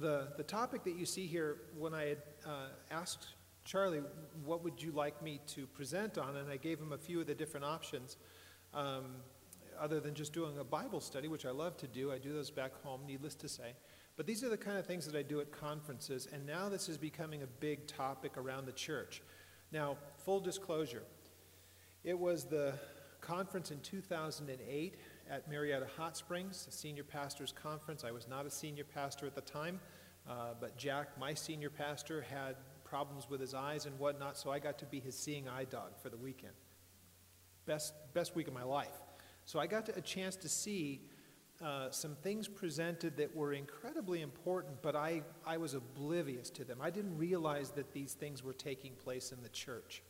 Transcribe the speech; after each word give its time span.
the, 0.00 0.28
the 0.36 0.42
topic 0.42 0.84
that 0.84 0.96
you 0.96 1.06
see 1.06 1.26
here, 1.26 1.58
when 1.78 1.94
I 1.94 2.06
had 2.06 2.22
uh, 2.46 2.68
asked 2.90 3.28
Charlie, 3.64 4.00
what 4.44 4.64
would 4.64 4.82
you 4.82 4.90
like 4.92 5.22
me 5.22 5.40
to 5.48 5.66
present 5.66 6.18
on? 6.18 6.36
And 6.36 6.50
I 6.50 6.56
gave 6.56 6.78
him 6.80 6.92
a 6.92 6.98
few 6.98 7.20
of 7.20 7.26
the 7.26 7.34
different 7.34 7.66
options. 7.66 8.16
Um, 8.72 9.16
other 9.78 10.00
than 10.00 10.14
just 10.14 10.32
doing 10.32 10.58
a 10.58 10.64
Bible 10.64 11.00
study, 11.00 11.28
which 11.28 11.46
I 11.46 11.50
love 11.50 11.76
to 11.78 11.86
do, 11.86 12.12
I 12.12 12.18
do 12.18 12.32
those 12.32 12.50
back 12.50 12.72
home, 12.82 13.00
needless 13.06 13.34
to 13.36 13.48
say. 13.48 13.72
But 14.16 14.26
these 14.26 14.44
are 14.44 14.50
the 14.50 14.56
kind 14.56 14.78
of 14.78 14.86
things 14.86 15.06
that 15.06 15.16
I 15.16 15.22
do 15.22 15.40
at 15.40 15.50
conferences, 15.50 16.28
and 16.30 16.46
now 16.46 16.68
this 16.68 16.88
is 16.88 16.98
becoming 16.98 17.42
a 17.42 17.46
big 17.46 17.86
topic 17.86 18.36
around 18.36 18.66
the 18.66 18.72
church. 18.72 19.22
Now, 19.72 19.96
full 20.18 20.40
disclosure, 20.40 21.02
it 22.04 22.18
was 22.18 22.44
the 22.44 22.74
conference 23.20 23.70
in 23.70 23.80
2008 23.80 24.96
at 25.30 25.48
Murrieta 25.48 25.86
Hot 25.96 26.16
Springs, 26.16 26.66
senior 26.70 27.04
pastors 27.04 27.52
conference. 27.52 28.02
I 28.04 28.10
was 28.10 28.26
not 28.26 28.46
a 28.46 28.50
senior 28.50 28.82
pastor 28.82 29.26
at 29.26 29.36
the 29.36 29.40
time, 29.40 29.80
uh, 30.28 30.54
but 30.60 30.76
Jack, 30.76 31.16
my 31.18 31.34
senior 31.34 31.70
pastor, 31.70 32.20
had 32.20 32.56
problems 32.82 33.30
with 33.30 33.40
his 33.40 33.54
eyes 33.54 33.86
and 33.86 33.96
whatnot, 34.00 34.36
so 34.36 34.50
I 34.50 34.58
got 34.58 34.76
to 34.80 34.86
be 34.86 34.98
his 34.98 35.16
seeing 35.16 35.48
eye 35.48 35.64
dog 35.64 35.92
for 36.02 36.08
the 36.08 36.16
weekend. 36.16 36.52
Best, 37.64 37.94
best 38.12 38.34
week 38.34 38.48
of 38.48 38.54
my 38.54 38.64
life. 38.64 39.00
So 39.44 39.60
I 39.60 39.68
got 39.68 39.86
to, 39.86 39.96
a 39.96 40.00
chance 40.00 40.34
to 40.36 40.48
see 40.48 41.02
uh, 41.64 41.90
some 41.90 42.16
things 42.16 42.48
presented 42.48 43.16
that 43.18 43.34
were 43.36 43.52
incredibly 43.52 44.22
important, 44.22 44.82
but 44.82 44.96
I, 44.96 45.22
I 45.46 45.58
was 45.58 45.74
oblivious 45.74 46.50
to 46.50 46.64
them. 46.64 46.78
I 46.80 46.90
didn't 46.90 47.16
realize 47.16 47.70
that 47.72 47.92
these 47.92 48.14
things 48.14 48.42
were 48.42 48.52
taking 48.52 48.94
place 48.94 49.30
in 49.30 49.40
the 49.44 49.48
church. 49.50 50.02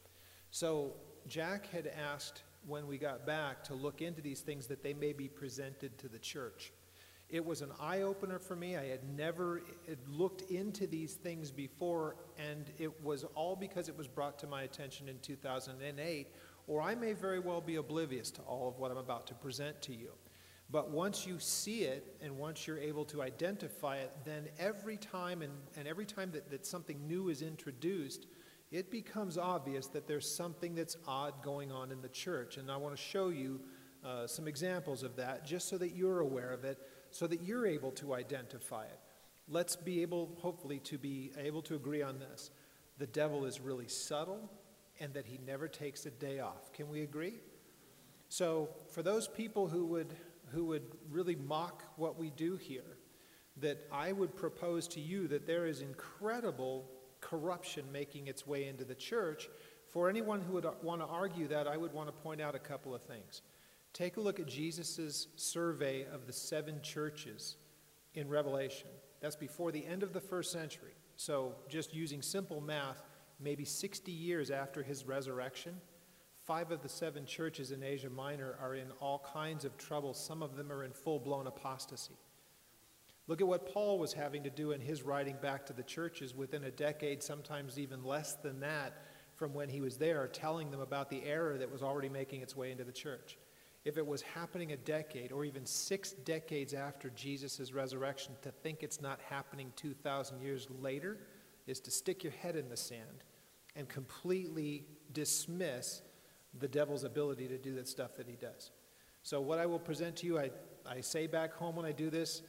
So 0.50 0.94
Jack 1.26 1.66
had 1.70 1.88
asked 1.88 2.42
when 2.66 2.86
we 2.86 2.98
got 2.98 3.26
back 3.26 3.64
to 3.64 3.74
look 3.74 4.02
into 4.02 4.20
these 4.20 4.40
things 4.40 4.66
that 4.66 4.82
they 4.82 4.94
may 4.94 5.12
be 5.12 5.28
presented 5.28 5.96
to 5.98 6.08
the 6.08 6.18
church. 6.18 6.72
It 7.28 7.44
was 7.44 7.62
an 7.62 7.70
eye 7.80 8.02
opener 8.02 8.40
for 8.40 8.56
me. 8.56 8.76
I 8.76 8.86
had 8.86 9.04
never 9.16 9.62
looked 10.08 10.50
into 10.50 10.86
these 10.86 11.14
things 11.14 11.52
before, 11.52 12.16
and 12.36 12.70
it 12.78 13.02
was 13.04 13.24
all 13.34 13.54
because 13.54 13.88
it 13.88 13.96
was 13.96 14.08
brought 14.08 14.38
to 14.40 14.48
my 14.48 14.62
attention 14.62 15.08
in 15.08 15.18
2008, 15.20 16.26
or 16.66 16.82
I 16.82 16.96
may 16.96 17.12
very 17.12 17.38
well 17.38 17.60
be 17.60 17.76
oblivious 17.76 18.32
to 18.32 18.42
all 18.42 18.68
of 18.68 18.78
what 18.78 18.90
I'm 18.90 18.96
about 18.96 19.28
to 19.28 19.34
present 19.34 19.80
to 19.82 19.94
you. 19.94 20.10
But 20.72 20.90
once 20.90 21.26
you 21.26 21.38
see 21.38 21.82
it 21.82 22.16
and 22.22 22.36
once 22.38 22.66
you're 22.66 22.78
able 22.78 23.04
to 23.06 23.22
identify 23.22 23.96
it, 23.96 24.12
then 24.24 24.48
every 24.58 24.96
time 24.96 25.42
and, 25.42 25.52
and 25.76 25.88
every 25.88 26.06
time 26.06 26.30
that, 26.32 26.50
that 26.50 26.64
something 26.64 27.06
new 27.08 27.28
is 27.28 27.42
introduced, 27.42 28.26
it 28.70 28.90
becomes 28.90 29.36
obvious 29.36 29.88
that 29.88 30.06
there's 30.06 30.28
something 30.28 30.74
that's 30.74 30.96
odd 31.06 31.42
going 31.42 31.72
on 31.72 31.90
in 31.90 32.00
the 32.02 32.08
church. 32.08 32.56
And 32.56 32.70
I 32.70 32.76
want 32.76 32.96
to 32.96 33.02
show 33.02 33.28
you 33.28 33.60
uh, 34.04 34.26
some 34.26 34.46
examples 34.46 35.02
of 35.02 35.16
that 35.16 35.44
just 35.44 35.68
so 35.68 35.76
that 35.78 35.96
you're 35.96 36.20
aware 36.20 36.52
of 36.52 36.64
it, 36.64 36.78
so 37.10 37.26
that 37.26 37.42
you're 37.42 37.66
able 37.66 37.90
to 37.92 38.14
identify 38.14 38.84
it. 38.84 38.98
Let's 39.48 39.74
be 39.74 40.02
able, 40.02 40.30
hopefully, 40.38 40.78
to 40.80 40.98
be 40.98 41.32
able 41.36 41.62
to 41.62 41.74
agree 41.74 42.02
on 42.02 42.20
this. 42.20 42.50
The 42.98 43.08
devil 43.08 43.44
is 43.44 43.60
really 43.60 43.88
subtle 43.88 44.50
and 45.00 45.12
that 45.14 45.26
he 45.26 45.38
never 45.44 45.66
takes 45.66 46.06
a 46.06 46.10
day 46.10 46.38
off. 46.38 46.72
Can 46.72 46.88
we 46.88 47.02
agree? 47.02 47.40
So, 48.28 48.68
for 48.92 49.02
those 49.02 49.26
people 49.26 49.66
who 49.66 49.84
would 49.86 50.14
who 50.52 50.64
would 50.66 50.82
really 51.10 51.36
mock 51.36 51.84
what 51.96 52.18
we 52.18 52.30
do 52.30 52.56
here, 52.56 52.96
that 53.58 53.86
I 53.92 54.12
would 54.12 54.34
propose 54.36 54.88
to 54.88 55.00
you 55.00 55.28
that 55.28 55.46
there 55.46 55.66
is 55.66 55.80
incredible 55.80 56.84
corruption 57.20 57.84
making 57.92 58.26
its 58.26 58.46
way 58.46 58.68
into 58.68 58.84
the 58.84 58.94
church. 58.94 59.48
For 59.88 60.08
anyone 60.08 60.40
who 60.40 60.54
would 60.54 60.66
want 60.82 61.00
to 61.00 61.06
argue 61.06 61.48
that, 61.48 61.66
I 61.66 61.76
would 61.76 61.92
want 61.92 62.08
to 62.08 62.12
point 62.12 62.40
out 62.40 62.54
a 62.54 62.60
couple 62.60 62.94
of 62.94 63.02
things. 63.02 63.42
Take 63.92 64.16
a 64.16 64.20
look 64.20 64.38
at 64.38 64.46
Jesus' 64.46 65.26
survey 65.36 66.06
of 66.12 66.26
the 66.26 66.32
seven 66.32 66.80
churches 66.82 67.56
in 68.14 68.28
Revelation. 68.28 68.88
That's 69.20 69.36
before 69.36 69.72
the 69.72 69.84
end 69.84 70.02
of 70.02 70.12
the 70.12 70.20
first 70.20 70.52
century. 70.52 70.94
So, 71.16 71.54
just 71.68 71.92
using 71.92 72.22
simple 72.22 72.60
math, 72.60 73.02
maybe 73.40 73.64
60 73.64 74.10
years 74.12 74.50
after 74.50 74.82
his 74.82 75.04
resurrection, 75.04 75.74
Five 76.50 76.72
of 76.72 76.82
the 76.82 76.88
seven 76.88 77.26
churches 77.26 77.70
in 77.70 77.82
Asia 77.84 78.10
Minor 78.10 78.56
are 78.60 78.74
in 78.74 78.90
all 78.98 79.24
kinds 79.32 79.64
of 79.64 79.76
trouble. 79.76 80.14
Some 80.14 80.42
of 80.42 80.56
them 80.56 80.72
are 80.72 80.82
in 80.82 80.92
full 80.92 81.20
blown 81.20 81.46
apostasy. 81.46 82.16
Look 83.30 83.40
at 83.40 83.46
what 83.46 83.72
Paul 83.72 84.00
was 84.00 84.12
having 84.12 84.42
to 84.42 84.50
do 84.50 84.72
in 84.72 84.80
his 84.80 85.04
writing 85.04 85.36
back 85.40 85.64
to 85.66 85.72
the 85.72 85.84
churches 85.84 86.34
within 86.34 86.64
a 86.64 86.70
decade, 86.72 87.22
sometimes 87.22 87.78
even 87.78 88.02
less 88.02 88.34
than 88.34 88.58
that, 88.58 89.04
from 89.36 89.54
when 89.54 89.68
he 89.68 89.80
was 89.80 89.96
there, 89.96 90.26
telling 90.26 90.72
them 90.72 90.80
about 90.80 91.08
the 91.08 91.22
error 91.22 91.56
that 91.56 91.70
was 91.70 91.80
already 91.80 92.08
making 92.08 92.40
its 92.42 92.56
way 92.56 92.72
into 92.72 92.82
the 92.82 92.90
church. 92.90 93.38
If 93.84 93.98
it 93.98 94.04
was 94.04 94.20
happening 94.20 94.72
a 94.72 94.76
decade 94.76 95.30
or 95.30 95.44
even 95.44 95.64
six 95.64 96.10
decades 96.10 96.74
after 96.74 97.08
Jesus' 97.10 97.72
resurrection, 97.72 98.34
to 98.42 98.50
think 98.50 98.82
it's 98.82 99.00
not 99.00 99.20
happening 99.20 99.72
2,000 99.76 100.42
years 100.42 100.66
later 100.80 101.18
is 101.68 101.78
to 101.82 101.92
stick 101.92 102.24
your 102.24 102.32
head 102.32 102.56
in 102.56 102.68
the 102.68 102.76
sand 102.76 103.22
and 103.76 103.88
completely 103.88 104.86
dismiss 105.12 106.02
the 106.58 106.66
devil's 106.66 107.04
ability 107.04 107.46
to 107.46 107.58
do 107.58 107.76
the 107.76 107.86
stuff 107.86 108.16
that 108.16 108.26
he 108.26 108.34
does. 108.34 108.72
So, 109.22 109.40
what 109.40 109.60
I 109.60 109.66
will 109.66 109.78
present 109.78 110.16
to 110.16 110.26
you, 110.26 110.36
I, 110.36 110.50
I 110.84 111.00
say 111.00 111.28
back 111.28 111.54
home 111.54 111.76
when 111.76 111.86
I 111.86 111.92
do 111.92 112.10
this, 112.10 112.42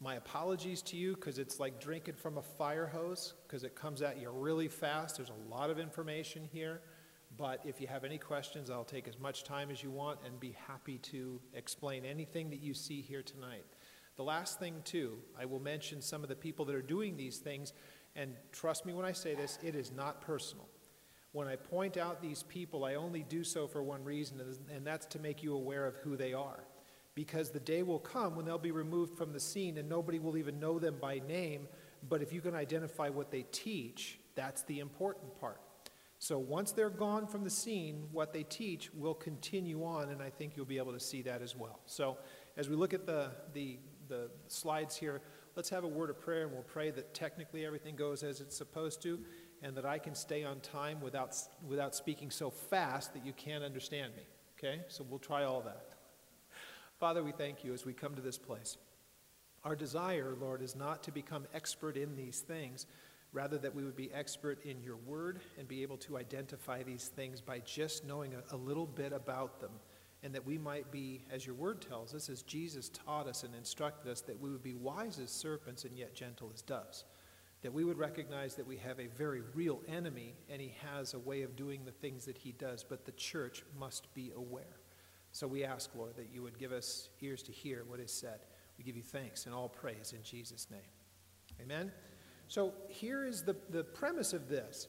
my 0.00 0.14
apologies 0.14 0.80
to 0.80 0.96
you 0.96 1.14
because 1.14 1.38
it's 1.38 1.60
like 1.60 1.78
drinking 1.78 2.14
from 2.14 2.38
a 2.38 2.42
fire 2.42 2.86
hose 2.86 3.34
because 3.46 3.64
it 3.64 3.74
comes 3.74 4.00
at 4.00 4.18
you 4.18 4.30
really 4.30 4.68
fast. 4.68 5.18
There's 5.18 5.30
a 5.30 5.54
lot 5.54 5.68
of 5.68 5.78
information 5.78 6.48
here. 6.50 6.80
But 7.36 7.60
if 7.64 7.80
you 7.80 7.86
have 7.86 8.02
any 8.02 8.18
questions, 8.18 8.70
I'll 8.70 8.82
take 8.82 9.06
as 9.06 9.18
much 9.18 9.44
time 9.44 9.70
as 9.70 9.82
you 9.82 9.90
want 9.90 10.18
and 10.26 10.40
be 10.40 10.56
happy 10.66 10.98
to 10.98 11.40
explain 11.54 12.04
anything 12.04 12.50
that 12.50 12.60
you 12.60 12.74
see 12.74 13.02
here 13.02 13.22
tonight. 13.22 13.64
The 14.16 14.24
last 14.24 14.58
thing, 14.58 14.82
too, 14.84 15.18
I 15.38 15.44
will 15.44 15.60
mention 15.60 16.02
some 16.02 16.22
of 16.22 16.28
the 16.28 16.34
people 16.34 16.64
that 16.64 16.74
are 16.74 16.82
doing 16.82 17.16
these 17.16 17.38
things. 17.38 17.72
And 18.16 18.34
trust 18.52 18.84
me 18.84 18.92
when 18.92 19.06
I 19.06 19.12
say 19.12 19.34
this, 19.34 19.58
it 19.62 19.74
is 19.74 19.92
not 19.92 20.20
personal. 20.20 20.68
When 21.32 21.46
I 21.46 21.54
point 21.54 21.96
out 21.96 22.20
these 22.20 22.42
people, 22.42 22.84
I 22.84 22.94
only 22.96 23.22
do 23.22 23.44
so 23.44 23.68
for 23.68 23.82
one 23.82 24.02
reason, 24.02 24.40
and 24.74 24.84
that's 24.84 25.06
to 25.06 25.20
make 25.20 25.42
you 25.42 25.54
aware 25.54 25.86
of 25.86 25.94
who 25.96 26.16
they 26.16 26.32
are. 26.32 26.64
Because 27.14 27.50
the 27.50 27.60
day 27.60 27.82
will 27.82 27.98
come 27.98 28.36
when 28.36 28.44
they'll 28.44 28.58
be 28.58 28.70
removed 28.70 29.16
from 29.16 29.32
the 29.32 29.40
scene 29.40 29.78
and 29.78 29.88
nobody 29.88 30.18
will 30.18 30.36
even 30.36 30.60
know 30.60 30.78
them 30.78 30.96
by 31.00 31.20
name. 31.26 31.68
But 32.08 32.22
if 32.22 32.32
you 32.32 32.40
can 32.40 32.54
identify 32.54 33.08
what 33.08 33.30
they 33.30 33.42
teach, 33.50 34.18
that's 34.34 34.62
the 34.62 34.78
important 34.78 35.38
part. 35.38 35.60
So 36.18 36.38
once 36.38 36.72
they're 36.72 36.90
gone 36.90 37.26
from 37.26 37.44
the 37.44 37.50
scene, 37.50 38.06
what 38.12 38.32
they 38.32 38.42
teach 38.42 38.92
will 38.92 39.14
continue 39.14 39.84
on, 39.84 40.10
and 40.10 40.22
I 40.22 40.28
think 40.28 40.52
you'll 40.54 40.66
be 40.66 40.76
able 40.76 40.92
to 40.92 41.00
see 41.00 41.22
that 41.22 41.40
as 41.40 41.56
well. 41.56 41.80
So 41.86 42.18
as 42.58 42.68
we 42.68 42.76
look 42.76 42.92
at 42.92 43.06
the, 43.06 43.30
the, 43.54 43.78
the 44.08 44.30
slides 44.46 44.96
here, 44.96 45.22
let's 45.56 45.70
have 45.70 45.82
a 45.82 45.88
word 45.88 46.10
of 46.10 46.20
prayer, 46.20 46.42
and 46.44 46.52
we'll 46.52 46.62
pray 46.62 46.90
that 46.90 47.14
technically 47.14 47.64
everything 47.64 47.96
goes 47.96 48.22
as 48.22 48.42
it's 48.42 48.56
supposed 48.56 49.02
to 49.02 49.18
and 49.62 49.76
that 49.76 49.84
I 49.84 49.98
can 49.98 50.14
stay 50.14 50.44
on 50.44 50.60
time 50.60 51.00
without, 51.00 51.36
without 51.66 51.94
speaking 51.94 52.30
so 52.30 52.50
fast 52.50 53.12
that 53.14 53.24
you 53.24 53.32
can't 53.32 53.64
understand 53.64 54.12
me. 54.16 54.22
Okay? 54.58 54.82
So 54.88 55.04
we'll 55.08 55.18
try 55.18 55.44
all 55.44 55.60
that. 55.62 55.89
Father, 57.00 57.24
we 57.24 57.32
thank 57.32 57.64
you 57.64 57.72
as 57.72 57.86
we 57.86 57.94
come 57.94 58.14
to 58.14 58.20
this 58.20 58.36
place. 58.36 58.76
Our 59.64 59.74
desire, 59.74 60.36
Lord, 60.38 60.60
is 60.60 60.76
not 60.76 61.02
to 61.04 61.10
become 61.10 61.46
expert 61.54 61.96
in 61.96 62.14
these 62.14 62.40
things, 62.40 62.84
rather 63.32 63.56
that 63.56 63.74
we 63.74 63.84
would 63.84 63.96
be 63.96 64.12
expert 64.12 64.62
in 64.66 64.82
your 64.82 64.96
word 64.96 65.40
and 65.58 65.66
be 65.66 65.80
able 65.80 65.96
to 65.96 66.18
identify 66.18 66.82
these 66.82 67.08
things 67.08 67.40
by 67.40 67.60
just 67.60 68.06
knowing 68.06 68.34
a, 68.34 68.54
a 68.54 68.58
little 68.58 68.84
bit 68.84 69.14
about 69.14 69.60
them. 69.60 69.70
And 70.22 70.34
that 70.34 70.44
we 70.44 70.58
might 70.58 70.92
be, 70.92 71.22
as 71.32 71.46
your 71.46 71.54
word 71.54 71.80
tells 71.80 72.14
us, 72.14 72.28
as 72.28 72.42
Jesus 72.42 72.90
taught 72.90 73.26
us 73.26 73.44
and 73.44 73.54
instructed 73.54 74.10
us, 74.10 74.20
that 74.20 74.38
we 74.38 74.50
would 74.50 74.62
be 74.62 74.74
wise 74.74 75.18
as 75.18 75.30
serpents 75.30 75.86
and 75.86 75.96
yet 75.96 76.14
gentle 76.14 76.50
as 76.52 76.60
doves 76.60 77.04
that 77.62 77.74
we 77.74 77.84
would 77.84 77.98
recognize 77.98 78.54
that 78.54 78.66
we 78.66 78.78
have 78.78 78.98
a 78.98 79.06
very 79.06 79.42
real 79.52 79.82
enemy 79.86 80.34
and 80.48 80.62
he 80.62 80.72
has 80.94 81.12
a 81.12 81.18
way 81.18 81.42
of 81.42 81.56
doing 81.56 81.84
the 81.84 81.90
things 81.90 82.24
that 82.24 82.38
he 82.38 82.52
does, 82.52 82.82
but 82.82 83.04
the 83.04 83.12
church 83.12 83.64
must 83.78 84.12
be 84.14 84.32
aware. 84.34 84.79
So 85.32 85.46
we 85.46 85.64
ask, 85.64 85.90
Lord, 85.94 86.16
that 86.16 86.28
you 86.32 86.42
would 86.42 86.58
give 86.58 86.72
us 86.72 87.08
ears 87.20 87.42
to 87.44 87.52
hear 87.52 87.84
what 87.86 88.00
is 88.00 88.12
said. 88.12 88.40
We 88.78 88.84
give 88.84 88.96
you 88.96 89.02
thanks 89.02 89.46
and 89.46 89.54
all 89.54 89.68
praise 89.68 90.12
in 90.16 90.22
Jesus' 90.22 90.66
name. 90.70 90.80
Amen? 91.60 91.92
So 92.48 92.72
here 92.88 93.24
is 93.24 93.42
the, 93.42 93.56
the 93.70 93.84
premise 93.84 94.32
of 94.32 94.48
this. 94.48 94.88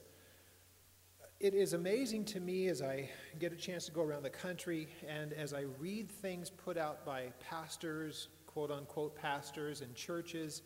It 1.39 1.53
is 1.53 1.73
amazing 1.73 2.25
to 2.25 2.39
me 2.39 2.67
as 2.67 2.81
I 2.81 3.09
get 3.39 3.51
a 3.51 3.55
chance 3.55 3.85
to 3.87 3.91
go 3.91 4.01
around 4.01 4.23
the 4.23 4.29
country 4.29 4.87
and 5.07 5.33
as 5.33 5.53
I 5.53 5.65
read 5.79 6.09
things 6.09 6.49
put 6.49 6.77
out 6.77 7.05
by 7.05 7.33
pastors, 7.39 8.29
quote 8.45 8.71
unquote 8.71 9.15
pastors, 9.15 9.81
and 9.81 9.93
churches 9.95 10.61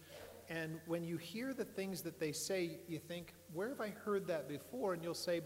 and 0.49 0.79
when 0.85 1.03
you 1.03 1.17
hear 1.17 1.53
the 1.53 1.65
things 1.65 2.01
that 2.01 2.19
they 2.19 2.31
say, 2.31 2.77
you 2.87 2.99
think, 2.99 3.33
where 3.53 3.69
have 3.69 3.81
I 3.81 3.89
heard 3.89 4.27
that 4.27 4.47
before? 4.47 4.93
And 4.93 5.03
you'll 5.03 5.13
say, 5.13 5.41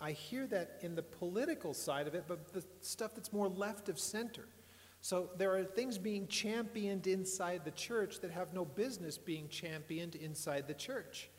I 0.00 0.12
hear 0.12 0.46
that 0.48 0.78
in 0.82 0.94
the 0.94 1.02
political 1.02 1.72
side 1.72 2.06
of 2.06 2.14
it, 2.14 2.24
but 2.28 2.52
the 2.52 2.64
stuff 2.80 3.14
that's 3.14 3.32
more 3.32 3.48
left 3.48 3.88
of 3.88 3.98
center. 3.98 4.46
So 5.00 5.30
there 5.36 5.54
are 5.54 5.64
things 5.64 5.98
being 5.98 6.26
championed 6.26 7.06
inside 7.06 7.64
the 7.64 7.70
church 7.70 8.20
that 8.20 8.30
have 8.30 8.52
no 8.52 8.64
business 8.64 9.16
being 9.16 9.48
championed 9.48 10.16
inside 10.16 10.66
the 10.66 10.74
church. 10.74 11.30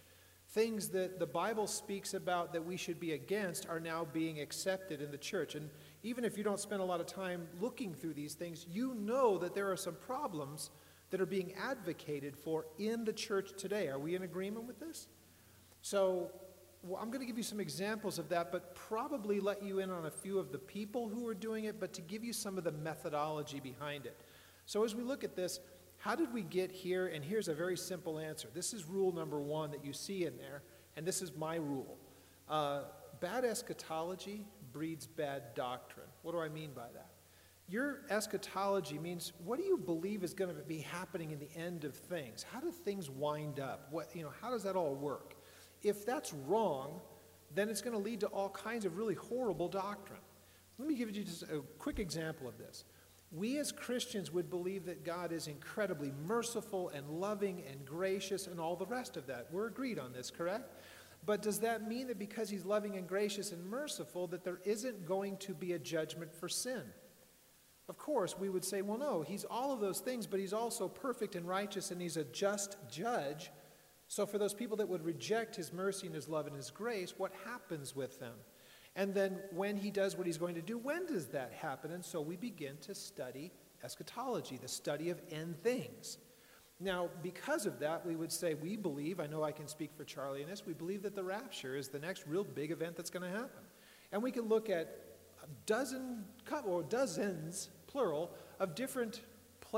Things 0.49 0.87
that 0.89 1.19
the 1.19 1.25
Bible 1.25 1.67
speaks 1.67 2.13
about 2.13 2.53
that 2.53 2.65
we 2.65 2.77
should 2.77 2.99
be 2.99 3.11
against 3.11 3.67
are 3.67 3.81
now 3.81 4.05
being 4.05 4.39
accepted 4.39 5.01
in 5.01 5.11
the 5.11 5.17
church. 5.17 5.55
And 5.55 5.69
even 6.03 6.23
if 6.23 6.37
you 6.37 6.43
don't 6.43 6.59
spend 6.59 6.81
a 6.81 6.85
lot 6.85 7.01
of 7.01 7.05
time 7.05 7.47
looking 7.59 7.93
through 7.93 8.13
these 8.13 8.33
things, 8.33 8.65
you 8.71 8.95
know 8.95 9.37
that 9.37 9.53
there 9.53 9.69
are 9.69 9.77
some 9.77 9.95
problems 9.95 10.69
that 11.09 11.19
are 11.19 11.25
being 11.25 11.53
advocated 11.55 12.37
for 12.37 12.65
in 12.79 13.03
the 13.03 13.13
church 13.13 13.51
today. 13.57 13.89
Are 13.89 13.99
we 13.99 14.15
in 14.15 14.23
agreement 14.23 14.65
with 14.65 14.79
this? 14.79 15.07
So, 15.81 16.31
well, 16.83 16.99
I'm 17.01 17.09
going 17.09 17.19
to 17.19 17.25
give 17.25 17.37
you 17.37 17.43
some 17.43 17.59
examples 17.59 18.19
of 18.19 18.29
that, 18.29 18.51
but 18.51 18.75
probably 18.75 19.39
let 19.39 19.63
you 19.63 19.79
in 19.79 19.89
on 19.89 20.05
a 20.05 20.11
few 20.11 20.39
of 20.39 20.51
the 20.51 20.57
people 20.57 21.09
who 21.09 21.27
are 21.27 21.33
doing 21.33 21.65
it, 21.65 21.79
but 21.79 21.93
to 21.93 22.01
give 22.01 22.23
you 22.23 22.33
some 22.33 22.57
of 22.57 22.63
the 22.63 22.71
methodology 22.71 23.59
behind 23.59 24.05
it. 24.05 24.17
So, 24.65 24.83
as 24.83 24.95
we 24.95 25.03
look 25.03 25.23
at 25.23 25.35
this, 25.35 25.59
how 25.97 26.15
did 26.15 26.31
we 26.31 26.43
get 26.43 26.71
here? 26.71 27.07
And 27.07 27.23
here's 27.23 27.47
a 27.47 27.55
very 27.55 27.77
simple 27.77 28.19
answer. 28.19 28.47
This 28.53 28.73
is 28.73 28.85
rule 28.85 29.11
number 29.11 29.39
one 29.39 29.71
that 29.71 29.83
you 29.83 29.93
see 29.93 30.25
in 30.25 30.37
there, 30.37 30.61
and 30.95 31.05
this 31.05 31.21
is 31.21 31.35
my 31.35 31.55
rule. 31.55 31.97
Uh, 32.49 32.81
bad 33.19 33.43
eschatology 33.43 34.45
breeds 34.71 35.07
bad 35.07 35.55
doctrine. 35.55 36.05
What 36.21 36.33
do 36.33 36.39
I 36.39 36.49
mean 36.49 36.71
by 36.75 36.87
that? 36.93 37.09
Your 37.69 38.01
eschatology 38.09 38.97
means 38.97 39.33
what 39.43 39.59
do 39.59 39.65
you 39.65 39.77
believe 39.77 40.23
is 40.23 40.33
going 40.33 40.55
to 40.55 40.61
be 40.61 40.79
happening 40.79 41.31
in 41.31 41.39
the 41.39 41.49
end 41.55 41.83
of 41.83 41.95
things? 41.95 42.45
How 42.53 42.61
do 42.61 42.71
things 42.71 43.09
wind 43.09 43.59
up? 43.59 43.87
What, 43.91 44.15
you 44.15 44.23
know, 44.23 44.31
how 44.41 44.51
does 44.51 44.63
that 44.63 44.75
all 44.75 44.95
work? 44.95 45.36
If 45.83 46.05
that's 46.05 46.33
wrong, 46.33 46.99
then 47.53 47.69
it's 47.69 47.81
going 47.81 47.95
to 47.95 48.01
lead 48.01 48.19
to 48.21 48.27
all 48.27 48.49
kinds 48.49 48.85
of 48.85 48.97
really 48.97 49.15
horrible 49.15 49.67
doctrine. 49.67 50.19
Let 50.77 50.87
me 50.87 50.95
give 50.95 51.09
you 51.09 51.23
just 51.23 51.43
a 51.43 51.61
quick 51.79 51.99
example 51.99 52.47
of 52.47 52.57
this. 52.57 52.85
We 53.31 53.57
as 53.57 53.71
Christians 53.71 54.31
would 54.31 54.49
believe 54.49 54.85
that 54.85 55.03
God 55.03 55.31
is 55.31 55.47
incredibly 55.47 56.11
merciful 56.25 56.89
and 56.89 57.09
loving 57.09 57.63
and 57.69 57.83
gracious 57.85 58.47
and 58.47 58.59
all 58.59 58.75
the 58.75 58.85
rest 58.85 59.17
of 59.17 59.27
that. 59.27 59.47
We're 59.51 59.67
agreed 59.67 59.99
on 59.99 60.13
this, 60.13 60.31
correct? 60.31 60.71
But 61.25 61.41
does 61.41 61.59
that 61.59 61.87
mean 61.87 62.07
that 62.07 62.19
because 62.19 62.49
he's 62.49 62.63
loving 62.63 62.95
and 62.95 63.05
gracious 63.05 63.51
and 63.51 63.65
merciful 63.65 64.27
that 64.27 64.45
there 64.45 64.59
isn't 64.63 65.05
going 65.05 65.37
to 65.37 65.53
be 65.53 65.73
a 65.73 65.79
judgment 65.79 66.33
for 66.33 66.47
sin? 66.47 66.83
Of 67.89 67.97
course, 67.97 68.37
we 68.37 68.49
would 68.49 68.63
say, 68.63 68.81
well, 68.81 68.97
no, 68.97 69.23
he's 69.23 69.43
all 69.45 69.73
of 69.73 69.81
those 69.81 69.99
things, 69.99 70.27
but 70.27 70.39
he's 70.39 70.53
also 70.53 70.87
perfect 70.87 71.35
and 71.35 71.47
righteous, 71.47 71.91
and 71.91 72.01
he's 72.01 72.17
a 72.17 72.23
just 72.25 72.77
judge. 72.89 73.51
So, 74.07 74.25
for 74.25 74.37
those 74.37 74.53
people 74.53 74.77
that 74.77 74.87
would 74.87 75.03
reject 75.03 75.55
his 75.55 75.73
mercy 75.73 76.07
and 76.07 76.15
his 76.15 76.29
love 76.29 76.47
and 76.47 76.55
his 76.55 76.71
grace, 76.71 77.13
what 77.17 77.31
happens 77.45 77.95
with 77.95 78.19
them? 78.19 78.35
And 78.95 79.13
then, 79.13 79.39
when 79.51 79.75
he 79.75 79.91
does 79.91 80.17
what 80.17 80.25
he's 80.25 80.37
going 80.37 80.55
to 80.55 80.61
do, 80.61 80.77
when 80.77 81.05
does 81.05 81.27
that 81.27 81.51
happen? 81.53 81.91
And 81.91 82.03
so 82.03 82.21
we 82.21 82.37
begin 82.37 82.77
to 82.81 82.95
study 82.95 83.51
eschatology, 83.83 84.57
the 84.57 84.67
study 84.67 85.09
of 85.09 85.21
end 85.29 85.61
things. 85.61 86.17
Now, 86.79 87.09
because 87.23 87.65
of 87.65 87.79
that, 87.79 88.05
we 88.05 88.15
would 88.15 88.31
say 88.31 88.53
we 88.53 88.75
believe, 88.75 89.19
I 89.19 89.27
know 89.27 89.43
I 89.43 89.51
can 89.51 89.67
speak 89.67 89.91
for 89.95 90.03
Charlie 90.03 90.43
in 90.43 90.49
this, 90.49 90.65
we 90.65 90.73
believe 90.73 91.01
that 91.03 91.15
the 91.15 91.23
rapture 91.23 91.75
is 91.75 91.87
the 91.87 91.99
next 91.99 92.25
real 92.27 92.43
big 92.43 92.71
event 92.71 92.95
that's 92.95 93.09
going 93.09 93.23
to 93.23 93.35
happen. 93.35 93.63
And 94.11 94.21
we 94.21 94.31
can 94.31 94.47
look 94.47 94.69
at 94.69 94.99
a 95.43 95.47
dozen, 95.65 96.23
or 96.65 96.83
dozens 96.83 97.69
plural, 97.87 98.31
of 98.59 98.75
different 98.75 99.21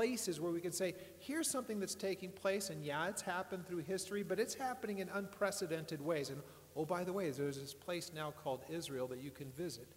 places 0.00 0.40
where 0.40 0.50
we 0.50 0.62
can 0.62 0.72
say, 0.72 0.94
here's 1.18 1.50
something 1.50 1.78
that's 1.78 1.94
taking 1.94 2.30
place, 2.30 2.70
and 2.70 2.82
yeah, 2.82 3.06
it's 3.06 3.20
happened 3.20 3.66
through 3.66 3.80
history, 3.80 4.22
but 4.22 4.40
it's 4.40 4.54
happening 4.54 5.00
in 5.00 5.10
unprecedented 5.10 6.00
ways. 6.00 6.30
And 6.30 6.40
oh, 6.74 6.86
by 6.86 7.04
the 7.04 7.12
way, 7.12 7.28
there's 7.28 7.60
this 7.60 7.74
place 7.74 8.10
now 8.14 8.32
called 8.42 8.64
Israel 8.70 9.06
that 9.08 9.20
you 9.20 9.30
can 9.30 9.52
visit 9.52 9.88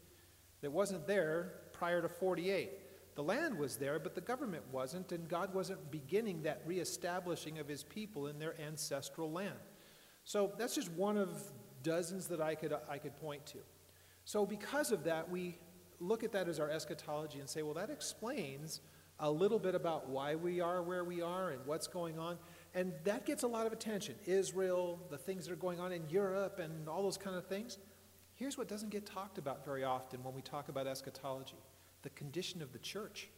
that 0.59 0.69
wasn't 0.69 1.07
there 1.07 1.53
prior 1.71 2.01
to 2.01 2.09
48. 2.09 3.15
The 3.15 3.23
land 3.23 3.57
was 3.57 3.77
there, 3.77 3.97
but 3.97 4.13
the 4.13 4.19
government 4.19 4.65
wasn't, 4.73 5.13
and 5.13 5.25
God 5.29 5.53
wasn't 5.53 5.89
beginning 5.89 6.43
that 6.43 6.63
reestablishing 6.65 7.59
of 7.59 7.69
his 7.69 7.83
people 7.83 8.27
in 8.27 8.39
their 8.39 8.59
ancestral 8.59 9.31
land. 9.31 9.55
So 10.25 10.51
that's 10.57 10.75
just 10.75 10.91
one 10.91 11.15
of 11.15 11.41
dozens 11.81 12.27
that 12.27 12.41
I 12.41 12.55
could, 12.55 12.75
I 12.89 12.97
could 12.97 13.15
point 13.21 13.45
to. 13.45 13.59
So, 14.25 14.45
because 14.45 14.91
of 14.91 15.05
that, 15.05 15.29
we 15.29 15.57
look 16.01 16.25
at 16.25 16.33
that 16.33 16.49
as 16.49 16.59
our 16.59 16.69
eschatology 16.69 17.39
and 17.39 17.47
say, 17.47 17.61
well, 17.61 17.75
that 17.75 17.89
explains 17.89 18.81
a 19.19 19.29
little 19.29 19.59
bit 19.59 19.75
about 19.75 20.09
why 20.09 20.35
we 20.35 20.59
are 20.59 20.81
where 20.81 21.03
we 21.03 21.21
are 21.21 21.51
and 21.51 21.65
what's 21.65 21.87
going 21.87 22.17
on. 22.17 22.37
And 22.73 22.93
that 23.03 23.25
gets 23.25 23.43
a 23.43 23.47
lot 23.47 23.67
of 23.67 23.73
attention. 23.73 24.15
Israel, 24.25 24.99
the 25.09 25.17
things 25.17 25.45
that 25.45 25.53
are 25.53 25.57
going 25.57 25.79
on 25.79 25.91
in 25.91 26.09
Europe, 26.09 26.59
and 26.59 26.87
all 26.89 27.03
those 27.03 27.17
kind 27.17 27.35
of 27.35 27.45
things. 27.47 27.77
Here's 28.35 28.57
what 28.57 28.67
doesn't 28.67 28.89
get 28.89 29.05
talked 29.05 29.37
about 29.37 29.63
very 29.63 29.83
often 29.83 30.23
when 30.23 30.33
we 30.33 30.41
talk 30.41 30.69
about 30.69 30.87
eschatology 30.87 31.57
the 32.01 32.09
condition 32.09 32.61
of 32.61 32.73
the 32.73 32.79
church. 32.79 33.29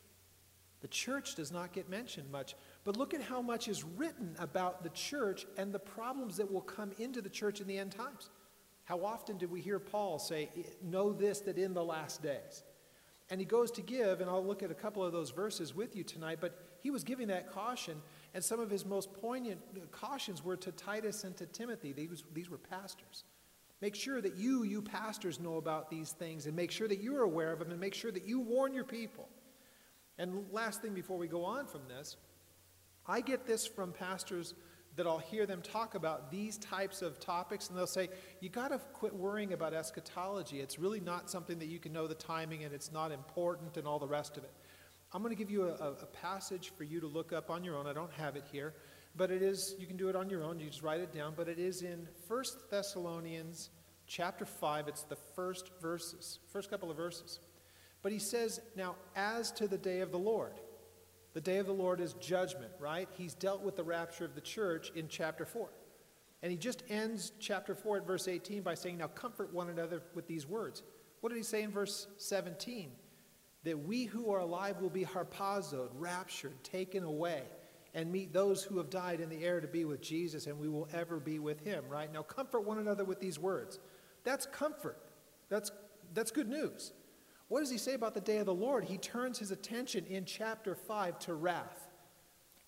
The 0.82 0.88
church 0.88 1.36
does 1.36 1.52
not 1.52 1.72
get 1.72 1.90
mentioned 1.90 2.32
much, 2.32 2.56
but 2.84 2.98
look 2.98 3.14
at 3.14 3.22
how 3.22 3.42
much 3.42 3.68
is 3.68 3.84
written 3.84 4.36
about 4.40 4.84
the 4.84 4.90
church 4.90 5.46
and 5.58 5.72
the 5.72 5.80
problems 5.80 6.38
that 6.38 6.52
will 6.52 6.62
come 6.62 6.92
into 6.98 7.22
the 7.22 7.30
church 7.30 7.62
in 7.62 7.68
the 7.68 7.78
end 7.78 7.92
times. 7.92 8.30
How 8.84 9.04
often 9.04 9.38
did 9.38 9.52
we 9.52 9.62
hear 9.62 9.80
Paul 9.80 10.20
say, 10.20 10.50
Know 10.84 11.14
this, 11.14 11.40
that 11.42 11.58
in 11.58 11.74
the 11.74 11.84
last 11.84 12.22
days? 12.22 12.64
And 13.30 13.40
he 13.40 13.46
goes 13.46 13.72
to 13.72 13.82
give, 13.82 14.22
and 14.22 14.30
I'll 14.30 14.46
look 14.46 14.62
at 14.62 14.70
a 14.70 14.76
couple 14.76 15.04
of 15.04 15.12
those 15.12 15.32
verses 15.32 15.74
with 15.74 15.96
you 15.96 16.04
tonight, 16.04 16.38
but 16.40 16.60
he 16.82 16.92
was 16.92 17.04
giving 17.04 17.28
that 17.30 17.52
caution, 17.52 18.02
and 18.36 18.44
some 18.44 18.60
of 18.60 18.70
his 18.70 18.86
most 18.86 19.12
poignant 19.14 19.60
cautions 19.92 20.44
were 20.44 20.56
to 20.58 20.72
Titus 20.72 21.24
and 21.24 21.36
to 21.38 21.48
Timothy. 21.48 21.92
These, 21.92 22.24
these 22.34 22.50
were 22.52 22.60
pastors. 22.60 23.24
Make 23.82 23.96
sure 23.96 24.22
that 24.22 24.36
you, 24.36 24.64
you 24.64 24.82
pastors, 24.82 25.40
know 25.40 25.58
about 25.58 25.90
these 25.90 26.12
things, 26.12 26.46
and 26.46 26.56
make 26.56 26.70
sure 26.70 26.88
that 26.88 27.02
you're 27.02 27.24
aware 27.24 27.52
of 27.52 27.60
them, 27.60 27.72
and 27.72 27.80
make 27.80 27.96
sure 27.96 28.12
that 28.12 28.28
you 28.28 28.40
warn 28.40 28.74
your 28.74 28.84
people. 28.84 29.28
And 30.20 30.46
last 30.52 30.84
thing 30.84 30.94
before 30.94 31.18
we 31.18 31.28
go 31.28 31.44
on 31.44 31.66
from 31.66 31.82
this, 31.88 32.18
I 33.08 33.22
get 33.22 33.46
this 33.46 33.66
from 33.66 33.92
pastors 33.92 34.54
that 34.96 35.06
I'll 35.06 35.20
hear 35.20 35.46
them 35.46 35.62
talk 35.62 35.96
about 35.96 36.32
these 36.32 36.58
types 36.58 37.02
of 37.02 37.20
topics, 37.20 37.70
and 37.70 37.78
they'll 37.78 37.88
say, 37.88 38.10
You 38.40 38.50
got 38.50 38.70
to 38.70 38.80
quit 38.94 39.14
worrying 39.14 39.54
about 39.54 39.74
eschatology. 39.74 40.62
It's 40.62 40.80
really 40.80 41.00
not 41.00 41.30
something 41.30 41.60
that 41.60 41.68
you 41.68 41.80
can 41.80 41.92
know 41.92 42.08
the 42.08 42.16
timing, 42.16 42.64
and 42.64 42.74
it's 42.74 42.92
not 42.92 43.12
important, 43.12 43.78
and 43.78 43.88
all 43.88 44.00
the 44.00 44.08
rest 44.08 44.38
of 44.38 44.44
it. 44.44 44.52
I'm 45.14 45.22
going 45.22 45.36
to 45.36 45.38
give 45.38 45.52
you 45.52 45.70
a, 45.70 45.92
a, 45.92 46.06
passage 46.08 46.74
for 46.78 46.84
you 46.84 47.00
to 47.00 47.08
look 47.08 47.32
up 47.32 47.50
on 47.50 47.64
your 47.64 47.78
own. 47.78 47.88
I 47.88 47.94
don't 47.94 48.12
have 48.14 48.36
it 48.36 48.44
here, 48.52 48.74
but 49.16 49.32
it 49.32 49.42
is, 49.42 49.76
you 49.80 49.88
can 49.88 49.98
do 49.98 50.10
it 50.10 50.16
on 50.16 50.30
your 50.30 50.44
own. 50.44 50.60
You 50.60 50.68
just 50.68 50.82
write 50.82 51.00
it 51.00 51.14
down. 51.14 51.34
But 51.38 51.48
it 51.48 51.60
is 51.60 51.84
in 51.84 52.08
1 52.28 52.44
Thessalonians 52.70 53.70
chapter 54.08 54.46
5. 54.46 54.88
It's 54.88 55.04
the 55.04 55.16
first 55.16 55.72
verses, 55.82 56.40
first 56.52 56.70
couple 56.70 56.92
of 56.92 56.98
verses. 56.98 57.40
But 58.02 58.12
he 58.12 58.20
says, 58.20 58.60
Now, 58.76 58.96
as 59.16 59.52
to 59.54 59.68
the 59.68 59.78
day 59.78 60.02
of 60.02 60.12
the 60.12 60.20
Lord, 60.20 60.54
the 61.36 61.42
day 61.42 61.58
of 61.58 61.66
the 61.66 61.74
Lord 61.74 62.00
is 62.00 62.14
judgment, 62.14 62.72
right? 62.80 63.10
He's 63.18 63.34
dealt 63.34 63.62
with 63.62 63.76
the 63.76 63.84
rapture 63.84 64.24
of 64.24 64.36
the 64.36 64.42
church 64.42 64.94
in 64.96 65.10
chapter 65.10 65.46
4. 65.46 65.68
And 66.42 66.50
he 66.50 66.58
just 66.58 66.84
ends 66.90 67.34
chapter 67.42 67.76
4 67.76 67.98
at 67.98 68.08
verse 68.08 68.30
18 68.30 68.62
by 68.62 68.74
saying, 68.74 68.98
Now 68.98 69.08
comfort 69.08 69.54
one 69.54 69.70
another 69.70 70.02
with 70.14 70.28
these 70.28 70.48
words. 70.48 70.82
What 71.20 71.30
did 71.30 71.38
he 71.38 71.44
say 71.44 71.64
in 71.64 71.72
verse 71.72 72.08
17? 72.20 72.90
That 73.66 73.78
we 73.78 74.06
who 74.06 74.32
are 74.32 74.40
alive 74.40 74.80
will 74.80 74.90
be 74.90 75.04
harpazoed, 75.04 75.90
raptured, 75.96 76.64
taken 76.64 77.04
away, 77.04 77.44
and 77.94 78.10
meet 78.10 78.32
those 78.32 78.64
who 78.64 78.78
have 78.78 78.90
died 78.90 79.20
in 79.20 79.28
the 79.28 79.44
air 79.44 79.60
to 79.60 79.68
be 79.68 79.84
with 79.84 80.02
Jesus, 80.02 80.48
and 80.48 80.58
we 80.58 80.70
will 80.70 80.88
ever 80.94 81.20
be 81.20 81.40
with 81.40 81.60
him, 81.66 81.84
right? 81.90 82.12
Now 82.14 82.22
comfort 82.22 82.62
one 82.62 82.78
another 82.78 83.04
with 83.04 83.20
these 83.20 83.38
words. 83.38 83.80
That's 84.24 84.46
comfort. 84.46 85.00
That's, 85.50 85.70
that's 86.14 86.32
good 86.32 86.48
news. 86.48 86.94
What 87.48 87.60
does 87.60 87.70
he 87.70 87.78
say 87.78 87.94
about 87.94 88.14
the 88.14 88.22
day 88.22 88.38
of 88.38 88.46
the 88.46 88.54
Lord? 88.54 88.86
He 88.86 88.98
turns 88.98 89.38
his 89.38 89.52
attention 89.52 90.06
in 90.06 90.26
chapter 90.26 90.76
5 90.76 91.20
to 91.20 91.34
wrath. 91.36 91.90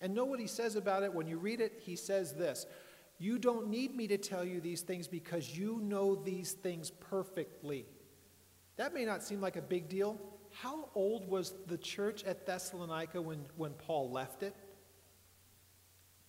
And 0.00 0.14
know 0.14 0.24
what 0.24 0.38
he 0.38 0.46
says 0.46 0.76
about 0.76 1.02
it? 1.02 1.12
When 1.12 1.26
you 1.26 1.38
read 1.38 1.60
it, 1.60 1.80
he 1.84 1.96
says 1.96 2.32
this 2.32 2.66
You 3.18 3.38
don't 3.38 3.68
need 3.68 3.96
me 3.96 4.06
to 4.08 4.18
tell 4.18 4.44
you 4.44 4.60
these 4.60 4.82
things 4.82 5.08
because 5.08 5.56
you 5.56 5.80
know 5.82 6.14
these 6.14 6.52
things 6.52 6.90
perfectly. 6.90 7.86
That 8.76 8.94
may 8.94 9.04
not 9.04 9.24
seem 9.24 9.40
like 9.40 9.56
a 9.56 9.62
big 9.62 9.88
deal. 9.88 10.20
How 10.52 10.88
old 10.94 11.28
was 11.28 11.54
the 11.66 11.76
church 11.76 12.22
at 12.24 12.46
Thessalonica 12.46 13.20
when, 13.20 13.44
when 13.56 13.72
Paul 13.72 14.10
left 14.10 14.42
it? 14.42 14.54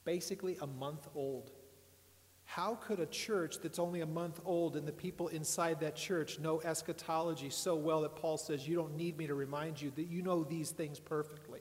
Basically, 0.03 0.57
a 0.61 0.67
month 0.67 1.07
old. 1.13 1.51
How 2.49 2.73
could 2.73 2.99
a 2.99 3.05
church 3.05 3.59
that's 3.61 3.77
only 3.77 4.01
a 4.01 4.07
month 4.07 4.41
old 4.43 4.75
and 4.75 4.87
the 4.87 4.91
people 4.91 5.27
inside 5.27 5.81
that 5.81 5.95
church 5.95 6.39
know 6.39 6.59
eschatology 6.61 7.51
so 7.51 7.75
well 7.75 8.01
that 8.01 8.15
Paul 8.15 8.39
says, 8.39 8.67
You 8.67 8.75
don't 8.75 8.97
need 8.97 9.19
me 9.19 9.27
to 9.27 9.35
remind 9.35 9.79
you 9.79 9.91
that 9.95 10.07
you 10.07 10.23
know 10.23 10.43
these 10.43 10.71
things 10.71 10.99
perfectly? 10.99 11.59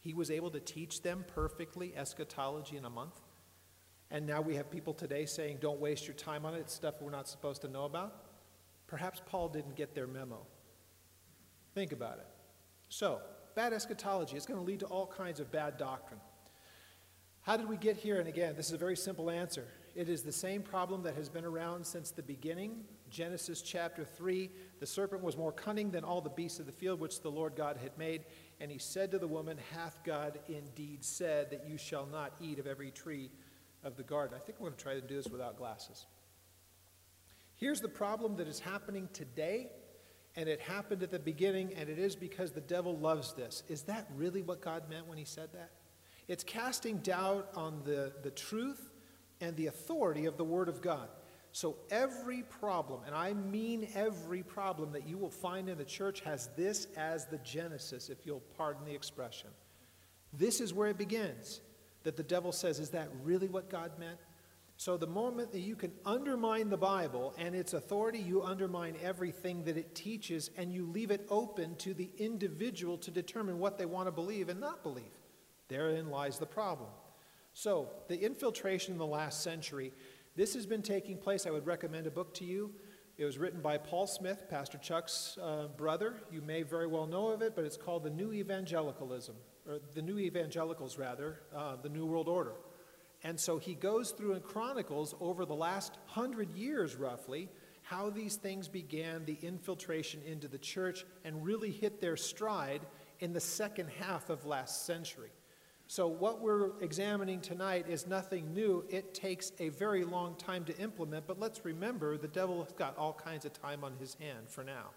He 0.00 0.14
was 0.14 0.30
able 0.30 0.50
to 0.52 0.60
teach 0.60 1.02
them 1.02 1.22
perfectly 1.34 1.94
eschatology 1.94 2.78
in 2.78 2.86
a 2.86 2.90
month. 2.90 3.20
And 4.10 4.26
now 4.26 4.40
we 4.40 4.54
have 4.54 4.70
people 4.70 4.94
today 4.94 5.26
saying, 5.26 5.58
Don't 5.60 5.80
waste 5.80 6.06
your 6.06 6.16
time 6.16 6.46
on 6.46 6.54
it. 6.54 6.60
It's 6.60 6.72
stuff 6.72 7.02
we're 7.02 7.10
not 7.10 7.28
supposed 7.28 7.60
to 7.60 7.68
know 7.68 7.84
about. 7.84 8.24
Perhaps 8.86 9.20
Paul 9.26 9.50
didn't 9.50 9.76
get 9.76 9.94
their 9.94 10.06
memo. 10.06 10.46
Think 11.74 11.92
about 11.92 12.20
it. 12.20 12.26
So, 12.88 13.20
bad 13.54 13.74
eschatology 13.74 14.38
is 14.38 14.46
going 14.46 14.58
to 14.58 14.64
lead 14.64 14.80
to 14.80 14.86
all 14.86 15.06
kinds 15.06 15.40
of 15.40 15.52
bad 15.52 15.76
doctrine. 15.76 16.20
How 17.44 17.58
did 17.58 17.68
we 17.68 17.76
get 17.76 17.98
here? 17.98 18.18
And 18.18 18.26
again, 18.26 18.54
this 18.56 18.68
is 18.68 18.72
a 18.72 18.78
very 18.78 18.96
simple 18.96 19.28
answer. 19.28 19.66
It 19.94 20.08
is 20.08 20.22
the 20.22 20.32
same 20.32 20.62
problem 20.62 21.02
that 21.02 21.14
has 21.14 21.28
been 21.28 21.44
around 21.44 21.84
since 21.86 22.10
the 22.10 22.22
beginning. 22.22 22.84
Genesis 23.10 23.60
chapter 23.60 24.02
3 24.02 24.50
The 24.80 24.86
serpent 24.86 25.22
was 25.22 25.36
more 25.36 25.52
cunning 25.52 25.90
than 25.90 26.04
all 26.04 26.22
the 26.22 26.30
beasts 26.30 26.58
of 26.58 26.64
the 26.64 26.72
field 26.72 27.00
which 27.00 27.20
the 27.20 27.30
Lord 27.30 27.54
God 27.54 27.76
had 27.76 27.96
made. 27.98 28.24
And 28.60 28.70
he 28.70 28.78
said 28.78 29.10
to 29.10 29.18
the 29.18 29.28
woman, 29.28 29.58
Hath 29.74 29.98
God 30.04 30.38
indeed 30.48 31.04
said 31.04 31.50
that 31.50 31.68
you 31.68 31.76
shall 31.76 32.06
not 32.06 32.32
eat 32.40 32.58
of 32.58 32.66
every 32.66 32.90
tree 32.90 33.30
of 33.82 33.98
the 33.98 34.04
garden? 34.04 34.34
I 34.34 34.42
think 34.42 34.56
I'm 34.58 34.64
going 34.64 34.76
to 34.76 34.82
try 34.82 34.94
to 34.94 35.02
do 35.02 35.14
this 35.14 35.28
without 35.28 35.58
glasses. 35.58 36.06
Here's 37.56 37.82
the 37.82 37.88
problem 37.88 38.36
that 38.36 38.48
is 38.48 38.58
happening 38.58 39.06
today, 39.12 39.68
and 40.34 40.48
it 40.48 40.60
happened 40.60 41.02
at 41.02 41.10
the 41.10 41.18
beginning, 41.18 41.74
and 41.74 41.90
it 41.90 41.98
is 41.98 42.16
because 42.16 42.52
the 42.52 42.62
devil 42.62 42.96
loves 42.96 43.34
this. 43.34 43.64
Is 43.68 43.82
that 43.82 44.08
really 44.16 44.40
what 44.40 44.62
God 44.62 44.88
meant 44.88 45.06
when 45.06 45.18
he 45.18 45.26
said 45.26 45.50
that? 45.52 45.72
It's 46.28 46.44
casting 46.44 46.98
doubt 46.98 47.48
on 47.54 47.82
the, 47.84 48.12
the 48.22 48.30
truth 48.30 48.90
and 49.40 49.56
the 49.56 49.66
authority 49.66 50.26
of 50.26 50.36
the 50.36 50.44
Word 50.44 50.68
of 50.68 50.80
God. 50.80 51.08
So 51.52 51.76
every 51.90 52.42
problem, 52.42 53.02
and 53.06 53.14
I 53.14 53.32
mean 53.32 53.86
every 53.94 54.42
problem 54.42 54.90
that 54.92 55.06
you 55.06 55.16
will 55.16 55.30
find 55.30 55.68
in 55.68 55.78
the 55.78 55.84
church, 55.84 56.20
has 56.20 56.48
this 56.56 56.88
as 56.96 57.26
the 57.26 57.38
genesis, 57.38 58.08
if 58.08 58.26
you'll 58.26 58.42
pardon 58.56 58.84
the 58.84 58.94
expression. 58.94 59.50
This 60.32 60.60
is 60.60 60.74
where 60.74 60.88
it 60.88 60.98
begins. 60.98 61.60
That 62.02 62.16
the 62.16 62.22
devil 62.22 62.52
says, 62.52 62.80
Is 62.80 62.90
that 62.90 63.08
really 63.22 63.48
what 63.48 63.70
God 63.70 63.92
meant? 63.98 64.18
So 64.76 64.96
the 64.96 65.06
moment 65.06 65.52
that 65.52 65.60
you 65.60 65.76
can 65.76 65.92
undermine 66.04 66.68
the 66.68 66.76
Bible 66.76 67.32
and 67.38 67.54
its 67.54 67.72
authority, 67.74 68.18
you 68.18 68.42
undermine 68.42 68.96
everything 69.00 69.62
that 69.64 69.76
it 69.76 69.94
teaches, 69.94 70.50
and 70.56 70.72
you 70.72 70.86
leave 70.86 71.12
it 71.12 71.24
open 71.30 71.76
to 71.76 71.94
the 71.94 72.10
individual 72.18 72.98
to 72.98 73.10
determine 73.10 73.60
what 73.60 73.78
they 73.78 73.86
want 73.86 74.08
to 74.08 74.12
believe 74.12 74.48
and 74.48 74.58
not 74.58 74.82
believe. 74.82 75.04
Therein 75.74 76.08
lies 76.08 76.38
the 76.38 76.46
problem. 76.46 76.88
So, 77.52 77.88
the 78.06 78.16
infiltration 78.16 78.92
in 78.92 78.98
the 78.98 79.04
last 79.04 79.42
century, 79.42 79.92
this 80.36 80.54
has 80.54 80.66
been 80.66 80.82
taking 80.82 81.16
place. 81.16 81.48
I 81.48 81.50
would 81.50 81.66
recommend 81.66 82.06
a 82.06 82.12
book 82.12 82.32
to 82.34 82.44
you. 82.44 82.70
It 83.18 83.24
was 83.24 83.38
written 83.38 83.60
by 83.60 83.78
Paul 83.78 84.06
Smith, 84.06 84.44
Pastor 84.48 84.78
Chuck's 84.78 85.36
uh, 85.42 85.66
brother. 85.76 86.14
You 86.30 86.42
may 86.42 86.62
very 86.62 86.86
well 86.86 87.08
know 87.08 87.26
of 87.30 87.42
it, 87.42 87.56
but 87.56 87.64
it's 87.64 87.76
called 87.76 88.04
The 88.04 88.10
New 88.10 88.32
Evangelicalism, 88.32 89.34
or 89.68 89.80
The 89.94 90.02
New 90.02 90.20
Evangelicals, 90.20 90.96
rather, 90.96 91.40
uh, 91.52 91.74
The 91.74 91.88
New 91.88 92.06
World 92.06 92.28
Order. 92.28 92.54
And 93.24 93.40
so 93.40 93.58
he 93.58 93.74
goes 93.74 94.12
through 94.12 94.34
and 94.34 94.44
chronicles 94.44 95.16
over 95.18 95.44
the 95.44 95.56
last 95.56 95.98
hundred 96.06 96.52
years, 96.52 96.94
roughly, 96.94 97.48
how 97.82 98.10
these 98.10 98.36
things 98.36 98.68
began, 98.68 99.24
the 99.24 99.38
infiltration 99.42 100.22
into 100.24 100.46
the 100.46 100.58
church, 100.58 101.04
and 101.24 101.44
really 101.44 101.72
hit 101.72 102.00
their 102.00 102.16
stride 102.16 102.82
in 103.18 103.32
the 103.32 103.40
second 103.40 103.88
half 103.98 104.30
of 104.30 104.46
last 104.46 104.86
century. 104.86 105.32
So, 105.86 106.08
what 106.08 106.40
we're 106.40 106.70
examining 106.80 107.40
tonight 107.40 107.86
is 107.88 108.06
nothing 108.06 108.54
new. 108.54 108.84
It 108.88 109.12
takes 109.12 109.52
a 109.58 109.68
very 109.68 110.02
long 110.02 110.34
time 110.36 110.64
to 110.64 110.76
implement, 110.78 111.26
but 111.26 111.38
let's 111.38 111.64
remember 111.64 112.16
the 112.16 112.26
devil 112.26 112.62
has 112.62 112.72
got 112.72 112.96
all 112.96 113.12
kinds 113.12 113.44
of 113.44 113.52
time 113.52 113.84
on 113.84 113.94
his 114.00 114.14
hand 114.14 114.48
for 114.48 114.64
now. 114.64 114.90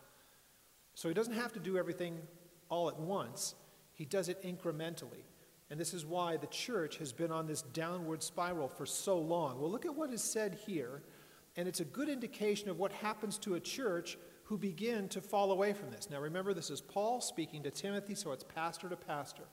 So, 0.96 1.10
he 1.10 1.14
doesn't 1.14 1.34
have 1.34 1.52
to 1.54 1.60
do 1.60 1.78
everything 1.78 2.20
all 2.70 2.90
at 2.90 3.00
once, 3.00 3.56
he 3.94 4.06
does 4.06 4.30
it 4.30 4.42
incrementally. 4.44 5.24
And 5.70 5.78
this 5.78 5.94
is 5.94 6.06
why 6.06 6.38
the 6.38 6.48
church 6.48 6.98
has 6.98 7.12
been 7.12 7.32
on 7.32 7.46
this 7.46 7.62
downward 7.62 8.24
spiral 8.24 8.70
for 8.70 8.86
so 8.86 9.18
long. 9.18 9.60
Well, 9.60 9.70
look 9.70 9.86
at 9.86 9.94
what 9.94 10.14
is 10.14 10.24
said 10.24 10.58
here, 10.66 11.04
and 11.58 11.68
it's 11.68 11.82
a 11.82 11.86
good 11.86 12.08
indication 12.08 12.70
of 12.70 12.80
what 12.80 12.94
happens 12.94 13.38
to 13.40 13.56
a 13.56 13.60
church 13.60 14.18
who 14.44 14.58
begin 14.58 15.10
to 15.10 15.20
fall 15.20 15.52
away 15.52 15.74
from 15.74 15.92
this. 15.92 16.10
Now, 16.10 16.22
remember, 16.22 16.54
this 16.54 16.70
is 16.70 16.80
Paul 16.80 17.20
speaking 17.20 17.64
to 17.64 17.72
Timothy, 17.72 18.16
so 18.16 18.32
it's 18.32 18.46
pastor 18.46 18.88
to 18.88 18.96
pastor 18.96 19.44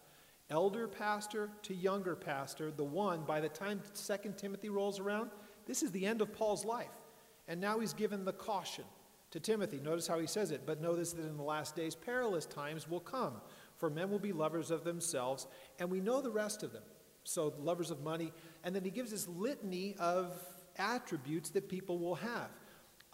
elder 0.51 0.87
pastor 0.87 1.51
to 1.63 1.75
younger 1.75 2.15
pastor, 2.15 2.71
the 2.71 2.85
one, 2.85 3.25
by 3.25 3.41
the 3.41 3.49
time 3.49 3.81
2 3.95 4.35
Timothy 4.37 4.69
rolls 4.69 5.01
around, 5.01 5.31
this 5.67 5.83
is 5.83 5.91
the 5.91 6.05
end 6.05 6.21
of 6.21 6.33
Paul's 6.33 6.65
life. 6.65 7.01
And 7.49 7.61
now 7.61 7.79
he's 7.79 7.95
given 7.95 8.25
the 8.25 8.33
caution 8.33 8.85
to 9.31 9.41
Timothy. 9.41 9.81
Notice 9.81 10.07
how 10.07 10.19
he 10.19 10.27
says 10.27 10.51
it, 10.51 10.63
but 10.67 10.81
notice 10.81 11.13
that 11.13 11.27
in 11.27 11.37
the 11.37 11.43
last 11.43 11.75
days, 11.75 11.95
perilous 11.95 12.47
times 12.47 12.89
will 12.89 13.01
come, 13.01 13.35
for 13.77 13.91
men 13.91 14.11
will 14.11 14.19
be 14.19 14.33
lovers 14.33 14.71
of 14.71 14.85
themselves, 14.85 15.47
and 15.79 15.91
we 15.91 16.01
know 16.01 16.21
the 16.21 16.31
rest 16.31 16.63
of 16.63 16.73
them. 16.73 16.83
So, 17.27 17.55
lovers 17.59 17.91
of 17.91 18.03
money. 18.03 18.33
And 18.65 18.77
then 18.77 18.85
he 18.85 18.91
gives 18.91 19.11
this 19.11 19.27
litany 19.27 19.97
of 19.99 20.39
attributes 20.77 21.51
that 21.51 21.71
people 21.71 21.99
will 21.99 22.17
have 22.17 22.51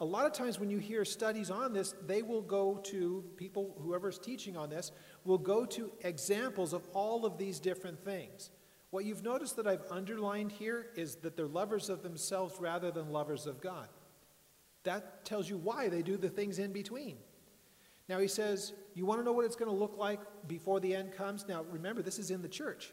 a 0.00 0.04
lot 0.04 0.24
of 0.24 0.32
times 0.32 0.58
when 0.58 0.70
you 0.70 0.78
hear 0.78 1.04
studies 1.04 1.50
on 1.50 1.74
this, 1.74 1.94
they 2.06 2.22
will 2.22 2.40
go 2.40 2.80
to 2.84 3.22
people, 3.36 3.76
whoever's 3.82 4.18
teaching 4.18 4.56
on 4.56 4.70
this, 4.70 4.92
will 5.24 5.38
go 5.38 5.64
to 5.64 5.92
examples 6.02 6.72
of 6.72 6.82
all 6.92 7.24
of 7.24 7.38
these 7.38 7.60
different 7.60 8.04
things. 8.04 8.50
What 8.90 9.04
you've 9.04 9.22
noticed 9.22 9.56
that 9.56 9.66
I've 9.66 9.84
underlined 9.90 10.52
here 10.52 10.88
is 10.96 11.16
that 11.16 11.36
they're 11.36 11.46
lovers 11.46 11.88
of 11.88 12.02
themselves 12.02 12.54
rather 12.58 12.90
than 12.90 13.12
lovers 13.12 13.46
of 13.46 13.60
God. 13.60 13.88
That 14.84 15.24
tells 15.24 15.48
you 15.48 15.58
why 15.58 15.88
they 15.88 16.02
do 16.02 16.16
the 16.16 16.28
things 16.28 16.58
in 16.58 16.72
between. 16.72 17.16
Now 18.08 18.18
he 18.18 18.26
says, 18.26 18.72
You 18.94 19.06
want 19.06 19.20
to 19.20 19.24
know 19.24 19.32
what 19.32 19.44
it's 19.44 19.56
going 19.56 19.70
to 19.70 19.76
look 19.76 19.96
like 19.96 20.20
before 20.48 20.80
the 20.80 20.94
end 20.94 21.12
comes? 21.12 21.46
Now 21.46 21.64
remember, 21.70 22.02
this 22.02 22.18
is 22.18 22.30
in 22.30 22.42
the 22.42 22.48
church. 22.48 22.92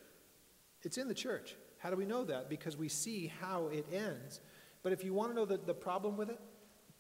It's 0.84 0.98
in 0.98 1.08
the 1.08 1.14
church. 1.14 1.56
How 1.80 1.90
do 1.90 1.96
we 1.96 2.06
know 2.06 2.24
that? 2.26 2.50
Because 2.50 2.78
we 2.78 2.90
see 2.90 3.32
how 3.42 3.68
it 3.68 3.86
ends. 3.92 4.42
But 4.84 4.94
if 4.94 5.04
you 5.04 5.14
want 5.14 5.32
to 5.32 5.36
know 5.36 5.46
the, 5.46 5.58
the 5.58 5.74
problem 5.74 6.18
with 6.18 6.30
it, 6.30 6.40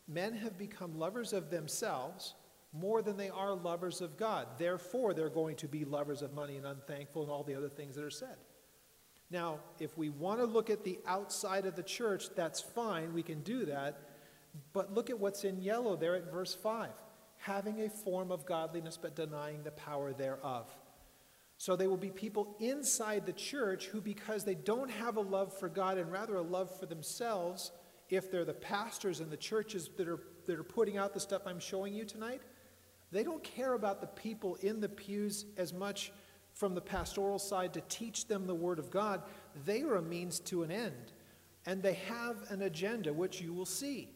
men 0.07 0.33
have 0.33 0.57
become 0.57 0.97
lovers 0.97 1.33
of 1.33 1.49
themselves 1.49 2.33
more 2.73 3.01
than 3.01 3.17
they 3.17 3.29
are 3.29 3.53
lovers 3.53 4.01
of 4.01 4.17
God. 4.17 4.47
Therefore, 4.57 5.13
they're 5.13 5.29
going 5.29 5.55
to 5.57 5.67
be 5.67 5.85
lovers 5.85 6.21
of 6.21 6.33
money 6.33 6.57
and 6.57 6.65
unthankful 6.65 7.23
and 7.23 7.31
all 7.31 7.43
the 7.43 7.55
other 7.55 7.69
things 7.69 7.95
that 7.95 8.03
are 8.03 8.09
said. 8.09 8.35
Now, 9.29 9.59
if 9.79 9.97
we 9.97 10.09
want 10.09 10.39
to 10.39 10.45
look 10.45 10.69
at 10.69 10.83
the 10.83 10.99
outside 11.05 11.65
of 11.65 11.75
the 11.75 11.83
church, 11.83 12.25
that's 12.35 12.61
fine, 12.61 13.13
we 13.13 13.23
can 13.23 13.41
do 13.41 13.65
that. 13.65 13.99
But 14.73 14.93
look 14.93 15.09
at 15.09 15.19
what's 15.19 15.43
in 15.43 15.61
yellow 15.61 15.95
there 15.95 16.15
at 16.15 16.31
verse 16.31 16.55
5 16.55 16.89
having 17.39 17.81
a 17.81 17.89
form 17.89 18.31
of 18.31 18.45
godliness 18.47 18.97
but 18.97 19.15
denying 19.15 19.63
the 19.63 19.71
power 19.71 20.11
thereof. 20.11 20.65
So 21.57 21.75
they 21.75 21.87
will 21.87 21.97
be 21.97 22.09
people 22.09 22.55
inside 22.59 23.25
the 23.25 23.33
church 23.33 23.85
who, 23.85 24.01
because 24.01 24.43
they 24.43 24.55
don't 24.55 24.89
have 24.89 25.17
a 25.17 25.21
love 25.21 25.57
for 25.57 25.69
God 25.69 25.97
and 25.97 26.11
rather 26.11 26.35
a 26.35 26.41
love 26.41 26.77
for 26.79 26.85
themselves, 26.85 27.71
if 28.09 28.31
they're 28.31 28.45
the 28.45 28.53
pastors 28.53 29.19
and 29.19 29.31
the 29.31 29.37
churches 29.37 29.89
that 29.97 30.07
are, 30.07 30.19
that 30.45 30.59
are 30.59 30.63
putting 30.63 30.97
out 30.97 31.13
the 31.13 31.19
stuff 31.19 31.43
I'm 31.45 31.59
showing 31.59 31.93
you 31.93 32.05
tonight, 32.05 32.41
they 33.11 33.23
don't 33.23 33.43
care 33.43 33.73
about 33.73 34.01
the 34.01 34.07
people 34.07 34.55
in 34.61 34.79
the 34.79 34.89
pews 34.89 35.45
as 35.57 35.73
much 35.73 36.11
from 36.53 36.73
the 36.73 36.81
pastoral 36.81 37.39
side 37.39 37.73
to 37.73 37.81
teach 37.87 38.27
them 38.27 38.47
the 38.47 38.55
Word 38.55 38.79
of 38.79 38.89
God. 38.89 39.21
They 39.65 39.83
are 39.83 39.95
a 39.95 40.01
means 40.01 40.39
to 40.41 40.63
an 40.63 40.71
end. 40.71 41.13
And 41.65 41.83
they 41.83 41.93
have 41.93 42.37
an 42.49 42.63
agenda, 42.63 43.13
which 43.13 43.41
you 43.41 43.53
will 43.53 43.65
see. 43.65 44.09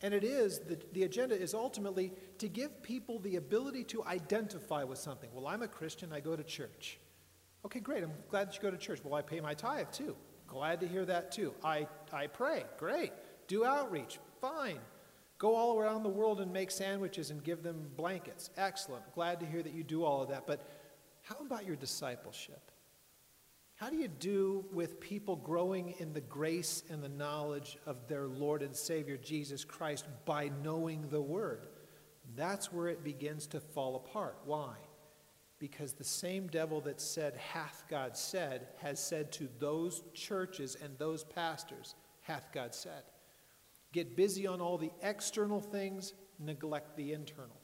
And 0.00 0.12
it 0.12 0.24
is, 0.24 0.60
the, 0.60 0.78
the 0.92 1.04
agenda 1.04 1.40
is 1.40 1.54
ultimately 1.54 2.12
to 2.38 2.48
give 2.48 2.82
people 2.82 3.18
the 3.20 3.36
ability 3.36 3.84
to 3.84 4.04
identify 4.04 4.84
with 4.84 4.98
something. 4.98 5.30
Well, 5.32 5.46
I'm 5.46 5.62
a 5.62 5.68
Christian, 5.68 6.12
I 6.12 6.20
go 6.20 6.36
to 6.36 6.42
church. 6.42 6.98
Okay, 7.64 7.80
great, 7.80 8.02
I'm 8.02 8.12
glad 8.28 8.48
that 8.48 8.54
you 8.54 8.60
go 8.60 8.70
to 8.70 8.76
church. 8.76 9.00
Well, 9.02 9.14
I 9.14 9.22
pay 9.22 9.40
my 9.40 9.54
tithe 9.54 9.90
too. 9.92 10.16
Glad 10.46 10.80
to 10.80 10.86
hear 10.86 11.04
that 11.06 11.32
too. 11.32 11.54
I, 11.64 11.86
I 12.12 12.26
pray. 12.26 12.64
Great. 12.78 13.12
Do 13.48 13.64
outreach. 13.64 14.18
Fine. 14.40 14.78
Go 15.44 15.56
all 15.56 15.78
around 15.78 16.04
the 16.04 16.08
world 16.08 16.40
and 16.40 16.50
make 16.50 16.70
sandwiches 16.70 17.30
and 17.30 17.44
give 17.44 17.62
them 17.62 17.90
blankets. 17.98 18.48
Excellent. 18.56 19.04
Glad 19.14 19.40
to 19.40 19.44
hear 19.44 19.62
that 19.62 19.74
you 19.74 19.84
do 19.84 20.02
all 20.02 20.22
of 20.22 20.30
that. 20.30 20.46
But 20.46 20.66
how 21.20 21.36
about 21.44 21.66
your 21.66 21.76
discipleship? 21.76 22.70
How 23.74 23.90
do 23.90 23.96
you 23.98 24.08
do 24.08 24.64
with 24.72 25.00
people 25.00 25.36
growing 25.36 25.96
in 25.98 26.14
the 26.14 26.22
grace 26.22 26.82
and 26.88 27.04
the 27.04 27.10
knowledge 27.10 27.76
of 27.84 28.08
their 28.08 28.26
Lord 28.26 28.62
and 28.62 28.74
Savior 28.74 29.18
Jesus 29.18 29.66
Christ 29.66 30.06
by 30.24 30.50
knowing 30.62 31.10
the 31.10 31.20
Word? 31.20 31.66
That's 32.36 32.72
where 32.72 32.88
it 32.88 33.04
begins 33.04 33.46
to 33.48 33.60
fall 33.60 33.96
apart. 33.96 34.38
Why? 34.46 34.72
Because 35.58 35.92
the 35.92 36.04
same 36.04 36.46
devil 36.46 36.80
that 36.80 37.02
said, 37.02 37.36
Hath 37.36 37.84
God 37.90 38.16
said, 38.16 38.68
has 38.80 38.98
said 38.98 39.30
to 39.32 39.50
those 39.58 40.04
churches 40.14 40.74
and 40.82 40.96
those 40.96 41.22
pastors, 41.22 41.96
Hath 42.22 42.48
God 42.50 42.74
said. 42.74 43.02
Get 43.94 44.16
busy 44.16 44.44
on 44.44 44.60
all 44.60 44.76
the 44.76 44.90
external 45.02 45.60
things, 45.60 46.14
neglect 46.40 46.96
the 46.96 47.12
internal. 47.12 47.60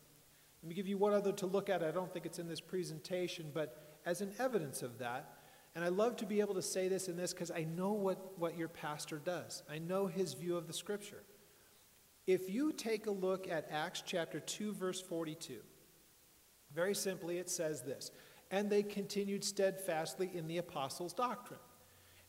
Let 0.62 0.68
me 0.68 0.76
give 0.76 0.86
you 0.86 0.96
one 0.96 1.12
other 1.12 1.32
to 1.32 1.46
look 1.46 1.68
at. 1.68 1.82
I 1.82 1.90
don't 1.90 2.12
think 2.12 2.24
it's 2.24 2.38
in 2.38 2.46
this 2.46 2.60
presentation, 2.60 3.50
but 3.52 3.98
as 4.06 4.20
an 4.20 4.30
evidence 4.38 4.82
of 4.82 4.98
that, 4.98 5.38
and 5.74 5.84
I 5.84 5.88
love 5.88 6.14
to 6.18 6.26
be 6.26 6.38
able 6.38 6.54
to 6.54 6.62
say 6.62 6.86
this 6.86 7.08
in 7.08 7.16
this 7.16 7.32
because 7.32 7.50
I 7.50 7.64
know 7.64 7.90
what, 7.94 8.38
what 8.38 8.56
your 8.56 8.68
pastor 8.68 9.18
does. 9.18 9.64
I 9.68 9.78
know 9.78 10.06
his 10.06 10.34
view 10.34 10.56
of 10.56 10.68
the 10.68 10.72
scripture. 10.72 11.24
If 12.28 12.48
you 12.48 12.72
take 12.74 13.06
a 13.06 13.10
look 13.10 13.48
at 13.48 13.66
Acts 13.68 14.04
chapter 14.06 14.38
2, 14.38 14.72
verse 14.74 15.00
42, 15.00 15.58
very 16.72 16.94
simply 16.94 17.38
it 17.38 17.50
says 17.50 17.82
this 17.82 18.12
And 18.52 18.70
they 18.70 18.84
continued 18.84 19.42
steadfastly 19.42 20.30
in 20.32 20.46
the 20.46 20.58
apostles' 20.58 21.12
doctrine. 21.12 21.58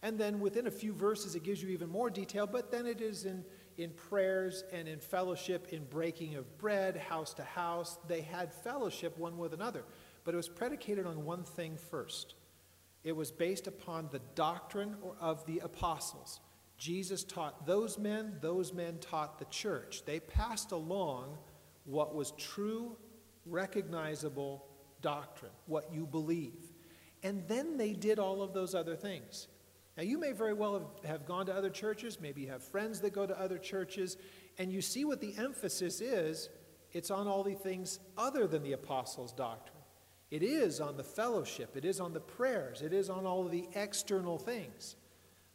And 0.02 0.18
then 0.18 0.40
within 0.40 0.66
a 0.66 0.72
few 0.72 0.92
verses, 0.92 1.36
it 1.36 1.44
gives 1.44 1.62
you 1.62 1.70
even 1.70 1.88
more 1.88 2.10
detail, 2.10 2.48
but 2.48 2.72
then 2.72 2.88
it 2.88 3.00
is 3.00 3.26
in 3.26 3.46
in 3.82 3.92
prayers 3.92 4.64
and 4.72 4.88
in 4.88 5.00
fellowship, 5.00 5.68
in 5.72 5.84
breaking 5.86 6.36
of 6.36 6.58
bread, 6.58 6.98
house 6.98 7.34
to 7.36 7.44
house. 7.44 7.98
They 8.08 8.22
had 8.22 8.54
fellowship 8.54 9.18
one 9.18 9.38
with 9.38 9.54
another. 9.54 9.84
But 10.24 10.34
it 10.34 10.38
was 10.38 10.50
predicated 10.50 11.06
on 11.06 11.26
one 11.26 11.44
thing 11.44 11.78
first 11.78 12.36
it 13.04 13.16
was 13.16 13.32
based 13.32 13.66
upon 13.66 14.10
the 14.12 14.22
doctrine 14.36 14.96
of 15.20 15.46
the 15.48 15.60
apostles. 15.60 16.40
Jesus 16.78 17.24
taught 17.24 17.66
those 17.66 17.98
men, 17.98 18.38
those 18.42 18.74
men 18.74 19.00
taught 19.00 19.40
the 19.40 19.46
church. 19.46 20.04
They 20.06 20.20
passed 20.20 20.72
along 20.72 21.38
what 21.86 22.14
was 22.14 22.32
true, 22.38 22.96
recognizable 23.46 24.66
doctrine, 25.02 25.52
what 25.66 25.92
you 25.92 26.06
believe. 26.06 26.74
And 27.24 27.48
then 27.48 27.78
they 27.78 27.94
did 27.94 28.20
all 28.20 28.42
of 28.42 28.54
those 28.54 28.76
other 28.76 28.96
things. 28.96 29.48
Now, 29.98 30.04
you 30.04 30.18
may 30.18 30.32
very 30.32 30.54
well 30.54 30.74
have, 30.74 31.10
have 31.10 31.26
gone 31.26 31.46
to 31.48 31.54
other 31.54 31.70
churches, 31.70 32.20
maybe 32.20 32.42
you 32.42 32.50
have 32.50 32.64
friends 32.64 33.02
that 33.02 33.14
go 33.14 33.26
to 33.26 33.40
other 33.40 33.58
churches, 33.58 34.18
and 34.58 34.72
you 34.72 34.82
see 34.82 35.06
what 35.06 35.20
the 35.20 35.34
emphasis 35.38 36.02
is. 36.02 36.50
It's 36.94 37.12
on 37.12 37.28
all 37.28 37.44
the 37.44 37.56
things 37.56 38.00
other 38.18 38.48
than 38.48 38.64
the 38.64 38.74
apostles' 38.74 39.34
doctrine. 39.34 39.78
It 40.30 40.44
is 40.44 40.80
on 40.80 40.96
the 40.96 41.04
fellowship, 41.04 41.76
it 41.76 41.84
is 41.84 42.00
on 42.00 42.14
the 42.14 42.22
prayers, 42.22 42.82
it 42.82 42.94
is 42.94 43.10
on 43.10 43.26
all 43.26 43.46
of 43.46 43.52
the 43.52 43.68
external 43.76 44.38
things. 44.38 44.96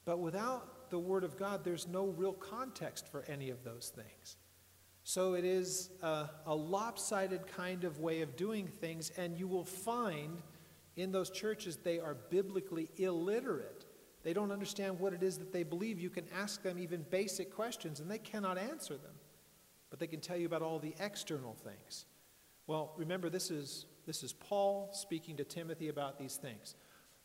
But 0.05 0.19
without 0.19 0.91
the 0.91 0.99
Word 0.99 1.25
of 1.25 1.39
God, 1.39 1.65
there's 1.65 1.89
no 1.89 2.07
real 2.07 2.35
context 2.35 3.09
for 3.09 3.25
any 3.27 3.49
of 3.49 3.65
those 3.65 3.91
things. 3.95 4.37
So 5.03 5.35
it 5.35 5.45
is 5.45 5.91
a, 6.03 6.29
a, 6.47 6.55
lopsided 6.55 7.47
kind 7.47 7.85
of 7.85 8.01
way 8.01 8.21
of 8.21 8.37
doing 8.37 8.67
things, 8.67 9.11
and 9.17 9.39
you 9.39 9.49
will 9.49 9.65
find 9.65 10.43
in 10.97 11.13
those 11.13 11.31
churches 11.31 11.77
they 11.77 11.99
are 11.99 12.15
biblically 12.29 12.91
illiterate. 12.97 13.86
They 14.27 14.33
don't 14.33 14.51
understand 14.51 14.99
what 14.99 15.13
it 15.13 15.23
is 15.23 15.39
that 15.39 15.53
they 15.53 15.63
believe. 15.63 16.01
You 16.01 16.11
can 16.11 16.25
ask 16.37 16.61
them 16.61 16.81
even 16.81 17.07
basic 17.11 17.55
questions, 17.55 18.01
and 18.01 18.11
they 18.11 18.19
cannot 18.19 18.59
answer 18.59 18.95
them. 18.95 19.13
But 19.89 20.01
they 20.01 20.09
can 20.09 20.19
tell 20.19 20.37
you 20.37 20.47
about 20.47 20.63
all 20.63 20.81
the 20.81 20.97
external 20.99 21.55
things. 21.55 22.07
Well, 22.67 22.93
remember, 22.97 23.31
this 23.31 23.53
is, 23.53 23.87
this 24.05 24.25
is 24.25 24.33
Paul 24.33 24.91
speaking 24.93 25.37
to 25.37 25.45
Timothy 25.45 25.91
about 25.91 26.19
these 26.19 26.35
things. 26.35 26.75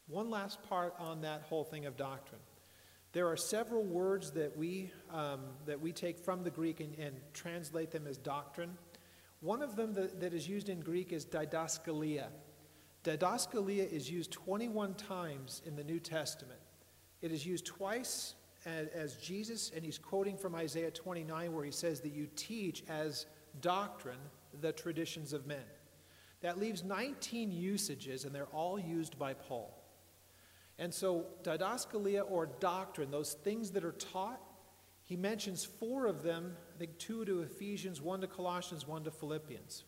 One 0.09 0.29
last 0.29 0.61
part 0.61 0.93
on 0.99 1.21
that 1.21 1.41
whole 1.49 1.63
thing 1.63 1.87
of 1.87 1.97
doctrine. 1.97 2.41
There 3.13 3.27
are 3.29 3.35
several 3.35 3.83
words 3.83 4.29
that 4.33 4.55
we, 4.55 4.91
um, 5.11 5.39
that 5.65 5.81
we 5.81 5.93
take 5.93 6.19
from 6.19 6.43
the 6.43 6.51
Greek 6.51 6.81
and, 6.81 6.93
and, 6.99 7.15
translate 7.33 7.89
them 7.89 8.05
as 8.05 8.17
doctrine. 8.17 8.77
One 9.39 9.63
of 9.63 9.75
them 9.75 9.95
that, 9.95 10.19
that 10.19 10.35
is 10.35 10.47
used 10.47 10.69
in 10.69 10.79
Greek 10.79 11.13
is 11.13 11.25
didaskalia. 11.25 12.27
Didaskalia 13.03 13.91
is 13.91 14.07
used 14.07 14.31
21 14.31 14.93
times 14.93 15.63
in 15.65 15.75
the 15.75 15.83
New 15.83 15.99
Testament. 15.99 16.60
It 17.21 17.31
is 17.31 17.45
used 17.45 17.65
twice 17.65 18.35
as, 18.65 18.87
as 18.89 19.15
Jesus, 19.15 19.71
and 19.75 19.83
he's 19.83 19.97
quoting 19.97 20.37
from 20.37 20.55
Isaiah 20.55 20.91
29, 20.91 21.53
where 21.53 21.65
he 21.65 21.71
says 21.71 22.01
that 22.01 22.13
you 22.13 22.27
teach 22.35 22.83
as 22.89 23.25
doctrine 23.59 24.19
the 24.59 24.71
traditions 24.71 25.33
of 25.33 25.45
men. 25.47 25.63
That 26.41 26.59
leaves 26.59 26.83
19 26.83 27.51
usages, 27.51 28.25
and 28.25 28.33
they're 28.33 28.45
all 28.45 28.79
used 28.79 29.17
by 29.17 29.33
Paul. 29.33 29.77
And 30.79 30.93
so, 30.93 31.25
didaskalia 31.43 32.23
or 32.29 32.47
doctrine, 32.59 33.11
those 33.11 33.33
things 33.33 33.71
that 33.71 33.83
are 33.83 33.91
taught, 33.91 34.41
he 35.03 35.15
mentions 35.15 35.63
four 35.63 36.07
of 36.07 36.23
them, 36.23 36.55
I 36.73 36.79
think 36.79 36.97
two 36.97 37.25
to 37.25 37.41
Ephesians, 37.41 38.01
one 38.01 38.21
to 38.21 38.27
Colossians, 38.27 38.87
one 38.87 39.03
to 39.03 39.11
Philippians. 39.11 39.83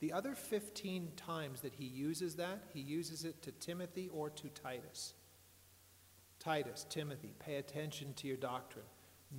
The 0.00 0.12
other 0.12 0.34
15 0.34 1.12
times 1.16 1.62
that 1.62 1.74
he 1.74 1.86
uses 1.86 2.36
that, 2.36 2.62
he 2.72 2.80
uses 2.80 3.24
it 3.24 3.42
to 3.42 3.52
Timothy 3.52 4.10
or 4.12 4.30
to 4.30 4.48
Titus. 4.50 5.14
Titus, 6.44 6.84
Timothy, 6.90 7.32
pay 7.38 7.56
attention 7.56 8.12
to 8.14 8.28
your 8.28 8.36
doctrine. 8.36 8.84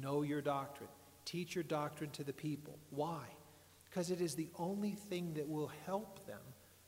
Know 0.02 0.24
your 0.24 0.42
doctrine. 0.42 0.90
Teach 1.24 1.54
your 1.54 1.64
doctrine 1.64 2.10
to 2.12 2.24
the 2.24 2.34
people. 2.34 2.80
Why? 2.90 3.24
Because 3.84 4.10
it 4.10 4.22
is 4.22 4.34
the 4.36 4.50
only 4.58 4.92
thing 4.92 5.34
that 5.36 5.48
will 5.48 5.72
help 5.86 6.26
them 6.26 6.42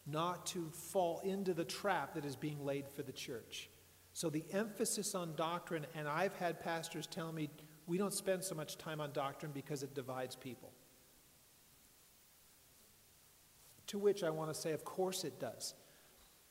not 0.08 0.46
to 0.48 0.70
fall 0.72 1.20
into 1.24 1.54
the 1.54 1.66
trap 1.66 2.16
that 2.16 2.26
is 2.26 2.36
being 2.36 2.66
laid 2.66 2.88
for 2.88 3.04
the 3.04 3.12
church. 3.12 3.70
So 4.14 4.30
the 4.30 4.46
emphasis 4.52 5.14
on 5.14 5.36
doctrine, 5.36 5.86
and 5.94 6.08
I've 6.08 6.36
had 6.36 6.62
pastors 6.62 7.06
tell 7.06 7.32
me 7.32 7.50
we 7.86 7.98
don't 7.98 8.14
spend 8.14 8.44
so 8.44 8.56
much 8.56 8.78
time 8.78 9.00
on 9.00 9.12
doctrine 9.12 9.52
because 9.54 9.84
it 9.84 9.94
divides 9.94 10.36
people. 10.36 10.72
To 13.88 14.00
which 14.00 14.24
I 14.24 14.32
want 14.32 14.54
to 14.54 14.60
say, 14.60 14.72
of 14.72 14.84
course 14.84 15.24
it 15.24 15.40
does. 15.40 15.76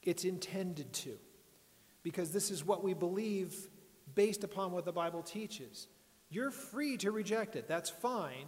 It's 0.02 0.24
intended 0.24 0.92
to. 0.92 1.18
Because 2.06 2.30
this 2.30 2.52
is 2.52 2.64
what 2.64 2.84
we 2.84 2.94
believe 2.94 3.52
based 4.14 4.44
upon 4.44 4.70
what 4.70 4.84
the 4.84 4.92
Bible 4.92 5.24
teaches. 5.24 5.88
You're 6.30 6.52
free 6.52 6.96
to 6.98 7.10
reject 7.10 7.56
it, 7.56 7.66
that's 7.66 7.90
fine. 7.90 8.46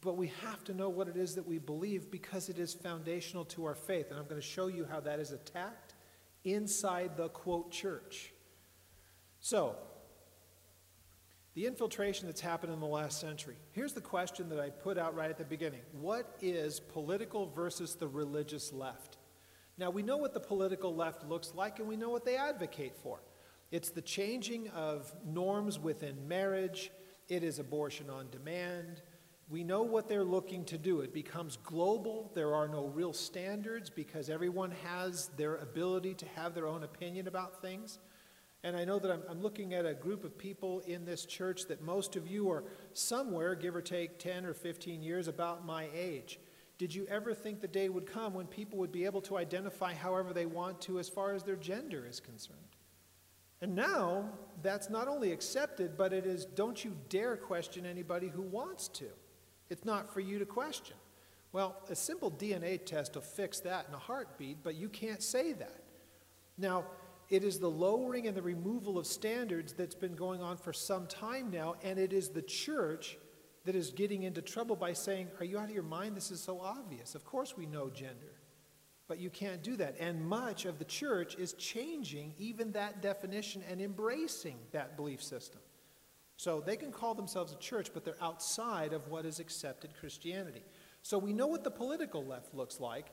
But 0.00 0.16
we 0.16 0.32
have 0.42 0.64
to 0.64 0.74
know 0.74 0.88
what 0.88 1.06
it 1.06 1.16
is 1.16 1.36
that 1.36 1.46
we 1.46 1.58
believe 1.58 2.10
because 2.10 2.48
it 2.48 2.58
is 2.58 2.74
foundational 2.74 3.44
to 3.44 3.64
our 3.64 3.76
faith. 3.76 4.10
And 4.10 4.18
I'm 4.18 4.24
going 4.24 4.40
to 4.40 4.46
show 4.46 4.66
you 4.66 4.84
how 4.90 4.98
that 4.98 5.20
is 5.20 5.30
attacked 5.30 5.94
inside 6.42 7.16
the 7.16 7.28
quote 7.28 7.70
church. 7.70 8.32
So, 9.38 9.76
the 11.54 11.64
infiltration 11.64 12.26
that's 12.26 12.40
happened 12.40 12.72
in 12.72 12.80
the 12.80 12.86
last 12.86 13.20
century. 13.20 13.54
Here's 13.70 13.92
the 13.92 14.00
question 14.00 14.48
that 14.48 14.58
I 14.58 14.70
put 14.70 14.98
out 14.98 15.14
right 15.14 15.30
at 15.30 15.38
the 15.38 15.44
beginning 15.44 15.82
What 15.92 16.36
is 16.42 16.80
political 16.80 17.46
versus 17.46 17.94
the 17.94 18.08
religious 18.08 18.72
left? 18.72 19.17
Now, 19.78 19.90
we 19.90 20.02
know 20.02 20.16
what 20.16 20.34
the 20.34 20.40
political 20.40 20.94
left 20.94 21.24
looks 21.24 21.52
like 21.54 21.78
and 21.78 21.88
we 21.88 21.96
know 21.96 22.10
what 22.10 22.24
they 22.24 22.36
advocate 22.36 22.96
for. 22.96 23.20
It's 23.70 23.90
the 23.90 24.02
changing 24.02 24.68
of 24.70 25.14
norms 25.24 25.78
within 25.78 26.26
marriage, 26.26 26.90
it 27.28 27.42
is 27.44 27.58
abortion 27.58 28.10
on 28.10 28.28
demand, 28.30 29.02
we 29.50 29.64
know 29.64 29.82
what 29.82 30.08
they're 30.08 30.24
looking 30.24 30.64
to 30.66 30.76
do. 30.76 31.00
It 31.00 31.14
becomes 31.14 31.56
global. 31.56 32.30
There 32.34 32.54
are 32.54 32.68
no 32.68 32.84
real 32.86 33.14
standards 33.14 33.88
because 33.88 34.28
everyone 34.28 34.72
has 34.84 35.30
their 35.38 35.56
ability 35.56 36.14
to 36.14 36.26
have 36.36 36.54
their 36.54 36.66
own 36.66 36.84
opinion 36.84 37.28
about 37.28 37.62
things. 37.62 37.98
And 38.62 38.76
I 38.76 38.84
know 38.84 38.98
that 38.98 39.10
I'm, 39.10 39.22
I'm, 39.30 39.40
looking 39.40 39.72
at 39.72 39.86
a 39.86 39.94
group 39.94 40.24
of 40.24 40.36
people 40.36 40.80
in 40.80 41.04
this 41.04 41.24
church 41.24 41.66
that 41.68 41.80
most 41.80 42.16
of 42.16 42.26
you 42.26 42.50
are 42.50 42.64
somewhere, 42.92 43.54
give 43.54 43.74
or 43.74 43.80
take 43.80 44.18
10 44.18 44.44
or 44.44 44.52
15 44.52 45.02
years, 45.02 45.28
about 45.28 45.64
my 45.64 45.86
age. 45.94 46.38
Did 46.78 46.94
you 46.94 47.06
ever 47.10 47.34
think 47.34 47.60
the 47.60 47.68
day 47.68 47.88
would 47.88 48.06
come 48.06 48.34
when 48.34 48.46
people 48.46 48.78
would 48.78 48.92
be 48.92 49.04
able 49.04 49.20
to 49.22 49.36
identify 49.36 49.92
however 49.92 50.32
they 50.32 50.46
want 50.46 50.80
to 50.82 51.00
as 51.00 51.08
far 51.08 51.34
as 51.34 51.42
their 51.42 51.56
gender 51.56 52.06
is 52.08 52.20
concerned? 52.20 52.58
And 53.60 53.74
now, 53.74 54.30
that's 54.62 54.88
not 54.88 55.08
only 55.08 55.32
accepted, 55.32 55.98
but 55.98 56.12
it 56.12 56.24
is 56.24 56.44
don't 56.44 56.84
you 56.84 56.96
dare 57.08 57.36
question 57.36 57.84
anybody 57.84 58.28
who 58.28 58.42
wants 58.42 58.86
to. 58.88 59.08
It's 59.68 59.84
not 59.84 60.14
for 60.14 60.20
you 60.20 60.38
to 60.38 60.46
question. 60.46 60.96
Well, 61.52 61.76
a 61.88 61.96
simple 61.96 62.30
DNA 62.30 62.84
test 62.84 63.16
will 63.16 63.22
fix 63.22 63.58
that 63.60 63.86
in 63.88 63.94
a 63.94 63.98
heartbeat, 63.98 64.58
but 64.62 64.76
you 64.76 64.88
can't 64.88 65.22
say 65.22 65.52
that. 65.54 65.82
Now, 66.56 66.84
it 67.28 67.42
is 67.42 67.58
the 67.58 67.70
lowering 67.70 68.26
and 68.26 68.36
the 68.36 68.42
removal 68.42 68.98
of 68.98 69.06
standards 69.06 69.72
that's 69.72 69.94
been 69.94 70.14
going 70.14 70.40
on 70.40 70.56
for 70.56 70.72
some 70.72 71.06
time 71.06 71.50
now, 71.50 71.74
and 71.82 71.98
it 71.98 72.12
is 72.12 72.28
the 72.28 72.42
church 72.42 73.18
that 73.68 73.76
is 73.76 73.90
getting 73.90 74.22
into 74.22 74.40
trouble 74.40 74.74
by 74.74 74.94
saying, 74.94 75.28
Are 75.38 75.44
you 75.44 75.58
out 75.58 75.68
of 75.68 75.74
your 75.74 75.82
mind? 75.82 76.16
This 76.16 76.30
is 76.30 76.40
so 76.40 76.58
obvious. 76.58 77.14
Of 77.14 77.26
course, 77.26 77.54
we 77.54 77.66
know 77.66 77.90
gender, 77.90 78.32
but 79.08 79.18
you 79.18 79.28
can't 79.28 79.62
do 79.62 79.76
that. 79.76 79.94
And 80.00 80.26
much 80.26 80.64
of 80.64 80.78
the 80.78 80.86
church 80.86 81.34
is 81.34 81.52
changing 81.52 82.32
even 82.38 82.72
that 82.72 83.02
definition 83.02 83.62
and 83.68 83.82
embracing 83.82 84.56
that 84.72 84.96
belief 84.96 85.22
system. 85.22 85.60
So 86.38 86.62
they 86.62 86.76
can 86.76 86.90
call 86.90 87.14
themselves 87.14 87.52
a 87.52 87.56
church, 87.56 87.90
but 87.92 88.06
they're 88.06 88.16
outside 88.22 88.94
of 88.94 89.06
what 89.08 89.26
is 89.26 89.38
accepted 89.38 89.90
Christianity. 90.00 90.62
So 91.02 91.18
we 91.18 91.34
know 91.34 91.46
what 91.46 91.62
the 91.62 91.70
political 91.70 92.24
left 92.24 92.54
looks 92.54 92.80
like. 92.80 93.10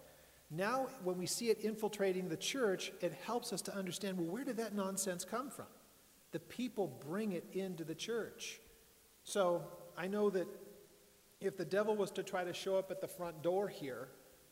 Now, 0.50 0.88
when 1.04 1.18
we 1.18 1.26
see 1.26 1.50
it 1.50 1.60
infiltrating 1.66 2.30
the 2.30 2.38
church, 2.38 2.94
it 3.02 3.12
helps 3.26 3.52
us 3.52 3.62
to 3.64 3.76
understand 3.76 4.18
well, 4.18 4.30
where 4.30 4.46
did 4.46 4.56
that 4.56 4.74
nonsense 4.74 5.26
come 5.26 5.50
from? 5.50 5.68
The 6.32 6.40
people 6.40 6.98
bring 7.06 7.34
it 7.34 7.44
into 7.52 7.84
the 7.84 7.96
church. 7.96 8.62
So 9.26 9.66
I 9.98 10.08
know 10.08 10.30
that 10.30 10.48
if 11.40 11.58
the 11.58 11.66
devil 11.66 11.96
was 11.96 12.12
to 12.12 12.24
try 12.24 12.44
to 12.44 12.54
show 12.54 12.78
up 12.78 12.92
at 12.92 13.02
the 13.02 13.08
front 13.08 13.42
door 13.42 13.68
here, 13.68 14.10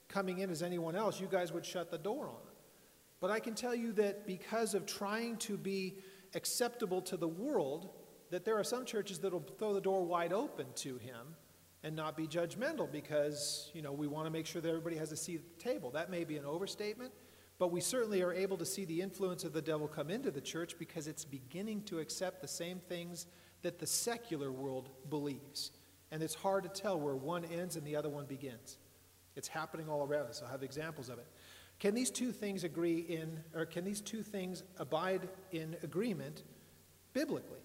coming 0.07 0.39
in 0.39 0.49
as 0.49 0.61
anyone 0.61 0.95
else, 0.95 1.19
you 1.19 1.27
guys 1.27 1.51
would 1.51 1.65
shut 1.65 1.89
the 1.89 1.97
door 1.97 2.25
on 2.25 2.35
him. 2.35 2.53
But 3.19 3.31
I 3.31 3.39
can 3.39 3.55
tell 3.55 3.73
you 3.73 3.93
that 3.93 4.27
because 4.27 4.73
of 4.73 4.85
trying 4.85 5.37
to 5.37 5.57
be 5.57 5.97
acceptable 6.35 7.01
to 7.03 7.17
the 7.17 7.27
world, 7.27 7.89
that 8.29 8.45
there 8.45 8.57
are 8.57 8.63
some 8.63 8.85
churches 8.85 9.19
that 9.19 9.31
will 9.31 9.45
throw 9.57 9.73
the 9.73 9.81
door 9.81 10.03
wide 10.03 10.33
open 10.33 10.67
to 10.75 10.97
him 10.97 11.35
and 11.83 11.95
not 11.95 12.15
be 12.15 12.27
judgmental 12.27 12.91
because, 12.91 13.71
you 13.73 13.81
know, 13.81 13.91
we 13.91 14.07
want 14.07 14.25
to 14.25 14.31
make 14.31 14.45
sure 14.45 14.61
that 14.61 14.69
everybody 14.69 14.95
has 14.97 15.11
a 15.11 15.17
seat 15.17 15.39
at 15.39 15.57
the 15.57 15.63
table. 15.63 15.91
That 15.91 16.09
may 16.09 16.23
be 16.23 16.37
an 16.37 16.45
overstatement, 16.45 17.11
but 17.59 17.71
we 17.71 17.81
certainly 17.81 18.21
are 18.21 18.33
able 18.33 18.57
to 18.57 18.65
see 18.65 18.85
the 18.85 19.01
influence 19.01 19.43
of 19.43 19.53
the 19.53 19.61
devil 19.61 19.87
come 19.87 20.09
into 20.09 20.31
the 20.31 20.41
church 20.41 20.75
because 20.79 21.07
it's 21.07 21.25
beginning 21.25 21.83
to 21.83 21.99
accept 21.99 22.41
the 22.41 22.47
same 22.47 22.79
things 22.79 23.27
that 23.63 23.79
the 23.79 23.87
secular 23.87 24.51
world 24.51 24.89
believes. 25.09 25.71
And 26.11 26.21
it's 26.21 26.35
hard 26.35 26.63
to 26.63 26.69
tell 26.69 26.99
where 26.99 27.15
one 27.15 27.43
ends 27.45 27.75
and 27.75 27.85
the 27.85 27.95
other 27.95 28.09
one 28.09 28.25
begins. 28.25 28.77
It's 29.35 29.47
happening 29.47 29.89
all 29.89 30.05
around 30.05 30.27
us. 30.27 30.41
I'll 30.43 30.51
have 30.51 30.61
examples 30.61 31.09
of 31.09 31.17
it. 31.17 31.25
Can 31.79 31.95
these 31.95 32.11
two 32.11 32.31
things 32.31 32.63
agree 32.63 32.99
in, 32.99 33.39
or 33.55 33.65
can 33.65 33.83
these 33.83 33.99
two 33.99 34.21
things 34.21 34.63
abide 34.77 35.27
in 35.51 35.75
agreement 35.81 36.43
biblically? 37.13 37.59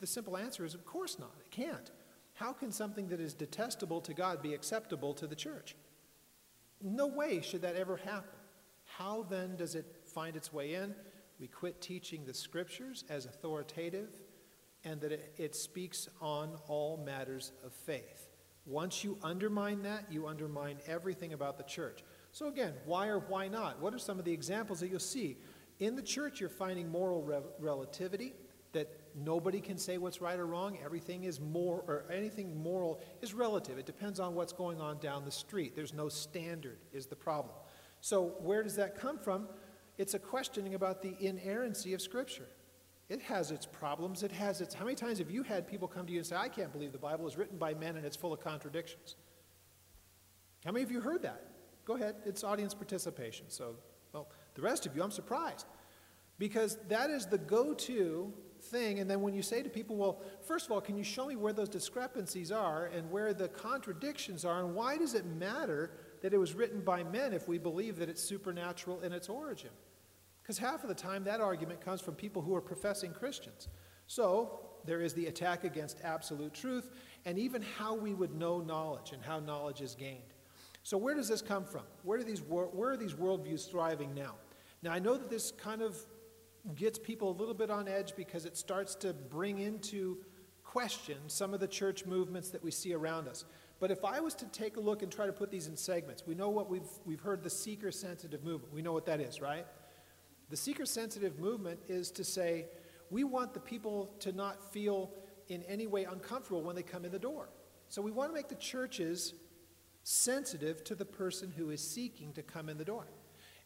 The 0.00 0.06
simple 0.06 0.36
answer 0.36 0.64
is, 0.64 0.74
of 0.74 0.84
course 0.84 1.18
not. 1.18 1.32
It 1.44 1.50
can't. 1.50 1.90
How 2.34 2.52
can 2.52 2.72
something 2.72 3.08
that 3.08 3.20
is 3.20 3.34
detestable 3.34 4.00
to 4.02 4.14
God 4.14 4.42
be 4.42 4.54
acceptable 4.54 5.14
to 5.14 5.26
the 5.26 5.36
church? 5.36 5.76
No 6.82 7.06
way 7.06 7.40
should 7.40 7.62
that 7.62 7.76
ever 7.76 7.96
happen. 7.98 8.30
How 8.84 9.26
then 9.28 9.56
does 9.56 9.74
it 9.74 9.86
find 10.04 10.36
its 10.36 10.52
way 10.52 10.74
in? 10.74 10.94
We 11.38 11.46
quit 11.46 11.80
teaching 11.80 12.24
the 12.24 12.34
scriptures 12.34 13.04
as 13.08 13.26
authoritative 13.26 14.19
and 14.84 15.00
that 15.00 15.12
it, 15.12 15.34
it 15.36 15.54
speaks 15.54 16.08
on 16.20 16.56
all 16.68 16.96
matters 17.04 17.52
of 17.64 17.72
faith. 17.72 18.28
Once 18.66 19.02
you 19.02 19.18
undermine 19.22 19.82
that, 19.82 20.04
you 20.10 20.26
undermine 20.26 20.78
everything 20.86 21.32
about 21.32 21.56
the 21.56 21.64
church. 21.64 22.04
So, 22.32 22.48
again, 22.48 22.74
why 22.84 23.08
or 23.08 23.18
why 23.18 23.48
not? 23.48 23.80
What 23.80 23.94
are 23.94 23.98
some 23.98 24.18
of 24.18 24.24
the 24.24 24.32
examples 24.32 24.80
that 24.80 24.88
you'll 24.88 25.00
see? 25.00 25.38
In 25.78 25.96
the 25.96 26.02
church, 26.02 26.40
you're 26.40 26.48
finding 26.48 26.88
moral 26.88 27.22
re- 27.22 27.40
relativity 27.58 28.34
that 28.72 28.88
nobody 29.16 29.60
can 29.60 29.76
say 29.76 29.98
what's 29.98 30.20
right 30.20 30.38
or 30.38 30.46
wrong. 30.46 30.78
Everything 30.84 31.24
is 31.24 31.40
more, 31.40 31.82
or 31.88 32.04
anything 32.12 32.62
moral 32.62 33.00
is 33.20 33.34
relative. 33.34 33.78
It 33.78 33.86
depends 33.86 34.20
on 34.20 34.34
what's 34.34 34.52
going 34.52 34.80
on 34.80 34.98
down 34.98 35.24
the 35.24 35.32
street. 35.32 35.74
There's 35.74 35.94
no 35.94 36.08
standard, 36.08 36.78
is 36.92 37.06
the 37.06 37.16
problem. 37.16 37.54
So, 38.00 38.34
where 38.40 38.62
does 38.62 38.76
that 38.76 38.94
come 38.94 39.18
from? 39.18 39.48
It's 39.98 40.14
a 40.14 40.18
questioning 40.18 40.74
about 40.74 41.02
the 41.02 41.16
inerrancy 41.18 41.92
of 41.94 42.00
Scripture. 42.00 42.48
It 43.10 43.20
has 43.22 43.50
its 43.50 43.66
problems. 43.66 44.22
It 44.22 44.30
has 44.30 44.60
its. 44.60 44.72
How 44.72 44.84
many 44.84 44.94
times 44.94 45.18
have 45.18 45.32
you 45.32 45.42
had 45.42 45.66
people 45.66 45.88
come 45.88 46.06
to 46.06 46.12
you 46.12 46.20
and 46.20 46.26
say, 46.26 46.36
I 46.36 46.48
can't 46.48 46.72
believe 46.72 46.92
the 46.92 46.98
Bible 46.98 47.26
is 47.26 47.36
written 47.36 47.58
by 47.58 47.74
men 47.74 47.96
and 47.96 48.06
it's 48.06 48.16
full 48.16 48.32
of 48.32 48.40
contradictions? 48.40 49.16
How 50.64 50.70
many 50.70 50.84
of 50.84 50.92
you 50.92 51.00
heard 51.00 51.22
that? 51.22 51.44
Go 51.84 51.96
ahead. 51.96 52.14
It's 52.24 52.44
audience 52.44 52.72
participation. 52.72 53.46
So, 53.48 53.74
well, 54.12 54.28
the 54.54 54.62
rest 54.62 54.86
of 54.86 54.94
you, 54.94 55.02
I'm 55.02 55.10
surprised. 55.10 55.66
Because 56.38 56.78
that 56.88 57.10
is 57.10 57.26
the 57.26 57.36
go 57.36 57.74
to 57.74 58.32
thing. 58.62 59.00
And 59.00 59.10
then 59.10 59.22
when 59.22 59.34
you 59.34 59.42
say 59.42 59.60
to 59.60 59.68
people, 59.68 59.96
well, 59.96 60.22
first 60.46 60.66
of 60.66 60.72
all, 60.72 60.80
can 60.80 60.96
you 60.96 61.02
show 61.02 61.26
me 61.26 61.34
where 61.34 61.52
those 61.52 61.68
discrepancies 61.68 62.52
are 62.52 62.86
and 62.86 63.10
where 63.10 63.34
the 63.34 63.48
contradictions 63.48 64.44
are? 64.44 64.60
And 64.60 64.74
why 64.76 64.96
does 64.98 65.14
it 65.14 65.26
matter 65.26 65.90
that 66.22 66.32
it 66.32 66.38
was 66.38 66.54
written 66.54 66.80
by 66.80 67.02
men 67.02 67.32
if 67.32 67.48
we 67.48 67.58
believe 67.58 67.98
that 67.98 68.08
it's 68.08 68.22
supernatural 68.22 69.00
in 69.00 69.12
its 69.12 69.28
origin? 69.28 69.70
Because 70.50 70.58
half 70.68 70.82
of 70.82 70.88
the 70.88 70.96
time 70.96 71.22
that 71.22 71.40
argument 71.40 71.80
comes 71.80 72.00
from 72.00 72.16
people 72.16 72.42
who 72.42 72.56
are 72.56 72.60
professing 72.60 73.12
Christians. 73.12 73.68
So 74.08 74.58
there 74.84 75.00
is 75.00 75.14
the 75.14 75.26
attack 75.26 75.62
against 75.62 75.98
absolute 76.02 76.52
truth 76.52 76.90
and 77.24 77.38
even 77.38 77.62
how 77.62 77.94
we 77.94 78.14
would 78.14 78.34
know 78.34 78.60
knowledge 78.60 79.12
and 79.12 79.22
how 79.22 79.38
knowledge 79.38 79.80
is 79.80 79.94
gained. 79.94 80.34
So 80.82 80.98
where 80.98 81.14
does 81.14 81.28
this 81.28 81.40
come 81.40 81.64
from? 81.64 81.84
Where, 82.02 82.24
these, 82.24 82.42
where 82.42 82.90
are 82.90 82.96
these 82.96 83.14
worldviews 83.14 83.70
thriving 83.70 84.12
now? 84.12 84.34
Now 84.82 84.90
I 84.90 84.98
know 84.98 85.16
that 85.16 85.30
this 85.30 85.52
kind 85.52 85.82
of 85.82 85.96
gets 86.74 86.98
people 86.98 87.30
a 87.30 87.36
little 87.38 87.54
bit 87.54 87.70
on 87.70 87.86
edge 87.86 88.16
because 88.16 88.44
it 88.44 88.56
starts 88.56 88.96
to 88.96 89.12
bring 89.12 89.60
into 89.60 90.16
question 90.64 91.18
some 91.28 91.54
of 91.54 91.60
the 91.60 91.68
church 91.68 92.06
movements 92.06 92.50
that 92.50 92.64
we 92.64 92.72
see 92.72 92.92
around 92.92 93.28
us. 93.28 93.44
But 93.78 93.92
if 93.92 94.04
I 94.04 94.18
was 94.18 94.34
to 94.34 94.46
take 94.46 94.78
a 94.78 94.80
look 94.80 95.04
and 95.04 95.12
try 95.12 95.26
to 95.26 95.32
put 95.32 95.52
these 95.52 95.68
in 95.68 95.76
segments, 95.76 96.26
we 96.26 96.34
know 96.34 96.48
what 96.48 96.68
we've, 96.68 96.90
we've 97.04 97.20
heard 97.20 97.44
the 97.44 97.50
seeker 97.50 97.92
sensitive 97.92 98.42
movement. 98.42 98.74
We 98.74 98.82
know 98.82 98.92
what 98.92 99.06
that 99.06 99.20
is, 99.20 99.40
right? 99.40 99.64
The 100.50 100.56
seeker 100.56 100.84
sensitive 100.84 101.38
movement 101.38 101.78
is 101.88 102.10
to 102.12 102.24
say, 102.24 102.66
we 103.08 103.24
want 103.24 103.54
the 103.54 103.60
people 103.60 104.10
to 104.20 104.32
not 104.32 104.72
feel 104.72 105.10
in 105.48 105.62
any 105.62 105.86
way 105.86 106.04
uncomfortable 106.04 106.62
when 106.62 106.76
they 106.76 106.82
come 106.82 107.04
in 107.04 107.12
the 107.12 107.18
door. 107.18 107.48
So 107.88 108.02
we 108.02 108.10
want 108.10 108.30
to 108.30 108.34
make 108.34 108.48
the 108.48 108.56
churches 108.56 109.34
sensitive 110.02 110.82
to 110.84 110.94
the 110.94 111.04
person 111.04 111.52
who 111.56 111.70
is 111.70 111.80
seeking 111.80 112.32
to 112.32 112.42
come 112.42 112.68
in 112.68 112.78
the 112.78 112.84
door. 112.84 113.06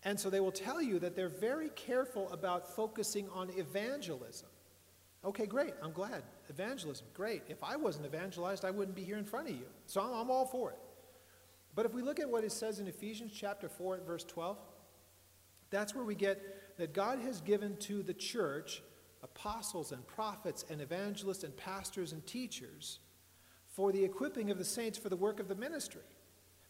And 0.05 0.21
so 0.21 0.29
they 0.29 0.41
will 0.41 0.53
tell 0.53 0.83
you 0.83 0.99
that 0.99 1.17
they're 1.17 1.29
very 1.29 1.71
careful 1.71 2.31
about 2.31 2.75
focusing 2.75 3.29
on 3.31 3.51
evangelism. 3.57 4.49
Okay, 5.25 5.47
great. 5.47 5.73
I'm 5.83 5.93
glad. 5.93 6.23
Evangelism, 6.51 7.07
great. 7.15 7.43
If 7.49 7.63
I 7.63 7.77
wasn't 7.77 8.05
evangelized, 8.05 8.65
I 8.65 8.71
wouldn't 8.71 8.95
be 8.95 9.05
here 9.05 9.17
in 9.17 9.25
front 9.25 9.49
of 9.49 9.55
you. 9.55 9.67
So 9.87 10.03
I'm, 10.03 10.13
I'm 10.13 10.31
all 10.31 10.45
for 10.45 10.71
it. 10.71 10.79
But 11.75 11.87
if 11.87 11.95
we 11.95 12.03
look 12.03 12.21
at 12.21 12.29
what 12.29 12.45
it 12.45 12.53
says 12.53 12.79
in 12.79 12.87
Ephesians 12.87 13.33
chapter 13.35 13.69
4 13.69 13.97
at 13.97 14.07
verse 14.07 14.25
12, 14.25 14.59
that's 15.71 15.95
where 15.95 16.05
we 16.05 16.15
get 16.15 16.54
that 16.77 16.93
God 16.93 17.19
has 17.21 17.41
given 17.41 17.77
to 17.79 18.03
the 18.03 18.15
church 18.15 18.83
apostles 19.23 19.93
and 19.93 20.07
prophets 20.07 20.65
and 20.71 20.81
evangelists 20.81 21.45
and 21.45 21.57
pastors 21.57 22.13
and 22.13 22.25
teachers 22.27 22.99
for 23.67 23.91
the 23.91 24.05
equipping 24.05 24.51
of 24.51 24.59
the 24.59 24.65
saints 24.65 24.99
for 24.99 25.09
the 25.09 25.17
work 25.17 25.41
of 25.41 25.49
the 25.49 25.55
ministry. 25.55 26.03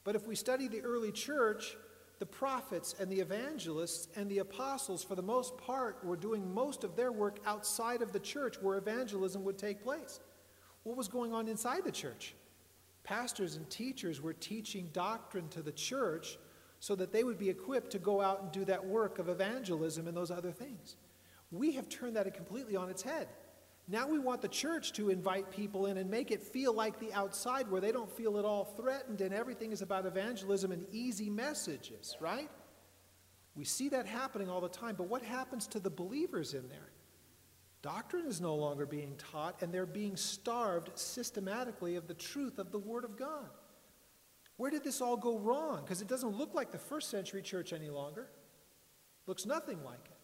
But 0.04 0.14
if 0.14 0.26
we 0.26 0.34
study 0.34 0.68
the 0.68 0.82
early 0.82 1.12
church, 1.12 1.76
the 2.18 2.26
prophets 2.26 2.94
and 2.98 3.10
the 3.10 3.20
evangelists 3.20 4.08
and 4.16 4.30
the 4.30 4.38
apostles, 4.38 5.02
for 5.02 5.14
the 5.14 5.22
most 5.22 5.58
part, 5.58 6.04
were 6.04 6.16
doing 6.16 6.54
most 6.54 6.84
of 6.84 6.96
their 6.96 7.12
work 7.12 7.40
outside 7.44 8.02
of 8.02 8.12
the 8.12 8.20
church 8.20 8.56
where 8.60 8.78
evangelism 8.78 9.42
would 9.44 9.58
take 9.58 9.82
place. 9.82 10.20
What 10.84 10.96
was 10.96 11.08
going 11.08 11.32
on 11.32 11.48
inside 11.48 11.84
the 11.84 11.92
church? 11.92 12.34
Pastors 13.02 13.56
and 13.56 13.68
teachers 13.68 14.20
were 14.20 14.32
teaching 14.32 14.88
doctrine 14.92 15.48
to 15.48 15.62
the 15.62 15.72
church 15.72 16.38
so 16.84 16.94
that 16.94 17.14
they 17.14 17.24
would 17.24 17.38
be 17.38 17.48
equipped 17.48 17.90
to 17.92 17.98
go 17.98 18.20
out 18.20 18.42
and 18.42 18.52
do 18.52 18.62
that 18.62 18.84
work 18.84 19.18
of 19.18 19.30
evangelism 19.30 20.06
and 20.06 20.14
those 20.14 20.30
other 20.30 20.52
things. 20.52 20.96
We 21.50 21.72
have 21.72 21.88
turned 21.88 22.14
that 22.16 22.34
completely 22.34 22.76
on 22.76 22.90
its 22.90 23.00
head. 23.00 23.26
Now 23.88 24.06
we 24.06 24.18
want 24.18 24.42
the 24.42 24.48
church 24.48 24.92
to 24.94 25.08
invite 25.08 25.50
people 25.50 25.86
in 25.86 25.96
and 25.96 26.10
make 26.10 26.30
it 26.30 26.42
feel 26.42 26.74
like 26.74 27.00
the 27.00 27.10
outside 27.14 27.70
where 27.70 27.80
they 27.80 27.90
don't 27.90 28.14
feel 28.14 28.38
at 28.38 28.44
all 28.44 28.66
threatened 28.66 29.22
and 29.22 29.32
everything 29.32 29.72
is 29.72 29.80
about 29.80 30.04
evangelism 30.04 30.72
and 30.72 30.84
easy 30.92 31.30
messages, 31.30 32.18
right? 32.20 32.50
We 33.56 33.64
see 33.64 33.88
that 33.88 34.04
happening 34.04 34.50
all 34.50 34.60
the 34.60 34.68
time, 34.68 34.94
but 34.94 35.08
what 35.08 35.22
happens 35.22 35.66
to 35.68 35.80
the 35.80 35.88
believers 35.88 36.52
in 36.52 36.68
there? 36.68 36.90
Doctrine 37.80 38.26
is 38.26 38.42
no 38.42 38.54
longer 38.56 38.84
being 38.84 39.14
taught, 39.16 39.62
and 39.62 39.72
they're 39.72 39.86
being 39.86 40.16
starved 40.16 40.90
systematically 40.98 41.96
of 41.96 42.08
the 42.08 42.14
truth 42.14 42.58
of 42.58 42.72
the 42.72 42.78
Word 42.78 43.04
of 43.04 43.16
God. 43.16 43.48
Where 44.56 44.70
did 44.70 44.84
this 44.84 45.00
all 45.00 45.16
go 45.16 45.38
wrong? 45.38 45.82
Because 45.82 46.00
it 46.00 46.08
doesn't 46.08 46.36
look 46.36 46.54
like 46.54 46.70
the 46.70 46.78
first 46.78 47.10
century 47.10 47.42
church 47.42 47.72
any 47.72 47.90
longer. 47.90 48.28
Looks 49.26 49.46
nothing 49.46 49.82
like 49.84 50.04
it. 50.04 50.14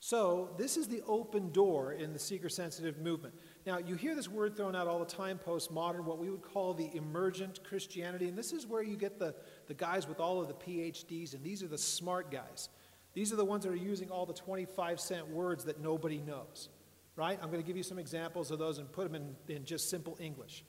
So, 0.00 0.50
this 0.56 0.76
is 0.76 0.86
the 0.86 1.02
open 1.08 1.50
door 1.50 1.92
in 1.92 2.12
the 2.12 2.20
seeker 2.20 2.48
sensitive 2.48 2.98
movement. 2.98 3.34
Now, 3.66 3.78
you 3.78 3.96
hear 3.96 4.14
this 4.14 4.28
word 4.28 4.56
thrown 4.56 4.76
out 4.76 4.86
all 4.86 5.00
the 5.00 5.04
time, 5.04 5.40
postmodern, 5.44 6.04
what 6.04 6.18
we 6.18 6.30
would 6.30 6.42
call 6.42 6.72
the 6.72 6.88
emergent 6.94 7.64
Christianity. 7.64 8.28
And 8.28 8.38
this 8.38 8.52
is 8.52 8.64
where 8.64 8.82
you 8.82 8.96
get 8.96 9.18
the, 9.18 9.34
the 9.66 9.74
guys 9.74 10.06
with 10.06 10.20
all 10.20 10.40
of 10.40 10.46
the 10.46 10.54
PhDs, 10.54 11.34
and 11.34 11.42
these 11.42 11.64
are 11.64 11.68
the 11.68 11.78
smart 11.78 12.30
guys. 12.30 12.68
These 13.12 13.32
are 13.32 13.36
the 13.36 13.44
ones 13.44 13.64
that 13.64 13.72
are 13.72 13.76
using 13.76 14.08
all 14.08 14.24
the 14.24 14.34
25 14.34 15.00
cent 15.00 15.28
words 15.28 15.64
that 15.64 15.80
nobody 15.80 16.18
knows, 16.18 16.68
right? 17.16 17.36
I'm 17.42 17.50
going 17.50 17.60
to 17.60 17.66
give 17.66 17.76
you 17.76 17.82
some 17.82 17.98
examples 17.98 18.52
of 18.52 18.60
those 18.60 18.78
and 18.78 18.90
put 18.92 19.10
them 19.10 19.20
in, 19.48 19.54
in 19.56 19.64
just 19.64 19.90
simple 19.90 20.16
English. 20.20 20.64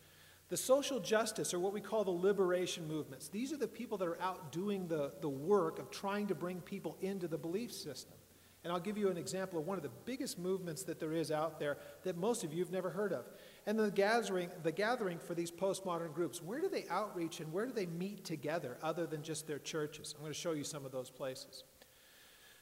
The 0.49 0.57
social 0.57 0.99
justice, 0.99 1.53
or 1.53 1.59
what 1.59 1.73
we 1.73 1.81
call 1.81 2.03
the 2.03 2.11
liberation 2.11 2.87
movements, 2.87 3.27
these 3.27 3.53
are 3.53 3.57
the 3.57 3.67
people 3.67 3.97
that 3.99 4.07
are 4.07 4.19
out 4.19 4.51
doing 4.51 4.87
the, 4.87 5.13
the 5.21 5.29
work 5.29 5.77
of 5.77 5.91
trying 5.91 6.25
to 6.27 6.35
bring 6.35 6.59
people 6.61 6.97
into 7.01 7.27
the 7.27 7.37
belief 7.37 7.71
system. 7.71 8.15
And 8.63 8.73
I'll 8.73 8.79
give 8.79 8.97
you 8.97 9.09
an 9.09 9.17
example 9.17 9.59
of 9.59 9.67
one 9.67 9.77
of 9.77 9.83
the 9.83 9.91
biggest 10.05 10.37
movements 10.37 10.83
that 10.83 10.99
there 10.99 11.13
is 11.13 11.31
out 11.31 11.59
there 11.59 11.77
that 12.03 12.17
most 12.17 12.43
of 12.43 12.51
you 12.51 12.59
have 12.61 12.71
never 12.71 12.89
heard 12.89 13.13
of. 13.13 13.25
And 13.65 13.79
the 13.79 13.91
gathering, 13.91 14.49
the 14.63 14.71
gathering 14.71 15.19
for 15.19 15.33
these 15.33 15.51
postmodern 15.51 16.13
groups, 16.13 16.41
where 16.41 16.59
do 16.59 16.67
they 16.67 16.85
outreach 16.89 17.39
and 17.39 17.53
where 17.53 17.65
do 17.65 17.71
they 17.71 17.85
meet 17.85 18.25
together 18.25 18.77
other 18.81 19.05
than 19.05 19.21
just 19.21 19.47
their 19.47 19.59
churches? 19.59 20.13
I'm 20.17 20.21
going 20.21 20.33
to 20.33 20.39
show 20.39 20.51
you 20.51 20.65
some 20.65 20.85
of 20.85 20.91
those 20.91 21.09
places. 21.09 21.63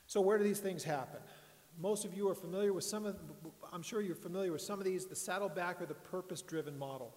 So, 0.06 0.22
where 0.22 0.38
do 0.38 0.44
these 0.44 0.60
things 0.60 0.84
happen? 0.84 1.20
Most 1.80 2.06
of 2.06 2.14
you 2.14 2.30
are 2.30 2.36
familiar 2.36 2.74
with 2.74 2.84
some 2.84 3.06
of, 3.06 3.18
I'm 3.72 3.84
sure 3.84 4.02
you're 4.02 4.16
familiar 4.16 4.52
with 4.52 4.62
some 4.62 4.80
of 4.80 4.86
these, 4.86 5.06
the 5.06 5.16
saddleback 5.16 5.82
or 5.82 5.86
the 5.86 5.96
purpose 5.96 6.42
driven 6.42 6.78
model. 6.78 7.14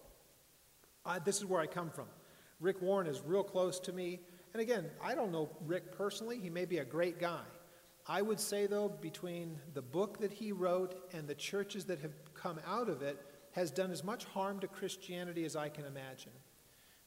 Uh, 1.05 1.19
this 1.19 1.37
is 1.37 1.45
where 1.45 1.61
I 1.61 1.67
come 1.67 1.89
from. 1.89 2.05
Rick 2.59 2.81
Warren 2.81 3.07
is 3.07 3.21
real 3.25 3.43
close 3.43 3.79
to 3.81 3.93
me. 3.93 4.19
And 4.53 4.61
again, 4.61 4.89
I 5.03 5.15
don't 5.15 5.31
know 5.31 5.49
Rick 5.65 5.97
personally. 5.97 6.39
He 6.39 6.49
may 6.49 6.65
be 6.65 6.77
a 6.77 6.85
great 6.85 7.19
guy. 7.19 7.41
I 8.07 8.21
would 8.21 8.39
say, 8.39 8.67
though, 8.67 8.89
between 8.89 9.59
the 9.73 9.81
book 9.81 10.19
that 10.19 10.31
he 10.31 10.51
wrote 10.51 10.95
and 11.13 11.27
the 11.27 11.35
churches 11.35 11.85
that 11.85 11.99
have 12.01 12.13
come 12.33 12.59
out 12.67 12.89
of 12.89 13.01
it, 13.01 13.25
has 13.51 13.69
done 13.69 13.91
as 13.91 14.03
much 14.03 14.25
harm 14.25 14.59
to 14.59 14.67
Christianity 14.67 15.43
as 15.45 15.55
I 15.55 15.69
can 15.69 15.85
imagine. 15.85 16.31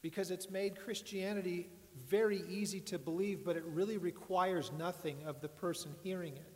Because 0.02 0.30
it's 0.30 0.50
made 0.50 0.78
Christianity 0.78 1.68
very 2.09 2.42
easy 2.48 2.80
to 2.80 2.98
believe, 2.98 3.44
but 3.44 3.57
it 3.57 3.64
really 3.64 3.96
requires 3.96 4.70
nothing 4.78 5.16
of 5.24 5.40
the 5.40 5.48
person 5.48 5.92
hearing 6.02 6.35
it. 6.35 6.52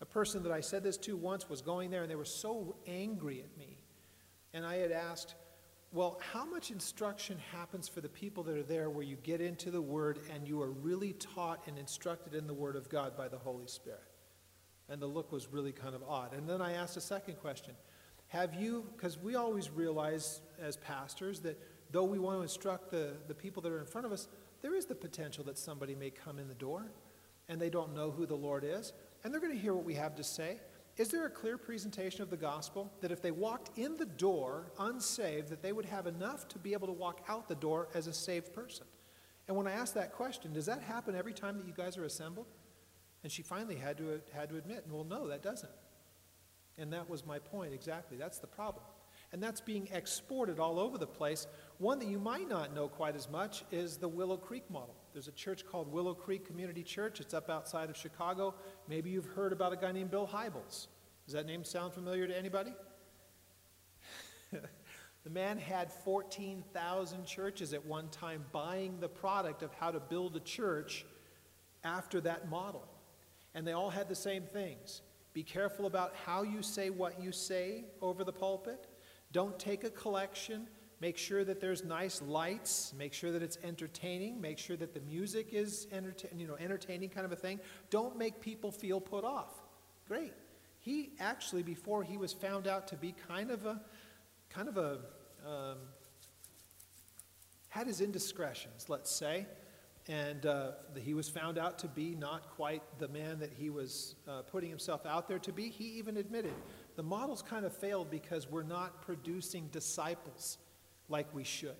A 0.00 0.06
person 0.06 0.42
that 0.44 0.52
I 0.52 0.60
said 0.60 0.82
this 0.82 0.96
to 0.98 1.16
once 1.16 1.48
was 1.48 1.60
going 1.60 1.90
there, 1.90 2.02
and 2.02 2.10
they 2.10 2.16
were 2.16 2.24
so 2.24 2.76
angry 2.86 3.42
at 3.42 3.58
me. 3.58 3.78
And 4.54 4.64
I 4.64 4.76
had 4.76 4.92
asked, 4.92 5.34
well, 5.92 6.20
how 6.32 6.44
much 6.44 6.70
instruction 6.70 7.38
happens 7.50 7.88
for 7.88 8.02
the 8.02 8.08
people 8.08 8.42
that 8.44 8.56
are 8.56 8.62
there 8.62 8.90
where 8.90 9.04
you 9.04 9.16
get 9.16 9.40
into 9.40 9.70
the 9.70 9.80
Word 9.80 10.18
and 10.34 10.46
you 10.46 10.60
are 10.60 10.70
really 10.70 11.14
taught 11.14 11.62
and 11.66 11.78
instructed 11.78 12.34
in 12.34 12.46
the 12.46 12.52
Word 12.52 12.76
of 12.76 12.90
God 12.90 13.16
by 13.16 13.28
the 13.28 13.38
Holy 13.38 13.66
Spirit? 13.66 14.02
And 14.90 15.00
the 15.00 15.06
look 15.06 15.32
was 15.32 15.48
really 15.50 15.72
kind 15.72 15.94
of 15.94 16.02
odd. 16.06 16.34
And 16.34 16.48
then 16.48 16.60
I 16.60 16.72
asked 16.72 16.96
a 16.98 17.00
second 17.00 17.36
question 17.36 17.74
Have 18.28 18.54
you, 18.54 18.84
because 18.96 19.18
we 19.18 19.34
always 19.34 19.70
realize 19.70 20.42
as 20.60 20.76
pastors 20.76 21.40
that 21.40 21.58
though 21.90 22.04
we 22.04 22.18
want 22.18 22.38
to 22.38 22.42
instruct 22.42 22.90
the, 22.90 23.14
the 23.26 23.34
people 23.34 23.62
that 23.62 23.72
are 23.72 23.80
in 23.80 23.86
front 23.86 24.06
of 24.06 24.12
us, 24.12 24.28
there 24.60 24.74
is 24.74 24.84
the 24.84 24.94
potential 24.94 25.42
that 25.44 25.56
somebody 25.56 25.94
may 25.94 26.10
come 26.10 26.38
in 26.38 26.48
the 26.48 26.54
door 26.54 26.84
and 27.48 27.58
they 27.58 27.70
don't 27.70 27.94
know 27.94 28.10
who 28.10 28.26
the 28.26 28.34
Lord 28.34 28.62
is, 28.62 28.92
and 29.24 29.32
they're 29.32 29.40
going 29.40 29.54
to 29.54 29.58
hear 29.58 29.74
what 29.74 29.84
we 29.84 29.94
have 29.94 30.14
to 30.16 30.24
say. 30.24 30.60
Is 30.98 31.08
there 31.10 31.24
a 31.26 31.30
clear 31.30 31.56
presentation 31.56 32.22
of 32.22 32.30
the 32.30 32.36
gospel 32.36 32.92
that 33.00 33.12
if 33.12 33.22
they 33.22 33.30
walked 33.30 33.78
in 33.78 33.96
the 33.96 34.04
door 34.04 34.72
unsaved, 34.80 35.48
that 35.48 35.62
they 35.62 35.72
would 35.72 35.84
have 35.84 36.08
enough 36.08 36.48
to 36.48 36.58
be 36.58 36.72
able 36.72 36.88
to 36.88 36.92
walk 36.92 37.24
out 37.28 37.48
the 37.48 37.54
door 37.54 37.88
as 37.94 38.08
a 38.08 38.12
saved 38.12 38.52
person? 38.52 38.84
And 39.46 39.56
when 39.56 39.68
I 39.68 39.72
asked 39.72 39.94
that 39.94 40.12
question, 40.12 40.52
does 40.52 40.66
that 40.66 40.82
happen 40.82 41.14
every 41.14 41.32
time 41.32 41.56
that 41.56 41.66
you 41.66 41.72
guys 41.72 41.96
are 41.96 42.04
assembled? 42.04 42.46
And 43.22 43.30
she 43.30 43.42
finally 43.42 43.76
had 43.76 43.96
to, 43.98 44.20
had 44.34 44.48
to 44.48 44.56
admit, 44.56 44.86
well, 44.90 45.04
no, 45.04 45.28
that 45.28 45.40
doesn't. 45.40 45.70
And 46.76 46.92
that 46.92 47.08
was 47.08 47.24
my 47.24 47.38
point 47.38 47.72
exactly. 47.72 48.16
That's 48.16 48.38
the 48.38 48.46
problem. 48.48 48.84
And 49.32 49.40
that's 49.40 49.60
being 49.60 49.88
exported 49.92 50.58
all 50.58 50.80
over 50.80 50.98
the 50.98 51.06
place. 51.06 51.46
One 51.78 52.00
that 52.00 52.08
you 52.08 52.18
might 52.18 52.48
not 52.48 52.74
know 52.74 52.88
quite 52.88 53.14
as 53.14 53.28
much 53.28 53.62
is 53.70 53.98
the 53.98 54.08
Willow 54.08 54.36
Creek 54.36 54.68
model. 54.68 54.94
There's 55.18 55.26
a 55.26 55.32
church 55.32 55.66
called 55.66 55.92
Willow 55.92 56.14
Creek 56.14 56.46
Community 56.46 56.84
Church. 56.84 57.18
It's 57.18 57.34
up 57.34 57.50
outside 57.50 57.90
of 57.90 57.96
Chicago. 57.96 58.54
Maybe 58.86 59.10
you've 59.10 59.26
heard 59.26 59.52
about 59.52 59.72
a 59.72 59.76
guy 59.76 59.90
named 59.90 60.12
Bill 60.12 60.30
Hybels. 60.32 60.86
Does 61.24 61.32
that 61.32 61.44
name 61.44 61.64
sound 61.64 61.92
familiar 61.92 62.28
to 62.28 62.38
anybody? 62.38 62.72
the 64.52 65.30
man 65.30 65.58
had 65.58 65.92
14,000 65.92 67.24
churches 67.24 67.72
at 67.72 67.84
one 67.84 68.08
time 68.10 68.44
buying 68.52 69.00
the 69.00 69.08
product 69.08 69.64
of 69.64 69.74
how 69.74 69.90
to 69.90 69.98
build 69.98 70.36
a 70.36 70.40
church 70.40 71.04
after 71.82 72.20
that 72.20 72.48
model. 72.48 72.86
And 73.56 73.66
they 73.66 73.72
all 73.72 73.90
had 73.90 74.08
the 74.08 74.14
same 74.14 74.44
things. 74.44 75.02
Be 75.32 75.42
careful 75.42 75.86
about 75.86 76.14
how 76.26 76.44
you 76.44 76.62
say 76.62 76.90
what 76.90 77.20
you 77.20 77.32
say 77.32 77.86
over 78.00 78.22
the 78.22 78.32
pulpit. 78.32 78.86
Don't 79.32 79.58
take 79.58 79.82
a 79.82 79.90
collection. 79.90 80.68
Make 81.00 81.16
sure 81.16 81.44
that 81.44 81.60
there's 81.60 81.84
nice 81.84 82.20
lights. 82.20 82.92
Make 82.98 83.12
sure 83.12 83.30
that 83.30 83.42
it's 83.42 83.58
entertaining. 83.62 84.40
Make 84.40 84.58
sure 84.58 84.76
that 84.76 84.94
the 84.94 85.00
music 85.00 85.50
is 85.52 85.86
entertain, 85.92 86.38
you 86.38 86.48
know, 86.48 86.56
entertaining 86.58 87.08
kind 87.10 87.24
of 87.24 87.30
a 87.30 87.36
thing. 87.36 87.60
Don't 87.90 88.18
make 88.18 88.40
people 88.40 88.72
feel 88.72 89.00
put 89.00 89.24
off. 89.24 89.52
Great. 90.08 90.32
He 90.80 91.10
actually, 91.20 91.62
before 91.62 92.02
he 92.02 92.16
was 92.16 92.32
found 92.32 92.66
out 92.66 92.88
to 92.88 92.96
be 92.96 93.14
kind 93.28 93.50
of 93.50 93.64
a, 93.64 93.80
kind 94.50 94.68
of 94.68 94.76
a, 94.76 94.98
um, 95.46 95.78
had 97.68 97.86
his 97.86 98.00
indiscretions, 98.00 98.88
let's 98.88 99.10
say, 99.10 99.46
and 100.08 100.46
uh, 100.46 100.70
he 100.96 101.12
was 101.12 101.28
found 101.28 101.58
out 101.58 101.78
to 101.80 101.86
be 101.86 102.14
not 102.14 102.50
quite 102.56 102.82
the 102.98 103.08
man 103.08 103.38
that 103.38 103.52
he 103.52 103.68
was 103.68 104.14
uh, 104.26 104.40
putting 104.42 104.70
himself 104.70 105.04
out 105.04 105.28
there 105.28 105.38
to 105.38 105.52
be. 105.52 105.68
He 105.68 105.84
even 105.98 106.16
admitted 106.16 106.54
the 106.96 107.02
model's 107.02 107.42
kind 107.42 107.66
of 107.66 107.76
failed 107.76 108.10
because 108.10 108.50
we're 108.50 108.62
not 108.62 109.02
producing 109.02 109.68
disciples 109.70 110.56
like 111.08 111.32
we 111.34 111.44
should. 111.44 111.76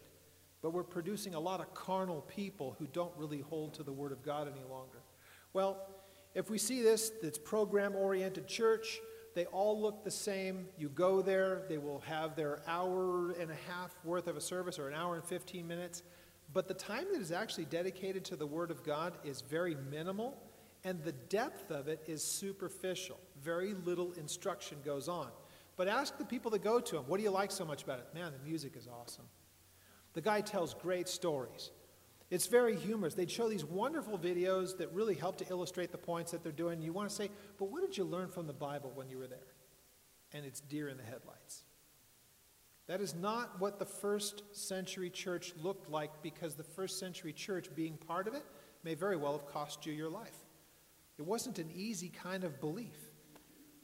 But 0.60 0.72
we're 0.72 0.82
producing 0.82 1.34
a 1.34 1.40
lot 1.40 1.60
of 1.60 1.72
carnal 1.74 2.22
people 2.22 2.74
who 2.78 2.86
don't 2.92 3.12
really 3.16 3.40
hold 3.40 3.74
to 3.74 3.82
the 3.82 3.92
Word 3.92 4.12
of 4.12 4.22
God 4.22 4.48
any 4.48 4.64
longer. 4.68 4.98
Well, 5.52 5.78
if 6.34 6.50
we 6.50 6.58
see 6.58 6.82
this, 6.82 7.12
it's 7.22 7.38
program 7.38 7.94
oriented 7.94 8.46
church. 8.46 8.98
They 9.34 9.46
all 9.46 9.80
look 9.80 10.02
the 10.02 10.10
same. 10.10 10.66
You 10.76 10.88
go 10.88 11.22
there, 11.22 11.62
they 11.68 11.78
will 11.78 12.00
have 12.00 12.34
their 12.34 12.60
hour 12.66 13.30
and 13.32 13.50
a 13.50 13.56
half 13.68 13.96
worth 14.04 14.26
of 14.26 14.36
a 14.36 14.40
service 14.40 14.78
or 14.78 14.88
an 14.88 14.94
hour 14.94 15.14
and 15.14 15.24
15 15.24 15.66
minutes. 15.66 16.02
But 16.52 16.66
the 16.66 16.74
time 16.74 17.06
that 17.12 17.20
is 17.20 17.30
actually 17.30 17.66
dedicated 17.66 18.24
to 18.26 18.36
the 18.36 18.46
Word 18.46 18.70
of 18.70 18.82
God 18.82 19.14
is 19.22 19.42
very 19.42 19.76
minimal, 19.90 20.36
and 20.82 21.02
the 21.04 21.12
depth 21.12 21.70
of 21.70 21.88
it 21.88 22.02
is 22.06 22.22
superficial. 22.22 23.18
Very 23.42 23.74
little 23.74 24.12
instruction 24.12 24.78
goes 24.84 25.08
on. 25.08 25.28
But 25.78 25.86
ask 25.86 26.18
the 26.18 26.24
people 26.24 26.50
that 26.50 26.62
go 26.64 26.80
to 26.80 26.96
him, 26.96 27.04
what 27.06 27.18
do 27.18 27.22
you 27.22 27.30
like 27.30 27.52
so 27.52 27.64
much 27.64 27.84
about 27.84 28.00
it? 28.00 28.08
Man, 28.12 28.32
the 28.32 28.44
music 28.46 28.76
is 28.76 28.88
awesome. 28.88 29.26
The 30.12 30.20
guy 30.20 30.40
tells 30.40 30.74
great 30.74 31.08
stories. 31.08 31.70
It's 32.30 32.48
very 32.48 32.76
humorous. 32.76 33.14
They'd 33.14 33.30
show 33.30 33.48
these 33.48 33.64
wonderful 33.64 34.18
videos 34.18 34.76
that 34.78 34.92
really 34.92 35.14
help 35.14 35.38
to 35.38 35.48
illustrate 35.48 35.92
the 35.92 35.98
points 35.98 36.32
that 36.32 36.42
they're 36.42 36.50
doing. 36.50 36.82
You 36.82 36.92
want 36.92 37.08
to 37.08 37.14
say, 37.14 37.30
but 37.58 37.70
what 37.70 37.82
did 37.82 37.96
you 37.96 38.02
learn 38.02 38.28
from 38.28 38.48
the 38.48 38.52
Bible 38.52 38.90
when 38.96 39.08
you 39.08 39.18
were 39.18 39.28
there? 39.28 39.54
And 40.32 40.44
it's 40.44 40.60
deer 40.60 40.88
in 40.88 40.96
the 40.96 41.04
headlights. 41.04 41.62
That 42.88 43.00
is 43.00 43.14
not 43.14 43.60
what 43.60 43.78
the 43.78 43.86
first 43.86 44.42
century 44.52 45.10
church 45.10 45.52
looked 45.62 45.88
like 45.88 46.22
because 46.22 46.56
the 46.56 46.64
first 46.64 46.98
century 46.98 47.32
church, 47.32 47.68
being 47.76 47.96
part 47.96 48.26
of 48.26 48.34
it, 48.34 48.44
may 48.82 48.94
very 48.94 49.16
well 49.16 49.32
have 49.32 49.46
cost 49.46 49.86
you 49.86 49.92
your 49.92 50.10
life. 50.10 50.36
It 51.18 51.24
wasn't 51.24 51.60
an 51.60 51.70
easy 51.72 52.08
kind 52.08 52.42
of 52.42 52.60
belief. 52.60 52.98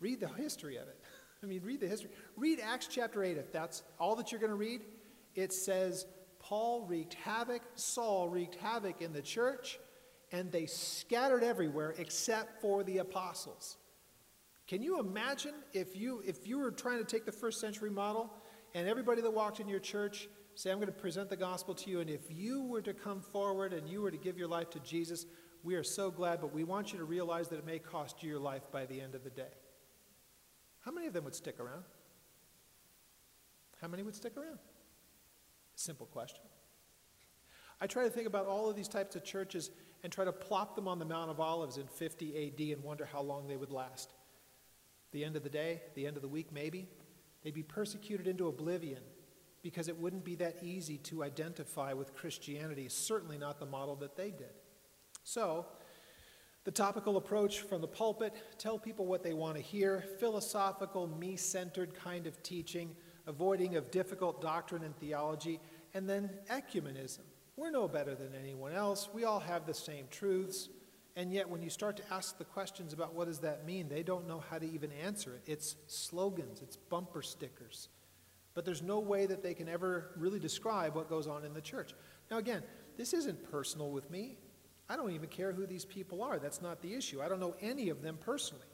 Read 0.00 0.18
the 0.18 0.28
history 0.28 0.76
of 0.76 0.88
it. 0.88 0.98
I 1.44 1.46
mean, 1.46 1.62
read 1.62 1.80
the 1.80 1.87
history. 1.87 2.11
Read 2.37 2.59
Acts 2.61 2.88
chapter 2.90 3.22
8 3.22 3.37
if 3.37 3.52
that's 3.52 3.83
all 4.00 4.16
that 4.16 4.33
you're 4.33 4.40
going 4.40 4.50
to 4.50 4.57
read. 4.57 4.80
It 5.35 5.52
says 5.52 6.07
Paul 6.38 6.87
wreaked 6.88 7.14
havoc, 7.14 7.62
Saul 7.74 8.28
wreaked 8.28 8.54
havoc 8.57 9.02
in 9.02 9.12
the 9.12 9.20
church, 9.20 9.78
and 10.33 10.50
they 10.50 10.66
scattered 10.66 11.44
everywhere 11.44 11.94
except 11.98 12.62
for 12.62 12.83
the 12.83 12.98
apostles. 12.98 13.76
Can 14.66 14.83
you 14.83 14.98
imagine 14.98 15.52
if 15.74 15.94
you 15.94 16.22
if 16.24 16.46
you 16.46 16.59
were 16.59 16.70
trying 16.70 16.98
to 16.98 17.04
take 17.04 17.26
the 17.26 17.33
first 17.33 17.61
century 17.61 17.90
model 17.90 18.33
and 18.74 18.88
everybody 18.88 19.20
that 19.20 19.30
walked 19.30 19.61
in 19.61 19.68
your 19.68 19.80
church 19.80 20.28
say 20.54 20.70
I'm 20.70 20.78
going 20.78 20.87
to 20.87 20.92
present 20.92 21.28
the 21.28 21.37
gospel 21.37 21.74
to 21.74 21.90
you 21.90 22.00
and 22.00 22.09
if 22.09 22.22
you 22.30 22.62
were 22.62 22.80
to 22.80 22.94
come 22.94 23.20
forward 23.20 23.74
and 23.74 23.87
you 23.87 24.00
were 24.00 24.11
to 24.11 24.16
give 24.16 24.38
your 24.38 24.48
life 24.48 24.70
to 24.70 24.80
Jesus, 24.80 25.26
we 25.62 25.74
are 25.74 25.83
so 25.83 26.11
glad 26.11 26.40
but 26.40 26.54
we 26.54 26.64
want 26.64 26.92
you 26.92 26.98
to 26.98 27.04
realize 27.04 27.48
that 27.48 27.59
it 27.59 27.66
may 27.66 27.78
cost 27.78 28.22
you 28.22 28.30
your 28.30 28.38
life 28.38 28.62
by 28.72 28.87
the 28.87 28.98
end 28.98 29.14
of 29.14 29.22
the 29.22 29.30
day. 29.30 29.52
How 30.85 30.92
many 30.92 31.07
of 31.07 31.12
them 31.12 31.25
would 31.25 31.35
stick 31.35 31.61
around? 31.61 31.85
How 33.81 33.88
many 33.88 34.03
would 34.03 34.14
stick 34.14 34.37
around? 34.37 34.59
Simple 35.75 36.07
question. 36.07 36.40
I 37.81 37.87
try 37.87 38.05
to 38.05 38.11
think 38.11 38.27
about 38.27 38.47
all 38.47 38.70
of 38.70 38.77
these 38.77 38.88
types 38.88 39.16
of 39.16 39.25
churches 39.25 39.70
and 40.03 40.12
try 40.12 40.25
to 40.25 40.33
plop 40.33 40.77
them 40.77 40.87
on 40.87 40.99
the 40.99 41.05
Mount 41.05 41.31
of 41.31 41.40
Olives 41.40 41.79
in 41.79 41.87
50 41.87 42.47
AD 42.47 42.77
and 42.77 42.85
wonder 42.85 43.09
how 43.11 43.23
long 43.23 43.49
they 43.49 43.57
would 43.57 43.70
last. 43.70 44.12
The 45.12 45.25
end 45.25 45.37
of 45.37 45.42
the 45.42 45.49
day, 45.49 45.83
the 45.94 46.07
end 46.07 46.16
of 46.16 46.23
the 46.23 46.29
week, 46.29 46.53
maybe. 46.53 46.88
They'd 47.42 47.55
be 47.55 47.62
persecuted 47.62 48.27
into 48.27 48.49
oblivion 48.49 49.01
because 49.62 49.88
it 49.88 49.99
wouldn't 49.99 50.25
be 50.25 50.35
that 50.37 50.57
easy 50.62 50.99
to 50.99 51.25
identify 51.25 51.94
with 51.94 52.14
Christianity, 52.14 52.88
certainly 52.88 53.38
not 53.38 53.59
the 53.59 53.66
model 53.66 53.97
that 53.97 54.16
they 54.16 54.31
did. 54.31 54.53
So, 55.25 55.66
the 56.64 56.70
topical 56.70 57.16
approach 57.18 57.61
from 57.61 57.81
the 57.81 57.87
pulpit, 57.87 58.35
tell 58.59 58.79
people 58.79 59.07
what 59.07 59.22
they 59.22 59.35
want 59.35 59.57
to 59.57 59.62
hear, 59.62 60.05
philosophical, 60.18 61.07
me 61.07 61.37
centered 61.37 61.94
kind 61.94 62.27
of 62.27 62.42
teaching, 62.42 62.96
avoiding 63.27 63.77
of 63.77 63.90
difficult 63.90 64.40
doctrine 64.40 64.83
and 64.83 64.96
theology, 64.96 65.61
and 65.92 66.09
then 66.09 66.31
ecumenism. 66.50 67.20
We're 67.57 67.70
no 67.70 67.87
better 67.87 68.14
than 68.14 68.35
anyone 68.35 68.72
else. 68.72 69.09
We 69.12 69.24
all 69.24 69.40
have 69.40 69.66
the 69.66 69.74
same 69.74 70.07
truths. 70.11 70.68
And 71.16 71.33
yet, 71.33 71.48
when 71.48 71.62
you 71.62 71.70
start 71.70 71.96
to 71.98 72.03
ask 72.12 72.38
the 72.38 72.44
questions 72.44 72.92
about 72.92 73.14
what 73.14 73.29
does 73.29 73.38
that 73.40 73.64
mean, 73.64 73.88
they 73.88 74.03
don't 74.03 74.27
know 74.27 74.42
how 74.50 74.59
to 74.59 74.68
even 74.68 74.90
answer 75.05 75.35
it. 75.35 75.42
It's 75.46 75.77
slogans, 75.87 76.61
it's 76.61 76.77
bumper 76.77 77.22
stickers. 77.22 77.88
But 78.55 78.64
there's 78.64 78.83
no 78.83 78.98
way 78.98 79.27
that 79.27 79.42
they 79.42 79.55
can 79.55 79.68
ever 79.68 80.11
really 80.16 80.40
describe 80.40 80.96
what 80.96 81.09
goes 81.09 81.27
on 81.29 81.44
in 81.44 81.55
the 81.55 81.61
church. 81.61 81.92
Now, 82.31 82.38
again, 82.38 82.62
this 82.96 83.12
isn't 83.12 83.50
personal 83.50 83.90
with 83.90 84.11
me. 84.11 84.38
I 84.88 84.97
don't 84.97 85.12
even 85.12 85.29
care 85.29 85.53
who 85.53 85.66
these 85.66 85.85
people 85.85 86.23
are. 86.23 86.38
That's 86.38 86.61
not 86.61 86.83
the 86.83 86.94
issue. 86.94 87.23
I 87.23 87.29
don't 87.29 87.40
know 87.40 87.57
any 87.61 87.88
of 87.88 88.03
them 88.03 88.18
personally. 88.20 88.66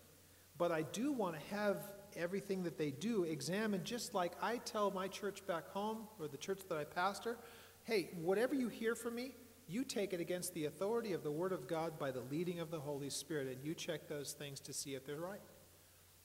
But 0.58 0.72
I 0.72 0.82
do 0.82 1.12
want 1.12 1.36
to 1.36 1.54
have 1.54 1.76
everything 2.16 2.64
that 2.64 2.76
they 2.76 2.90
do 2.90 3.22
examined 3.24 3.84
just 3.84 4.14
like 4.14 4.32
I 4.42 4.58
tell 4.58 4.90
my 4.90 5.08
church 5.08 5.46
back 5.46 5.68
home 5.68 6.08
or 6.18 6.28
the 6.28 6.36
church 6.36 6.60
that 6.68 6.76
I 6.76 6.84
pastor 6.84 7.38
hey, 7.84 8.10
whatever 8.20 8.54
you 8.54 8.68
hear 8.68 8.94
from 8.94 9.14
me, 9.14 9.34
you 9.66 9.84
take 9.84 10.12
it 10.12 10.20
against 10.20 10.54
the 10.54 10.66
authority 10.66 11.12
of 11.12 11.22
the 11.22 11.30
Word 11.30 11.52
of 11.52 11.66
God 11.66 11.98
by 11.98 12.10
the 12.10 12.20
leading 12.30 12.60
of 12.60 12.70
the 12.70 12.80
Holy 12.80 13.10
Spirit, 13.10 13.48
and 13.48 13.64
you 13.64 13.74
check 13.74 14.08
those 14.08 14.32
things 14.32 14.60
to 14.60 14.72
see 14.72 14.94
if 14.94 15.06
they're 15.06 15.16
right. 15.16 15.40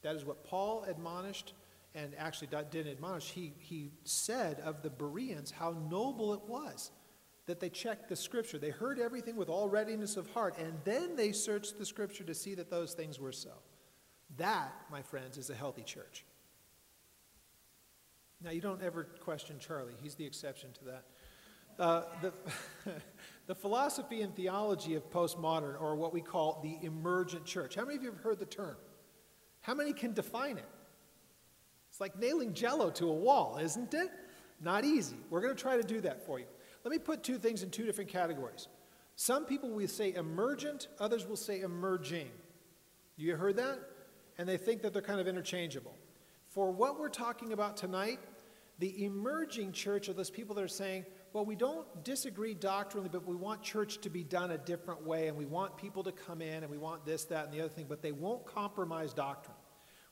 That 0.01 0.15
is 0.15 0.25
what 0.25 0.43
Paul 0.43 0.83
admonished, 0.87 1.53
and 1.93 2.13
actually 2.17 2.49
didn't 2.71 2.91
admonish. 2.91 3.31
He, 3.31 3.53
he 3.57 3.91
said 4.03 4.59
of 4.59 4.81
the 4.81 4.89
Bereans 4.89 5.51
how 5.51 5.75
noble 5.89 6.33
it 6.33 6.41
was 6.47 6.91
that 7.45 7.59
they 7.59 7.69
checked 7.69 8.09
the 8.09 8.15
scripture. 8.15 8.57
They 8.57 8.71
heard 8.71 8.99
everything 8.99 9.35
with 9.35 9.49
all 9.49 9.69
readiness 9.69 10.17
of 10.17 10.27
heart, 10.31 10.57
and 10.57 10.73
then 10.83 11.15
they 11.15 11.31
searched 11.31 11.77
the 11.77 11.85
scripture 11.85 12.23
to 12.23 12.33
see 12.33 12.55
that 12.55 12.69
those 12.69 12.93
things 12.93 13.19
were 13.19 13.31
so. 13.31 13.51
That, 14.37 14.73
my 14.91 15.01
friends, 15.01 15.37
is 15.37 15.49
a 15.49 15.55
healthy 15.55 15.83
church. 15.83 16.25
Now, 18.43 18.51
you 18.51 18.61
don't 18.61 18.81
ever 18.81 19.03
question 19.21 19.57
Charlie, 19.59 19.95
he's 20.01 20.15
the 20.15 20.25
exception 20.25 20.71
to 20.73 20.85
that. 20.85 21.03
Uh, 21.77 22.03
the, 22.21 22.33
the 23.47 23.55
philosophy 23.55 24.21
and 24.21 24.35
theology 24.35 24.95
of 24.95 25.09
postmodern, 25.11 25.79
or 25.79 25.95
what 25.95 26.13
we 26.13 26.21
call 26.21 26.59
the 26.63 26.85
emergent 26.85 27.45
church. 27.45 27.75
How 27.75 27.83
many 27.83 27.97
of 27.97 28.03
you 28.03 28.11
have 28.11 28.21
heard 28.21 28.39
the 28.39 28.45
term? 28.45 28.75
How 29.61 29.73
many 29.73 29.93
can 29.93 30.13
define 30.13 30.57
it? 30.57 30.69
It's 31.89 32.01
like 32.01 32.17
nailing 32.19 32.53
jello 32.53 32.89
to 32.91 33.09
a 33.09 33.13
wall, 33.13 33.57
isn't 33.61 33.93
it? 33.93 34.09
Not 34.61 34.83
easy. 34.83 35.17
We're 35.29 35.41
going 35.41 35.55
to 35.55 35.61
try 35.61 35.77
to 35.77 35.83
do 35.83 36.01
that 36.01 36.25
for 36.25 36.39
you. 36.39 36.45
Let 36.85 36.91
me 36.91 36.99
put 36.99 37.23
two 37.23 37.39
things 37.39 37.63
in 37.63 37.71
two 37.71 37.83
different 37.83 38.11
categories. 38.11 38.67
Some 39.15 39.45
people 39.45 39.71
will 39.71 39.87
say 39.87 40.13
emergent, 40.13 40.87
others 40.99 41.25
will 41.25 41.35
say 41.35 41.61
emerging. 41.61 42.29
You 43.17 43.35
heard 43.35 43.57
that? 43.57 43.79
And 44.37 44.47
they 44.47 44.57
think 44.57 44.83
that 44.83 44.93
they're 44.93 45.01
kind 45.01 45.19
of 45.19 45.27
interchangeable. 45.27 45.95
For 46.47 46.71
what 46.71 46.99
we're 46.99 47.09
talking 47.09 47.53
about 47.53 47.75
tonight, 47.75 48.19
the 48.77 49.03
emerging 49.03 49.71
church 49.71 50.09
are 50.09 50.13
those 50.13 50.29
people 50.29 50.53
that 50.55 50.63
are 50.63 50.67
saying, 50.67 51.05
well, 51.33 51.45
we 51.45 51.55
don't 51.55 51.87
disagree 52.03 52.53
doctrinally, 52.53 53.09
but 53.11 53.25
we 53.25 53.35
want 53.35 53.63
church 53.63 53.99
to 54.01 54.09
be 54.09 54.23
done 54.23 54.51
a 54.51 54.57
different 54.57 55.03
way, 55.03 55.27
and 55.27 55.35
we 55.35 55.45
want 55.45 55.75
people 55.77 56.03
to 56.03 56.11
come 56.11 56.41
in, 56.41 56.61
and 56.63 56.69
we 56.69 56.77
want 56.77 57.05
this, 57.05 57.23
that, 57.25 57.45
and 57.45 57.53
the 57.53 57.61
other 57.61 57.69
thing, 57.69 57.87
but 57.89 58.01
they 58.01 58.11
won't 58.11 58.45
compromise 58.45 59.13
doctrine. 59.13 59.55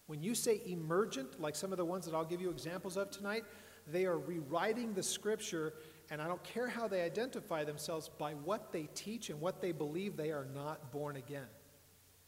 When 0.07 0.23
you 0.23 0.33
say 0.33 0.61
emergent, 0.65 1.39
like 1.39 1.55
some 1.55 1.71
of 1.71 1.77
the 1.77 1.85
ones 1.85 2.05
that 2.05 2.15
I'll 2.15 2.25
give 2.25 2.41
you 2.41 2.49
examples 2.49 2.97
of 2.97 3.11
tonight, 3.11 3.43
they 3.87 4.05
are 4.05 4.17
rewriting 4.17 4.93
the 4.93 5.03
scripture 5.03 5.73
and 6.13 6.21
I 6.21 6.27
don't 6.27 6.43
care 6.43 6.67
how 6.67 6.87
they 6.87 7.01
identify 7.01 7.63
themselves, 7.63 8.07
by 8.07 8.33
what 8.33 8.71
they 8.71 8.87
teach 8.93 9.31
and 9.31 9.41
what 9.41 9.61
they 9.63 9.71
believe, 9.71 10.15
they 10.15 10.29
are 10.29 10.45
not 10.53 10.91
born 10.91 11.15
again. 11.15 11.47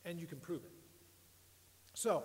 And 0.05 0.19
you 0.19 0.25
can 0.25 0.39
prove 0.39 0.63
it. 0.63 0.71
So, 1.93 2.23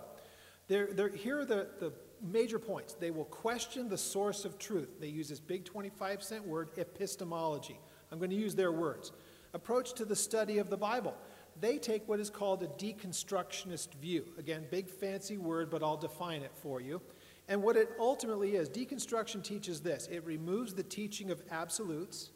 they're, 0.67 0.87
they're, 0.87 1.09
here 1.09 1.37
are 1.37 1.45
the, 1.45 1.67
the 1.79 1.93
major 2.19 2.57
points. 2.57 2.95
They 2.95 3.11
will 3.11 3.25
question 3.25 3.89
the 3.89 3.97
source 3.97 4.43
of 4.43 4.57
truth. 4.57 4.99
They 4.99 5.09
use 5.09 5.29
this 5.29 5.39
big 5.39 5.63
25 5.63 6.23
cent 6.23 6.47
word, 6.47 6.69
epistemology. 6.77 7.79
I'm 8.11 8.17
going 8.17 8.31
to 8.31 8.35
use 8.35 8.55
their 8.55 8.71
words. 8.71 9.11
Approach 9.53 9.93
to 9.95 10.05
the 10.05 10.15
study 10.15 10.57
of 10.57 10.71
the 10.71 10.77
Bible. 10.77 11.15
They 11.59 11.77
take 11.77 12.09
what 12.09 12.19
is 12.19 12.31
called 12.31 12.63
a 12.63 12.67
deconstructionist 12.69 13.93
view. 14.01 14.25
Again, 14.39 14.65
big 14.71 14.89
fancy 14.89 15.37
word, 15.37 15.69
but 15.69 15.83
I'll 15.83 15.95
define 15.95 16.41
it 16.41 16.53
for 16.55 16.81
you. 16.81 17.03
And 17.47 17.63
what 17.63 17.75
it 17.75 17.89
ultimately 17.99 18.55
is, 18.55 18.69
deconstruction 18.69 19.43
teaches 19.43 19.81
this 19.81 20.07
it 20.07 20.25
removes 20.25 20.73
the 20.73 20.83
teaching 20.83 21.31
of 21.31 21.41
absolutes, 21.49 22.31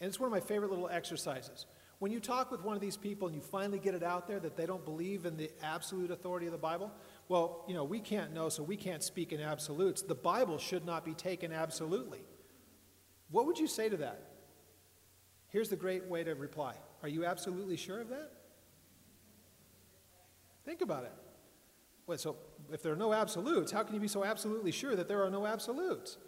and 0.00 0.08
it's 0.08 0.18
one 0.18 0.26
of 0.26 0.32
my 0.32 0.40
favorite 0.40 0.70
little 0.70 0.88
exercises. 0.88 1.66
When 2.00 2.10
you 2.10 2.18
talk 2.18 2.50
with 2.50 2.62
one 2.62 2.74
of 2.74 2.80
these 2.80 2.96
people 2.96 3.28
and 3.28 3.34
you 3.34 3.42
finally 3.42 3.78
get 3.78 3.94
it 3.94 4.02
out 4.02 4.26
there 4.26 4.40
that 4.40 4.56
they 4.56 4.64
don't 4.64 4.84
believe 4.86 5.26
in 5.26 5.36
the 5.36 5.50
absolute 5.62 6.10
authority 6.10 6.46
of 6.46 6.52
the 6.52 6.58
Bible, 6.58 6.90
well, 7.28 7.62
you 7.68 7.74
know, 7.74 7.84
we 7.84 8.00
can't 8.00 8.32
know, 8.32 8.48
so 8.48 8.62
we 8.62 8.74
can't 8.74 9.02
speak 9.02 9.32
in 9.32 9.40
absolutes. 9.40 10.00
The 10.00 10.14
Bible 10.14 10.56
should 10.56 10.86
not 10.86 11.04
be 11.04 11.12
taken 11.12 11.52
absolutely. 11.52 12.20
What 13.30 13.44
would 13.46 13.58
you 13.58 13.66
say 13.66 13.90
to 13.90 13.98
that? 13.98 14.30
Here's 15.48 15.68
the 15.68 15.76
great 15.76 16.06
way 16.06 16.24
to 16.24 16.34
reply 16.34 16.74
Are 17.02 17.08
you 17.08 17.26
absolutely 17.26 17.76
sure 17.76 18.00
of 18.00 18.08
that? 18.08 18.30
Think 20.64 20.80
about 20.80 21.04
it. 21.04 21.12
Well, 22.10 22.18
so 22.18 22.34
if 22.72 22.82
there 22.82 22.92
are 22.92 22.96
no 22.96 23.12
absolutes, 23.12 23.70
how 23.70 23.84
can 23.84 23.94
you 23.94 24.00
be 24.00 24.08
so 24.08 24.24
absolutely 24.24 24.72
sure 24.72 24.96
that 24.96 25.06
there 25.06 25.22
are 25.22 25.30
no 25.30 25.46
absolutes? 25.46 26.18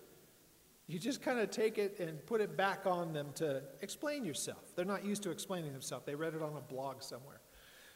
You 0.87 1.01
just 1.01 1.21
kind 1.21 1.41
of 1.41 1.51
take 1.51 1.77
it 1.77 1.99
and 1.99 2.25
put 2.25 2.41
it 2.41 2.57
back 2.57 2.87
on 2.87 3.13
them 3.13 3.33
to 3.35 3.65
explain 3.81 4.25
yourself. 4.25 4.77
They're 4.77 4.85
not 4.85 5.05
used 5.05 5.25
to 5.25 5.33
explaining 5.33 5.73
themselves, 5.73 6.07
they 6.07 6.15
read 6.15 6.35
it 6.35 6.41
on 6.41 6.57
a 6.57 6.61
blog 6.61 7.03
somewhere. 7.03 7.41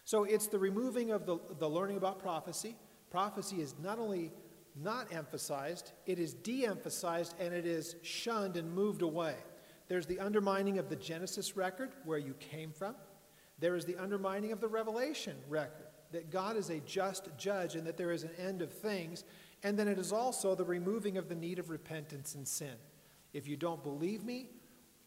So 0.05 0.25
it's 0.25 0.49
the 0.49 0.59
removing 0.59 1.12
of 1.12 1.27
the, 1.27 1.38
the 1.61 1.68
learning 1.68 1.96
about 1.96 2.18
prophecy. 2.18 2.75
Prophecy 3.09 3.61
is 3.61 3.77
not 3.81 4.01
only 4.01 4.33
not 4.75 5.12
emphasized, 5.12 5.92
it 6.07 6.18
is 6.18 6.35
de 6.35 6.66
emphasized 6.66 7.37
and 7.38 7.55
it 7.55 7.66
is 7.66 7.94
shunned 8.03 8.57
and 8.57 8.68
moved 8.75 9.03
away. 9.03 9.37
There's 9.87 10.07
the 10.07 10.18
undermining 10.18 10.81
of 10.81 10.88
the 10.88 10.96
Genesis 10.96 11.57
record, 11.57 11.90
where 12.05 12.18
you 12.18 12.35
came 12.35 12.72
from. 12.72 12.96
There 13.61 13.77
is 13.77 13.85
the 13.85 13.96
undermining 13.96 14.51
of 14.51 14.61
the 14.61 14.66
Revelation 14.66 15.37
record, 15.49 15.86
that 16.16 16.31
God 16.31 16.57
is 16.57 16.70
a 16.70 16.81
just 16.81 17.29
judge 17.37 17.74
and 17.74 17.87
that 17.87 17.98
there 17.98 18.11
is 18.11 18.22
an 18.22 18.31
end 18.38 18.62
of 18.62 18.72
things 18.72 19.22
and 19.62 19.79
then 19.79 19.87
it 19.87 19.98
is 19.98 20.12
also 20.12 20.55
the 20.55 20.64
removing 20.64 21.18
of 21.18 21.29
the 21.29 21.35
need 21.35 21.59
of 21.59 21.70
repentance 21.70 22.35
and 22.35 22.46
sin. 22.46 22.74
If 23.33 23.46
you 23.46 23.57
don't 23.57 23.83
believe 23.83 24.24
me, 24.24 24.48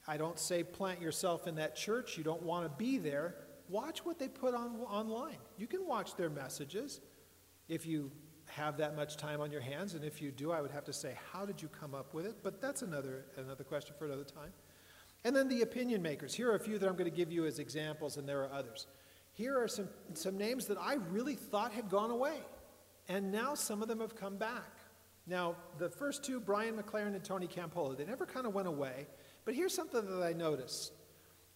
I 0.08 0.18
don't 0.18 0.38
say 0.38 0.64
plant 0.64 1.02
yourself 1.02 1.48
in 1.48 1.56
that 1.56 1.76
church. 1.76 2.18
You 2.18 2.24
don't 2.24 2.44
want 2.44 2.66
to 2.66 2.78
be 2.78 2.98
there. 2.98 3.36
Watch 3.70 4.06
what 4.06 4.20
they 4.20 4.28
put 4.28 4.54
on 4.54 4.76
online. 4.82 5.38
You 5.58 5.66
can 5.66 5.88
watch 5.88 6.16
their 6.16 6.30
messages 6.30 7.00
if 7.68 7.86
you 7.86 8.12
have 8.48 8.78
that 8.78 8.96
much 8.96 9.18
time 9.18 9.42
on 9.42 9.52
your 9.52 9.62
hands. 9.62 9.94
And 9.94 10.04
if 10.04 10.22
you 10.22 10.32
do, 10.32 10.52
I 10.52 10.62
would 10.62 10.72
have 10.72 10.86
to 10.86 10.94
say, 10.94 11.16
how 11.32 11.46
did 11.46 11.62
you 11.62 11.68
come 11.68 11.96
up 11.96 12.14
with 12.14 12.26
it? 12.26 12.38
But 12.44 12.60
that's 12.60 12.82
another, 12.82 13.26
another 13.38 13.64
question 13.64 13.96
for 13.98 14.06
another 14.06 14.24
time. 14.24 14.52
And 15.24 15.36
then 15.36 15.48
the 15.48 15.62
opinion 15.62 16.02
makers. 16.02 16.34
Here 16.34 16.52
are 16.52 16.56
a 16.56 16.60
few 16.60 16.80
that 16.80 16.88
I'm 16.88 16.96
going 16.96 17.10
to 17.10 17.16
give 17.16 17.32
you 17.32 17.46
as 17.46 17.60
examples, 17.60 18.18
and 18.18 18.28
there 18.28 18.42
are 18.42 18.52
others. 18.52 18.88
Here 19.40 19.58
are 19.58 19.70
some, 19.70 19.88
some 20.16 20.38
names 20.38 20.66
that 20.66 20.78
I 20.78 20.96
really 20.96 21.36
thought 21.36 21.72
had 21.72 21.90
gone 21.90 22.12
away. 22.12 22.40
And 23.08 23.32
now 23.32 23.56
some 23.56 23.82
of 23.82 23.88
them 23.88 24.02
have 24.02 24.14
come 24.14 24.36
back. 24.36 24.80
Now, 25.26 25.56
the 25.78 25.90
first 25.90 26.26
two, 26.26 26.42
Brian 26.42 26.76
McLaren 26.76 27.16
and 27.16 27.24
Tony 27.24 27.48
Campolo, 27.48 27.98
they 27.98 28.04
never 28.04 28.26
kind 28.26 28.46
of 28.46 28.54
went 28.54 28.68
away. 28.68 29.08
But 29.46 29.54
here's 29.54 29.74
something 29.74 30.06
that 30.06 30.22
I 30.22 30.34
noticed. 30.34 30.92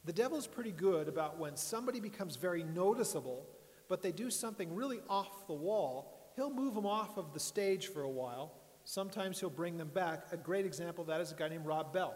The 0.06 0.14
devil's 0.14 0.48
pretty 0.48 0.72
good 0.72 1.10
about 1.10 1.38
when 1.38 1.58
somebody 1.58 2.00
becomes 2.00 2.38
very 2.38 2.64
noticeable, 2.64 3.46
but 3.90 4.02
they 4.02 4.14
do 4.14 4.30
something 4.30 4.74
really 4.74 5.02
off 5.10 5.46
the 5.48 5.54
wall, 5.54 6.32
he'll 6.38 6.54
move 6.54 6.76
them 6.76 6.86
off 6.86 7.18
of 7.18 7.34
the 7.34 7.40
stage 7.40 7.88
for 7.88 8.04
a 8.04 8.10
while. 8.10 8.54
Sometimes 8.86 9.42
he'll 9.42 9.50
bring 9.50 9.76
them 9.78 9.90
back. 9.90 10.28
A 10.32 10.38
great 10.38 10.66
example 10.66 11.02
of 11.02 11.10
that 11.10 11.20
is 11.20 11.34
a 11.34 11.36
guy 11.36 11.50
named 11.50 11.66
Rob 11.66 11.92
Bell. 11.92 12.16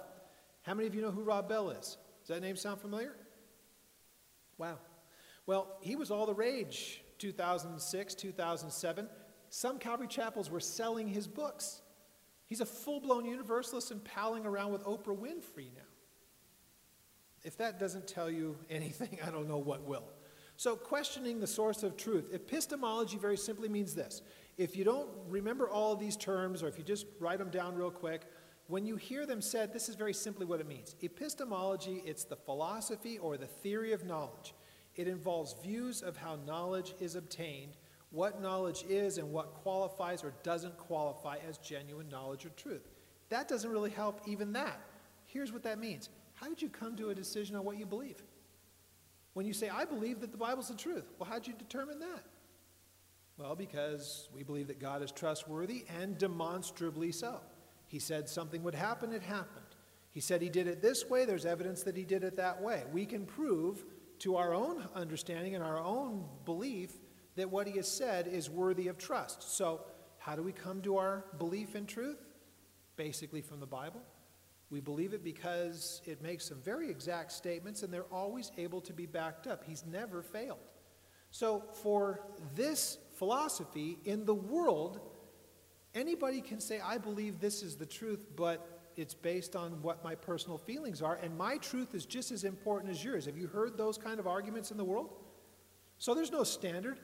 How 0.61 0.73
many 0.73 0.87
of 0.87 0.95
you 0.95 1.01
know 1.01 1.11
who 1.11 1.23
Rob 1.23 1.49
Bell 1.49 1.71
is? 1.71 1.97
Does 2.21 2.29
that 2.29 2.41
name 2.41 2.55
sound 2.55 2.79
familiar? 2.79 3.17
Wow. 4.57 4.77
Well, 5.47 5.77
he 5.81 5.95
was 5.95 6.11
all 6.11 6.27
the 6.27 6.35
rage 6.35 7.01
2006, 7.17 8.13
2007 8.13 9.09
some 9.49 9.79
Calvary 9.79 10.07
chapels 10.07 10.49
were 10.49 10.59
selling 10.59 11.07
his 11.07 11.27
books. 11.27 11.81
He's 12.45 12.61
a 12.61 12.65
full 12.65 12.99
blown 12.99 13.25
universalist 13.25 13.91
and 13.91 14.03
palling 14.03 14.45
around 14.45 14.71
with 14.71 14.83
Oprah 14.83 15.17
Winfrey 15.17 15.69
now. 15.75 15.83
If 17.43 17.57
that 17.57 17.79
doesn't 17.79 18.07
tell 18.07 18.29
you 18.29 18.57
anything, 18.69 19.19
I 19.25 19.29
don't 19.29 19.47
know 19.47 19.57
what 19.57 19.83
will. 19.83 20.09
So, 20.59 20.75
questioning 20.75 21.39
the 21.39 21.47
source 21.47 21.83
of 21.83 21.97
truth. 21.97 22.33
Epistemology 22.33 23.17
very 23.17 23.37
simply 23.37 23.69
means 23.69 23.93
this. 23.93 24.23
If 24.57 24.75
you 24.75 24.83
don't 24.83 25.09
remember 25.29 25.69
all 25.69 25.93
of 25.93 25.99
these 25.99 26.17
terms, 26.17 26.63
or 26.63 26.67
if 26.67 26.79
you 26.79 26.83
just 26.83 27.05
write 27.19 27.37
them 27.37 27.51
down 27.51 27.75
real 27.75 27.91
quick, 27.91 28.23
when 28.65 28.83
you 28.83 28.95
hear 28.95 29.27
them 29.27 29.39
said, 29.39 29.71
this 29.71 29.87
is 29.87 29.93
very 29.93 30.15
simply 30.15 30.47
what 30.47 30.59
it 30.59 30.67
means. 30.67 30.95
Epistemology, 31.03 32.01
it's 32.05 32.23
the 32.23 32.35
philosophy 32.35 33.19
or 33.19 33.37
the 33.37 33.45
theory 33.45 33.93
of 33.93 34.03
knowledge. 34.03 34.55
It 34.97 35.07
involves 35.07 35.55
views 35.63 36.01
of 36.01 36.17
how 36.17 36.37
knowledge 36.45 36.93
is 36.99 37.15
obtained 37.15 37.77
what 38.11 38.41
knowledge 38.41 38.85
is 38.89 39.17
and 39.17 39.31
what 39.31 39.53
qualifies 39.53 40.23
or 40.23 40.33
doesn't 40.43 40.77
qualify 40.77 41.37
as 41.47 41.57
genuine 41.57 42.07
knowledge 42.09 42.45
or 42.45 42.49
truth. 42.49 42.87
That 43.29 43.47
doesn't 43.47 43.69
really 43.69 43.89
help 43.89 44.21
even 44.25 44.53
that. 44.53 44.79
Here's 45.25 45.51
what 45.51 45.63
that 45.63 45.79
means 45.79 46.09
How 46.33 46.47
did 46.47 46.61
you 46.61 46.69
come 46.69 46.95
to 46.97 47.09
a 47.09 47.15
decision 47.15 47.55
on 47.55 47.65
what 47.65 47.77
you 47.77 47.85
believe? 47.85 48.21
When 49.33 49.45
you 49.45 49.53
say, 49.53 49.69
I 49.69 49.85
believe 49.85 50.21
that 50.21 50.31
the 50.31 50.37
Bible's 50.37 50.69
the 50.69 50.75
truth, 50.75 51.05
well, 51.19 51.29
how'd 51.29 51.45
you 51.45 51.53
determine 51.53 51.99
that? 51.99 52.23
Well, 53.37 53.55
because 53.55 54.29
we 54.33 54.41
believe 54.41 54.67
that 54.67 54.79
God 54.79 55.03
is 55.03 55.11
trustworthy 55.11 55.85
and 55.99 56.17
demonstrably 56.17 57.11
so. 57.11 57.39
He 57.85 57.99
said 57.99 58.27
something 58.27 58.63
would 58.63 58.73
happen, 58.73 59.13
it 59.13 59.21
happened. 59.21 59.63
He 60.11 60.21
said 60.21 60.41
he 60.41 60.49
did 60.49 60.65
it 60.65 60.81
this 60.81 61.07
way, 61.07 61.25
there's 61.25 61.45
evidence 61.45 61.83
that 61.83 61.95
he 61.95 62.03
did 62.03 62.23
it 62.23 62.35
that 62.37 62.59
way. 62.59 62.83
We 62.91 63.05
can 63.05 63.27
prove 63.27 63.85
to 64.19 64.35
our 64.35 64.53
own 64.53 64.87
understanding 64.95 65.55
and 65.55 65.63
our 65.63 65.79
own 65.79 66.25
belief 66.45 66.91
that 67.35 67.49
what 67.49 67.67
he 67.67 67.77
has 67.77 67.87
said 67.87 68.27
is 68.27 68.49
worthy 68.49 68.87
of 68.87 68.97
trust. 68.97 69.55
So, 69.55 69.81
how 70.17 70.35
do 70.35 70.43
we 70.43 70.51
come 70.51 70.81
to 70.81 70.97
our 70.97 71.25
belief 71.37 71.75
in 71.75 71.85
truth? 71.85 72.17
Basically, 72.95 73.41
from 73.41 73.59
the 73.59 73.67
Bible. 73.67 74.01
We 74.69 74.81
believe 74.81 75.13
it 75.13 75.23
because 75.23 76.01
it 76.05 76.21
makes 76.21 76.45
some 76.45 76.59
very 76.61 76.89
exact 76.89 77.31
statements 77.31 77.83
and 77.83 77.93
they're 77.93 78.11
always 78.11 78.51
able 78.57 78.81
to 78.81 78.91
be 78.91 79.05
backed 79.05 79.47
up. 79.47 79.63
He's 79.65 79.85
never 79.85 80.21
failed. 80.21 80.59
So, 81.31 81.63
for 81.83 82.21
this 82.55 82.97
philosophy 83.15 83.99
in 84.05 84.25
the 84.25 84.33
world, 84.33 84.99
anybody 85.93 86.41
can 86.41 86.59
say, 86.59 86.79
I 86.79 86.97
believe 86.97 87.39
this 87.39 87.63
is 87.63 87.75
the 87.75 87.85
truth, 87.85 88.19
but 88.35 88.76
it's 88.97 89.13
based 89.13 89.55
on 89.55 89.81
what 89.81 90.03
my 90.03 90.15
personal 90.15 90.57
feelings 90.57 91.01
are, 91.01 91.15
and 91.21 91.37
my 91.37 91.57
truth 91.57 91.93
is 91.93 92.05
just 92.05 92.31
as 92.31 92.43
important 92.43 92.91
as 92.91 93.03
yours. 93.03 93.25
Have 93.25 93.37
you 93.37 93.47
heard 93.47 93.77
those 93.77 93.97
kind 93.97 94.19
of 94.19 94.27
arguments 94.27 94.71
in 94.71 94.77
the 94.77 94.83
world? 94.83 95.13
So, 95.99 96.13
there's 96.13 96.31
no 96.31 96.43
standard. 96.43 96.99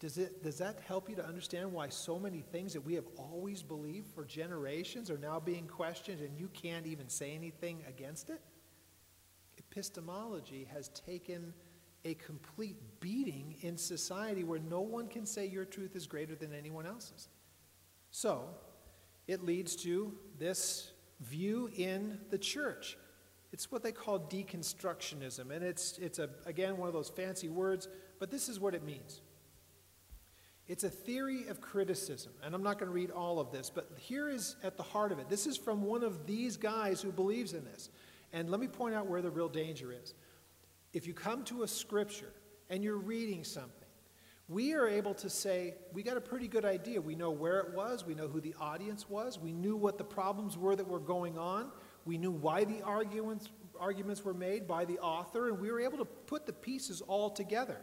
Does, 0.00 0.18
it, 0.18 0.42
does 0.42 0.58
that 0.58 0.80
help 0.86 1.08
you 1.08 1.16
to 1.16 1.24
understand 1.24 1.72
why 1.72 1.88
so 1.88 2.18
many 2.18 2.40
things 2.40 2.72
that 2.72 2.80
we 2.80 2.94
have 2.94 3.06
always 3.16 3.62
believed 3.62 4.08
for 4.14 4.24
generations 4.24 5.10
are 5.10 5.16
now 5.16 5.38
being 5.38 5.66
questioned 5.66 6.20
and 6.20 6.36
you 6.36 6.48
can't 6.52 6.86
even 6.86 7.08
say 7.08 7.32
anything 7.32 7.82
against 7.88 8.28
it? 8.28 8.40
Epistemology 9.56 10.66
has 10.72 10.88
taken 10.88 11.54
a 12.04 12.14
complete 12.14 12.76
beating 13.00 13.56
in 13.62 13.78
society 13.78 14.44
where 14.44 14.58
no 14.58 14.80
one 14.80 15.08
can 15.08 15.24
say 15.24 15.46
your 15.46 15.64
truth 15.64 15.96
is 15.96 16.06
greater 16.06 16.34
than 16.34 16.52
anyone 16.52 16.86
else's. 16.86 17.28
So, 18.10 18.48
it 19.26 19.42
leads 19.44 19.74
to 19.76 20.12
this 20.38 20.92
view 21.20 21.70
in 21.76 22.18
the 22.30 22.38
church. 22.38 22.96
It's 23.52 23.70
what 23.70 23.82
they 23.82 23.92
call 23.92 24.18
deconstructionism. 24.18 25.50
And 25.50 25.64
it's, 25.64 25.98
it's 25.98 26.18
a, 26.18 26.28
again, 26.44 26.76
one 26.76 26.88
of 26.88 26.94
those 26.94 27.10
fancy 27.10 27.48
words, 27.48 27.88
but 28.18 28.30
this 28.30 28.48
is 28.48 28.58
what 28.58 28.74
it 28.74 28.82
means. 28.82 29.20
It's 30.66 30.82
a 30.82 30.88
theory 30.88 31.46
of 31.48 31.60
criticism, 31.60 32.32
and 32.42 32.54
I'm 32.54 32.62
not 32.62 32.78
going 32.78 32.88
to 32.88 32.94
read 32.94 33.10
all 33.10 33.38
of 33.38 33.52
this, 33.52 33.70
but 33.70 33.90
here 33.98 34.30
is 34.30 34.56
at 34.62 34.78
the 34.78 34.82
heart 34.82 35.12
of 35.12 35.18
it. 35.18 35.28
This 35.28 35.46
is 35.46 35.58
from 35.58 35.82
one 35.82 36.02
of 36.02 36.26
these 36.26 36.56
guys 36.56 37.02
who 37.02 37.12
believes 37.12 37.52
in 37.52 37.64
this. 37.64 37.90
And 38.32 38.50
let 38.50 38.60
me 38.60 38.66
point 38.66 38.94
out 38.94 39.06
where 39.06 39.20
the 39.20 39.30
real 39.30 39.48
danger 39.48 39.92
is. 39.92 40.14
If 40.94 41.06
you 41.06 41.12
come 41.12 41.44
to 41.44 41.64
a 41.64 41.68
scripture 41.68 42.32
and 42.70 42.82
you're 42.82 42.96
reading 42.96 43.44
something, 43.44 43.83
we 44.48 44.74
are 44.74 44.86
able 44.86 45.14
to 45.14 45.30
say, 45.30 45.74
we 45.92 46.02
got 46.02 46.16
a 46.16 46.20
pretty 46.20 46.48
good 46.48 46.64
idea. 46.64 47.00
We 47.00 47.14
know 47.14 47.30
where 47.30 47.60
it 47.60 47.72
was, 47.72 48.04
we 48.04 48.14
know 48.14 48.28
who 48.28 48.40
the 48.40 48.54
audience 48.60 49.08
was, 49.08 49.38
we 49.38 49.52
knew 49.52 49.76
what 49.76 49.96
the 49.96 50.04
problems 50.04 50.58
were 50.58 50.76
that 50.76 50.86
were 50.86 50.98
going 50.98 51.38
on, 51.38 51.70
we 52.04 52.18
knew 52.18 52.30
why 52.30 52.64
the 52.64 52.82
arguments, 52.82 53.48
arguments 53.80 54.22
were 54.22 54.34
made 54.34 54.68
by 54.68 54.84
the 54.84 54.98
author, 54.98 55.48
and 55.48 55.58
we 55.58 55.70
were 55.70 55.80
able 55.80 55.96
to 55.96 56.04
put 56.04 56.44
the 56.44 56.52
pieces 56.52 57.00
all 57.00 57.30
together, 57.30 57.78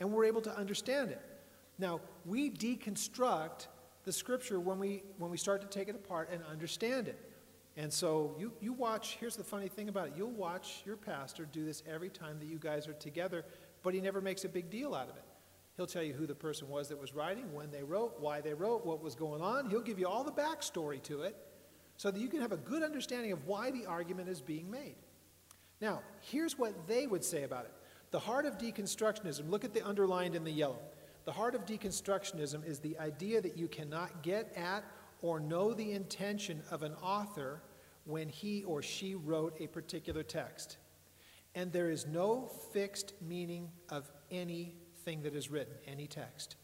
and 0.00 0.12
we're 0.12 0.26
able 0.26 0.42
to 0.42 0.54
understand 0.54 1.10
it. 1.10 1.22
Now, 1.78 2.00
we 2.26 2.50
deconstruct 2.50 3.68
the 4.04 4.12
scripture 4.12 4.60
when 4.60 4.78
we, 4.78 5.02
when 5.16 5.30
we 5.30 5.38
start 5.38 5.62
to 5.62 5.66
take 5.66 5.88
it 5.88 5.94
apart 5.94 6.28
and 6.30 6.42
understand 6.50 7.08
it. 7.08 7.18
And 7.78 7.90
so 7.90 8.34
you, 8.38 8.52
you 8.60 8.74
watch, 8.74 9.16
here's 9.18 9.36
the 9.36 9.44
funny 9.44 9.68
thing 9.68 9.88
about 9.88 10.08
it 10.08 10.14
you'll 10.14 10.30
watch 10.30 10.82
your 10.84 10.96
pastor 10.96 11.48
do 11.50 11.64
this 11.64 11.82
every 11.90 12.10
time 12.10 12.38
that 12.38 12.46
you 12.46 12.58
guys 12.58 12.86
are 12.86 12.92
together, 12.92 13.46
but 13.82 13.94
he 13.94 14.00
never 14.00 14.20
makes 14.20 14.44
a 14.44 14.48
big 14.48 14.68
deal 14.68 14.94
out 14.94 15.08
of 15.08 15.16
it. 15.16 15.24
He'll 15.76 15.86
tell 15.86 16.02
you 16.02 16.12
who 16.12 16.26
the 16.26 16.34
person 16.34 16.68
was 16.68 16.88
that 16.88 17.00
was 17.00 17.14
writing, 17.14 17.52
when 17.54 17.70
they 17.70 17.82
wrote, 17.82 18.20
why 18.20 18.40
they 18.40 18.52
wrote, 18.52 18.84
what 18.84 19.02
was 19.02 19.14
going 19.14 19.40
on. 19.40 19.70
He'll 19.70 19.80
give 19.80 19.98
you 19.98 20.06
all 20.06 20.22
the 20.22 20.32
backstory 20.32 21.02
to 21.04 21.22
it 21.22 21.36
so 21.96 22.10
that 22.10 22.20
you 22.20 22.28
can 22.28 22.40
have 22.40 22.52
a 22.52 22.58
good 22.58 22.82
understanding 22.82 23.32
of 23.32 23.46
why 23.46 23.70
the 23.70 23.86
argument 23.86 24.28
is 24.28 24.40
being 24.40 24.70
made. 24.70 24.96
Now, 25.80 26.02
here's 26.20 26.58
what 26.58 26.86
they 26.86 27.06
would 27.06 27.24
say 27.24 27.44
about 27.44 27.64
it. 27.64 27.72
The 28.10 28.18
heart 28.18 28.44
of 28.44 28.58
deconstructionism, 28.58 29.48
look 29.48 29.64
at 29.64 29.72
the 29.72 29.86
underlined 29.86 30.34
in 30.34 30.44
the 30.44 30.52
yellow. 30.52 30.78
The 31.24 31.32
heart 31.32 31.54
of 31.54 31.64
deconstructionism 31.64 32.66
is 32.66 32.78
the 32.78 32.98
idea 32.98 33.40
that 33.40 33.56
you 33.56 33.68
cannot 33.68 34.22
get 34.22 34.52
at 34.56 34.84
or 35.22 35.40
know 35.40 35.72
the 35.72 35.92
intention 35.92 36.62
of 36.70 36.82
an 36.82 36.94
author 37.02 37.62
when 38.04 38.28
he 38.28 38.64
or 38.64 38.82
she 38.82 39.14
wrote 39.14 39.56
a 39.60 39.68
particular 39.68 40.22
text. 40.22 40.76
And 41.54 41.72
there 41.72 41.90
is 41.90 42.06
no 42.06 42.50
fixed 42.72 43.14
meaning 43.22 43.70
of 43.88 44.10
anything 45.02 45.22
that 45.22 45.34
is 45.34 45.50
written, 45.50 45.74
any 45.86 46.06
text. 46.06 46.56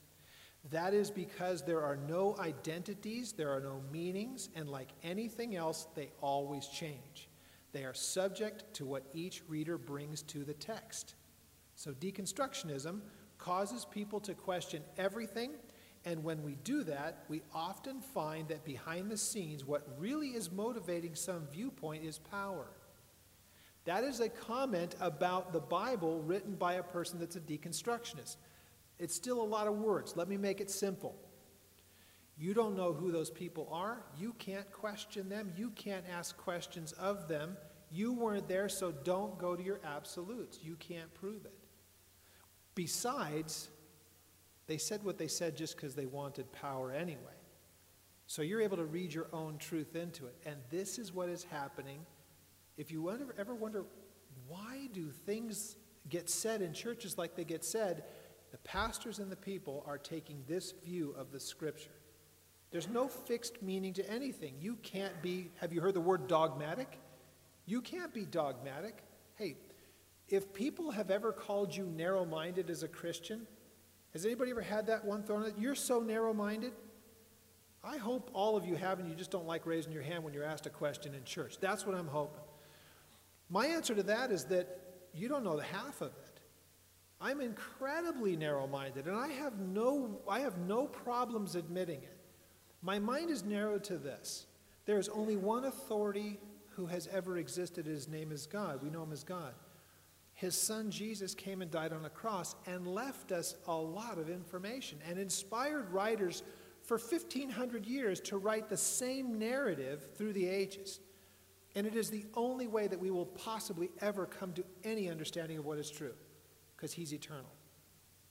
That 0.70 0.94
is 0.94 1.10
because 1.10 1.62
there 1.62 1.82
are 1.82 1.96
no 1.96 2.36
identities, 2.38 3.32
there 3.32 3.50
are 3.50 3.60
no 3.60 3.80
meanings, 3.92 4.48
and 4.54 4.68
like 4.68 4.90
anything 5.02 5.56
else, 5.56 5.86
they 5.94 6.10
always 6.20 6.66
change. 6.66 7.28
They 7.72 7.84
are 7.84 7.94
subject 7.94 8.74
to 8.74 8.84
what 8.86 9.04
each 9.12 9.42
reader 9.48 9.78
brings 9.78 10.22
to 10.24 10.44
the 10.44 10.54
text. 10.54 11.14
So, 11.74 11.92
deconstructionism 11.92 13.00
causes 13.38 13.84
people 13.84 14.20
to 14.20 14.34
question 14.34 14.82
everything, 14.96 15.52
and 16.04 16.22
when 16.22 16.42
we 16.42 16.56
do 16.64 16.82
that, 16.84 17.24
we 17.28 17.42
often 17.54 18.00
find 18.00 18.48
that 18.48 18.64
behind 18.64 19.10
the 19.10 19.16
scenes, 19.16 19.64
what 19.64 19.86
really 19.98 20.28
is 20.28 20.50
motivating 20.50 21.14
some 21.14 21.46
viewpoint 21.52 22.04
is 22.04 22.18
power. 22.18 22.68
That 23.88 24.04
is 24.04 24.20
a 24.20 24.28
comment 24.28 24.96
about 25.00 25.50
the 25.50 25.60
Bible 25.60 26.20
written 26.26 26.56
by 26.56 26.74
a 26.74 26.82
person 26.82 27.18
that's 27.18 27.36
a 27.36 27.40
deconstructionist. 27.40 28.36
It's 28.98 29.14
still 29.14 29.40
a 29.40 29.42
lot 29.42 29.66
of 29.66 29.78
words. 29.78 30.14
Let 30.14 30.28
me 30.28 30.36
make 30.36 30.60
it 30.60 30.70
simple. 30.70 31.16
You 32.36 32.52
don't 32.52 32.76
know 32.76 32.92
who 32.92 33.10
those 33.10 33.30
people 33.30 33.66
are. 33.72 34.04
You 34.18 34.34
can't 34.34 34.70
question 34.72 35.30
them. 35.30 35.54
You 35.56 35.70
can't 35.70 36.04
ask 36.14 36.36
questions 36.36 36.92
of 36.92 37.28
them. 37.28 37.56
You 37.90 38.12
weren't 38.12 38.46
there, 38.46 38.68
so 38.68 38.92
don't 38.92 39.38
go 39.38 39.56
to 39.56 39.62
your 39.62 39.80
absolutes. 39.82 40.58
You 40.62 40.76
can't 40.76 41.12
prove 41.14 41.46
it. 41.46 41.54
Besides, 42.74 43.70
they 44.66 44.76
said 44.76 45.02
what 45.02 45.16
they 45.16 45.28
said 45.28 45.56
just 45.56 45.76
because 45.76 45.94
they 45.94 46.04
wanted 46.04 46.52
power 46.52 46.92
anyway. 46.92 47.38
So 48.26 48.42
you're 48.42 48.60
able 48.60 48.76
to 48.76 48.84
read 48.84 49.14
your 49.14 49.28
own 49.32 49.56
truth 49.56 49.96
into 49.96 50.26
it. 50.26 50.36
And 50.44 50.56
this 50.68 50.98
is 50.98 51.10
what 51.10 51.30
is 51.30 51.44
happening. 51.44 52.00
If 52.78 52.92
you 52.92 53.10
ever 53.36 53.54
wonder, 53.54 53.84
why 54.46 54.88
do 54.92 55.10
things 55.10 55.76
get 56.08 56.30
said 56.30 56.62
in 56.62 56.72
churches 56.72 57.18
like 57.18 57.34
they 57.34 57.44
get 57.44 57.64
said? 57.64 58.04
The 58.52 58.58
pastors 58.58 59.18
and 59.18 59.30
the 59.30 59.36
people 59.36 59.84
are 59.86 59.98
taking 59.98 60.42
this 60.46 60.72
view 60.84 61.14
of 61.18 61.32
the 61.32 61.40
scripture. 61.40 61.90
There's 62.70 62.88
no 62.88 63.08
fixed 63.08 63.62
meaning 63.62 63.92
to 63.94 64.10
anything. 64.10 64.54
You 64.60 64.76
can't 64.76 65.20
be, 65.22 65.50
have 65.60 65.72
you 65.72 65.80
heard 65.80 65.94
the 65.94 66.00
word 66.00 66.28
dogmatic? 66.28 66.98
You 67.66 67.82
can't 67.82 68.14
be 68.14 68.24
dogmatic. 68.24 69.02
Hey, 69.34 69.56
if 70.28 70.52
people 70.54 70.92
have 70.92 71.10
ever 71.10 71.32
called 71.32 71.74
you 71.74 71.84
narrow 71.84 72.24
minded 72.24 72.70
as 72.70 72.82
a 72.82 72.88
Christian, 72.88 73.46
has 74.12 74.24
anybody 74.24 74.50
ever 74.52 74.62
had 74.62 74.86
that 74.86 75.04
one 75.04 75.22
thrown 75.24 75.44
at 75.44 75.58
You're 75.58 75.74
so 75.74 76.00
narrow 76.00 76.32
minded? 76.32 76.72
I 77.82 77.96
hope 77.96 78.30
all 78.34 78.56
of 78.56 78.64
you 78.64 78.76
have, 78.76 78.98
and 78.98 79.08
you 79.08 79.14
just 79.14 79.30
don't 79.30 79.46
like 79.46 79.66
raising 79.66 79.92
your 79.92 80.02
hand 80.02 80.22
when 80.22 80.32
you're 80.32 80.44
asked 80.44 80.66
a 80.66 80.70
question 80.70 81.14
in 81.14 81.24
church. 81.24 81.58
That's 81.60 81.84
what 81.84 81.96
I'm 81.96 82.08
hoping. 82.08 82.42
My 83.50 83.66
answer 83.66 83.94
to 83.94 84.02
that 84.04 84.30
is 84.30 84.44
that 84.46 84.80
you 85.14 85.28
don't 85.28 85.44
know 85.44 85.56
the 85.56 85.62
half 85.62 86.00
of 86.00 86.08
it. 86.08 86.40
I'm 87.20 87.40
incredibly 87.40 88.36
narrow-minded, 88.36 89.06
and 89.06 89.16
I 89.16 89.28
have 89.28 89.58
no, 89.58 90.20
I 90.28 90.40
have 90.40 90.58
no 90.58 90.86
problems 90.86 91.56
admitting 91.56 92.02
it. 92.02 92.16
My 92.80 92.98
mind 92.98 93.30
is 93.30 93.44
narrowed 93.44 93.82
to 93.84 93.98
this. 93.98 94.46
There 94.84 94.98
is 94.98 95.08
only 95.08 95.36
one 95.36 95.64
authority 95.64 96.38
who 96.70 96.86
has 96.86 97.08
ever 97.08 97.38
existed. 97.38 97.86
His 97.86 98.06
name 98.06 98.30
is 98.30 98.46
God. 98.46 98.82
We 98.82 98.90
know 98.90 99.02
him 99.02 99.12
as 99.12 99.24
God. 99.24 99.52
His 100.34 100.56
son 100.56 100.92
Jesus 100.92 101.34
came 101.34 101.60
and 101.60 101.70
died 101.70 101.92
on 101.92 102.04
a 102.04 102.10
cross 102.10 102.54
and 102.66 102.86
left 102.86 103.32
us 103.32 103.56
a 103.66 103.74
lot 103.74 104.18
of 104.18 104.30
information 104.30 104.98
and 105.08 105.18
inspired 105.18 105.90
writers 105.90 106.44
for 106.84 106.96
1,500 106.96 107.84
years 107.84 108.20
to 108.20 108.38
write 108.38 108.68
the 108.68 108.76
same 108.76 109.36
narrative 109.40 110.06
through 110.16 110.32
the 110.32 110.46
ages. 110.46 111.00
And 111.78 111.86
it 111.86 111.94
is 111.94 112.10
the 112.10 112.26
only 112.34 112.66
way 112.66 112.88
that 112.88 112.98
we 112.98 113.12
will 113.12 113.26
possibly 113.26 113.92
ever 114.00 114.26
come 114.26 114.52
to 114.54 114.64
any 114.82 115.08
understanding 115.08 115.58
of 115.58 115.64
what 115.64 115.78
is 115.78 115.88
true 115.88 116.14
because 116.74 116.92
he's 116.92 117.14
eternal. 117.14 117.52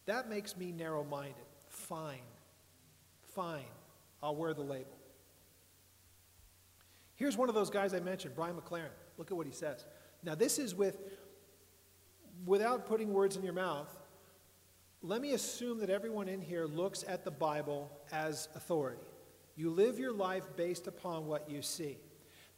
That 0.05 0.29
makes 0.29 0.57
me 0.57 0.73
narrow 0.73 1.05
minded. 1.05 1.45
Fine. 1.69 2.27
Fine. 3.33 3.63
I'll 4.21 4.35
wear 4.35 4.53
the 4.53 4.63
label. 4.63 4.97
Here's 7.15 7.37
one 7.37 7.47
of 7.47 7.55
those 7.55 7.69
guys 7.69 7.93
I 7.93 8.01
mentioned, 8.01 8.35
Brian 8.35 8.53
McLaren. 8.53 8.89
Look 9.17 9.31
at 9.31 9.37
what 9.37 9.47
he 9.47 9.53
says. 9.53 9.85
Now, 10.23 10.35
this 10.35 10.59
is 10.59 10.75
with, 10.75 10.97
without 12.45 12.85
putting 12.85 13.13
words 13.13 13.37
in 13.37 13.43
your 13.43 13.53
mouth, 13.53 13.87
let 15.01 15.21
me 15.21 15.31
assume 15.31 15.79
that 15.79 15.89
everyone 15.89 16.27
in 16.27 16.41
here 16.41 16.65
looks 16.65 17.05
at 17.07 17.23
the 17.23 17.31
Bible 17.31 17.97
as 18.11 18.49
authority. 18.55 18.99
You 19.55 19.69
live 19.69 19.99
your 19.99 20.11
life 20.11 20.43
based 20.57 20.87
upon 20.87 21.27
what 21.27 21.49
you 21.49 21.61
see. 21.61 21.97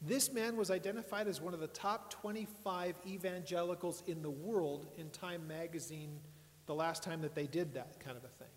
This 0.01 0.31
man 0.31 0.55
was 0.55 0.71
identified 0.71 1.27
as 1.27 1.41
one 1.41 1.53
of 1.53 1.59
the 1.59 1.67
top 1.67 2.09
25 2.09 2.95
evangelicals 3.05 4.01
in 4.07 4.21
the 4.21 4.29
world 4.29 4.87
in 4.97 5.09
Time 5.09 5.45
magazine 5.47 6.19
the 6.67 6.75
last 6.75 7.03
time 7.03 7.21
that 7.21 7.35
they 7.35 7.47
did 7.47 7.73
that 7.73 7.99
kind 7.99 8.15
of 8.15 8.23
a 8.23 8.29
thing. 8.29 8.47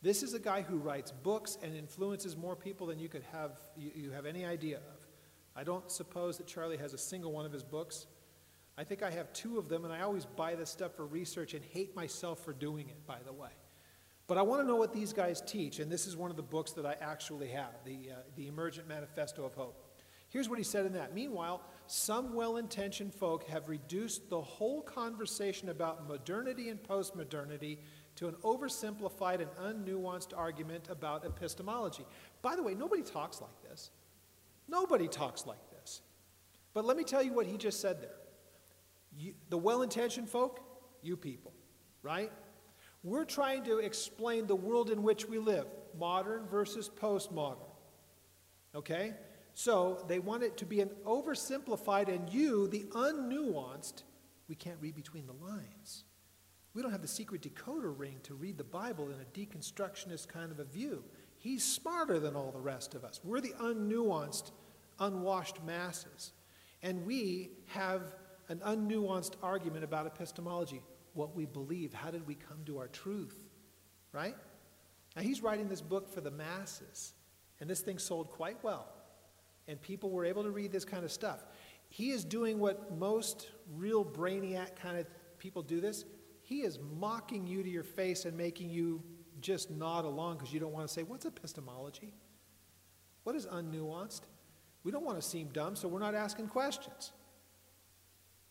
This 0.00 0.22
is 0.22 0.34
a 0.34 0.38
guy 0.38 0.62
who 0.62 0.76
writes 0.76 1.10
books 1.10 1.58
and 1.62 1.74
influences 1.74 2.36
more 2.36 2.56
people 2.56 2.86
than 2.86 2.98
you 2.98 3.08
could 3.08 3.24
have 3.32 3.60
you, 3.76 3.90
you 3.94 4.10
have 4.12 4.24
any 4.24 4.44
idea 4.44 4.76
of. 4.76 5.06
I 5.54 5.64
don't 5.64 5.90
suppose 5.90 6.38
that 6.38 6.46
Charlie 6.46 6.76
has 6.76 6.94
a 6.94 6.98
single 6.98 7.32
one 7.32 7.44
of 7.44 7.52
his 7.52 7.64
books. 7.64 8.06
I 8.78 8.84
think 8.84 9.02
I 9.02 9.10
have 9.10 9.32
two 9.32 9.58
of 9.58 9.68
them, 9.68 9.84
and 9.84 9.92
I 9.92 10.02
always 10.02 10.26
buy 10.26 10.54
this 10.54 10.70
stuff 10.70 10.94
for 10.94 11.06
research 11.06 11.54
and 11.54 11.64
hate 11.64 11.96
myself 11.96 12.44
for 12.44 12.52
doing 12.52 12.88
it, 12.90 13.06
by 13.06 13.18
the 13.24 13.32
way. 13.32 13.48
But 14.26 14.36
I 14.38 14.42
want 14.42 14.60
to 14.60 14.66
know 14.66 14.76
what 14.76 14.92
these 14.92 15.12
guys 15.12 15.40
teach, 15.40 15.78
and 15.78 15.90
this 15.90 16.06
is 16.06 16.16
one 16.16 16.30
of 16.30 16.36
the 16.36 16.42
books 16.42 16.72
that 16.72 16.84
I 16.84 16.96
actually 17.00 17.48
have 17.48 17.72
the, 17.84 18.10
uh, 18.12 18.14
the 18.36 18.48
Emergent 18.48 18.86
Manifesto 18.86 19.44
of 19.44 19.54
Hope. 19.54 19.85
Here's 20.36 20.50
what 20.50 20.58
he 20.58 20.64
said 20.64 20.84
in 20.84 20.92
that. 20.92 21.14
Meanwhile, 21.14 21.62
some 21.86 22.34
well 22.34 22.58
intentioned 22.58 23.14
folk 23.14 23.48
have 23.48 23.70
reduced 23.70 24.28
the 24.28 24.42
whole 24.42 24.82
conversation 24.82 25.70
about 25.70 26.06
modernity 26.06 26.68
and 26.68 26.78
postmodernity 26.78 27.78
to 28.16 28.28
an 28.28 28.34
oversimplified 28.44 29.40
and 29.40 29.50
unnuanced 29.86 30.36
argument 30.36 30.90
about 30.90 31.24
epistemology. 31.24 32.04
By 32.42 32.54
the 32.54 32.62
way, 32.62 32.74
nobody 32.74 33.00
talks 33.00 33.40
like 33.40 33.62
this. 33.62 33.92
Nobody 34.68 35.08
talks 35.08 35.46
like 35.46 35.70
this. 35.70 36.02
But 36.74 36.84
let 36.84 36.98
me 36.98 37.04
tell 37.04 37.22
you 37.22 37.32
what 37.32 37.46
he 37.46 37.56
just 37.56 37.80
said 37.80 38.02
there. 38.02 38.18
You, 39.16 39.32
the 39.48 39.56
well 39.56 39.80
intentioned 39.80 40.28
folk, 40.28 40.60
you 41.00 41.16
people, 41.16 41.54
right? 42.02 42.30
We're 43.02 43.24
trying 43.24 43.64
to 43.64 43.78
explain 43.78 44.46
the 44.46 44.56
world 44.56 44.90
in 44.90 45.02
which 45.02 45.26
we 45.26 45.38
live 45.38 45.64
modern 45.98 46.46
versus 46.46 46.90
postmodern. 46.90 47.70
Okay? 48.74 49.14
So 49.58 50.04
they 50.06 50.18
want 50.18 50.42
it 50.42 50.58
to 50.58 50.66
be 50.66 50.82
an 50.82 50.90
oversimplified, 51.06 52.14
and 52.14 52.28
you, 52.28 52.68
the 52.68 52.84
unnuanced, 52.90 54.02
we 54.48 54.54
can't 54.54 54.76
read 54.82 54.94
between 54.94 55.26
the 55.26 55.32
lines. 55.32 56.04
We 56.74 56.82
don't 56.82 56.92
have 56.92 57.00
the 57.00 57.08
secret 57.08 57.40
decoder 57.40 57.98
ring 57.98 58.18
to 58.24 58.34
read 58.34 58.58
the 58.58 58.64
Bible 58.64 59.08
in 59.08 59.14
a 59.18 59.24
deconstructionist 59.24 60.28
kind 60.28 60.52
of 60.52 60.58
a 60.58 60.64
view. 60.64 61.02
He's 61.38 61.64
smarter 61.64 62.20
than 62.20 62.36
all 62.36 62.52
the 62.52 62.60
rest 62.60 62.94
of 62.94 63.02
us. 63.02 63.18
We're 63.24 63.40
the 63.40 63.54
unnuanced, 63.58 64.50
unwashed 65.00 65.64
masses. 65.64 66.32
And 66.82 67.06
we 67.06 67.52
have 67.68 68.14
an 68.50 68.58
unnuanced 68.58 69.36
argument 69.42 69.84
about 69.84 70.06
epistemology 70.06 70.82
what 71.14 71.34
we 71.34 71.46
believe. 71.46 71.94
How 71.94 72.10
did 72.10 72.26
we 72.26 72.34
come 72.34 72.58
to 72.66 72.76
our 72.76 72.88
truth? 72.88 73.48
Right? 74.12 74.36
Now, 75.16 75.22
he's 75.22 75.42
writing 75.42 75.70
this 75.70 75.80
book 75.80 76.12
for 76.12 76.20
the 76.20 76.30
masses, 76.30 77.14
and 77.58 77.70
this 77.70 77.80
thing 77.80 77.98
sold 77.98 78.28
quite 78.28 78.62
well 78.62 78.92
and 79.68 79.80
people 79.80 80.10
were 80.10 80.24
able 80.24 80.42
to 80.42 80.50
read 80.50 80.72
this 80.72 80.84
kind 80.84 81.04
of 81.04 81.12
stuff. 81.12 81.44
He 81.88 82.10
is 82.10 82.24
doing 82.24 82.58
what 82.58 82.96
most 82.98 83.50
real 83.74 84.04
brainiac 84.04 84.76
kind 84.76 84.98
of 84.98 85.06
people 85.38 85.62
do 85.62 85.80
this. 85.80 86.04
He 86.42 86.60
is 86.60 86.78
mocking 86.98 87.46
you 87.46 87.62
to 87.62 87.68
your 87.68 87.82
face 87.82 88.24
and 88.24 88.36
making 88.36 88.70
you 88.70 89.02
just 89.40 89.70
nod 89.70 90.04
along 90.04 90.38
because 90.38 90.52
you 90.52 90.60
don't 90.60 90.72
want 90.72 90.86
to 90.86 90.92
say, 90.92 91.02
What's 91.02 91.26
epistemology? 91.26 92.14
What 93.24 93.34
is 93.34 93.46
unnuanced? 93.46 94.22
We 94.84 94.92
don't 94.92 95.04
want 95.04 95.20
to 95.20 95.26
seem 95.26 95.48
dumb, 95.48 95.74
so 95.74 95.88
we're 95.88 95.98
not 95.98 96.14
asking 96.14 96.46
questions. 96.46 97.12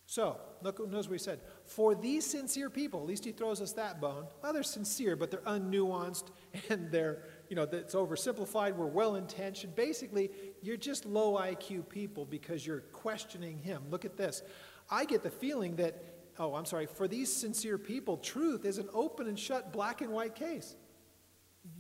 So, 0.06 0.38
look, 0.62 0.80
notice 0.80 1.08
what 1.08 1.14
he 1.14 1.24
said. 1.24 1.40
For 1.64 1.96
these 1.96 2.26
sincere 2.26 2.70
people, 2.70 3.00
at 3.00 3.08
least 3.08 3.26
he 3.26 3.32
throws 3.32 3.62
us 3.62 3.72
that 3.74 4.00
bone. 4.00 4.28
Well, 4.44 4.54
they're 4.54 4.64
sincere, 4.64 5.16
but 5.16 5.32
they're 5.32 5.40
unnuanced 5.42 6.26
and 6.70 6.92
they're 6.92 7.24
you 7.50 7.56
know, 7.56 7.66
that's 7.66 7.96
oversimplified, 7.96 8.76
we're 8.76 8.86
well 8.86 9.16
intentioned. 9.16 9.76
Basically, 9.76 10.32
you're 10.62 10.78
just 10.78 11.06
low 11.06 11.38
IQ 11.38 11.90
people 11.90 12.26
because 12.26 12.66
you're 12.66 12.82
questioning 12.92 13.60
him. 13.60 13.84
Look 13.90 14.06
at 14.06 14.18
this. 14.18 14.42
I 14.90 15.06
get 15.06 15.24
the 15.24 15.30
feeling 15.30 15.76
that, 15.78 16.04
oh, 16.40 16.56
I'm 16.56 16.66
sorry, 16.66 16.86
for 16.86 17.08
these 17.08 17.32
sincere 17.32 17.78
people, 17.78 18.18
truth 18.18 18.66
is 18.66 18.78
an 18.78 18.90
open 18.94 19.28
and 19.28 19.38
shut 19.38 19.74
black 19.74 20.02
and 20.02 20.12
white 20.12 20.36
case. 20.36 20.76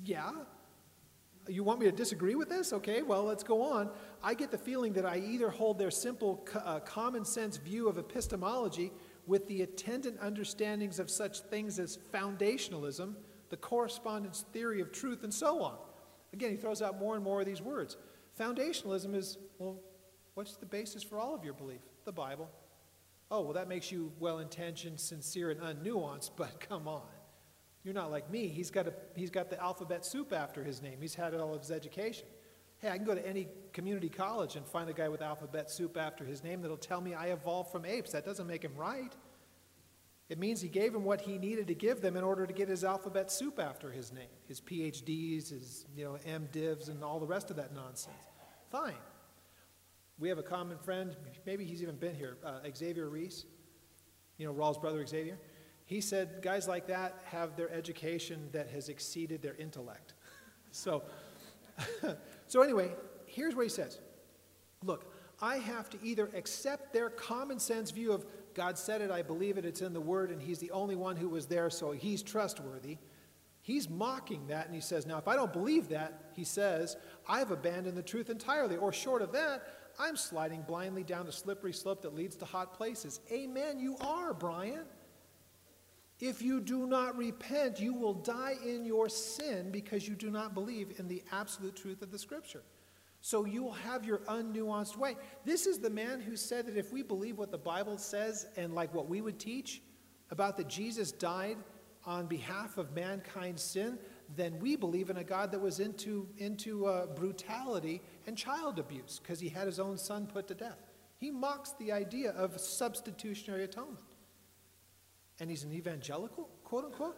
Yeah. 0.03 0.31
You 1.47 1.63
want 1.63 1.79
me 1.79 1.85
to 1.85 1.91
disagree 1.91 2.33
with 2.35 2.49
this? 2.49 2.73
Okay, 2.73 3.03
well, 3.03 3.23
let's 3.23 3.43
go 3.43 3.61
on. 3.61 3.91
I 4.23 4.33
get 4.33 4.49
the 4.49 4.57
feeling 4.57 4.93
that 4.93 5.05
I 5.05 5.17
either 5.17 5.49
hold 5.49 5.77
their 5.77 5.91
simple 5.91 6.47
uh, 6.55 6.79
common 6.79 7.23
sense 7.23 7.57
view 7.57 7.87
of 7.87 7.99
epistemology 7.99 8.91
with 9.27 9.47
the 9.47 9.61
attendant 9.61 10.19
understandings 10.21 10.99
of 10.99 11.09
such 11.09 11.41
things 11.41 11.77
as 11.79 11.97
foundationalism 12.13 13.15
the 13.49 13.57
correspondence 13.57 14.45
theory 14.53 14.81
of 14.81 14.91
truth, 14.91 15.23
and 15.23 15.33
so 15.33 15.61
on. 15.61 15.77
Again, 16.33 16.51
he 16.51 16.57
throws 16.57 16.81
out 16.81 16.99
more 16.99 17.15
and 17.15 17.23
more 17.23 17.39
of 17.39 17.45
these 17.45 17.61
words. 17.61 17.97
Foundationalism 18.39 19.15
is, 19.15 19.37
well, 19.57 19.79
what's 20.33 20.57
the 20.57 20.65
basis 20.65 21.03
for 21.03 21.17
all 21.17 21.33
of 21.33 21.43
your 21.43 21.53
belief? 21.53 21.81
The 22.03 22.11
Bible. 22.11 22.49
Oh, 23.31 23.41
well, 23.41 23.53
that 23.53 23.67
makes 23.67 23.91
you 23.91 24.11
well 24.19 24.39
intentioned, 24.39 24.99
sincere, 24.99 25.51
and 25.51 25.61
unnuanced, 25.61 26.31
but 26.37 26.59
come 26.59 26.87
on. 26.87 27.03
You're 27.83 27.93
not 27.93 28.11
like 28.11 28.29
me. 28.31 28.47
He's 28.47 28.71
got, 28.71 28.87
a, 28.87 28.93
he's 29.15 29.29
got 29.29 29.49
the 29.49 29.61
alphabet 29.61 30.05
soup 30.05 30.33
after 30.33 30.63
his 30.63 30.81
name, 30.81 30.97
he's 31.01 31.15
had 31.15 31.33
all 31.35 31.53
of 31.53 31.61
his 31.61 31.71
education. 31.71 32.27
Hey, 32.79 32.89
I 32.89 32.97
can 32.97 33.05
go 33.05 33.15
to 33.15 33.25
any 33.25 33.47
community 33.71 34.09
college 34.09 34.57
and 34.57 34.67
find 34.67 34.89
a 34.89 34.93
guy 34.93 35.07
with 35.07 35.21
alphabet 35.21 35.71
soup 35.71 35.95
after 35.95 36.25
his 36.25 36.43
name 36.43 36.61
that'll 36.61 36.75
tell 36.75 36.99
me 36.99 37.13
I 37.13 37.27
evolved 37.27 37.71
from 37.71 37.85
apes. 37.85 38.11
That 38.11 38.25
doesn't 38.25 38.47
make 38.47 38.63
him 38.63 38.75
right. 38.75 39.15
It 40.27 40.39
means 40.39 40.59
he 40.59 40.69
gave 40.69 40.93
him 40.95 41.03
what 41.03 41.21
he 41.21 41.37
needed 41.37 41.67
to 41.67 41.75
give 41.75 42.01
them 42.01 42.17
in 42.17 42.23
order 42.23 42.47
to 42.47 42.53
get 42.53 42.67
his 42.67 42.83
alphabet 42.83 43.31
soup 43.31 43.59
after 43.59 43.91
his 43.91 44.11
name, 44.11 44.29
his 44.47 44.59
PhDs, 44.59 45.49
his 45.51 45.85
you 45.95 46.03
know 46.03 46.17
MDivs, 46.27 46.89
and 46.89 47.03
all 47.03 47.19
the 47.19 47.27
rest 47.27 47.51
of 47.51 47.57
that 47.57 47.73
nonsense. 47.73 48.15
Fine. 48.71 48.95
We 50.17 50.29
have 50.29 50.39
a 50.39 50.43
common 50.43 50.77
friend. 50.79 51.15
Maybe 51.45 51.65
he's 51.65 51.83
even 51.83 51.97
been 51.97 52.15
here. 52.15 52.37
Uh, 52.43 52.59
Xavier 52.75 53.07
Reese. 53.07 53.45
You 54.37 54.47
know 54.47 54.53
Rawls' 54.53 54.81
brother 54.81 55.05
Xavier. 55.05 55.37
He 55.85 56.01
said 56.01 56.41
guys 56.41 56.67
like 56.67 56.87
that 56.87 57.21
have 57.25 57.55
their 57.55 57.71
education 57.71 58.49
that 58.51 58.69
has 58.71 58.89
exceeded 58.89 59.43
their 59.43 59.55
intellect. 59.55 60.15
so, 60.71 61.03
so 62.47 62.61
anyway, 62.63 62.91
here's 63.27 63.55
what 63.55 63.63
he 63.63 63.69
says. 63.69 63.99
Look, 64.83 65.13
I 65.39 65.57
have 65.57 65.89
to 65.91 65.97
either 66.01 66.29
accept 66.33 66.93
their 66.93 67.09
common 67.11 67.59
sense 67.59 67.91
view 67.91 68.11
of 68.11 68.25
God 68.55 68.77
said 68.77 69.01
it, 69.01 69.11
I 69.11 69.21
believe 69.21 69.57
it, 69.57 69.65
it's 69.65 69.81
in 69.81 69.93
the 69.93 70.01
Word, 70.01 70.31
and 70.31 70.41
He's 70.41 70.59
the 70.59 70.71
only 70.71 70.95
one 70.95 71.15
who 71.15 71.29
was 71.29 71.45
there, 71.45 71.69
so 71.69 71.91
He's 71.91 72.23
trustworthy. 72.23 72.97
He's 73.65 73.89
mocking 73.89 74.45
that, 74.47 74.67
and 74.67 74.75
he 74.75 74.79
says, 74.79 75.07
Now, 75.07 75.17
if 75.17 75.27
I 75.27 75.35
don't 75.35 75.51
believe 75.51 75.89
that, 75.89 76.29
he 76.35 76.43
says, 76.43 76.97
I've 77.27 77.49
abandoned 77.49 77.97
the 77.97 78.03
truth 78.03 78.29
entirely. 78.29 78.77
Or 78.77 78.93
short 78.93 79.23
of 79.23 79.31
that, 79.31 79.63
I'm 79.97 80.15
sliding 80.15 80.61
blindly 80.61 81.01
down 81.01 81.25
a 81.27 81.31
slippery 81.31 81.73
slope 81.73 82.03
that 82.03 82.13
leads 82.13 82.35
to 82.35 82.45
hot 82.45 82.75
places. 82.75 83.21
Amen, 83.31 83.79
you 83.79 83.97
are, 84.01 84.35
Brian. 84.35 84.83
If 86.19 86.43
you 86.43 86.61
do 86.61 86.85
not 86.85 87.17
repent, 87.17 87.79
you 87.79 87.95
will 87.95 88.13
die 88.13 88.53
in 88.63 88.85
your 88.85 89.09
sin 89.09 89.71
because 89.71 90.07
you 90.07 90.13
do 90.13 90.29
not 90.29 90.53
believe 90.53 90.99
in 90.99 91.07
the 91.07 91.23
absolute 91.31 91.75
truth 91.75 92.03
of 92.03 92.11
the 92.11 92.19
Scripture. 92.19 92.61
So 93.25 93.43
you 93.43 93.63
will 93.63 93.71
have 93.71 94.05
your 94.05 94.19
unnuanced 94.19 94.97
way. 94.97 95.15
This 95.45 95.65
is 95.65 95.79
the 95.79 95.89
man 95.89 96.21
who 96.21 96.35
said 96.35 96.67
that 96.67 96.77
if 96.77 96.93
we 96.93 97.01
believe 97.01 97.39
what 97.39 97.49
the 97.49 97.57
Bible 97.57 97.97
says 97.97 98.45
and 98.55 98.75
like 98.75 98.93
what 98.93 99.09
we 99.09 99.19
would 99.19 99.39
teach 99.39 99.81
about 100.29 100.57
that 100.57 100.67
Jesus 100.67 101.11
died 101.11 101.57
on 102.05 102.27
behalf 102.27 102.77
of 102.77 102.93
mankind's 102.93 103.63
sin, 103.63 103.97
then 104.35 104.59
we 104.59 104.75
believe 104.75 105.09
in 105.09 105.17
a 105.17 105.23
God 105.23 105.51
that 105.53 105.59
was 105.59 105.79
into, 105.79 106.27
into 106.37 106.85
uh, 106.85 107.07
brutality 107.07 107.99
and 108.27 108.37
child 108.37 108.77
abuse 108.77 109.19
because 109.19 109.39
he 109.39 109.49
had 109.49 109.65
his 109.65 109.79
own 109.79 109.97
son 109.97 110.27
put 110.27 110.47
to 110.49 110.53
death. 110.53 110.83
He 111.17 111.31
mocks 111.31 111.71
the 111.79 111.91
idea 111.91 112.29
of 112.29 112.61
substitutionary 112.61 113.63
atonement. 113.63 114.05
And 115.39 115.49
he's 115.49 115.63
an 115.63 115.73
evangelical, 115.73 116.47
quote 116.63 116.85
unquote? 116.85 117.17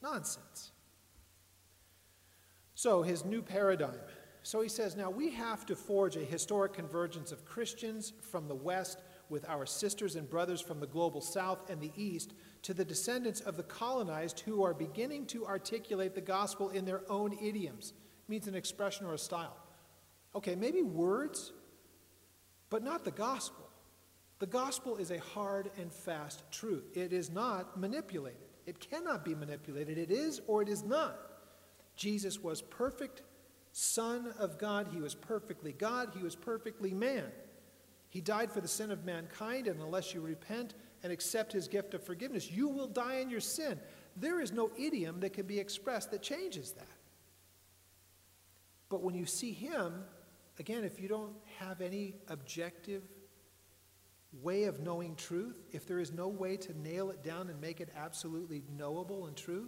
Nonsense. 0.00 0.70
So, 2.76 3.02
his 3.02 3.24
new 3.24 3.42
paradigm 3.42 3.98
so 4.44 4.60
he 4.60 4.68
says, 4.68 4.94
now 4.94 5.08
we 5.08 5.30
have 5.30 5.64
to 5.64 5.74
forge 5.74 6.16
a 6.16 6.20
historic 6.20 6.74
convergence 6.74 7.32
of 7.32 7.46
Christians 7.46 8.12
from 8.20 8.46
the 8.46 8.54
West 8.54 9.00
with 9.30 9.48
our 9.48 9.64
sisters 9.64 10.16
and 10.16 10.28
brothers 10.28 10.60
from 10.60 10.80
the 10.80 10.86
global 10.86 11.22
South 11.22 11.70
and 11.70 11.80
the 11.80 11.90
East 11.96 12.34
to 12.60 12.74
the 12.74 12.84
descendants 12.84 13.40
of 13.40 13.56
the 13.56 13.62
colonized 13.62 14.40
who 14.40 14.62
are 14.62 14.74
beginning 14.74 15.24
to 15.28 15.46
articulate 15.46 16.14
the 16.14 16.20
gospel 16.20 16.68
in 16.68 16.84
their 16.84 17.00
own 17.10 17.32
idioms. 17.42 17.94
It 17.96 18.30
means 18.30 18.46
an 18.46 18.54
expression 18.54 19.06
or 19.06 19.14
a 19.14 19.18
style. 19.18 19.56
Okay, 20.34 20.54
maybe 20.54 20.82
words, 20.82 21.52
but 22.68 22.82
not 22.82 23.02
the 23.02 23.12
gospel. 23.12 23.70
The 24.40 24.46
gospel 24.46 24.98
is 24.98 25.10
a 25.10 25.20
hard 25.20 25.70
and 25.78 25.90
fast 25.90 26.42
truth. 26.50 26.84
It 26.94 27.14
is 27.14 27.30
not 27.30 27.80
manipulated. 27.80 28.50
It 28.66 28.78
cannot 28.78 29.24
be 29.24 29.34
manipulated. 29.34 29.96
It 29.96 30.10
is 30.10 30.42
or 30.46 30.60
it 30.60 30.68
is 30.68 30.84
not. 30.84 31.18
Jesus 31.96 32.42
was 32.42 32.60
perfect 32.60 33.22
Son 33.76 34.32
of 34.38 34.56
God. 34.56 34.86
He 34.92 35.00
was 35.00 35.16
perfectly 35.16 35.72
God. 35.72 36.12
He 36.16 36.22
was 36.22 36.36
perfectly 36.36 36.94
man. 36.94 37.24
He 38.08 38.20
died 38.20 38.52
for 38.52 38.60
the 38.60 38.68
sin 38.68 38.92
of 38.92 39.04
mankind, 39.04 39.66
and 39.66 39.80
unless 39.80 40.14
you 40.14 40.20
repent 40.20 40.74
and 41.02 41.12
accept 41.12 41.52
his 41.52 41.66
gift 41.66 41.92
of 41.92 42.04
forgiveness, 42.04 42.48
you 42.48 42.68
will 42.68 42.86
die 42.86 43.16
in 43.16 43.28
your 43.28 43.40
sin. 43.40 43.80
There 44.16 44.40
is 44.40 44.52
no 44.52 44.70
idiom 44.78 45.18
that 45.20 45.32
can 45.32 45.46
be 45.46 45.58
expressed 45.58 46.12
that 46.12 46.22
changes 46.22 46.70
that. 46.72 46.86
But 48.88 49.02
when 49.02 49.16
you 49.16 49.26
see 49.26 49.52
him, 49.52 50.04
again, 50.60 50.84
if 50.84 51.00
you 51.00 51.08
don't 51.08 51.34
have 51.58 51.80
any 51.80 52.14
objective 52.28 53.02
way 54.40 54.64
of 54.64 54.78
knowing 54.78 55.16
truth, 55.16 55.64
if 55.72 55.84
there 55.84 55.98
is 55.98 56.12
no 56.12 56.28
way 56.28 56.56
to 56.58 56.78
nail 56.78 57.10
it 57.10 57.24
down 57.24 57.50
and 57.50 57.60
make 57.60 57.80
it 57.80 57.88
absolutely 57.96 58.62
knowable 58.78 59.26
and 59.26 59.36
true, 59.36 59.66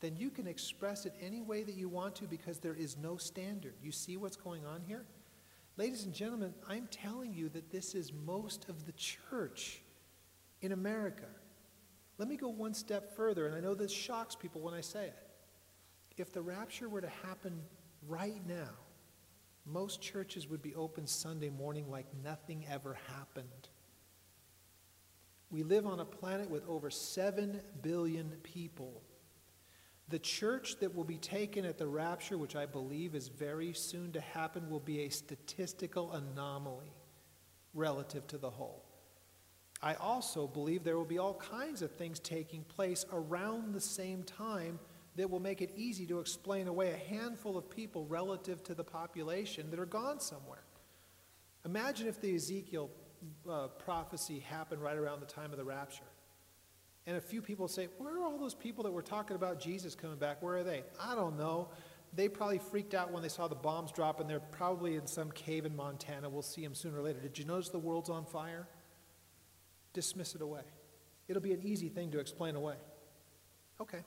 then 0.00 0.16
you 0.16 0.30
can 0.30 0.46
express 0.46 1.06
it 1.06 1.14
any 1.20 1.40
way 1.40 1.62
that 1.62 1.74
you 1.74 1.88
want 1.88 2.14
to 2.16 2.24
because 2.24 2.58
there 2.58 2.74
is 2.74 2.96
no 2.96 3.16
standard. 3.16 3.74
You 3.82 3.92
see 3.92 4.16
what's 4.16 4.36
going 4.36 4.64
on 4.64 4.82
here? 4.86 5.04
Ladies 5.76 6.04
and 6.04 6.12
gentlemen, 6.12 6.54
I'm 6.68 6.88
telling 6.90 7.32
you 7.32 7.48
that 7.50 7.70
this 7.70 7.94
is 7.94 8.12
most 8.12 8.68
of 8.68 8.86
the 8.86 8.92
church 8.92 9.82
in 10.60 10.72
America. 10.72 11.26
Let 12.18 12.28
me 12.28 12.36
go 12.36 12.48
one 12.48 12.74
step 12.74 13.14
further, 13.14 13.46
and 13.46 13.54
I 13.54 13.60
know 13.60 13.74
this 13.74 13.92
shocks 13.92 14.34
people 14.34 14.60
when 14.60 14.74
I 14.74 14.80
say 14.80 15.06
it. 15.06 15.16
If 16.16 16.32
the 16.32 16.42
rapture 16.42 16.88
were 16.88 17.00
to 17.00 17.10
happen 17.24 17.62
right 18.08 18.44
now, 18.46 18.70
most 19.64 20.00
churches 20.00 20.48
would 20.48 20.62
be 20.62 20.74
open 20.74 21.06
Sunday 21.06 21.50
morning 21.50 21.88
like 21.88 22.06
nothing 22.24 22.64
ever 22.68 22.98
happened. 23.16 23.68
We 25.50 25.62
live 25.62 25.86
on 25.86 26.00
a 26.00 26.04
planet 26.04 26.50
with 26.50 26.68
over 26.68 26.90
7 26.90 27.60
billion 27.82 28.30
people. 28.42 29.02
The 30.10 30.18
church 30.18 30.76
that 30.80 30.94
will 30.94 31.04
be 31.04 31.18
taken 31.18 31.64
at 31.64 31.76
the 31.76 31.86
rapture, 31.86 32.38
which 32.38 32.56
I 32.56 32.64
believe 32.64 33.14
is 33.14 33.28
very 33.28 33.74
soon 33.74 34.12
to 34.12 34.20
happen, 34.20 34.70
will 34.70 34.80
be 34.80 35.02
a 35.02 35.08
statistical 35.10 36.12
anomaly 36.12 36.92
relative 37.74 38.26
to 38.28 38.38
the 38.38 38.50
whole. 38.50 38.84
I 39.82 39.94
also 39.94 40.46
believe 40.46 40.82
there 40.82 40.96
will 40.96 41.04
be 41.04 41.18
all 41.18 41.34
kinds 41.34 41.82
of 41.82 41.92
things 41.92 42.18
taking 42.18 42.64
place 42.64 43.04
around 43.12 43.74
the 43.74 43.80
same 43.80 44.22
time 44.22 44.78
that 45.16 45.28
will 45.28 45.40
make 45.40 45.60
it 45.60 45.72
easy 45.76 46.06
to 46.06 46.20
explain 46.20 46.68
away 46.68 46.92
a 46.92 47.14
handful 47.14 47.56
of 47.56 47.68
people 47.68 48.06
relative 48.06 48.62
to 48.64 48.74
the 48.74 48.84
population 48.84 49.70
that 49.70 49.78
are 49.78 49.86
gone 49.86 50.20
somewhere. 50.20 50.62
Imagine 51.64 52.06
if 52.06 52.20
the 52.20 52.34
Ezekiel 52.34 52.90
uh, 53.48 53.68
prophecy 53.68 54.38
happened 54.38 54.80
right 54.80 54.96
around 54.96 55.20
the 55.20 55.26
time 55.26 55.50
of 55.50 55.58
the 55.58 55.64
rapture. 55.64 56.04
And 57.08 57.16
a 57.16 57.22
few 57.22 57.40
people 57.40 57.68
say, 57.68 57.88
Where 57.96 58.18
are 58.18 58.24
all 58.26 58.36
those 58.36 58.54
people 58.54 58.84
that 58.84 58.92
were 58.92 59.02
talking 59.02 59.34
about 59.34 59.58
Jesus 59.58 59.94
coming 59.94 60.18
back? 60.18 60.42
Where 60.42 60.58
are 60.58 60.62
they? 60.62 60.82
I 61.00 61.14
don't 61.14 61.38
know. 61.38 61.70
They 62.14 62.28
probably 62.28 62.58
freaked 62.58 62.92
out 62.92 63.10
when 63.10 63.22
they 63.22 63.30
saw 63.30 63.48
the 63.48 63.54
bombs 63.54 63.92
drop, 63.92 64.20
and 64.20 64.28
they're 64.28 64.40
probably 64.40 64.96
in 64.96 65.06
some 65.06 65.30
cave 65.30 65.64
in 65.64 65.74
Montana. 65.74 66.28
We'll 66.28 66.42
see 66.42 66.62
them 66.62 66.74
sooner 66.74 66.98
or 66.98 67.02
later. 67.02 67.18
Did 67.18 67.38
you 67.38 67.46
notice 67.46 67.70
the 67.70 67.78
world's 67.78 68.10
on 68.10 68.26
fire? 68.26 68.68
Dismiss 69.94 70.34
it 70.34 70.42
away. 70.42 70.60
It'll 71.28 71.40
be 71.40 71.54
an 71.54 71.62
easy 71.62 71.88
thing 71.88 72.10
to 72.10 72.18
explain 72.18 72.56
away. 72.56 72.76
Okay. 73.80 74.04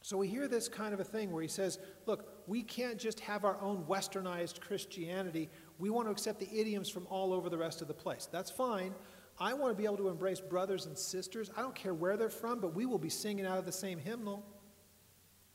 So 0.00 0.16
we 0.16 0.28
hear 0.28 0.48
this 0.48 0.66
kind 0.66 0.94
of 0.94 1.00
a 1.00 1.04
thing 1.04 1.30
where 1.30 1.42
he 1.42 1.48
says, 1.48 1.78
Look, 2.06 2.42
we 2.46 2.62
can't 2.62 2.96
just 2.96 3.20
have 3.20 3.44
our 3.44 3.60
own 3.60 3.84
westernized 3.84 4.60
Christianity. 4.60 5.50
We 5.78 5.90
want 5.90 6.08
to 6.08 6.12
accept 6.12 6.40
the 6.40 6.48
idioms 6.58 6.88
from 6.88 7.06
all 7.10 7.34
over 7.34 7.50
the 7.50 7.58
rest 7.58 7.82
of 7.82 7.88
the 7.88 7.92
place. 7.92 8.30
That's 8.32 8.50
fine. 8.50 8.94
I 9.40 9.54
want 9.54 9.72
to 9.72 9.80
be 9.80 9.84
able 9.84 9.98
to 9.98 10.08
embrace 10.08 10.40
brothers 10.40 10.86
and 10.86 10.98
sisters. 10.98 11.50
I 11.56 11.62
don't 11.62 11.74
care 11.74 11.94
where 11.94 12.16
they're 12.16 12.28
from, 12.28 12.60
but 12.60 12.74
we 12.74 12.86
will 12.86 12.98
be 12.98 13.08
singing 13.08 13.46
out 13.46 13.58
of 13.58 13.66
the 13.66 13.72
same 13.72 13.98
hymnal. 13.98 14.44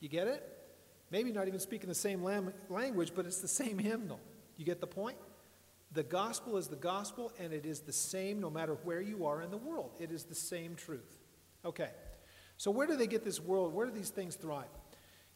You 0.00 0.08
get 0.08 0.26
it? 0.26 0.42
Maybe 1.10 1.32
not 1.32 1.48
even 1.48 1.60
speaking 1.60 1.88
the 1.88 1.94
same 1.94 2.22
lam- 2.22 2.54
language, 2.68 3.12
but 3.14 3.26
it's 3.26 3.40
the 3.40 3.48
same 3.48 3.78
hymnal. 3.78 4.20
You 4.56 4.64
get 4.64 4.80
the 4.80 4.86
point? 4.86 5.18
The 5.92 6.02
gospel 6.02 6.56
is 6.56 6.66
the 6.66 6.76
gospel, 6.76 7.32
and 7.38 7.52
it 7.52 7.64
is 7.64 7.80
the 7.80 7.92
same 7.92 8.40
no 8.40 8.50
matter 8.50 8.74
where 8.82 9.00
you 9.00 9.26
are 9.26 9.42
in 9.42 9.50
the 9.50 9.56
world. 9.56 9.92
It 10.00 10.10
is 10.10 10.24
the 10.24 10.34
same 10.34 10.74
truth. 10.74 11.20
Okay, 11.64 11.90
so 12.56 12.70
where 12.70 12.86
do 12.86 12.96
they 12.96 13.06
get 13.06 13.24
this 13.24 13.40
world? 13.40 13.72
Where 13.72 13.86
do 13.86 13.92
these 13.92 14.10
things 14.10 14.34
thrive? 14.34 14.64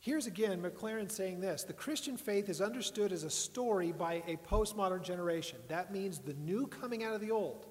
Here's 0.01 0.27
again 0.27 0.61
McLaren 0.61 1.11
saying 1.11 1.41
this 1.41 1.63
The 1.63 1.73
Christian 1.73 2.17
faith 2.17 2.49
is 2.49 2.61
understood 2.61 3.13
as 3.13 3.23
a 3.23 3.31
story 3.31 3.93
by 3.93 4.23
a 4.27 4.37
postmodern 4.37 5.03
generation. 5.03 5.59
That 5.69 5.93
means 5.93 6.19
the 6.19 6.35
new 6.35 6.67
coming 6.67 7.05
out 7.05 7.15
of 7.15 7.21
the 7.21 7.31
old. 7.31 7.67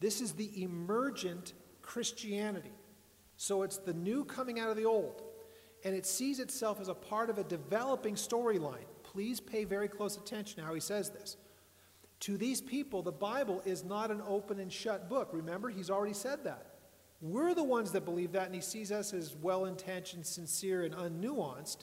This 0.00 0.20
is 0.20 0.32
the 0.32 0.62
emergent 0.62 1.54
Christianity. 1.82 2.72
So 3.36 3.62
it's 3.62 3.78
the 3.78 3.94
new 3.94 4.24
coming 4.24 4.60
out 4.60 4.70
of 4.70 4.76
the 4.76 4.84
old. 4.84 5.22
And 5.84 5.94
it 5.94 6.06
sees 6.06 6.40
itself 6.40 6.80
as 6.80 6.88
a 6.88 6.94
part 6.94 7.30
of 7.30 7.38
a 7.38 7.44
developing 7.44 8.14
storyline. 8.14 8.86
Please 9.02 9.40
pay 9.40 9.64
very 9.64 9.88
close 9.88 10.16
attention 10.16 10.62
how 10.62 10.74
he 10.74 10.80
says 10.80 11.10
this. 11.10 11.36
To 12.20 12.36
these 12.36 12.60
people, 12.60 13.00
the 13.00 13.12
Bible 13.12 13.62
is 13.64 13.84
not 13.84 14.10
an 14.10 14.22
open 14.26 14.58
and 14.58 14.72
shut 14.72 15.08
book. 15.08 15.30
Remember, 15.32 15.68
he's 15.68 15.88
already 15.88 16.14
said 16.14 16.42
that. 16.44 16.66
We're 17.20 17.54
the 17.54 17.64
ones 17.64 17.92
that 17.92 18.04
believe 18.04 18.32
that, 18.32 18.46
and 18.46 18.54
he 18.54 18.60
sees 18.60 18.92
us 18.92 19.12
as 19.12 19.36
well 19.36 19.66
intentioned, 19.66 20.26
sincere, 20.26 20.82
and 20.82 20.94
unnuanced, 20.94 21.78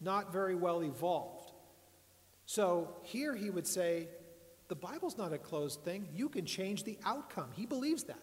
not 0.00 0.32
very 0.32 0.54
well 0.54 0.82
evolved. 0.82 1.52
So 2.46 2.96
here 3.02 3.34
he 3.34 3.50
would 3.50 3.66
say, 3.66 4.08
The 4.68 4.76
Bible's 4.76 5.16
not 5.16 5.32
a 5.32 5.38
closed 5.38 5.82
thing. 5.82 6.08
You 6.14 6.28
can 6.28 6.44
change 6.44 6.84
the 6.84 6.98
outcome. 7.04 7.48
He 7.54 7.66
believes 7.66 8.04
that. 8.04 8.22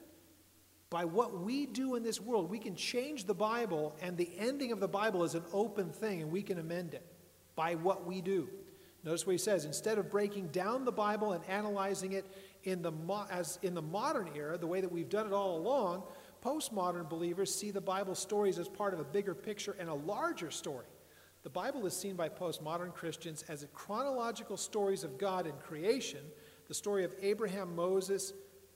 By 0.91 1.05
what 1.05 1.41
we 1.41 1.65
do 1.65 1.95
in 1.95 2.03
this 2.03 2.21
world, 2.21 2.49
we 2.49 2.59
can 2.59 2.75
change 2.75 3.25
the 3.25 3.33
Bible, 3.33 3.95
and 4.01 4.15
the 4.15 4.29
ending 4.37 4.71
of 4.71 4.79
the 4.79 4.87
Bible 4.87 5.23
is 5.23 5.33
an 5.33 5.43
open 5.51 5.89
thing, 5.89 6.21
and 6.21 6.31
we 6.31 6.43
can 6.43 6.59
amend 6.59 6.93
it 6.93 7.05
by 7.55 7.75
what 7.75 8.05
we 8.05 8.21
do. 8.21 8.47
Notice 9.03 9.25
what 9.25 9.33
he 9.33 9.37
says 9.37 9.65
instead 9.65 9.97
of 9.97 10.09
breaking 10.09 10.47
down 10.47 10.85
the 10.85 10.91
Bible 10.91 11.33
and 11.33 11.43
analyzing 11.47 12.13
it 12.13 12.25
in 12.63 12.81
the, 12.81 12.91
mo- 12.91 13.25
as 13.29 13.59
in 13.61 13.73
the 13.73 13.81
modern 13.81 14.29
era, 14.35 14.57
the 14.57 14.67
way 14.67 14.81
that 14.81 14.91
we've 14.91 15.09
done 15.09 15.27
it 15.27 15.33
all 15.33 15.57
along, 15.57 16.03
postmodern 16.43 17.09
believers 17.09 17.53
see 17.53 17.71
the 17.71 17.81
Bible 17.81 18.15
stories 18.15 18.57
as 18.59 18.67
part 18.67 18.93
of 18.93 18.99
a 18.99 19.03
bigger 19.03 19.35
picture 19.35 19.75
and 19.79 19.89
a 19.89 19.93
larger 19.93 20.49
story. 20.51 20.85
The 21.45 21.51
Bible 21.51 21.85
is 21.85 21.95
seen 21.95 22.15
by 22.15 22.27
postmodern 22.27 22.91
Christians 22.91 23.43
as 23.49 23.61
a 23.61 23.67
chronological 23.67 24.57
stories 24.57 25.03
of 25.03 25.19
God 25.19 25.45
in 25.45 25.53
creation, 25.57 26.21
the 26.67 26.73
story 26.73 27.03
of 27.03 27.13
Abraham, 27.21 27.75
Moses, 27.75 28.33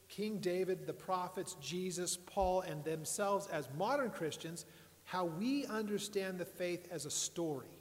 King 0.07 0.37
David, 0.37 0.85
the 0.85 0.93
prophets, 0.93 1.55
Jesus, 1.59 2.15
Paul, 2.15 2.61
and 2.61 2.83
themselves 2.83 3.47
as 3.47 3.67
modern 3.75 4.11
Christians, 4.11 4.67
how 5.03 5.25
we 5.25 5.65
understand 5.65 6.37
the 6.37 6.45
faith 6.45 6.87
as 6.91 7.07
a 7.07 7.11
story. 7.11 7.79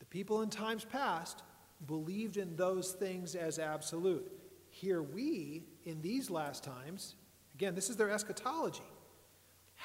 The 0.00 0.06
people 0.06 0.42
in 0.42 0.50
times 0.50 0.84
past 0.84 1.44
believed 1.86 2.38
in 2.38 2.56
those 2.56 2.94
things 2.94 3.36
as 3.36 3.60
absolute. 3.60 4.28
Here 4.70 5.04
we, 5.04 5.62
in 5.84 6.02
these 6.02 6.30
last 6.30 6.64
times, 6.64 7.14
again, 7.54 7.76
this 7.76 7.90
is 7.90 7.96
their 7.96 8.10
eschatology. 8.10 8.82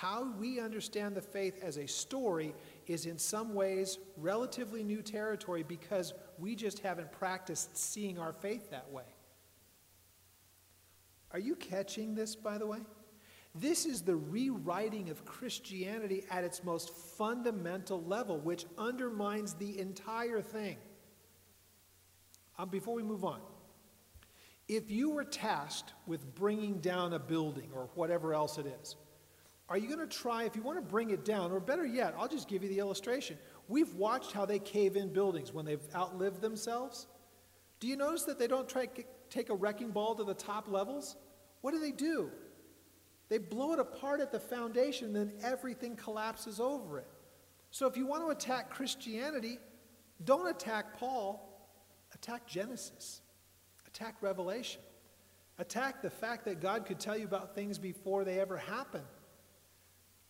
How 0.02 0.24
we 0.39 0.60
understand 0.60 1.14
the 1.14 1.22
faith 1.22 1.60
as 1.62 1.78
a 1.78 1.86
story 1.86 2.56
is 2.88 3.06
in 3.06 3.20
some 3.20 3.54
ways 3.54 3.99
relatively 4.18 4.84
new 4.84 5.04
territory 5.04 5.62
because 5.62 6.16
we 6.39 6.56
just 6.56 6.80
haven't 6.80 7.12
practiced 7.12 7.78
seeing 7.78 8.18
our 8.18 8.34
faith 8.34 8.72
that 8.72 8.89
way. 8.89 9.04
Are 11.30 11.38
you 11.38 11.56
catching 11.56 12.16
this, 12.16 12.36
by 12.36 12.58
the 12.58 12.66
way? 12.66 12.80
This 13.54 13.86
is 13.86 14.02
the 14.02 14.16
rewriting 14.16 15.12
of 15.12 15.24
Christianity 15.24 16.24
at 16.32 16.43
its 16.43 16.64
most 16.64 16.89
fundamental 16.95 18.02
level, 18.02 18.39
which 18.39 18.66
undermines 18.80 19.54
the 19.54 19.78
entire 19.78 20.41
thing. 20.41 20.78
Um, 22.58 22.70
before 22.70 22.95
we 22.95 23.04
move 23.04 23.24
on, 23.24 23.41
if 24.68 24.89
you 24.89 25.12
were 25.12 25.26
tasked 25.26 25.93
with 26.08 26.34
bringing 26.34 26.80
down 26.80 27.14
a 27.14 27.20
building 27.20 27.70
or 27.76 27.88
whatever 27.93 28.34
else 28.34 28.58
it 28.58 28.66
is, 28.82 28.95
are 29.72 29.78
you 29.78 29.88
going 29.88 30.05
to 30.05 30.17
try, 30.17 30.43
if 30.43 30.53
you 30.57 30.61
want 30.61 30.78
to 30.78 30.82
bring 30.82 31.11
it 31.11 31.24
down, 31.24 31.49
or 31.49 31.61
better 31.61 31.86
yet, 31.86 32.13
I'll 32.19 32.28
just 32.28 32.49
give 32.49 32.61
you 32.61 32.67
the 32.67 32.80
illustration. 32.80 33.38
We've 33.69 33.93
watched 33.93 34.34
how 34.34 34.45
they 34.45 34.59
cave 34.59 34.97
in 34.97 35.13
buildings 35.13 35.53
when 35.53 35.63
they've 35.63 35.80
outlived 35.95 36.41
themselves. 36.41 37.07
Do 37.80 37.88
you 37.88 37.95
notice 37.95 38.24
that 38.24 38.38
they 38.38 38.47
don't 38.47 38.67
try 38.67 38.88
to 38.88 39.03
take 39.30 39.49
a 39.49 39.55
wrecking 39.55 39.91
ball 39.91 40.13
to 40.15 40.26
the 40.26 40.34
top 40.34 40.67
levels? 40.67 41.15
What 41.61 41.72
do 41.72 41.80
they 41.80 41.93
do? 41.93 42.32
They 43.30 43.38
blow 43.38 43.72
it 43.72 43.80
apart 43.80 44.19
at 44.19 44.34
the 44.34 44.41
foundation, 44.41 45.13
then 45.13 45.32
everything 45.41 45.95
collapses 45.95 46.59
over 46.59 46.99
it. 46.99 47.07
So 47.69 47.88
if 47.88 47.95
you 47.95 48.05
want 48.05 48.24
to 48.24 48.30
attack 48.32 48.72
Christianity, 48.72 49.57
don't 50.26 50.49
attack 50.49 50.99
Paul, 50.99 51.72
attack 52.13 52.45
Genesis, 52.45 53.22
attack 53.88 54.15
Revelation, 54.19 54.82
attack 55.59 56.01
the 56.01 56.09
fact 56.09 56.43
that 56.43 56.59
God 56.59 56.86
could 56.86 56.99
tell 56.99 57.17
you 57.17 57.24
about 57.24 57.55
things 57.55 57.78
before 57.78 58.26
they 58.26 58.38
ever 58.38 58.57
happen. 58.57 59.03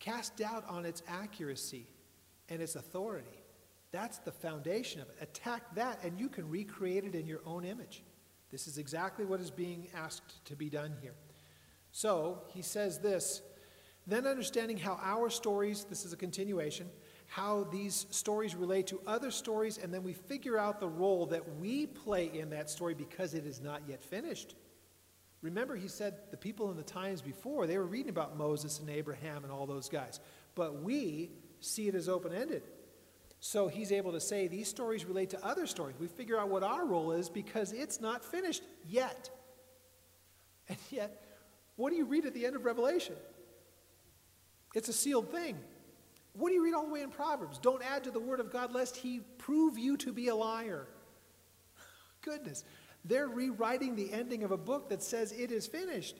Cast 0.02 0.36
doubt 0.36 0.64
on 0.68 0.84
its 0.84 1.00
accuracy 1.06 1.86
and 2.48 2.60
its 2.60 2.74
authority. 2.74 3.38
That's 3.92 4.18
the 4.18 4.32
foundation 4.32 5.00
of 5.00 5.08
it. 5.08 5.16
Attack 5.20 5.76
that, 5.76 6.02
and 6.02 6.18
you 6.18 6.28
can 6.28 6.48
recreate 6.48 7.04
it 7.04 7.14
in 7.14 7.24
your 7.24 7.40
own 7.46 7.64
image. 7.64 8.02
This 8.50 8.66
is 8.66 8.78
exactly 8.78 9.24
what 9.24 9.38
is 9.40 9.52
being 9.52 9.86
asked 9.94 10.44
to 10.46 10.56
be 10.56 10.68
done 10.68 10.96
here. 11.00 11.14
So 11.92 12.42
he 12.48 12.62
says 12.62 12.98
this 12.98 13.42
then 14.04 14.26
understanding 14.26 14.76
how 14.76 14.98
our 15.00 15.30
stories, 15.30 15.84
this 15.84 16.04
is 16.04 16.12
a 16.12 16.16
continuation, 16.16 16.90
how 17.28 17.68
these 17.70 18.06
stories 18.10 18.56
relate 18.56 18.88
to 18.88 19.00
other 19.06 19.30
stories, 19.30 19.78
and 19.78 19.94
then 19.94 20.02
we 20.02 20.14
figure 20.14 20.58
out 20.58 20.80
the 20.80 20.88
role 20.88 21.26
that 21.26 21.58
we 21.58 21.86
play 21.86 22.26
in 22.36 22.50
that 22.50 22.68
story 22.68 22.94
because 22.94 23.34
it 23.34 23.46
is 23.46 23.60
not 23.60 23.82
yet 23.86 24.02
finished. 24.02 24.56
Remember, 25.42 25.74
he 25.74 25.88
said 25.88 26.14
the 26.30 26.36
people 26.36 26.70
in 26.70 26.76
the 26.76 26.84
times 26.84 27.20
before, 27.20 27.66
they 27.66 27.76
were 27.76 27.86
reading 27.86 28.10
about 28.10 28.36
Moses 28.36 28.78
and 28.78 28.88
Abraham 28.88 29.42
and 29.42 29.52
all 29.52 29.66
those 29.66 29.88
guys. 29.88 30.20
But 30.54 30.82
we 30.82 31.30
see 31.60 31.88
it 31.88 31.94
as 31.94 32.08
open 32.08 32.32
ended. 32.32 32.62
So 33.40 33.66
he's 33.66 33.90
able 33.90 34.12
to 34.12 34.20
say 34.20 34.46
these 34.46 34.68
stories 34.68 35.04
relate 35.04 35.30
to 35.30 35.44
other 35.44 35.66
stories. 35.66 35.96
We 35.98 36.06
figure 36.06 36.38
out 36.38 36.48
what 36.48 36.62
our 36.62 36.86
role 36.86 37.10
is 37.10 37.28
because 37.28 37.72
it's 37.72 38.00
not 38.00 38.24
finished 38.24 38.62
yet. 38.88 39.30
And 40.68 40.78
yet, 40.90 41.24
what 41.74 41.90
do 41.90 41.96
you 41.96 42.04
read 42.04 42.24
at 42.24 42.34
the 42.34 42.46
end 42.46 42.54
of 42.54 42.64
Revelation? 42.64 43.16
It's 44.76 44.88
a 44.88 44.92
sealed 44.92 45.32
thing. 45.32 45.58
What 46.34 46.50
do 46.50 46.54
you 46.54 46.62
read 46.62 46.74
all 46.74 46.86
the 46.86 46.92
way 46.92 47.02
in 47.02 47.10
Proverbs? 47.10 47.58
Don't 47.58 47.82
add 47.82 48.04
to 48.04 48.12
the 48.12 48.20
word 48.20 48.38
of 48.38 48.52
God 48.52 48.72
lest 48.72 48.96
he 48.96 49.20
prove 49.38 49.76
you 49.76 49.96
to 49.98 50.12
be 50.12 50.28
a 50.28 50.36
liar. 50.36 50.86
Goodness. 52.22 52.64
They're 53.04 53.28
rewriting 53.28 53.96
the 53.96 54.12
ending 54.12 54.44
of 54.44 54.52
a 54.52 54.56
book 54.56 54.88
that 54.90 55.02
says 55.02 55.32
it 55.32 55.50
is 55.50 55.66
finished. 55.66 56.16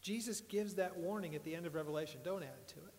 Jesus 0.00 0.40
gives 0.40 0.74
that 0.74 0.96
warning 0.96 1.34
at 1.34 1.44
the 1.44 1.54
end 1.54 1.64
of 1.64 1.74
Revelation. 1.74 2.20
Don't 2.24 2.42
add 2.42 2.68
to 2.68 2.76
it. 2.76 2.94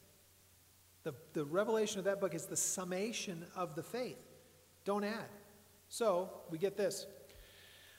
The, 1.04 1.14
the 1.34 1.44
revelation 1.44 2.00
of 2.00 2.06
that 2.06 2.22
book 2.22 2.34
is 2.34 2.46
the 2.46 2.56
summation 2.56 3.46
of 3.56 3.76
the 3.76 3.84
faith. 3.84 4.18
Don't 4.86 5.04
add. 5.04 5.30
So 5.90 6.30
we 6.50 6.58
get 6.58 6.78
this. 6.78 7.06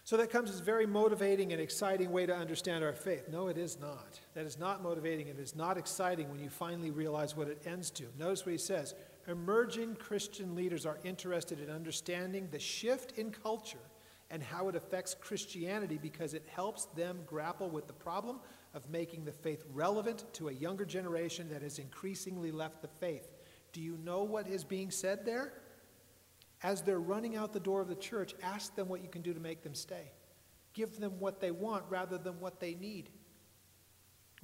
So 0.04 0.16
that 0.18 0.30
comes 0.30 0.50
as 0.50 0.60
a 0.60 0.62
very 0.62 0.86
motivating 0.86 1.52
and 1.52 1.60
exciting 1.60 2.10
way 2.10 2.26
to 2.26 2.34
understand 2.34 2.82
our 2.82 2.92
faith. 2.92 3.28
No, 3.30 3.48
it 3.48 3.56
is 3.56 3.78
not. 3.78 4.20
That 4.34 4.46
is 4.46 4.58
not 4.58 4.82
motivating. 4.82 5.28
And 5.28 5.38
it 5.38 5.42
is 5.42 5.54
not 5.54 5.78
exciting 5.78 6.30
when 6.30 6.40
you 6.40 6.50
finally 6.50 6.90
realize 6.90 7.36
what 7.36 7.48
it 7.48 7.62
ends 7.66 7.90
to. 7.92 8.04
Notice 8.18 8.44
what 8.44 8.52
he 8.52 8.58
says 8.58 8.94
Emerging 9.28 9.96
Christian 9.96 10.54
leaders 10.54 10.84
are 10.84 10.98
interested 11.04 11.60
in 11.60 11.70
understanding 11.70 12.48
the 12.50 12.58
shift 12.58 13.18
in 13.18 13.30
culture 13.30 13.78
and 14.30 14.42
how 14.42 14.68
it 14.68 14.76
affects 14.76 15.14
Christianity 15.14 15.98
because 16.00 16.34
it 16.34 16.44
helps 16.48 16.86
them 16.86 17.20
grapple 17.26 17.70
with 17.70 17.86
the 17.86 17.92
problem 17.92 18.40
of 18.72 18.88
making 18.90 19.24
the 19.24 19.32
faith 19.32 19.64
relevant 19.72 20.24
to 20.34 20.48
a 20.48 20.52
younger 20.52 20.84
generation 20.84 21.48
that 21.50 21.62
has 21.62 21.78
increasingly 21.78 22.50
left 22.50 22.82
the 22.82 22.88
faith. 22.88 23.28
Do 23.72 23.80
you 23.80 23.98
know 24.02 24.22
what 24.22 24.48
is 24.48 24.64
being 24.64 24.90
said 24.90 25.24
there? 25.24 25.52
As 26.62 26.80
they're 26.82 27.00
running 27.00 27.36
out 27.36 27.52
the 27.52 27.60
door 27.60 27.80
of 27.80 27.88
the 27.88 27.94
church, 27.94 28.34
ask 28.42 28.74
them 28.74 28.88
what 28.88 29.02
you 29.02 29.08
can 29.08 29.22
do 29.22 29.34
to 29.34 29.40
make 29.40 29.62
them 29.62 29.74
stay. 29.74 30.12
Give 30.72 30.98
them 30.98 31.12
what 31.18 31.40
they 31.40 31.50
want 31.50 31.84
rather 31.88 32.18
than 32.18 32.40
what 32.40 32.58
they 32.58 32.74
need. 32.74 33.10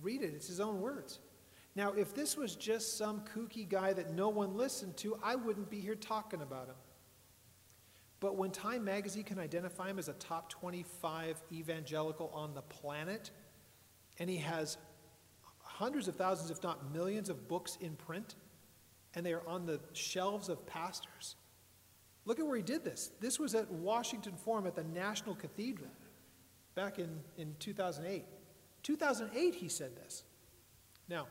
Read 0.02 0.22
it, 0.22 0.32
it's 0.34 0.46
his 0.46 0.60
own 0.60 0.80
words. 0.80 1.18
Now, 1.74 1.92
if 1.92 2.14
this 2.14 2.36
was 2.36 2.56
just 2.56 2.98
some 2.98 3.22
kooky 3.34 3.68
guy 3.68 3.92
that 3.92 4.12
no 4.12 4.28
one 4.28 4.56
listened 4.56 4.96
to, 4.98 5.18
I 5.22 5.36
wouldn't 5.36 5.70
be 5.70 5.80
here 5.80 5.94
talking 5.94 6.42
about 6.42 6.66
him. 6.68 6.74
But 8.20 8.36
when 8.36 8.50
Time 8.50 8.84
magazine 8.84 9.24
can 9.24 9.38
identify 9.38 9.88
him 9.88 9.98
as 9.98 10.08
a 10.08 10.12
top 10.14 10.50
25 10.50 11.42
evangelical 11.50 12.30
on 12.34 12.54
the 12.54 12.62
planet, 12.62 13.30
and 14.18 14.28
he 14.28 14.36
has 14.36 14.76
hundreds 15.60 16.06
of 16.06 16.16
thousands, 16.16 16.50
if 16.50 16.62
not 16.62 16.92
millions, 16.92 17.30
of 17.30 17.48
books 17.48 17.78
in 17.80 17.96
print, 17.96 18.34
and 19.14 19.24
they 19.24 19.32
are 19.32 19.46
on 19.48 19.64
the 19.64 19.80
shelves 19.94 20.50
of 20.50 20.64
pastors. 20.66 21.36
Look 22.26 22.38
at 22.38 22.46
where 22.46 22.56
he 22.56 22.62
did 22.62 22.84
this. 22.84 23.10
This 23.20 23.38
was 23.40 23.54
at 23.54 23.70
Washington 23.70 24.34
Forum 24.36 24.66
at 24.66 24.76
the 24.76 24.84
National 24.84 25.34
Cathedral 25.34 25.90
back 26.74 26.98
in, 26.98 27.08
in 27.38 27.54
2008. 27.58 28.24
2008, 28.82 29.54
he 29.54 29.68
said 29.68 29.96
this. 29.96 30.24
Now, 31.08 31.26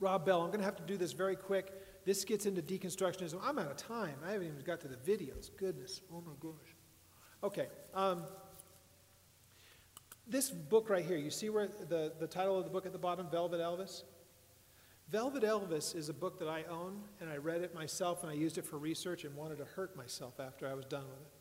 Rob 0.00 0.24
Bell, 0.24 0.40
I'm 0.40 0.48
going 0.48 0.60
to 0.60 0.64
have 0.64 0.76
to 0.76 0.82
do 0.82 0.96
this 0.96 1.12
very 1.12 1.36
quick. 1.36 1.72
This 2.04 2.24
gets 2.24 2.46
into 2.46 2.62
deconstructionism. 2.62 3.38
I'm 3.42 3.58
out 3.58 3.70
of 3.70 3.76
time. 3.76 4.16
I 4.26 4.32
haven't 4.32 4.48
even 4.48 4.60
got 4.64 4.80
to 4.80 4.88
the 4.88 4.96
videos. 4.96 5.50
Goodness. 5.56 6.00
Oh 6.12 6.22
my 6.26 6.32
gosh. 6.40 6.74
Okay. 7.44 7.68
Um, 7.94 8.24
this 10.26 10.50
book 10.50 10.88
right 10.88 11.04
here, 11.04 11.16
you 11.16 11.30
see 11.30 11.48
where 11.48 11.68
the, 11.88 12.12
the 12.18 12.26
title 12.26 12.58
of 12.58 12.64
the 12.64 12.70
book 12.70 12.86
at 12.86 12.92
the 12.92 12.98
bottom, 12.98 13.28
Velvet 13.30 13.60
Elvis? 13.60 14.02
Velvet 15.08 15.42
Elvis 15.42 15.94
is 15.94 16.08
a 16.08 16.14
book 16.14 16.38
that 16.38 16.48
I 16.48 16.64
own, 16.70 17.02
and 17.20 17.28
I 17.28 17.36
read 17.36 17.60
it 17.60 17.74
myself, 17.74 18.22
and 18.22 18.30
I 18.30 18.34
used 18.34 18.56
it 18.56 18.64
for 18.64 18.78
research 18.78 19.24
and 19.24 19.34
wanted 19.36 19.58
to 19.58 19.64
hurt 19.64 19.96
myself 19.96 20.40
after 20.40 20.66
I 20.66 20.74
was 20.74 20.86
done 20.86 21.04
with 21.04 21.20
it. 21.20 21.32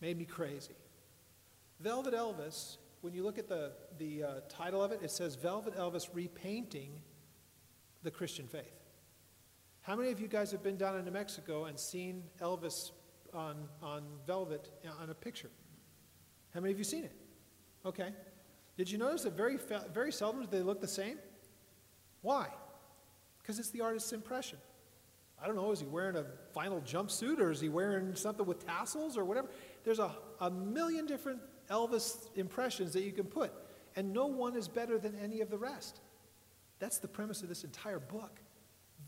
Made 0.00 0.18
me 0.18 0.24
crazy. 0.24 0.76
Velvet 1.80 2.14
Elvis, 2.14 2.76
when 3.00 3.14
you 3.14 3.24
look 3.24 3.38
at 3.38 3.48
the, 3.48 3.72
the 3.98 4.22
uh, 4.22 4.28
title 4.48 4.82
of 4.82 4.92
it, 4.92 5.00
it 5.02 5.10
says 5.10 5.34
Velvet 5.34 5.76
Elvis 5.76 6.08
Repainting 6.12 6.90
the 8.02 8.10
Christian 8.10 8.46
Faith. 8.46 8.77
How 9.88 9.96
many 9.96 10.10
of 10.10 10.20
you 10.20 10.28
guys 10.28 10.50
have 10.50 10.62
been 10.62 10.76
down 10.76 10.98
in 10.98 11.06
New 11.06 11.10
Mexico 11.10 11.64
and 11.64 11.80
seen 11.80 12.22
Elvis 12.42 12.90
on, 13.32 13.56
on 13.82 14.02
velvet 14.26 14.68
uh, 14.86 15.02
on 15.02 15.08
a 15.08 15.14
picture? 15.14 15.48
How 16.52 16.60
many 16.60 16.72
of 16.74 16.78
you 16.78 16.84
seen 16.84 17.04
it? 17.04 17.12
Okay. 17.86 18.10
Did 18.76 18.90
you 18.90 18.98
notice 18.98 19.22
that 19.22 19.34
very, 19.34 19.58
very 19.94 20.12
seldom 20.12 20.42
do 20.42 20.46
they 20.50 20.60
look 20.60 20.82
the 20.82 20.86
same? 20.86 21.16
Why? 22.20 22.48
Because 23.40 23.58
it's 23.58 23.70
the 23.70 23.80
artist's 23.80 24.12
impression. 24.12 24.58
I 25.42 25.46
don't 25.46 25.56
know, 25.56 25.72
is 25.72 25.80
he 25.80 25.86
wearing 25.86 26.16
a 26.16 26.26
vinyl 26.54 26.84
jumpsuit 26.86 27.38
or 27.38 27.50
is 27.50 27.62
he 27.62 27.70
wearing 27.70 28.14
something 28.14 28.44
with 28.44 28.66
tassels 28.66 29.16
or 29.16 29.24
whatever? 29.24 29.48
there's 29.84 30.00
a, 30.00 30.14
a 30.42 30.50
million 30.50 31.06
different 31.06 31.40
Elvis 31.70 32.28
impressions 32.36 32.92
that 32.92 33.04
you 33.04 33.12
can 33.12 33.24
put, 33.24 33.54
and 33.96 34.12
no 34.12 34.26
one 34.26 34.54
is 34.54 34.68
better 34.68 34.98
than 34.98 35.14
any 35.18 35.40
of 35.40 35.48
the 35.48 35.56
rest. 35.56 36.02
That's 36.78 36.98
the 36.98 37.08
premise 37.08 37.40
of 37.40 37.48
this 37.48 37.64
entire 37.64 38.00
book. 38.00 38.38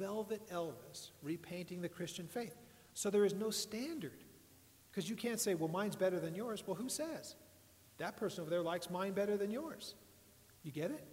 Velvet 0.01 0.41
Elvis, 0.51 1.11
repainting 1.23 1.83
the 1.83 1.89
Christian 1.89 2.27
faith. 2.27 2.57
So 2.95 3.11
there 3.11 3.27
is 3.27 3.35
no 3.35 3.51
standard. 3.51 4.25
Because 4.91 5.09
you 5.09 5.15
can't 5.15 5.39
say, 5.39 5.55
well, 5.55 5.69
mine's 5.69 5.95
better 5.95 6.19
than 6.19 6.35
yours. 6.35 6.65
Well, 6.67 6.75
who 6.75 6.89
says? 6.89 7.37
That 7.99 8.17
person 8.17 8.41
over 8.41 8.51
there 8.51 8.63
likes 8.63 8.89
mine 8.91 9.13
better 9.13 9.37
than 9.37 9.51
yours. 9.51 9.95
You 10.63 10.73
get 10.73 10.91
it? 10.91 11.05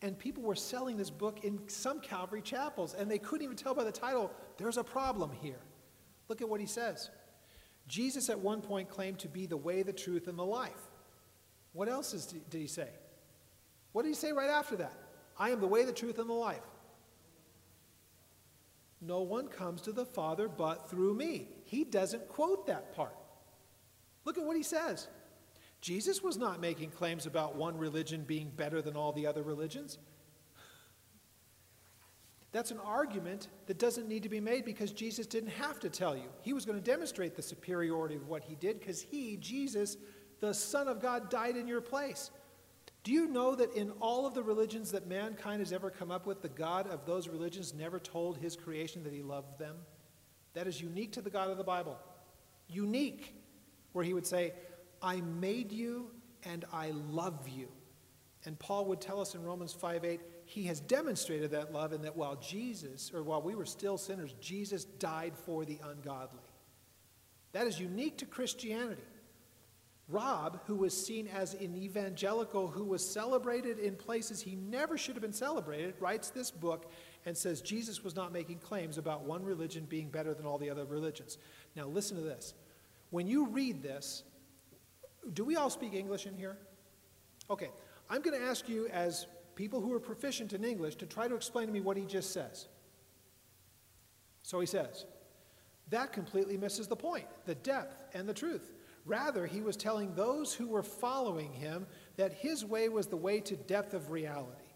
And 0.00 0.16
people 0.16 0.44
were 0.44 0.54
selling 0.54 0.96
this 0.96 1.10
book 1.10 1.44
in 1.44 1.58
some 1.68 2.00
Calvary 2.00 2.40
chapels, 2.40 2.94
and 2.94 3.10
they 3.10 3.18
couldn't 3.18 3.44
even 3.44 3.56
tell 3.56 3.74
by 3.74 3.82
the 3.82 3.92
title, 3.92 4.30
there's 4.58 4.76
a 4.76 4.84
problem 4.84 5.32
here. 5.42 5.60
Look 6.28 6.40
at 6.40 6.48
what 6.48 6.60
he 6.60 6.66
says. 6.66 7.10
Jesus 7.88 8.30
at 8.30 8.38
one 8.38 8.60
point 8.60 8.88
claimed 8.88 9.18
to 9.20 9.28
be 9.28 9.46
the 9.46 9.56
way, 9.56 9.82
the 9.82 9.92
truth, 9.92 10.28
and 10.28 10.38
the 10.38 10.44
life. 10.44 10.90
What 11.72 11.88
else 11.88 12.14
is, 12.14 12.26
did 12.26 12.60
he 12.60 12.68
say? 12.68 12.88
What 13.92 14.02
did 14.02 14.10
he 14.10 14.14
say 14.14 14.32
right 14.32 14.50
after 14.50 14.76
that? 14.76 14.94
I 15.38 15.50
am 15.50 15.60
the 15.60 15.66
way, 15.66 15.84
the 15.84 15.92
truth, 15.92 16.18
and 16.18 16.28
the 16.28 16.34
life. 16.34 16.62
No 19.00 19.20
one 19.20 19.48
comes 19.48 19.82
to 19.82 19.92
the 19.92 20.06
Father 20.06 20.48
but 20.48 20.88
through 20.90 21.14
me. 21.14 21.48
He 21.64 21.84
doesn't 21.84 22.28
quote 22.28 22.66
that 22.66 22.94
part. 22.94 23.16
Look 24.24 24.38
at 24.38 24.44
what 24.44 24.56
he 24.56 24.62
says. 24.62 25.08
Jesus 25.80 26.22
was 26.22 26.36
not 26.36 26.60
making 26.60 26.90
claims 26.90 27.26
about 27.26 27.56
one 27.56 27.76
religion 27.76 28.24
being 28.24 28.50
better 28.50 28.82
than 28.82 28.96
all 28.96 29.12
the 29.12 29.26
other 29.26 29.42
religions. 29.42 29.98
That's 32.52 32.70
an 32.70 32.80
argument 32.82 33.48
that 33.66 33.78
doesn't 33.78 34.08
need 34.08 34.22
to 34.22 34.30
be 34.30 34.40
made 34.40 34.64
because 34.64 34.90
Jesus 34.90 35.26
didn't 35.26 35.50
have 35.50 35.78
to 35.80 35.90
tell 35.90 36.16
you. 36.16 36.30
He 36.40 36.54
was 36.54 36.64
going 36.64 36.78
to 36.78 36.84
demonstrate 36.84 37.36
the 37.36 37.42
superiority 37.42 38.14
of 38.14 38.28
what 38.28 38.42
he 38.42 38.54
did 38.54 38.80
because 38.80 39.02
he, 39.02 39.36
Jesus, 39.36 39.98
the 40.40 40.54
Son 40.54 40.88
of 40.88 41.02
God, 41.02 41.28
died 41.28 41.56
in 41.56 41.68
your 41.68 41.82
place. 41.82 42.30
Do 43.06 43.12
you 43.12 43.28
know 43.28 43.54
that 43.54 43.72
in 43.76 43.92
all 44.00 44.26
of 44.26 44.34
the 44.34 44.42
religions 44.42 44.90
that 44.90 45.06
mankind 45.06 45.60
has 45.60 45.72
ever 45.72 45.90
come 45.90 46.10
up 46.10 46.26
with, 46.26 46.42
the 46.42 46.48
God 46.48 46.88
of 46.88 47.06
those 47.06 47.28
religions 47.28 47.72
never 47.72 48.00
told 48.00 48.36
his 48.36 48.56
creation 48.56 49.04
that 49.04 49.12
he 49.12 49.22
loved 49.22 49.60
them? 49.60 49.76
That 50.54 50.66
is 50.66 50.80
unique 50.80 51.12
to 51.12 51.20
the 51.20 51.30
God 51.30 51.48
of 51.48 51.56
the 51.56 51.62
Bible. 51.62 51.96
Unique, 52.66 53.32
where 53.92 54.04
he 54.04 54.12
would 54.12 54.26
say, 54.26 54.54
I 55.00 55.20
made 55.20 55.70
you 55.70 56.10
and 56.42 56.64
I 56.72 56.90
love 56.90 57.48
you. 57.48 57.68
And 58.44 58.58
Paul 58.58 58.86
would 58.86 59.00
tell 59.00 59.20
us 59.20 59.36
in 59.36 59.44
Romans 59.44 59.72
5 59.72 60.04
8, 60.04 60.20
he 60.44 60.64
has 60.64 60.80
demonstrated 60.80 61.52
that 61.52 61.72
love 61.72 61.92
in 61.92 62.02
that 62.02 62.16
while 62.16 62.34
Jesus, 62.34 63.12
or 63.14 63.22
while 63.22 63.40
we 63.40 63.54
were 63.54 63.66
still 63.66 63.98
sinners, 63.98 64.34
Jesus 64.40 64.84
died 64.84 65.34
for 65.44 65.64
the 65.64 65.78
ungodly. 65.84 66.40
That 67.52 67.68
is 67.68 67.78
unique 67.78 68.18
to 68.18 68.26
Christianity. 68.26 69.00
Rob, 70.08 70.60
who 70.66 70.76
was 70.76 70.94
seen 70.94 71.26
as 71.26 71.54
an 71.54 71.74
evangelical 71.76 72.68
who 72.68 72.84
was 72.84 73.08
celebrated 73.08 73.78
in 73.80 73.96
places 73.96 74.40
he 74.40 74.54
never 74.54 74.96
should 74.96 75.16
have 75.16 75.22
been 75.22 75.32
celebrated, 75.32 75.94
writes 75.98 76.30
this 76.30 76.50
book 76.50 76.92
and 77.24 77.36
says 77.36 77.60
Jesus 77.60 78.04
was 78.04 78.14
not 78.14 78.32
making 78.32 78.58
claims 78.58 78.98
about 78.98 79.24
one 79.24 79.44
religion 79.44 79.84
being 79.88 80.08
better 80.08 80.32
than 80.32 80.46
all 80.46 80.58
the 80.58 80.70
other 80.70 80.84
religions. 80.84 81.38
Now, 81.74 81.86
listen 81.86 82.16
to 82.16 82.22
this. 82.22 82.54
When 83.10 83.26
you 83.26 83.46
read 83.48 83.82
this, 83.82 84.22
do 85.32 85.44
we 85.44 85.56
all 85.56 85.70
speak 85.70 85.92
English 85.92 86.26
in 86.26 86.36
here? 86.36 86.56
Okay, 87.50 87.70
I'm 88.08 88.22
going 88.22 88.38
to 88.38 88.46
ask 88.46 88.68
you, 88.68 88.86
as 88.88 89.26
people 89.56 89.80
who 89.80 89.92
are 89.92 90.00
proficient 90.00 90.52
in 90.52 90.64
English, 90.64 90.94
to 90.96 91.06
try 91.06 91.26
to 91.26 91.34
explain 91.34 91.66
to 91.66 91.72
me 91.72 91.80
what 91.80 91.96
he 91.96 92.04
just 92.04 92.32
says. 92.32 92.68
So 94.42 94.60
he 94.60 94.66
says, 94.66 95.04
that 95.90 96.12
completely 96.12 96.56
misses 96.56 96.86
the 96.86 96.96
point 96.96 97.26
the 97.44 97.56
depth 97.56 98.04
and 98.14 98.28
the 98.28 98.34
truth. 98.34 98.72
Rather, 99.06 99.46
he 99.46 99.60
was 99.60 99.76
telling 99.76 100.14
those 100.14 100.52
who 100.52 100.66
were 100.66 100.82
following 100.82 101.52
him 101.52 101.86
that 102.16 102.32
his 102.32 102.64
way 102.64 102.88
was 102.88 103.06
the 103.06 103.16
way 103.16 103.40
to 103.40 103.56
depth 103.56 103.94
of 103.94 104.10
reality. 104.10 104.66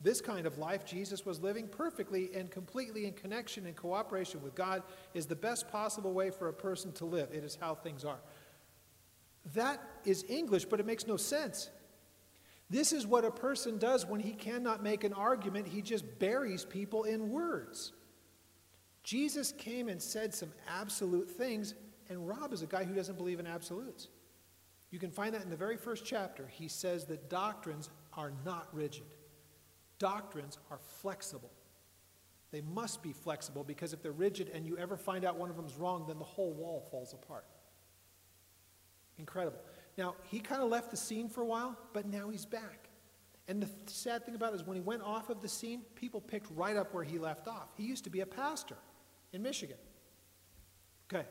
This 0.00 0.20
kind 0.20 0.46
of 0.46 0.58
life 0.58 0.84
Jesus 0.84 1.26
was 1.26 1.40
living 1.40 1.66
perfectly 1.66 2.30
and 2.32 2.48
completely 2.52 3.04
in 3.04 3.14
connection 3.14 3.66
and 3.66 3.74
cooperation 3.74 4.40
with 4.42 4.54
God 4.54 4.84
is 5.12 5.26
the 5.26 5.34
best 5.34 5.68
possible 5.68 6.12
way 6.12 6.30
for 6.30 6.48
a 6.48 6.52
person 6.52 6.92
to 6.92 7.04
live. 7.04 7.30
It 7.32 7.42
is 7.42 7.58
how 7.60 7.74
things 7.74 8.04
are. 8.04 8.20
That 9.54 9.82
is 10.04 10.24
English, 10.28 10.66
but 10.66 10.78
it 10.78 10.86
makes 10.86 11.08
no 11.08 11.16
sense. 11.16 11.68
This 12.70 12.92
is 12.92 13.08
what 13.08 13.24
a 13.24 13.30
person 13.30 13.78
does 13.78 14.06
when 14.06 14.20
he 14.20 14.34
cannot 14.34 14.84
make 14.84 15.02
an 15.02 15.14
argument, 15.14 15.66
he 15.66 15.82
just 15.82 16.18
buries 16.20 16.64
people 16.64 17.04
in 17.04 17.30
words. 17.30 17.92
Jesus 19.02 19.52
came 19.52 19.88
and 19.88 20.00
said 20.00 20.32
some 20.32 20.52
absolute 20.68 21.30
things 21.30 21.74
and 22.08 22.26
Rob 22.26 22.52
is 22.52 22.62
a 22.62 22.66
guy 22.66 22.84
who 22.84 22.94
doesn't 22.94 23.16
believe 23.16 23.40
in 23.40 23.46
absolutes. 23.46 24.08
You 24.90 24.98
can 24.98 25.10
find 25.10 25.34
that 25.34 25.42
in 25.42 25.50
the 25.50 25.56
very 25.56 25.76
first 25.76 26.04
chapter. 26.04 26.46
He 26.46 26.68
says 26.68 27.04
that 27.06 27.28
doctrines 27.28 27.90
are 28.14 28.32
not 28.44 28.68
rigid, 28.72 29.06
doctrines 29.98 30.58
are 30.70 30.78
flexible. 30.78 31.50
They 32.50 32.62
must 32.62 33.02
be 33.02 33.12
flexible 33.12 33.62
because 33.62 33.92
if 33.92 34.02
they're 34.02 34.10
rigid 34.10 34.50
and 34.54 34.66
you 34.66 34.78
ever 34.78 34.96
find 34.96 35.24
out 35.26 35.36
one 35.36 35.50
of 35.50 35.56
them's 35.56 35.76
wrong, 35.76 36.06
then 36.08 36.18
the 36.18 36.24
whole 36.24 36.52
wall 36.54 36.88
falls 36.90 37.12
apart. 37.12 37.44
Incredible. 39.18 39.58
Now, 39.98 40.14
he 40.22 40.38
kind 40.38 40.62
of 40.62 40.70
left 40.70 40.90
the 40.90 40.96
scene 40.96 41.28
for 41.28 41.42
a 41.42 41.44
while, 41.44 41.76
but 41.92 42.06
now 42.06 42.30
he's 42.30 42.46
back. 42.46 42.88
And 43.48 43.62
the 43.62 43.68
sad 43.86 44.24
thing 44.24 44.34
about 44.34 44.52
it 44.52 44.56
is 44.56 44.62
when 44.66 44.76
he 44.76 44.80
went 44.82 45.02
off 45.02 45.28
of 45.28 45.42
the 45.42 45.48
scene, 45.48 45.82
people 45.94 46.20
picked 46.20 46.50
right 46.54 46.76
up 46.76 46.94
where 46.94 47.04
he 47.04 47.18
left 47.18 47.48
off. 47.48 47.68
He 47.76 47.84
used 47.84 48.04
to 48.04 48.10
be 48.10 48.20
a 48.20 48.26
pastor 48.26 48.76
in 49.32 49.42
Michigan. 49.42 49.76
Okay. 51.12 51.26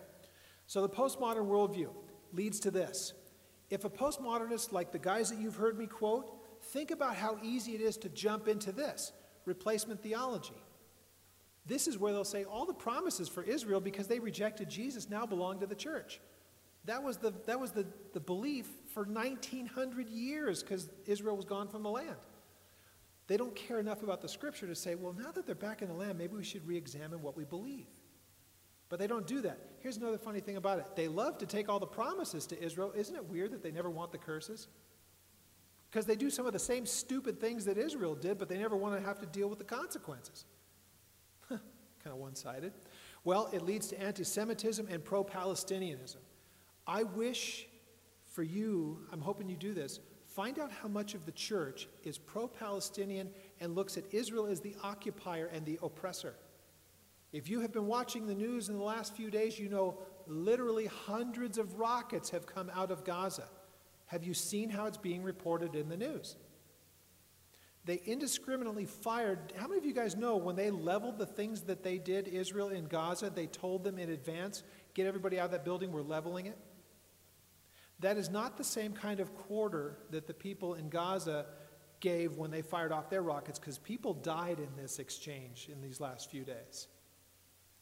So 0.68 0.82
the 0.82 0.90
postmodern 0.90 1.48
worldview 1.48 1.90
leads 2.34 2.60
to 2.62 2.72
this. 2.72 3.14
If 3.70 3.86
a 3.86 3.90
postmodernist, 3.90 4.72
like 4.72 4.92
the 4.92 5.00
guys 5.00 5.30
that 5.30 5.40
you've 5.40 5.56
heard 5.56 5.78
me 5.78 5.88
quote, 5.88 6.32
think 6.62 6.92
about 6.92 7.16
how 7.16 7.38
easy 7.42 7.74
it 7.74 7.82
is 7.82 7.98
to 7.98 8.10
jump 8.10 8.48
into 8.48 8.72
this 8.72 9.14
replacement 9.46 10.04
theology. 10.04 10.62
This 11.66 11.88
is 11.88 11.98
where 11.98 12.14
they'll 12.14 12.24
say 12.24 12.44
all 12.44 12.66
the 12.66 12.74
promises 12.74 13.28
for 13.28 13.44
Israel, 13.44 13.82
because 13.82 14.08
they 14.08 14.20
rejected 14.20 14.70
Jesus, 14.70 15.10
now 15.10 15.26
belong 15.26 15.60
to 15.60 15.68
the 15.68 15.76
church. 15.76 16.22
That 16.86 17.04
was 17.04 17.18
the, 17.18 17.34
that 17.46 17.60
was 17.60 17.72
the, 17.72 17.86
the 18.14 18.22
belief 18.22 18.68
for 18.94 19.04
1900 19.04 20.08
years 20.08 20.64
because 20.64 20.90
Israel 21.06 21.36
was 21.36 21.44
gone 21.44 21.68
from 21.68 21.84
the 21.84 21.90
land. 21.90 22.16
They 23.28 23.36
don't 23.36 23.56
care 23.56 23.80
enough 23.80 24.04
about 24.04 24.22
the 24.22 24.30
scripture 24.30 24.68
to 24.68 24.76
say, 24.76 24.96
well, 24.96 25.14
now 25.14 25.32
that 25.32 25.46
they're 25.46 25.56
back 25.56 25.82
in 25.82 25.90
the 25.90 25.94
land, 25.94 26.18
maybe 26.18 26.38
we 26.38 26.46
should 26.46 26.66
re 26.66 26.78
examine 26.78 27.22
what 27.22 27.36
we 27.36 27.44
believe. 27.44 27.88
But 28.90 29.00
they 29.00 29.08
don't 29.08 29.28
do 29.28 29.42
that. 29.42 29.60
Here's 29.80 29.98
another 29.98 30.18
funny 30.18 30.40
thing 30.40 30.58
about 30.58 30.80
it 30.80 30.96
they 30.96 31.08
love 31.08 31.38
to 31.40 31.46
take 31.46 31.70
all 31.70 31.80
the 31.80 31.88
promises 31.88 32.46
to 32.48 32.64
Israel. 32.64 32.94
Isn't 32.96 33.16
it 33.16 33.26
weird 33.26 33.52
that 33.52 33.64
they 33.64 33.72
never 33.72 33.90
want 33.90 34.12
the 34.12 34.18
curses? 34.18 34.68
Because 35.90 36.06
they 36.06 36.16
do 36.16 36.30
some 36.30 36.46
of 36.46 36.54
the 36.54 36.60
same 36.60 36.86
stupid 36.86 37.40
things 37.40 37.66
that 37.66 37.78
Israel 37.78 38.14
did, 38.14 38.38
but 38.38 38.50
they 38.50 38.58
never 38.58 38.76
want 38.76 39.00
to 39.00 39.06
have 39.06 39.20
to 39.20 39.26
deal 39.26 39.48
with 39.48 39.58
the 39.58 39.66
consequences. 39.66 40.46
kind 41.50 41.62
of 42.06 42.18
one 42.18 42.36
sided. 42.36 42.74
Well, 43.24 43.50
it 43.54 43.62
leads 43.62 43.88
to 43.88 44.02
anti 44.02 44.24
Semitism 44.24 44.88
and 44.90 45.04
pro 45.04 45.24
Palestinianism. 45.24 46.18
I 46.86 47.04
wish 47.04 47.68
for 48.26 48.44
you, 48.44 49.00
I'm 49.12 49.22
hoping 49.22 49.50
you 49.50 49.58
do 49.58 49.74
this, 49.74 50.00
find 50.28 50.60
out 50.60 50.72
how 50.72 50.88
much 50.88 51.16
of 51.16 51.26
the 51.26 51.32
church 51.32 51.88
is 52.04 52.18
pro 52.18 52.48
Palestinian 52.48 53.30
and 53.60 53.76
looks 53.76 53.98
at 53.98 54.04
Israel 54.12 54.46
as 54.46 54.60
the 54.60 54.76
occupier 54.84 55.48
and 55.48 55.66
the 55.66 55.80
oppressor. 55.82 56.36
If 57.32 57.50
you 57.50 57.60
have 57.62 57.74
been 57.74 57.88
watching 57.88 58.26
the 58.26 58.36
news 58.36 58.70
in 58.70 58.78
the 58.78 58.84
last 58.84 59.16
few 59.16 59.30
days, 59.30 59.60
you 59.60 59.70
know 59.70 60.00
literally 60.28 60.86
hundreds 60.86 61.58
of 61.58 61.80
rockets 61.80 62.30
have 62.30 62.46
come 62.46 62.72
out 62.74 62.92
of 62.92 63.04
Gaza. 63.04 63.48
Have 64.08 64.24
you 64.24 64.34
seen 64.34 64.70
how 64.70 64.86
it's 64.86 64.98
being 64.98 65.24
reported 65.24 65.76
in 65.76 65.90
the 65.90 65.98
news? 65.98 66.38
They 67.84 68.02
indiscriminately 68.06 68.86
fired. 68.86 69.54
How 69.58 69.68
many 69.68 69.80
of 69.80 69.86
you 69.86 69.94
guys 69.94 70.16
know 70.16 70.36
when 70.36 70.58
they 70.58 70.72
leveled 70.72 71.18
the 71.18 71.26
things 71.26 71.62
that 71.64 71.84
they 71.84 71.98
did, 71.98 72.28
Israel 72.28 72.70
in 72.70 72.86
Gaza, 72.86 73.30
they 73.30 73.48
told 73.48 73.84
them 73.84 73.98
in 73.98 74.10
advance, 74.10 74.64
get 74.94 75.08
everybody 75.08 75.40
out 75.40 75.46
of 75.46 75.52
that 75.52 75.64
building, 75.64 75.92
we're 75.92 76.02
leveling 76.02 76.48
it? 76.48 76.58
That 78.00 78.18
is 78.18 78.30
not 78.30 78.58
the 78.58 78.64
same 78.64 78.94
kind 78.94 79.20
of 79.20 79.34
quarter 79.36 80.00
that 80.12 80.28
the 80.28 80.34
people 80.34 80.74
in 80.76 80.90
Gaza 80.90 81.46
gave 82.00 82.36
when 82.36 82.52
they 82.52 82.62
fired 82.62 82.92
off 82.92 83.10
their 83.10 83.24
rockets, 83.24 83.58
because 83.58 83.78
people 83.78 84.14
died 84.14 84.60
in 84.60 84.70
this 84.82 85.00
exchange 85.00 85.70
in 85.72 85.82
these 85.82 86.00
last 86.00 86.30
few 86.30 86.44
days. 86.44 86.88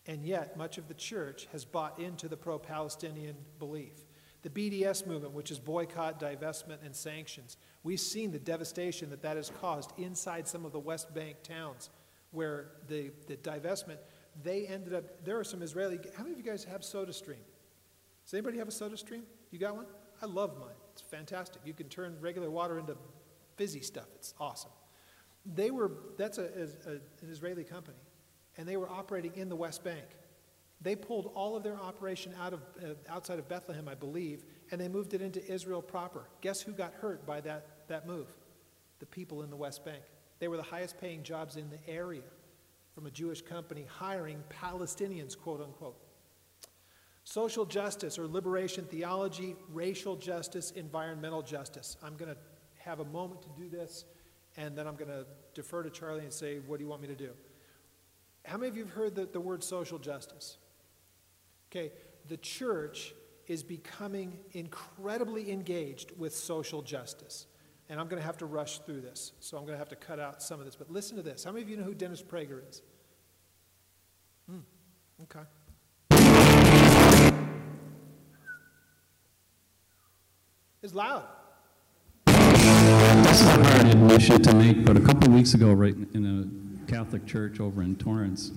And 0.08 0.26
yet, 0.26 0.56
much 0.58 0.78
of 0.78 0.88
the 0.88 0.94
church 0.94 1.48
has 1.52 1.66
bought 1.66 2.00
into 2.00 2.28
the 2.28 2.38
pro 2.38 2.60
Palestinian 2.60 3.36
belief. 3.58 4.06
The 4.44 4.50
BDS 4.50 5.08
movement, 5.08 5.34
which 5.34 5.50
is 5.50 5.58
boycott, 5.58 6.20
divestment, 6.20 6.86
and 6.86 6.96
sanctions, 6.96 7.58
we've 7.84 8.00
seen 8.00 8.32
the 8.32 8.38
devastation 8.38 9.10
that 9.10 9.24
that 9.24 9.38
has 9.38 9.50
caused 9.50 9.92
inside 9.98 10.48
some 10.48 10.66
of 10.66 10.72
the 10.72 10.80
West 10.80 11.14
Bank 11.16 11.38
towns 11.42 11.90
where 12.32 12.68
the, 12.88 13.12
the 13.28 13.38
divestment, 13.38 13.98
they 14.44 14.68
ended 14.68 14.94
up, 14.94 15.26
there 15.26 15.40
are 15.40 15.44
some 15.44 15.64
Israeli, 15.64 16.00
how 16.16 16.24
many 16.24 16.34
of 16.34 16.38
you 16.38 16.44
guys 16.44 16.64
have 16.66 16.82
SodaStream? 16.82 17.42
Does 18.24 18.34
anybody 18.34 18.60
have 18.60 18.68
a 18.68 18.72
SodaStream? 18.72 19.24
You 19.50 19.58
got 19.58 19.76
one? 19.76 19.86
I 20.22 20.28
love 20.28 20.60
mine. 20.60 20.76
It's 20.92 21.02
fantastic. 21.02 21.62
You 21.66 21.74
can 21.74 21.90
turn 21.90 22.16
regular 22.22 22.52
water 22.52 22.78
into 22.78 22.96
fizzy 23.56 23.82
stuff. 23.82 24.08
It's 24.16 24.36
awesome. 24.40 24.72
They 25.46 25.72
were, 25.72 25.92
that's 26.18 26.38
a, 26.38 26.70
a, 26.86 26.92
an 26.92 27.30
Israeli 27.32 27.64
company 27.64 27.98
and 28.58 28.68
they 28.68 28.78
were 28.78 28.90
operating 28.90 29.36
in 29.36 29.50
the 29.50 29.56
West 29.56 29.84
Bank. 29.84 30.06
They 30.82 30.96
pulled 30.96 31.32
all 31.36 31.56
of 31.56 31.64
their 31.64 31.78
operation 31.78 32.34
out 32.40 32.54
of, 32.54 32.62
uh, 32.84 32.94
outside 33.10 33.40
of 33.40 33.48
Bethlehem, 33.48 33.88
I 33.88 33.96
believe, 33.96 34.44
and 34.72 34.80
they 34.80 34.88
moved 34.88 35.14
it 35.14 35.22
into 35.22 35.46
Israel 35.52 35.82
proper. 35.82 36.26
Guess 36.42 36.62
who 36.62 36.74
got 36.74 36.94
hurt 36.94 37.26
by 37.26 37.42
that, 37.42 37.88
that 37.88 38.06
move? 38.06 38.28
The 39.00 39.06
people 39.06 39.42
in 39.42 39.50
the 39.50 39.56
West 39.56 39.84
Bank. 39.86 40.04
They 40.40 40.48
were 40.48 40.58
the 40.58 40.64
highest 40.64 41.00
paying 41.00 41.24
jobs 41.24 41.56
in 41.56 41.70
the 41.70 41.80
area 41.90 42.22
from 42.94 43.06
a 43.08 43.12
Jewish 43.12 43.42
company 43.42 43.86
hiring 43.90 44.44
Palestinians, 44.50 45.38
quote 45.38 45.62
unquote. 45.62 45.98
Social 47.24 47.66
justice 47.66 48.20
or 48.20 48.28
liberation 48.28 48.86
theology, 48.86 49.56
racial 49.74 50.16
justice, 50.16 50.72
environmental 50.72 51.42
justice. 51.42 51.98
I'm 52.04 52.16
going 52.16 52.32
to 52.32 52.38
have 52.78 53.00
a 53.00 53.06
moment 53.06 53.42
to 53.42 53.50
do 53.58 53.68
this, 53.68 54.06
and 54.58 54.78
then 54.78 54.88
I'm 54.88 54.96
going 54.96 55.10
to 55.10 55.26
defer 55.56 55.82
to 55.82 55.90
Charlie 55.90 56.22
and 56.22 56.32
say, 56.32 56.60
What 56.60 56.78
do 56.78 56.84
you 56.84 56.90
want 56.90 57.02
me 57.02 57.08
to 57.08 57.16
do? 57.16 57.32
How 58.46 58.58
many 58.58 58.70
of 58.70 58.78
you 58.78 58.86
have 58.86 58.94
heard 58.94 59.16
the, 59.16 59.26
the 59.26 59.40
word 59.40 59.64
social 59.64 59.98
justice? 59.98 60.58
Okay, 61.72 61.92
the 62.28 62.38
church 62.38 63.14
is 63.48 63.64
becoming 63.64 64.40
incredibly 64.54 65.52
engaged 65.52 66.12
with 66.18 66.36
social 66.36 66.82
justice. 66.82 67.48
And 67.90 68.00
I'm 68.00 68.08
going 68.08 68.20
to 68.20 68.26
have 68.26 68.38
to 68.38 68.46
rush 68.46 68.80
through 68.80 69.02
this, 69.02 69.34
so 69.40 69.58
I'm 69.58 69.64
going 69.64 69.74
to 69.74 69.80
have 69.80 69.90
to 69.90 69.96
cut 69.96 70.20
out 70.20 70.42
some 70.42 70.60
of 70.60 70.66
this. 70.66 70.76
But 70.76 70.92
listen 70.92 71.18
to 71.18 71.24
this. 71.24 71.44
How 71.44 71.52
many 71.52 71.64
of 71.64 71.70
you 71.70 71.78
know 71.78 71.84
who 71.84 71.94
Dennis 71.94 72.22
Prager 72.22 72.68
is? 72.68 72.82
Hmm, 74.50 74.60
okay. 75.24 75.42
It's 80.82 80.94
loud. 80.94 81.24
This 82.26 83.42
is 83.42 83.48
a 83.48 83.64
hard 83.64 83.88
admission 83.88 84.42
to 84.44 84.56
make, 84.56 84.86
but 84.86 84.98
a 84.98 85.02
couple 85.02 85.32
weeks 85.32 85.56
ago, 85.56 85.74
right 85.74 85.96
in 86.14 86.26
a 86.26 86.65
Catholic 86.88 87.26
church 87.26 87.60
over 87.60 87.82
in 87.82 87.96
Torrance, 87.96 88.52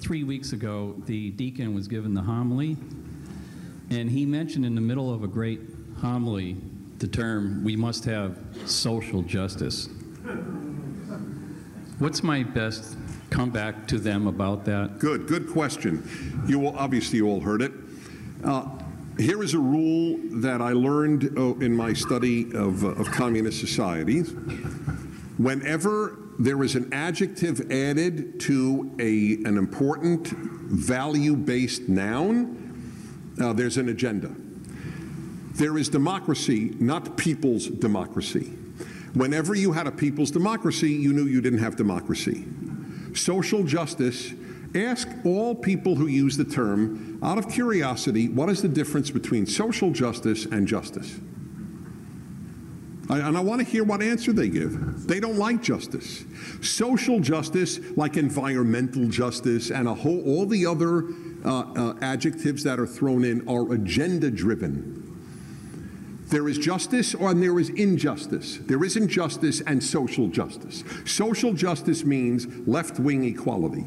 three 0.00 0.24
weeks 0.24 0.52
ago, 0.52 0.94
the 1.06 1.30
deacon 1.30 1.74
was 1.74 1.88
given 1.88 2.14
the 2.14 2.22
homily, 2.22 2.76
and 3.90 4.10
he 4.10 4.26
mentioned 4.26 4.64
in 4.64 4.74
the 4.74 4.80
middle 4.80 5.12
of 5.12 5.22
a 5.22 5.28
great 5.28 5.60
homily 6.00 6.56
the 6.98 7.06
term, 7.06 7.62
we 7.62 7.76
must 7.76 8.04
have 8.04 8.38
social 8.66 9.22
justice. 9.22 9.88
What's 11.98 12.22
my 12.22 12.42
best 12.42 12.96
comeback 13.30 13.86
to 13.88 13.98
them 13.98 14.26
about 14.26 14.64
that? 14.64 14.98
Good, 14.98 15.26
good 15.26 15.48
question. 15.50 16.08
You 16.46 16.66
all, 16.66 16.76
obviously 16.76 17.20
all 17.20 17.40
heard 17.40 17.62
it. 17.62 17.72
Uh, 18.44 18.68
here 19.18 19.42
is 19.42 19.54
a 19.54 19.58
rule 19.58 20.18
that 20.40 20.60
I 20.60 20.72
learned 20.72 21.36
uh, 21.36 21.54
in 21.56 21.74
my 21.74 21.92
study 21.92 22.52
of, 22.54 22.84
uh, 22.84 22.88
of 22.88 23.10
communist 23.10 23.60
societies. 23.60 24.32
Whenever 25.38 26.18
there 26.38 26.62
is 26.62 26.74
an 26.74 26.92
adjective 26.92 27.70
added 27.72 28.40
to 28.40 28.94
a, 28.98 29.34
an 29.48 29.56
important 29.56 30.28
value 30.28 31.34
based 31.36 31.88
noun, 31.88 33.34
uh, 33.40 33.52
there's 33.52 33.76
an 33.76 33.88
agenda. 33.88 34.30
There 35.54 35.76
is 35.76 35.88
democracy, 35.88 36.76
not 36.78 37.16
people's 37.16 37.66
democracy. 37.66 38.52
Whenever 39.14 39.54
you 39.54 39.72
had 39.72 39.86
a 39.86 39.90
people's 39.90 40.30
democracy, 40.30 40.92
you 40.92 41.12
knew 41.12 41.24
you 41.24 41.40
didn't 41.40 41.58
have 41.58 41.74
democracy. 41.76 42.44
Social 43.14 43.64
justice 43.64 44.32
Ask 44.74 45.08
all 45.24 45.54
people 45.54 45.94
who 45.94 46.06
use 46.08 46.36
the 46.36 46.44
term, 46.44 47.18
out 47.22 47.38
of 47.38 47.48
curiosity, 47.48 48.28
what 48.28 48.50
is 48.50 48.60
the 48.60 48.68
difference 48.68 49.10
between 49.10 49.46
social 49.46 49.90
justice 49.90 50.44
and 50.44 50.68
justice? 50.68 51.18
And 53.10 53.38
I 53.38 53.40
want 53.40 53.60
to 53.60 53.66
hear 53.66 53.84
what 53.84 54.02
answer 54.02 54.32
they 54.32 54.48
give. 54.48 55.06
They 55.06 55.18
don't 55.18 55.38
like 55.38 55.62
justice. 55.62 56.24
Social 56.60 57.20
justice, 57.20 57.80
like 57.96 58.18
environmental 58.18 59.08
justice 59.08 59.70
and 59.70 59.88
a 59.88 59.94
whole, 59.94 60.22
all 60.26 60.44
the 60.44 60.66
other 60.66 61.04
uh, 61.44 61.72
uh, 61.72 61.94
adjectives 62.02 62.62
that 62.64 62.78
are 62.78 62.86
thrown 62.86 63.24
in, 63.24 63.48
are 63.48 63.72
agenda 63.72 64.30
driven. 64.30 65.04
There 66.26 66.48
is 66.48 66.58
justice 66.58 67.14
and 67.14 67.42
there 67.42 67.58
is 67.58 67.70
injustice. 67.70 68.58
There 68.58 68.84
is 68.84 68.96
injustice 68.96 69.62
and 69.62 69.82
social 69.82 70.28
justice. 70.28 70.84
Social 71.06 71.54
justice 71.54 72.04
means 72.04 72.46
left 72.68 72.98
wing 72.98 73.24
equality. 73.24 73.86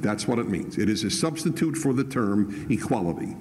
That's 0.00 0.26
what 0.26 0.40
it 0.40 0.48
means. 0.48 0.78
It 0.78 0.88
is 0.88 1.04
a 1.04 1.10
substitute 1.10 1.76
for 1.76 1.92
the 1.92 2.04
term 2.04 2.66
equality. 2.68 3.36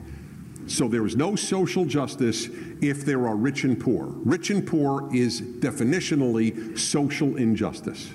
So 0.67 0.87
there 0.87 1.05
is 1.05 1.15
no 1.15 1.35
social 1.35 1.85
justice 1.85 2.49
if 2.81 3.05
there 3.05 3.27
are 3.27 3.35
rich 3.35 3.63
and 3.63 3.79
poor. 3.79 4.07
Rich 4.07 4.49
and 4.49 4.67
poor 4.67 5.09
is 5.13 5.41
definitionally 5.41 6.77
social 6.77 7.37
injustice. 7.37 8.09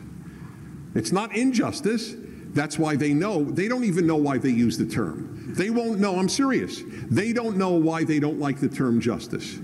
It's 0.94 1.12
not 1.12 1.34
injustice. 1.34 2.14
That's 2.54 2.78
why 2.78 2.96
they 2.96 3.14
know, 3.14 3.44
they 3.44 3.68
don't 3.68 3.84
even 3.84 4.06
know 4.06 4.16
why 4.16 4.36
they 4.36 4.50
use 4.50 4.76
the 4.76 4.84
term. 4.86 5.54
They 5.56 5.70
won't 5.70 5.98
know, 5.98 6.18
I'm 6.18 6.28
serious. 6.28 6.82
They 7.10 7.32
don't 7.32 7.56
know 7.56 7.70
why 7.70 8.04
they 8.04 8.20
don't 8.20 8.38
like 8.38 8.60
the 8.60 8.68
term 8.68 9.00
justice. 9.00 9.58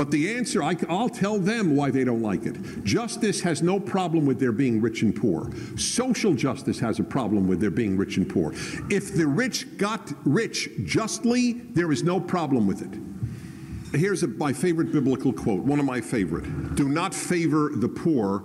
But 0.00 0.10
the 0.10 0.34
answer, 0.34 0.62
I, 0.62 0.72
will 0.88 1.10
tell 1.10 1.38
them 1.38 1.76
why 1.76 1.90
they 1.90 2.04
don't 2.04 2.22
like 2.22 2.46
it. 2.46 2.84
Justice 2.84 3.42
has 3.42 3.60
no 3.60 3.78
problem 3.78 4.24
with 4.24 4.40
their 4.40 4.50
being 4.50 4.80
rich 4.80 5.02
and 5.02 5.14
poor. 5.14 5.50
Social 5.76 6.32
justice 6.32 6.78
has 6.80 6.98
a 7.00 7.04
problem 7.04 7.46
with 7.46 7.60
their 7.60 7.70
being 7.70 7.98
rich 7.98 8.16
and 8.16 8.26
poor. 8.26 8.54
If 8.88 9.14
the 9.14 9.26
rich 9.26 9.76
got 9.76 10.10
rich 10.24 10.70
justly, 10.84 11.52
there 11.52 11.92
is 11.92 12.02
no 12.02 12.18
problem 12.18 12.66
with 12.66 12.80
it. 12.80 13.98
Here's 14.00 14.22
a, 14.22 14.28
my 14.28 14.54
favorite 14.54 14.90
biblical 14.90 15.34
quote, 15.34 15.64
one 15.64 15.78
of 15.78 15.84
my 15.84 16.00
favorite. 16.00 16.76
Do 16.76 16.88
not 16.88 17.14
favor 17.14 17.70
the 17.70 17.88
poor 17.88 18.42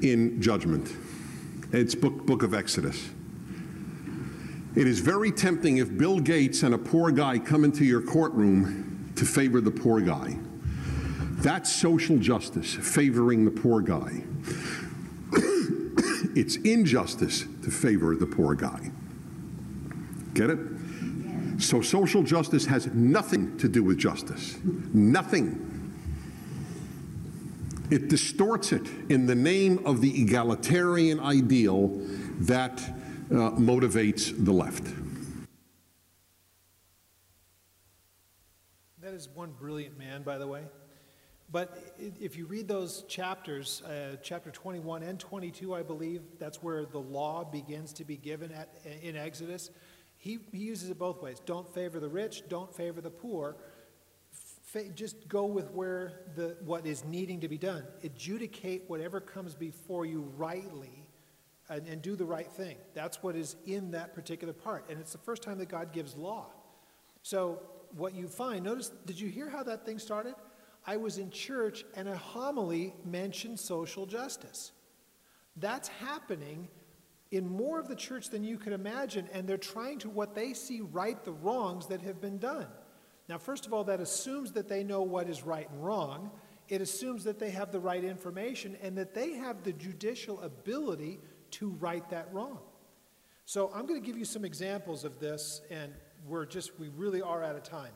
in 0.00 0.40
judgment. 0.40 0.90
It's 1.72 1.94
book, 1.94 2.24
book 2.24 2.42
of 2.42 2.54
Exodus. 2.54 3.10
It 4.74 4.86
is 4.86 5.00
very 5.00 5.32
tempting 5.32 5.76
if 5.76 5.94
Bill 5.98 6.18
Gates 6.18 6.62
and 6.62 6.74
a 6.74 6.78
poor 6.78 7.10
guy 7.10 7.38
come 7.38 7.62
into 7.62 7.84
your 7.84 8.00
courtroom 8.00 9.12
to 9.16 9.26
favor 9.26 9.60
the 9.60 9.70
poor 9.70 10.00
guy. 10.00 10.38
That's 11.42 11.72
social 11.72 12.18
justice, 12.18 12.72
favoring 12.72 13.44
the 13.44 13.50
poor 13.50 13.80
guy. 13.80 14.22
it's 16.36 16.54
injustice 16.56 17.44
to 17.64 17.70
favor 17.70 18.14
the 18.14 18.26
poor 18.26 18.54
guy. 18.54 18.92
Get 20.34 20.50
it? 20.50 20.58
So 21.58 21.82
social 21.82 22.22
justice 22.22 22.64
has 22.66 22.86
nothing 22.94 23.58
to 23.58 23.68
do 23.68 23.82
with 23.82 23.98
justice. 23.98 24.56
Nothing. 24.94 25.68
It 27.90 28.08
distorts 28.08 28.70
it 28.70 28.86
in 29.08 29.26
the 29.26 29.34
name 29.34 29.84
of 29.84 30.00
the 30.00 30.22
egalitarian 30.22 31.18
ideal 31.18 31.88
that 32.42 32.80
uh, 32.80 33.50
motivates 33.58 34.32
the 34.44 34.52
left. 34.52 34.84
That 39.00 39.12
is 39.12 39.28
one 39.28 39.50
brilliant 39.50 39.98
man, 39.98 40.22
by 40.22 40.38
the 40.38 40.46
way. 40.46 40.62
But 41.52 41.94
if 41.98 42.34
you 42.34 42.46
read 42.46 42.66
those 42.66 43.04
chapters, 43.08 43.82
uh, 43.82 44.16
chapter 44.22 44.50
21 44.50 45.02
and 45.02 45.20
22, 45.20 45.74
I 45.74 45.82
believe, 45.82 46.22
that's 46.38 46.62
where 46.62 46.86
the 46.86 46.98
law 46.98 47.44
begins 47.44 47.92
to 47.94 48.04
be 48.04 48.16
given 48.16 48.50
at, 48.52 48.74
in 49.02 49.16
Exodus. 49.16 49.70
He, 50.16 50.38
he 50.50 50.58
uses 50.58 50.88
it 50.88 50.98
both 50.98 51.20
ways. 51.20 51.42
Don't 51.44 51.72
favor 51.74 52.00
the 52.00 52.08
rich, 52.08 52.44
don't 52.48 52.74
favor 52.74 53.02
the 53.02 53.10
poor. 53.10 53.56
Just 54.94 55.28
go 55.28 55.44
with 55.44 55.70
where 55.72 56.22
the, 56.34 56.56
what 56.64 56.86
is 56.86 57.04
needing 57.04 57.40
to 57.40 57.48
be 57.48 57.58
done. 57.58 57.84
Adjudicate 58.02 58.84
whatever 58.86 59.20
comes 59.20 59.54
before 59.54 60.06
you 60.06 60.32
rightly 60.38 61.06
and, 61.68 61.86
and 61.86 62.00
do 62.00 62.16
the 62.16 62.24
right 62.24 62.50
thing. 62.50 62.76
That's 62.94 63.22
what 63.22 63.36
is 63.36 63.56
in 63.66 63.90
that 63.90 64.14
particular 64.14 64.54
part. 64.54 64.86
And 64.88 64.98
it's 64.98 65.12
the 65.12 65.18
first 65.18 65.42
time 65.42 65.58
that 65.58 65.68
God 65.68 65.92
gives 65.92 66.16
law. 66.16 66.46
So, 67.22 67.60
what 67.94 68.14
you 68.14 68.26
find, 68.26 68.64
notice, 68.64 68.90
did 69.04 69.20
you 69.20 69.28
hear 69.28 69.50
how 69.50 69.62
that 69.64 69.84
thing 69.84 69.98
started? 69.98 70.34
I 70.86 70.96
was 70.96 71.18
in 71.18 71.30
church 71.30 71.84
and 71.94 72.08
a 72.08 72.16
homily 72.16 72.94
mentioned 73.04 73.60
social 73.60 74.06
justice. 74.06 74.72
That's 75.56 75.88
happening 75.88 76.68
in 77.30 77.48
more 77.48 77.78
of 77.78 77.88
the 77.88 77.96
church 77.96 78.28
than 78.28 78.44
you 78.44 78.58
can 78.58 78.72
imagine, 78.72 79.28
and 79.32 79.48
they're 79.48 79.56
trying 79.56 79.98
to 80.00 80.10
what 80.10 80.34
they 80.34 80.52
see 80.52 80.80
right 80.80 81.22
the 81.24 81.32
wrongs 81.32 81.86
that 81.86 82.02
have 82.02 82.20
been 82.20 82.38
done. 82.38 82.66
Now, 83.28 83.38
first 83.38 83.66
of 83.66 83.72
all, 83.72 83.84
that 83.84 84.00
assumes 84.00 84.52
that 84.52 84.68
they 84.68 84.84
know 84.84 85.02
what 85.02 85.28
is 85.28 85.42
right 85.42 85.68
and 85.70 85.84
wrong. 85.84 86.30
It 86.68 86.80
assumes 86.80 87.24
that 87.24 87.38
they 87.38 87.50
have 87.50 87.72
the 87.72 87.80
right 87.80 88.04
information 88.04 88.76
and 88.82 88.96
that 88.98 89.14
they 89.14 89.32
have 89.32 89.62
the 89.62 89.72
judicial 89.72 90.40
ability 90.42 91.20
to 91.52 91.70
right 91.70 92.08
that 92.10 92.28
wrong. 92.32 92.58
So, 93.46 93.70
I'm 93.74 93.86
going 93.86 94.00
to 94.00 94.06
give 94.06 94.18
you 94.18 94.24
some 94.24 94.44
examples 94.44 95.04
of 95.04 95.18
this, 95.18 95.62
and 95.70 95.92
we're 96.26 96.46
just, 96.46 96.78
we 96.78 96.88
really 96.88 97.22
are 97.22 97.42
out 97.42 97.56
of 97.56 97.62
time. 97.62 97.92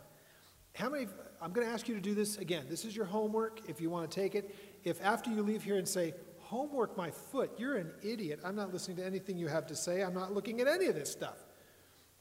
How 0.77 0.91
many, 0.91 1.07
I'm 1.41 1.53
going 1.53 1.66
to 1.66 1.72
ask 1.72 1.89
you 1.89 1.95
to 1.95 2.01
do 2.01 2.14
this 2.14 2.37
again. 2.37 2.66
This 2.68 2.85
is 2.85 2.95
your 2.95 3.07
homework 3.07 3.61
if 3.66 3.81
you 3.81 3.89
want 3.89 4.11
to 4.11 4.14
take 4.14 4.35
it. 4.35 4.55
If 4.85 5.03
after 5.03 5.31
you 5.31 5.43
leave 5.43 5.62
here 5.62 5.79
and 5.79 5.89
say, 5.89 6.12
homework 6.39 6.99
my 6.99 7.11
foot, 7.11 7.51
you're 7.57 7.77
an 7.77 7.93
idiot. 8.03 8.41
I'm 8.45 8.55
not 8.55 8.74
listening 8.74 8.99
to 8.99 9.05
anything 9.05 9.39
you 9.39 9.49
have 9.49 9.66
to 9.68 9.74
say. 9.74 10.03
I'm 10.03 10.12
not 10.12 10.35
looking 10.35 10.61
at 10.61 10.68
any 10.68 10.87
of 10.87 10.95
this 10.95 11.11
stuff. 11.11 11.47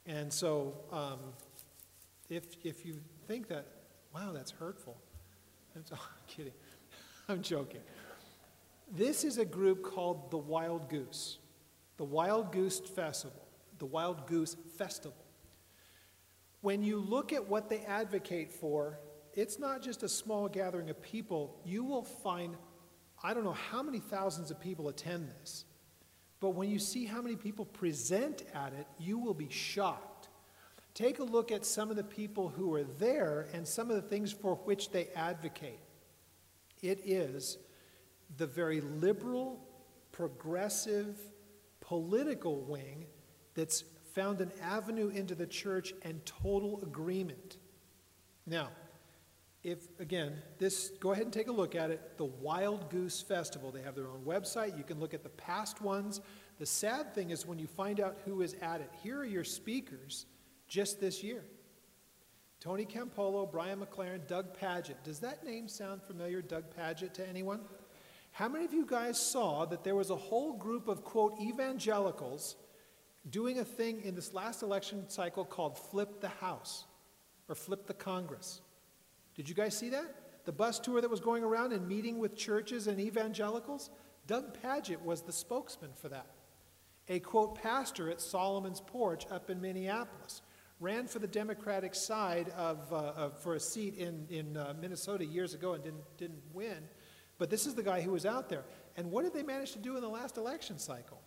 And 0.06 0.32
so 0.32 0.74
um, 0.90 1.18
if, 2.30 2.44
if 2.64 2.86
you 2.86 2.98
think 3.28 3.48
that, 3.48 3.66
wow, 4.14 4.32
that's 4.32 4.52
hurtful, 4.52 4.96
oh, 5.76 5.80
I'm 5.92 5.98
kidding. 6.26 6.54
I'm 7.28 7.42
joking. 7.42 7.82
This 8.90 9.22
is 9.22 9.36
a 9.36 9.44
group 9.44 9.82
called 9.82 10.30
the 10.30 10.38
Wild 10.38 10.88
Goose, 10.88 11.38
the 11.98 12.04
Wild 12.04 12.52
Goose 12.52 12.80
Festival, 12.80 13.42
the 13.78 13.86
Wild 13.86 14.26
Goose 14.26 14.56
Festival. 14.78 15.25
When 16.66 16.82
you 16.82 16.98
look 16.98 17.32
at 17.32 17.46
what 17.46 17.70
they 17.70 17.82
advocate 17.82 18.50
for, 18.50 18.98
it's 19.34 19.60
not 19.60 19.82
just 19.82 20.02
a 20.02 20.08
small 20.08 20.48
gathering 20.48 20.90
of 20.90 21.00
people. 21.00 21.60
You 21.64 21.84
will 21.84 22.02
find, 22.02 22.56
I 23.22 23.34
don't 23.34 23.44
know 23.44 23.52
how 23.52 23.84
many 23.84 24.00
thousands 24.00 24.50
of 24.50 24.60
people 24.60 24.88
attend 24.88 25.28
this, 25.28 25.64
but 26.40 26.56
when 26.56 26.68
you 26.68 26.80
see 26.80 27.04
how 27.04 27.22
many 27.22 27.36
people 27.36 27.66
present 27.66 28.42
at 28.52 28.72
it, 28.72 28.88
you 28.98 29.16
will 29.16 29.32
be 29.32 29.48
shocked. 29.48 30.26
Take 30.92 31.20
a 31.20 31.22
look 31.22 31.52
at 31.52 31.64
some 31.64 31.88
of 31.88 31.94
the 31.94 32.02
people 32.02 32.48
who 32.48 32.74
are 32.74 32.82
there 32.82 33.46
and 33.52 33.64
some 33.64 33.88
of 33.88 33.94
the 33.94 34.02
things 34.02 34.32
for 34.32 34.56
which 34.56 34.90
they 34.90 35.06
advocate. 35.14 35.78
It 36.82 37.00
is 37.04 37.58
the 38.38 38.46
very 38.48 38.80
liberal, 38.80 39.60
progressive, 40.10 41.16
political 41.78 42.60
wing 42.62 43.06
that's 43.54 43.84
found 44.16 44.40
an 44.40 44.50
avenue 44.62 45.10
into 45.10 45.34
the 45.34 45.46
church 45.46 45.92
and 46.00 46.24
total 46.24 46.80
agreement. 46.82 47.58
Now, 48.46 48.70
if 49.62 49.88
again, 50.00 50.40
this 50.58 50.90
go 51.00 51.12
ahead 51.12 51.24
and 51.24 51.32
take 51.32 51.48
a 51.48 51.52
look 51.52 51.74
at 51.74 51.90
it. 51.90 52.16
The 52.16 52.24
Wild 52.24 52.88
Goose 52.88 53.20
Festival. 53.20 53.70
They 53.70 53.82
have 53.82 53.94
their 53.94 54.08
own 54.08 54.22
website. 54.24 54.78
You 54.78 54.84
can 54.84 54.98
look 55.00 55.12
at 55.12 55.22
the 55.22 55.28
past 55.28 55.82
ones. 55.82 56.22
The 56.58 56.64
sad 56.64 57.14
thing 57.14 57.28
is 57.28 57.44
when 57.44 57.58
you 57.58 57.66
find 57.66 58.00
out 58.00 58.16
who 58.24 58.40
is 58.40 58.56
at 58.62 58.80
it. 58.80 58.90
Here 59.02 59.18
are 59.18 59.24
your 59.24 59.44
speakers 59.44 60.24
just 60.66 60.98
this 60.98 61.22
year. 61.22 61.44
Tony 62.58 62.86
Campolo, 62.86 63.50
Brian 63.50 63.80
McLaren, 63.80 64.26
Doug 64.26 64.58
Pagitt. 64.58 64.96
Does 65.04 65.20
that 65.20 65.44
name 65.44 65.68
sound 65.68 66.02
familiar, 66.02 66.40
Doug 66.40 66.64
Pagitt, 66.74 67.12
to 67.14 67.28
anyone? 67.28 67.60
How 68.32 68.48
many 68.48 68.64
of 68.64 68.72
you 68.72 68.86
guys 68.86 69.20
saw 69.20 69.66
that 69.66 69.84
there 69.84 69.94
was 69.94 70.08
a 70.08 70.16
whole 70.16 70.54
group 70.54 70.88
of, 70.88 71.04
quote, 71.04 71.38
evangelicals 71.38 72.56
doing 73.30 73.58
a 73.58 73.64
thing 73.64 74.02
in 74.04 74.14
this 74.14 74.32
last 74.32 74.62
election 74.62 75.08
cycle 75.08 75.44
called 75.44 75.78
Flip 75.78 76.20
the 76.20 76.28
House 76.28 76.84
or 77.48 77.54
Flip 77.54 77.86
the 77.86 77.94
Congress? 77.94 78.60
Did 79.34 79.48
you 79.48 79.54
guys 79.54 79.76
see 79.76 79.90
that? 79.90 80.44
The 80.44 80.52
bus 80.52 80.78
tour 80.78 81.00
that 81.00 81.10
was 81.10 81.20
going 81.20 81.42
around 81.42 81.72
and 81.72 81.86
meeting 81.88 82.18
with 82.18 82.36
churches 82.36 82.86
and 82.86 83.00
evangelicals? 83.00 83.90
Doug 84.26 84.56
Pagitt 84.62 85.02
was 85.02 85.22
the 85.22 85.32
spokesman 85.32 85.90
for 85.94 86.08
that. 86.08 86.26
A 87.08 87.20
quote 87.20 87.54
pastor 87.56 88.10
at 88.10 88.20
Solomon's 88.20 88.80
Porch 88.80 89.26
up 89.30 89.50
in 89.50 89.60
Minneapolis 89.60 90.42
ran 90.80 91.06
for 91.06 91.18
the 91.18 91.26
Democratic 91.26 91.94
side 91.94 92.50
of, 92.56 92.92
uh, 92.92 93.12
of 93.16 93.38
for 93.40 93.54
a 93.54 93.60
seat 93.60 93.94
in, 93.96 94.26
in 94.28 94.56
uh, 94.56 94.74
Minnesota 94.80 95.24
years 95.24 95.54
ago 95.54 95.72
and 95.72 95.82
didn't, 95.82 96.16
didn't 96.18 96.42
win. 96.52 96.88
But 97.38 97.50
this 97.50 97.66
is 97.66 97.74
the 97.74 97.82
guy 97.82 98.00
who 98.00 98.12
was 98.12 98.26
out 98.26 98.48
there. 98.48 98.64
And 98.96 99.10
what 99.10 99.24
did 99.24 99.34
they 99.34 99.42
manage 99.42 99.72
to 99.72 99.78
do 99.78 99.96
in 99.96 100.02
the 100.02 100.08
last 100.08 100.36
election 100.36 100.78
cycle? 100.78 101.20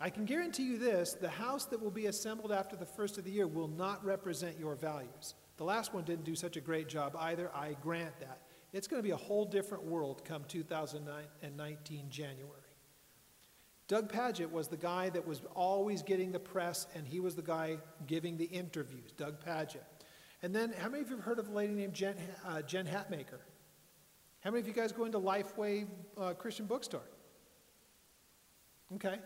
I 0.00 0.10
can 0.10 0.24
guarantee 0.24 0.64
you 0.64 0.78
this 0.78 1.14
the 1.14 1.28
House 1.28 1.64
that 1.66 1.82
will 1.82 1.90
be 1.90 2.06
assembled 2.06 2.52
after 2.52 2.76
the 2.76 2.86
first 2.86 3.18
of 3.18 3.24
the 3.24 3.30
year 3.30 3.46
will 3.46 3.68
not 3.68 4.04
represent 4.04 4.58
your 4.58 4.76
values. 4.76 5.34
The 5.56 5.64
last 5.64 5.92
one 5.92 6.04
didn't 6.04 6.24
do 6.24 6.36
such 6.36 6.56
a 6.56 6.60
great 6.60 6.88
job 6.88 7.16
either. 7.18 7.50
I 7.54 7.76
grant 7.82 8.18
that. 8.20 8.42
It's 8.72 8.86
going 8.86 9.00
to 9.00 9.06
be 9.06 9.10
a 9.10 9.16
whole 9.16 9.44
different 9.44 9.84
world 9.84 10.24
come 10.24 10.44
2019 10.46 12.10
January. 12.10 12.62
Doug 13.88 14.12
Pagitt 14.12 14.50
was 14.50 14.68
the 14.68 14.76
guy 14.76 15.08
that 15.08 15.26
was 15.26 15.40
always 15.54 16.02
getting 16.02 16.30
the 16.30 16.38
press, 16.38 16.86
and 16.94 17.06
he 17.06 17.20
was 17.20 17.34
the 17.34 17.42
guy 17.42 17.78
giving 18.06 18.36
the 18.36 18.44
interviews, 18.44 19.12
Doug 19.12 19.42
Pagitt. 19.42 19.82
And 20.42 20.54
then, 20.54 20.72
how 20.78 20.88
many 20.90 21.02
of 21.02 21.08
you 21.08 21.16
have 21.16 21.24
heard 21.24 21.38
of 21.38 21.48
a 21.48 21.52
lady 21.52 21.72
named 21.72 21.94
Jen, 21.94 22.14
uh, 22.46 22.62
Jen 22.62 22.86
Hatmaker? 22.86 23.40
How 24.40 24.50
many 24.50 24.60
of 24.60 24.68
you 24.68 24.74
guys 24.74 24.92
go 24.92 25.06
into 25.06 25.18
Lifeway 25.18 25.86
uh, 26.16 26.34
Christian 26.34 26.66
Bookstore? 26.66 27.00
Okay. 28.94 29.18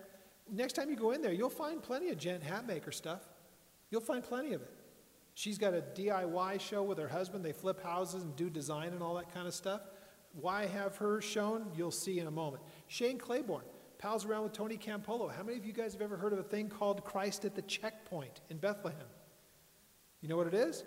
Next 0.51 0.74
time 0.74 0.90
you 0.90 0.97
go 0.97 1.12
in 1.12 1.22
there, 1.22 1.32
you'll 1.32 1.51
find 1.51 1.82
plenty 1.82 2.11
of 2.11 2.18
Jen 2.18 2.40
Hatmaker 2.40 2.93
stuff. 2.93 3.22
You'll 3.90 4.01
find 4.01 4.22
plenty 4.22 4.53
of 4.53 4.62
it. 4.62 4.70
She's 5.34 5.57
got 5.57 5.72
a 5.74 5.82
DIY 5.95 6.61
show 6.61 6.82
with 6.82 6.99
her 6.99 7.09
husband. 7.09 7.45
They 7.45 7.53
flip 7.53 7.82
houses 7.82 8.22
and 8.22 8.36
do 8.36 8.51
design 8.51 8.93
and 8.93 9.03
all 9.03 9.14
that 9.14 9.32
kind 9.32 9.47
of 9.47 9.55
stuff. 9.55 9.80
Why 10.32 10.66
have 10.66 10.97
her 10.97 11.20
shown? 11.20 11.70
You'll 11.76 11.90
see 11.90 12.18
in 12.18 12.26
a 12.26 12.30
moment. 12.30 12.62
Shane 12.88 13.18
Claiborne 13.18 13.64
pals 13.99 14.24
around 14.24 14.43
with 14.43 14.53
Tony 14.53 14.76
Campolo. 14.76 15.32
How 15.32 15.43
many 15.43 15.57
of 15.57 15.64
you 15.64 15.72
guys 15.72 15.93
have 15.93 16.03
ever 16.03 16.16
heard 16.16 16.32
of 16.32 16.38
a 16.38 16.43
thing 16.43 16.68
called 16.68 17.05
Christ 17.05 17.45
at 17.45 17.55
the 17.55 17.62
Checkpoint 17.62 18.40
in 18.51 18.57
Bethlehem? 18.57 19.07
You 20.20 20.28
know 20.28 20.36
what 20.36 20.49
it 20.49 20.55
is? 20.55 20.84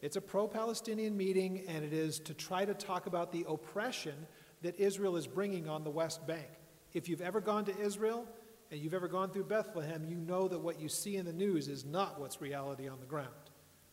It's 0.00 0.16
a 0.16 0.20
pro 0.20 0.46
Palestinian 0.46 1.16
meeting, 1.16 1.64
and 1.66 1.84
it 1.84 1.92
is 1.92 2.20
to 2.20 2.34
try 2.34 2.64
to 2.64 2.74
talk 2.74 3.06
about 3.06 3.32
the 3.32 3.44
oppression 3.48 4.14
that 4.62 4.78
Israel 4.78 5.16
is 5.16 5.26
bringing 5.26 5.68
on 5.68 5.82
the 5.82 5.90
West 5.90 6.26
Bank. 6.26 6.46
If 6.92 7.08
you've 7.08 7.20
ever 7.20 7.40
gone 7.40 7.64
to 7.64 7.78
Israel 7.78 8.26
and 8.70 8.80
you've 8.80 8.94
ever 8.94 9.08
gone 9.08 9.30
through 9.30 9.44
Bethlehem, 9.44 10.04
you 10.04 10.16
know 10.16 10.48
that 10.48 10.58
what 10.58 10.80
you 10.80 10.88
see 10.88 11.16
in 11.16 11.24
the 11.24 11.32
news 11.32 11.68
is 11.68 11.84
not 11.84 12.20
what's 12.20 12.40
reality 12.40 12.88
on 12.88 13.00
the 13.00 13.06
ground. 13.06 13.28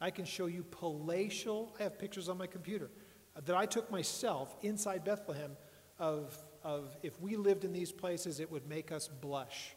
I 0.02 0.12
can 0.12 0.26
show 0.26 0.48
you 0.48 0.64
palatial, 0.64 1.74
I 1.80 1.84
have 1.84 1.98
pictures 1.98 2.28
on 2.28 2.38
my 2.38 2.48
computer 2.48 2.92
uh, 3.36 3.42
that 3.46 3.56
I 3.56 3.66
took 3.66 3.90
myself 3.90 4.56
inside 4.62 5.06
Bethlehem 5.06 5.52
of, 5.98 6.38
of 6.64 6.98
if 7.04 7.20
we 7.22 7.38
lived 7.38 7.64
in 7.64 7.72
these 7.72 7.92
places, 7.92 8.40
it 8.40 8.52
would 8.52 8.68
make 8.68 8.92
us 8.92 9.08
blush, 9.08 9.76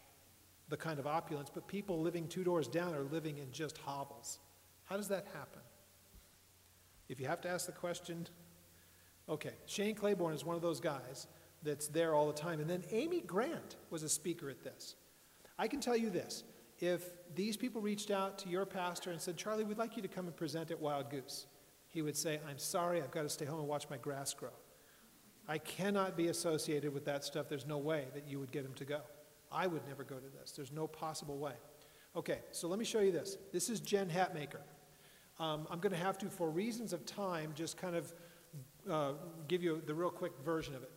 the 0.69 0.77
kind 0.77 0.99
of 0.99 1.07
opulence. 1.07 1.51
But 1.53 1.69
people 1.69 2.01
living 2.01 2.27
two 2.27 2.43
doors 2.43 2.67
down 2.67 2.95
are 2.95 3.05
living 3.05 3.39
in 3.39 3.53
just 3.53 3.79
hovels. 3.79 4.41
How 4.85 4.97
does 4.97 5.09
that 5.09 5.27
happen? 5.33 5.63
If 7.09 7.21
you 7.21 7.27
have 7.27 7.41
to 7.43 7.49
ask 7.49 7.67
the 7.67 7.73
question, 7.73 8.27
okay, 9.29 9.55
Shane 9.67 9.95
Claiborne 9.95 10.35
is 10.35 10.45
one 10.45 10.57
of 10.57 10.63
those 10.63 10.81
guys 10.81 11.29
that's 11.63 11.89
there 11.89 12.15
all 12.15 12.27
the 12.27 12.33
time. 12.33 12.61
And 12.61 12.69
then 12.69 12.85
Amy 12.91 13.21
Grant 13.21 13.77
was 13.91 14.03
a 14.03 14.09
speaker 14.09 14.49
at 14.49 14.63
this. 14.63 14.95
I 15.59 15.69
can 15.69 15.81
tell 15.81 15.97
you 15.97 16.11
this 16.11 16.45
if 16.79 17.11
these 17.35 17.57
people 17.57 17.81
reached 17.81 18.11
out 18.11 18.39
to 18.39 18.49
your 18.49 18.65
pastor 18.65 19.11
and 19.11 19.21
said, 19.21 19.37
Charlie, 19.37 19.65
we'd 19.65 19.79
like 19.79 19.97
you 19.97 20.03
to 20.03 20.09
come 20.09 20.27
and 20.27 20.37
present 20.37 20.71
at 20.71 20.81
Wild 20.81 21.11
Goose, 21.11 21.47
he 21.89 22.03
would 22.03 22.17
say, 22.17 22.41
I'm 22.49 22.59
sorry, 22.59 23.03
I've 23.03 23.11
got 23.11 23.23
to 23.23 23.29
stay 23.29 23.45
home 23.45 23.59
and 23.59 23.69
watch 23.69 23.91
my 23.91 23.97
grass 23.97 24.33
grow. 24.35 24.51
I 25.49 25.59
cannot 25.59 26.17
be 26.17 26.29
associated 26.29 26.93
with 26.93 27.05
that 27.07 27.25
stuff. 27.25 27.49
There's 27.49 27.67
no 27.67 27.79
way 27.79 28.07
that 28.15 28.29
you 28.29 28.39
would 28.39 28.53
get 28.53 28.65
him 28.65 28.75
to 28.75 28.85
go. 28.85 29.01
I 29.51 29.67
would 29.67 29.87
never 29.89 30.05
go 30.05 30.17
to 30.17 30.39
this. 30.39 30.53
There's 30.53 30.71
no 30.71 30.87
possible 30.87 31.39
way. 31.39 31.55
Okay, 32.15 32.41
so 32.53 32.69
let 32.69 32.79
me 32.79 32.85
show 32.85 33.01
you 33.01 33.13
this. 33.13 33.39
This 33.53 33.71
is 33.71 33.81
Jen 33.81 34.09
Hatmaker. 34.11 34.61
Um, 35.41 35.67
I'm 35.71 35.79
going 35.79 35.93
to 35.93 35.99
have 35.99 36.19
to, 36.19 36.27
for 36.27 36.51
reasons 36.51 36.93
of 36.93 37.07
time, 37.07 37.53
just 37.55 37.77
kind 37.77 37.97
of 37.97 38.13
uh, 38.91 39.13
give 39.47 39.63
you 39.63 39.83
the 39.87 39.95
real 39.95 40.11
quick 40.11 40.33
version 40.45 40.75
of 40.75 40.83
it. 40.83 40.91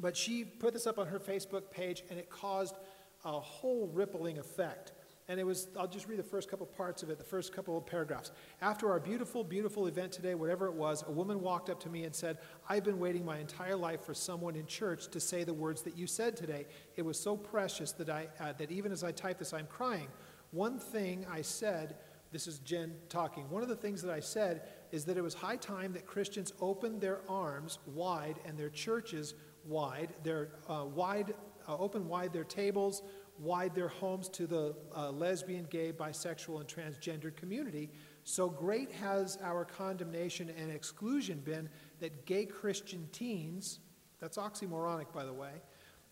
But 0.00 0.16
she 0.16 0.44
put 0.44 0.72
this 0.72 0.86
up 0.86 0.98
on 0.98 1.06
her 1.06 1.18
Facebook 1.18 1.70
page, 1.70 2.02
and 2.10 2.18
it 2.18 2.30
caused 2.30 2.76
a 3.24 3.32
whole 3.32 3.88
rippling 3.92 4.38
effect. 4.38 4.92
And 5.28 5.38
it 5.38 5.44
was, 5.44 5.68
I'll 5.78 5.86
just 5.86 6.08
read 6.08 6.18
the 6.18 6.24
first 6.24 6.50
couple 6.50 6.66
parts 6.66 7.04
of 7.04 7.10
it, 7.10 7.18
the 7.18 7.24
first 7.24 7.54
couple 7.54 7.78
of 7.78 7.86
paragraphs. 7.86 8.32
After 8.60 8.90
our 8.90 8.98
beautiful, 8.98 9.44
beautiful 9.44 9.86
event 9.86 10.10
today, 10.10 10.34
whatever 10.34 10.66
it 10.66 10.74
was, 10.74 11.04
a 11.06 11.10
woman 11.12 11.40
walked 11.40 11.70
up 11.70 11.78
to 11.80 11.88
me 11.88 12.02
and 12.02 12.12
said, 12.12 12.38
I've 12.68 12.82
been 12.82 12.98
waiting 12.98 13.24
my 13.24 13.38
entire 13.38 13.76
life 13.76 14.00
for 14.04 14.12
someone 14.12 14.56
in 14.56 14.66
church 14.66 15.06
to 15.08 15.20
say 15.20 15.44
the 15.44 15.54
words 15.54 15.82
that 15.82 15.96
you 15.96 16.08
said 16.08 16.36
today. 16.36 16.66
It 16.96 17.02
was 17.02 17.16
so 17.16 17.36
precious 17.36 17.92
that, 17.92 18.10
I, 18.10 18.26
uh, 18.40 18.54
that 18.58 18.72
even 18.72 18.90
as 18.90 19.04
I 19.04 19.12
type 19.12 19.38
this, 19.38 19.52
I'm 19.52 19.68
crying. 19.68 20.08
One 20.50 20.80
thing 20.80 21.24
I 21.30 21.42
said, 21.42 21.98
this 22.32 22.48
is 22.48 22.58
Jen 22.58 22.94
talking, 23.08 23.48
one 23.50 23.62
of 23.62 23.68
the 23.68 23.76
things 23.76 24.02
that 24.02 24.12
I 24.12 24.20
said 24.20 24.62
is 24.90 25.04
that 25.04 25.16
it 25.16 25.22
was 25.22 25.34
high 25.34 25.56
time 25.56 25.92
that 25.92 26.06
Christians 26.06 26.52
opened 26.60 27.00
their 27.00 27.20
arms 27.28 27.78
wide 27.86 28.40
and 28.44 28.58
their 28.58 28.68
churches 28.68 29.34
wide, 29.64 30.14
their 30.22 30.50
uh, 30.68 30.84
wide 30.84 31.34
uh, 31.68 31.76
open 31.76 32.08
wide 32.08 32.32
their 32.32 32.44
tables, 32.44 33.02
wide 33.38 33.74
their 33.74 33.88
homes 33.88 34.28
to 34.28 34.46
the 34.46 34.74
uh, 34.96 35.10
lesbian, 35.10 35.66
gay, 35.70 35.92
bisexual, 35.92 36.60
and 36.60 36.68
transgendered 36.68 37.36
community. 37.36 37.90
So 38.24 38.48
great 38.48 38.92
has 38.92 39.38
our 39.42 39.64
condemnation 39.64 40.50
and 40.56 40.70
exclusion 40.70 41.40
been 41.40 41.68
that 42.00 42.26
gay 42.26 42.44
Christian 42.44 43.08
teens, 43.12 43.80
that's 44.20 44.36
oxymoronic 44.36 45.12
by 45.12 45.24
the 45.24 45.32
way, 45.32 45.52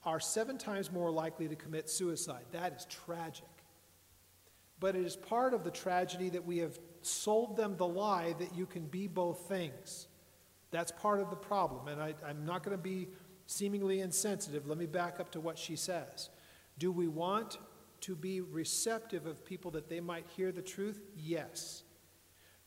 are 0.04 0.20
seven 0.20 0.56
times 0.56 0.90
more 0.90 1.10
likely 1.10 1.48
to 1.48 1.56
commit 1.56 1.90
suicide. 1.90 2.44
That 2.52 2.72
is 2.72 2.86
tragic. 2.86 3.44
But 4.80 4.94
it 4.94 5.04
is 5.04 5.16
part 5.16 5.54
of 5.54 5.64
the 5.64 5.70
tragedy 5.70 6.28
that 6.30 6.44
we 6.44 6.58
have 6.58 6.78
sold 7.02 7.56
them 7.56 7.76
the 7.76 7.86
lie 7.86 8.34
that 8.38 8.54
you 8.54 8.64
can 8.64 8.86
be 8.86 9.06
both 9.06 9.48
things. 9.48 10.06
That's 10.70 10.92
part 10.92 11.20
of 11.20 11.30
the 11.30 11.36
problem. 11.36 11.88
And 11.88 12.00
I, 12.00 12.14
am 12.28 12.44
not 12.44 12.62
going 12.62 12.76
to 12.76 12.82
be 12.82 13.08
seemingly 13.48 14.00
insensitive, 14.00 14.68
let 14.68 14.78
me 14.78 14.86
back 14.86 15.18
up 15.18 15.32
to 15.32 15.40
what 15.40 15.58
she 15.58 15.74
says. 15.74 16.28
Do 16.78 16.92
we 16.92 17.08
want 17.08 17.58
to 18.02 18.14
be 18.14 18.42
receptive 18.42 19.26
of 19.26 19.44
people 19.44 19.70
that 19.72 19.88
they 19.88 20.00
might 20.00 20.26
hear 20.36 20.52
the 20.52 20.62
truth? 20.62 21.00
Yes. 21.16 21.82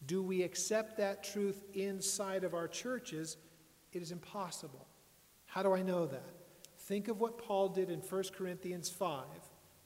Do 0.08 0.24
we 0.24 0.42
accept 0.42 0.98
that 0.98 1.24
truth 1.24 1.64
inside 1.74 2.44
of 2.44 2.56
our 2.56 2.68
churches? 2.68 3.38
It 3.94 4.02
is 4.02 4.12
impossible. 4.12 4.88
How 5.46 5.62
do 5.62 5.74
I 5.74 5.84
know 5.84 6.08
that? 6.08 6.34
Think 6.80 7.08
of 7.08 7.20
what 7.20 7.38
Paul 7.38 7.70
did 7.70 7.92
in 7.92 8.00
1 8.00 8.24
Corinthians 8.36 8.90
5. 8.90 9.24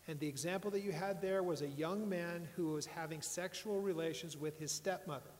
And 0.08 0.18
the 0.20 0.28
example 0.28 0.72
that 0.72 0.82
you 0.82 0.94
had 0.94 1.22
there 1.22 1.44
was 1.44 1.62
a 1.62 1.68
young 1.68 2.08
man 2.08 2.48
who 2.56 2.70
was 2.70 2.86
having 2.86 3.22
sexual 3.22 3.82
relations 3.82 4.38
with 4.38 4.58
his 4.58 4.72
stepmother. 4.72 5.32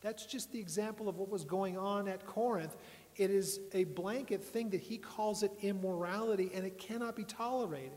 That's 0.00 0.26
just 0.26 0.52
the 0.52 0.60
example 0.60 1.08
of 1.08 1.16
what 1.16 1.30
was 1.30 1.44
going 1.44 1.78
on 1.78 2.08
at 2.08 2.26
Corinth. 2.26 2.76
It 3.16 3.30
is 3.30 3.60
a 3.72 3.84
blanket 3.84 4.42
thing 4.42 4.70
that 4.70 4.80
he 4.80 4.98
calls 4.98 5.42
it 5.42 5.52
immorality, 5.60 6.50
and 6.54 6.64
it 6.64 6.78
cannot 6.78 7.14
be 7.14 7.24
tolerated. 7.24 7.92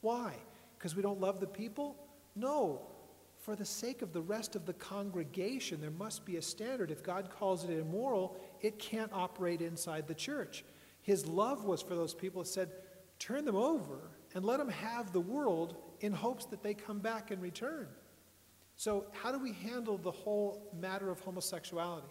Why? 0.00 0.34
Because 0.78 0.94
we 0.94 1.02
don't 1.02 1.20
love 1.20 1.40
the 1.40 1.46
people? 1.46 1.96
No. 2.36 2.82
for 3.40 3.56
the 3.56 3.64
sake 3.64 4.02
of 4.02 4.12
the 4.12 4.20
rest 4.20 4.54
of 4.54 4.66
the 4.66 4.74
congregation, 4.74 5.80
there 5.80 5.90
must 5.90 6.26
be 6.26 6.36
a 6.36 6.42
standard. 6.42 6.90
If 6.90 7.02
God 7.02 7.30
calls 7.30 7.64
it 7.64 7.70
immoral, 7.70 8.38
it 8.60 8.78
can't 8.78 9.10
operate 9.14 9.62
inside 9.62 10.06
the 10.06 10.14
church. 10.14 10.62
His 11.02 11.26
love 11.26 11.64
was 11.64 11.80
for 11.80 11.94
those 11.94 12.12
people. 12.12 12.42
It 12.42 12.48
said, 12.48 12.70
turn 13.18 13.46
them 13.46 13.56
over 13.56 14.10
and 14.34 14.44
let 14.44 14.58
them 14.58 14.68
have 14.68 15.12
the 15.12 15.20
world 15.20 15.76
in 16.00 16.12
hopes 16.12 16.44
that 16.46 16.62
they 16.62 16.74
come 16.74 16.98
back 16.98 17.30
and 17.30 17.40
return. 17.40 17.88
So, 18.76 19.06
how 19.12 19.32
do 19.32 19.38
we 19.38 19.52
handle 19.52 19.98
the 19.98 20.10
whole 20.10 20.70
matter 20.78 21.10
of 21.10 21.20
homosexuality? 21.20 22.08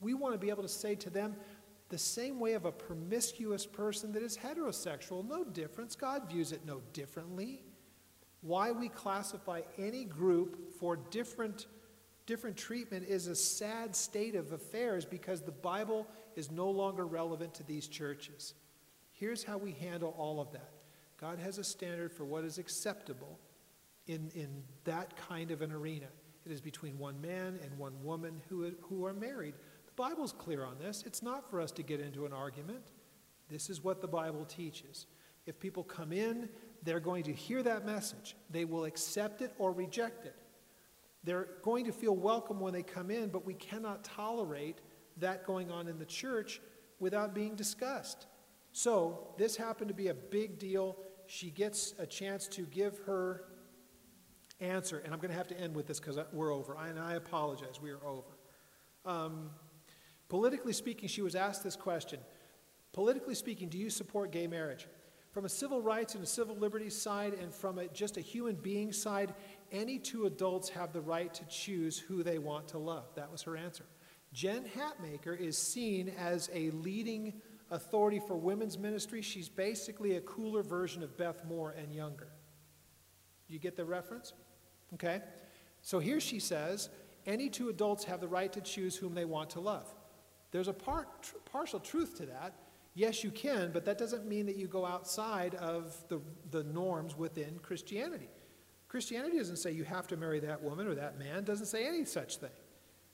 We 0.00 0.14
want 0.14 0.34
to 0.34 0.38
be 0.38 0.50
able 0.50 0.62
to 0.62 0.68
say 0.68 0.94
to 0.96 1.10
them, 1.10 1.36
the 1.88 1.98
same 1.98 2.40
way 2.40 2.54
of 2.54 2.64
a 2.64 2.72
promiscuous 2.72 3.64
person 3.64 4.12
that 4.12 4.22
is 4.22 4.36
heterosexual, 4.36 5.26
no 5.26 5.44
difference. 5.44 5.94
God 5.94 6.28
views 6.28 6.52
it 6.52 6.66
no 6.66 6.82
differently. 6.92 7.62
Why 8.40 8.72
we 8.72 8.88
classify 8.88 9.62
any 9.78 10.04
group 10.04 10.74
for 10.78 10.96
different, 10.96 11.66
different 12.26 12.56
treatment 12.56 13.06
is 13.08 13.28
a 13.28 13.36
sad 13.36 13.94
state 13.94 14.34
of 14.34 14.52
affairs 14.52 15.04
because 15.04 15.42
the 15.42 15.52
Bible 15.52 16.06
is 16.34 16.50
no 16.50 16.70
longer 16.70 17.06
relevant 17.06 17.54
to 17.54 17.62
these 17.64 17.88
churches. 17.88 18.54
Here's 19.12 19.42
how 19.42 19.56
we 19.56 19.72
handle 19.72 20.14
all 20.18 20.40
of 20.40 20.52
that 20.52 20.70
God 21.18 21.38
has 21.38 21.58
a 21.58 21.64
standard 21.64 22.12
for 22.12 22.24
what 22.24 22.44
is 22.44 22.58
acceptable 22.58 23.38
in, 24.06 24.30
in 24.34 24.62
that 24.84 25.16
kind 25.16 25.50
of 25.50 25.62
an 25.62 25.72
arena. 25.72 26.06
It 26.44 26.52
is 26.52 26.60
between 26.60 26.98
one 26.98 27.20
man 27.20 27.58
and 27.62 27.76
one 27.76 27.94
woman 28.04 28.40
who, 28.48 28.70
who 28.82 29.04
are 29.04 29.12
married. 29.12 29.54
Bible's 29.96 30.32
clear 30.32 30.64
on 30.64 30.78
this. 30.78 31.02
It's 31.06 31.22
not 31.22 31.48
for 31.50 31.60
us 31.60 31.72
to 31.72 31.82
get 31.82 32.00
into 32.00 32.26
an 32.26 32.32
argument. 32.32 32.92
This 33.48 33.70
is 33.70 33.82
what 33.82 34.00
the 34.00 34.08
Bible 34.08 34.44
teaches. 34.44 35.06
If 35.46 35.58
people 35.58 35.84
come 35.84 36.12
in, 36.12 36.48
they're 36.82 37.00
going 37.00 37.24
to 37.24 37.32
hear 37.32 37.62
that 37.62 37.86
message. 37.86 38.36
They 38.50 38.64
will 38.64 38.84
accept 38.84 39.42
it 39.42 39.52
or 39.58 39.72
reject 39.72 40.26
it. 40.26 40.36
They're 41.24 41.48
going 41.62 41.84
to 41.86 41.92
feel 41.92 42.14
welcome 42.14 42.60
when 42.60 42.72
they 42.72 42.82
come 42.82 43.10
in, 43.10 43.28
but 43.28 43.44
we 43.44 43.54
cannot 43.54 44.04
tolerate 44.04 44.78
that 45.16 45.44
going 45.44 45.70
on 45.70 45.88
in 45.88 45.98
the 45.98 46.04
church 46.04 46.60
without 47.00 47.34
being 47.34 47.54
discussed. 47.56 48.26
So, 48.72 49.28
this 49.38 49.56
happened 49.56 49.88
to 49.88 49.94
be 49.94 50.08
a 50.08 50.14
big 50.14 50.58
deal. 50.58 50.96
She 51.26 51.50
gets 51.50 51.94
a 51.98 52.06
chance 52.06 52.46
to 52.48 52.62
give 52.62 52.98
her 53.06 53.44
answer, 54.60 54.98
and 54.98 55.12
I'm 55.12 55.18
going 55.18 55.30
to 55.30 55.36
have 55.36 55.48
to 55.48 55.58
end 55.58 55.74
with 55.74 55.86
this 55.86 55.98
because 55.98 56.18
we're 56.32 56.52
over. 56.52 56.76
I, 56.76 56.88
and 56.88 56.98
I 56.98 57.14
apologize, 57.14 57.80
we 57.80 57.90
are 57.90 58.04
over. 58.06 58.36
Um, 59.04 59.50
politically 60.28 60.72
speaking, 60.72 61.08
she 61.08 61.22
was 61.22 61.34
asked 61.34 61.64
this 61.64 61.76
question 61.76 62.20
Politically 62.92 63.34
speaking, 63.34 63.68
do 63.68 63.76
you 63.76 63.90
support 63.90 64.32
gay 64.32 64.46
marriage? 64.46 64.88
From 65.30 65.44
a 65.44 65.50
civil 65.50 65.82
rights 65.82 66.14
and 66.14 66.24
a 66.24 66.26
civil 66.26 66.56
liberties 66.56 66.96
side, 66.98 67.34
and 67.34 67.52
from 67.52 67.78
a, 67.78 67.88
just 67.88 68.16
a 68.16 68.22
human 68.22 68.54
being 68.54 68.90
side, 68.90 69.34
any 69.70 69.98
two 69.98 70.24
adults 70.24 70.70
have 70.70 70.94
the 70.94 71.00
right 71.02 71.32
to 71.34 71.44
choose 71.44 71.98
who 71.98 72.22
they 72.22 72.38
want 72.38 72.68
to 72.68 72.78
love. 72.78 73.04
That 73.16 73.30
was 73.30 73.42
her 73.42 73.54
answer. 73.54 73.84
Jen 74.32 74.64
Hatmaker 74.64 75.38
is 75.38 75.58
seen 75.58 76.10
as 76.18 76.48
a 76.54 76.70
leading 76.70 77.34
authority 77.70 78.18
for 78.18 78.34
women's 78.34 78.78
ministry. 78.78 79.20
She's 79.20 79.50
basically 79.50 80.16
a 80.16 80.22
cooler 80.22 80.62
version 80.62 81.02
of 81.02 81.18
Beth 81.18 81.44
Moore 81.44 81.74
and 81.76 81.94
younger. 81.94 82.28
You 83.46 83.58
get 83.58 83.76
the 83.76 83.84
reference? 83.84 84.32
Okay? 84.94 85.20
So 85.82 85.98
here 85.98 86.18
she 86.18 86.40
says 86.40 86.88
any 87.26 87.50
two 87.50 87.68
adults 87.68 88.04
have 88.04 88.20
the 88.20 88.28
right 88.28 88.52
to 88.54 88.62
choose 88.62 88.96
whom 88.96 89.14
they 89.14 89.26
want 89.26 89.50
to 89.50 89.60
love. 89.60 89.94
There's 90.56 90.68
a 90.68 90.72
part, 90.72 91.22
tr- 91.22 91.36
partial 91.44 91.78
truth 91.78 92.16
to 92.16 92.24
that. 92.24 92.54
Yes, 92.94 93.22
you 93.22 93.30
can, 93.30 93.72
but 93.72 93.84
that 93.84 93.98
doesn't 93.98 94.26
mean 94.26 94.46
that 94.46 94.56
you 94.56 94.66
go 94.66 94.86
outside 94.86 95.54
of 95.56 95.94
the, 96.08 96.18
the 96.50 96.64
norms 96.64 97.14
within 97.14 97.58
Christianity. 97.62 98.30
Christianity 98.88 99.36
doesn't 99.36 99.58
say 99.58 99.72
you 99.72 99.84
have 99.84 100.06
to 100.06 100.16
marry 100.16 100.40
that 100.40 100.62
woman 100.62 100.86
or 100.86 100.94
that 100.94 101.18
man, 101.18 101.44
doesn't 101.44 101.66
say 101.66 101.86
any 101.86 102.06
such 102.06 102.38
thing. 102.38 102.48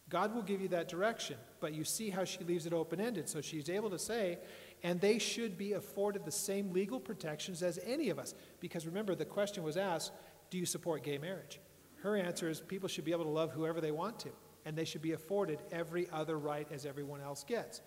God 0.08 0.36
will 0.36 0.42
give 0.42 0.60
you 0.60 0.68
that 0.68 0.88
direction, 0.88 1.34
but 1.58 1.74
you 1.74 1.82
see 1.82 2.10
how 2.10 2.22
she 2.22 2.44
leaves 2.44 2.64
it 2.64 2.72
open 2.72 3.00
ended. 3.00 3.28
So 3.28 3.40
she's 3.40 3.68
able 3.68 3.90
to 3.90 3.98
say, 3.98 4.38
and 4.84 5.00
they 5.00 5.18
should 5.18 5.58
be 5.58 5.72
afforded 5.72 6.24
the 6.24 6.30
same 6.30 6.72
legal 6.72 7.00
protections 7.00 7.60
as 7.60 7.80
any 7.84 8.08
of 8.10 8.20
us. 8.20 8.36
Because 8.60 8.86
remember, 8.86 9.16
the 9.16 9.24
question 9.24 9.64
was 9.64 9.76
asked, 9.76 10.12
do 10.48 10.58
you 10.58 10.64
support 10.64 11.02
gay 11.02 11.18
marriage? 11.18 11.58
Her 12.04 12.16
answer 12.16 12.48
is 12.48 12.60
people 12.60 12.88
should 12.88 13.04
be 13.04 13.10
able 13.10 13.24
to 13.24 13.30
love 13.30 13.50
whoever 13.50 13.80
they 13.80 13.90
want 13.90 14.20
to, 14.20 14.30
and 14.64 14.76
they 14.76 14.84
should 14.84 15.02
be 15.02 15.12
afforded 15.12 15.60
every 15.70 16.08
other 16.12 16.38
right 16.38 16.66
as 16.70 16.86
everyone 16.86 17.20
else 17.20 17.44
gets. 17.44 17.80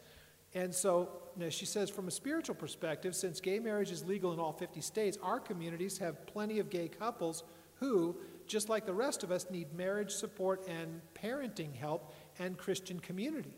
And 0.54 0.74
so 0.74 1.10
she 1.50 1.66
says, 1.66 1.90
from 1.90 2.08
a 2.08 2.12
spiritual 2.12 2.56
perspective, 2.56 3.16
since 3.16 3.42
gay 3.42 3.60
marriage 3.60 3.92
is 3.92 4.06
legal 4.06 4.32
in 4.32 4.40
all 4.40 4.54
50 4.54 4.80
states, 4.82 5.18
our 5.22 5.40
communities 5.40 5.98
have 5.98 6.26
plenty 6.28 6.60
of 6.60 6.70
gay 6.70 6.88
couples 6.88 7.44
who, 7.76 8.16
just 8.48 8.70
like 8.70 8.86
the 8.86 8.94
rest 8.94 9.24
of 9.24 9.32
us, 9.32 9.50
need 9.50 9.74
marriage 9.74 10.12
support 10.12 10.66
and 10.68 11.02
parenting 11.14 11.76
help 11.76 12.14
and 12.40 12.58
Christian 12.58 13.00
community. 13.02 13.54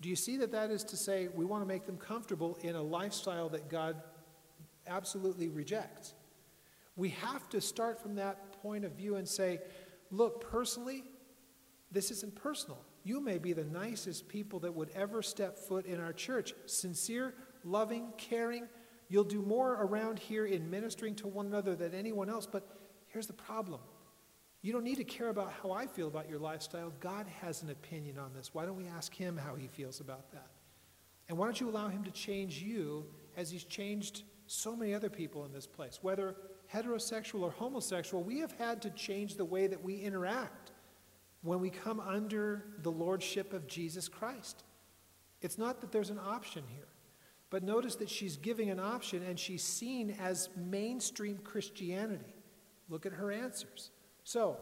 Do 0.00 0.08
you 0.08 0.14
see 0.14 0.36
that 0.36 0.52
that 0.52 0.70
is 0.70 0.84
to 0.84 0.96
say 0.96 1.28
we 1.34 1.44
want 1.44 1.62
to 1.62 1.66
make 1.66 1.86
them 1.86 1.96
comfortable 1.96 2.58
in 2.62 2.76
a 2.76 2.82
lifestyle 2.82 3.48
that 3.48 3.68
God 3.68 3.96
absolutely 4.86 5.48
rejects? 5.48 6.14
We 6.94 7.08
have 7.08 7.48
to 7.48 7.60
start 7.60 8.00
from 8.00 8.14
that 8.16 8.52
point 8.62 8.84
of 8.84 8.92
view 8.92 9.16
and 9.16 9.26
say, 9.26 9.60
look, 10.12 10.48
personally, 10.48 11.02
this 11.90 12.10
isn't 12.10 12.34
personal. 12.34 12.78
You 13.04 13.20
may 13.20 13.38
be 13.38 13.52
the 13.52 13.64
nicest 13.64 14.28
people 14.28 14.58
that 14.60 14.74
would 14.74 14.90
ever 14.94 15.22
step 15.22 15.56
foot 15.58 15.86
in 15.86 16.00
our 16.00 16.12
church. 16.12 16.54
Sincere, 16.66 17.34
loving, 17.64 18.12
caring. 18.18 18.66
You'll 19.08 19.24
do 19.24 19.42
more 19.42 19.74
around 19.80 20.18
here 20.18 20.46
in 20.46 20.68
ministering 20.68 21.14
to 21.16 21.28
one 21.28 21.46
another 21.46 21.76
than 21.76 21.94
anyone 21.94 22.28
else. 22.28 22.46
But 22.46 22.68
here's 23.08 23.28
the 23.28 23.32
problem 23.32 23.80
you 24.62 24.72
don't 24.72 24.82
need 24.82 24.96
to 24.96 25.04
care 25.04 25.28
about 25.28 25.52
how 25.62 25.70
I 25.70 25.86
feel 25.86 26.08
about 26.08 26.28
your 26.28 26.40
lifestyle. 26.40 26.92
God 26.98 27.26
has 27.40 27.62
an 27.62 27.70
opinion 27.70 28.18
on 28.18 28.32
this. 28.32 28.52
Why 28.52 28.66
don't 28.66 28.76
we 28.76 28.88
ask 28.88 29.14
Him 29.14 29.36
how 29.36 29.54
He 29.54 29.68
feels 29.68 30.00
about 30.00 30.32
that? 30.32 30.48
And 31.28 31.38
why 31.38 31.46
don't 31.46 31.60
you 31.60 31.70
allow 31.70 31.86
Him 31.86 32.02
to 32.02 32.10
change 32.10 32.60
you 32.60 33.06
as 33.36 33.48
He's 33.48 33.62
changed 33.62 34.24
so 34.48 34.74
many 34.74 34.92
other 34.92 35.08
people 35.08 35.44
in 35.44 35.52
this 35.52 35.68
place? 35.68 36.00
Whether 36.02 36.34
heterosexual 36.74 37.42
or 37.42 37.52
homosexual, 37.52 38.24
we 38.24 38.40
have 38.40 38.50
had 38.52 38.82
to 38.82 38.90
change 38.90 39.36
the 39.36 39.44
way 39.44 39.68
that 39.68 39.80
we 39.80 40.00
interact 40.00 40.65
when 41.46 41.60
we 41.60 41.70
come 41.70 42.00
under 42.00 42.64
the 42.82 42.90
lordship 42.90 43.52
of 43.52 43.66
Jesus 43.66 44.08
Christ. 44.08 44.64
It's 45.40 45.58
not 45.58 45.80
that 45.80 45.92
there's 45.92 46.10
an 46.10 46.18
option 46.18 46.64
here, 46.74 46.88
but 47.50 47.62
notice 47.62 47.94
that 47.96 48.10
she's 48.10 48.36
giving 48.36 48.70
an 48.70 48.80
option 48.80 49.22
and 49.22 49.38
she's 49.38 49.62
seen 49.62 50.16
as 50.20 50.48
mainstream 50.56 51.38
Christianity. 51.38 52.34
Look 52.88 53.06
at 53.06 53.12
her 53.12 53.30
answers. 53.30 53.90
So, 54.24 54.56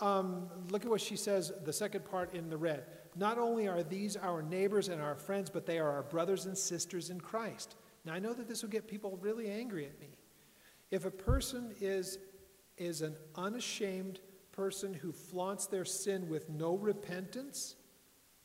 um, 0.00 0.48
look 0.70 0.84
at 0.84 0.90
what 0.90 1.00
she 1.00 1.16
says, 1.16 1.52
the 1.64 1.72
second 1.72 2.04
part 2.04 2.34
in 2.34 2.50
the 2.50 2.56
red. 2.56 2.84
Not 3.16 3.38
only 3.38 3.68
are 3.68 3.82
these 3.82 4.16
our 4.16 4.42
neighbors 4.42 4.88
and 4.88 5.00
our 5.00 5.14
friends, 5.14 5.48
but 5.48 5.66
they 5.66 5.78
are 5.78 5.90
our 5.90 6.02
brothers 6.02 6.46
and 6.46 6.58
sisters 6.58 7.10
in 7.10 7.20
Christ. 7.20 7.76
Now, 8.04 8.12
I 8.12 8.18
know 8.18 8.34
that 8.34 8.48
this 8.48 8.62
will 8.62 8.70
get 8.70 8.88
people 8.88 9.18
really 9.22 9.48
angry 9.48 9.86
at 9.86 9.98
me. 10.00 10.08
If 10.90 11.04
a 11.04 11.10
person 11.10 11.74
is, 11.80 12.18
is 12.76 13.02
an 13.02 13.16
unashamed 13.36 14.18
person 14.54 14.94
who 14.94 15.12
flaunts 15.12 15.66
their 15.66 15.84
sin 15.84 16.28
with 16.28 16.48
no 16.48 16.76
repentance, 16.76 17.74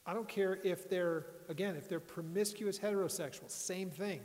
I 0.05 0.13
don't 0.13 0.27
care 0.27 0.59
if 0.63 0.89
they're, 0.89 1.27
again, 1.49 1.75
if 1.75 1.87
they're 1.87 1.99
promiscuous 1.99 2.79
heterosexual, 2.79 3.49
same 3.49 3.91
thing. 3.91 4.21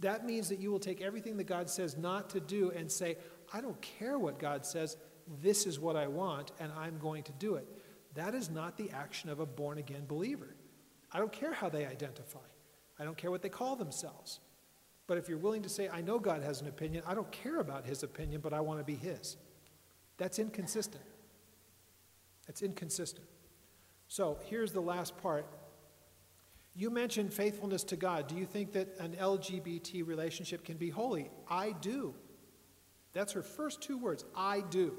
That 0.00 0.24
means 0.24 0.48
that 0.50 0.60
you 0.60 0.70
will 0.70 0.78
take 0.78 1.00
everything 1.00 1.36
that 1.38 1.44
God 1.44 1.68
says 1.68 1.96
not 1.96 2.30
to 2.30 2.40
do 2.40 2.70
and 2.70 2.90
say, 2.90 3.16
I 3.52 3.60
don't 3.60 3.80
care 3.80 4.18
what 4.18 4.38
God 4.38 4.64
says, 4.64 4.96
this 5.42 5.66
is 5.66 5.80
what 5.80 5.96
I 5.96 6.06
want, 6.06 6.52
and 6.60 6.70
I'm 6.72 6.98
going 6.98 7.24
to 7.24 7.32
do 7.32 7.56
it. 7.56 7.66
That 8.14 8.34
is 8.34 8.48
not 8.48 8.76
the 8.76 8.90
action 8.90 9.30
of 9.30 9.40
a 9.40 9.46
born 9.46 9.78
again 9.78 10.04
believer. 10.06 10.54
I 11.10 11.18
don't 11.18 11.32
care 11.32 11.52
how 11.52 11.68
they 11.68 11.86
identify, 11.86 12.38
I 12.98 13.04
don't 13.04 13.16
care 13.16 13.30
what 13.30 13.42
they 13.42 13.48
call 13.48 13.74
themselves. 13.74 14.40
But 15.08 15.18
if 15.18 15.28
you're 15.28 15.38
willing 15.38 15.62
to 15.62 15.68
say, 15.68 15.88
I 15.88 16.00
know 16.00 16.18
God 16.18 16.42
has 16.42 16.60
an 16.60 16.68
opinion, 16.68 17.04
I 17.06 17.14
don't 17.14 17.30
care 17.30 17.60
about 17.60 17.84
his 17.84 18.02
opinion, 18.02 18.40
but 18.40 18.52
I 18.52 18.60
want 18.60 18.80
to 18.80 18.84
be 18.84 18.96
his. 18.96 19.36
That's 20.18 20.38
inconsistent. 20.38 21.02
That's 22.46 22.62
inconsistent. 22.62 23.26
So 24.08 24.38
here's 24.44 24.72
the 24.72 24.80
last 24.80 25.16
part. 25.18 25.46
You 26.74 26.90
mentioned 26.90 27.32
faithfulness 27.32 27.84
to 27.84 27.96
God. 27.96 28.28
Do 28.28 28.36
you 28.36 28.44
think 28.44 28.72
that 28.72 28.98
an 28.98 29.16
LGBT 29.18 30.06
relationship 30.06 30.64
can 30.64 30.76
be 30.76 30.90
holy? 30.90 31.30
I 31.48 31.72
do. 31.72 32.14
That's 33.12 33.32
her 33.32 33.42
first 33.42 33.80
two 33.80 33.96
words 33.96 34.24
I 34.36 34.60
do. 34.60 34.92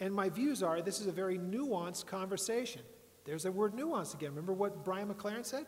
And 0.00 0.12
my 0.12 0.28
views 0.28 0.62
are 0.62 0.82
this 0.82 1.00
is 1.00 1.06
a 1.06 1.12
very 1.12 1.38
nuanced 1.38 2.06
conversation. 2.06 2.82
There's 3.24 3.44
a 3.44 3.52
word 3.52 3.74
nuance 3.74 4.14
again. 4.14 4.30
Remember 4.30 4.52
what 4.52 4.84
Brian 4.84 5.08
McLaren 5.08 5.46
said? 5.46 5.66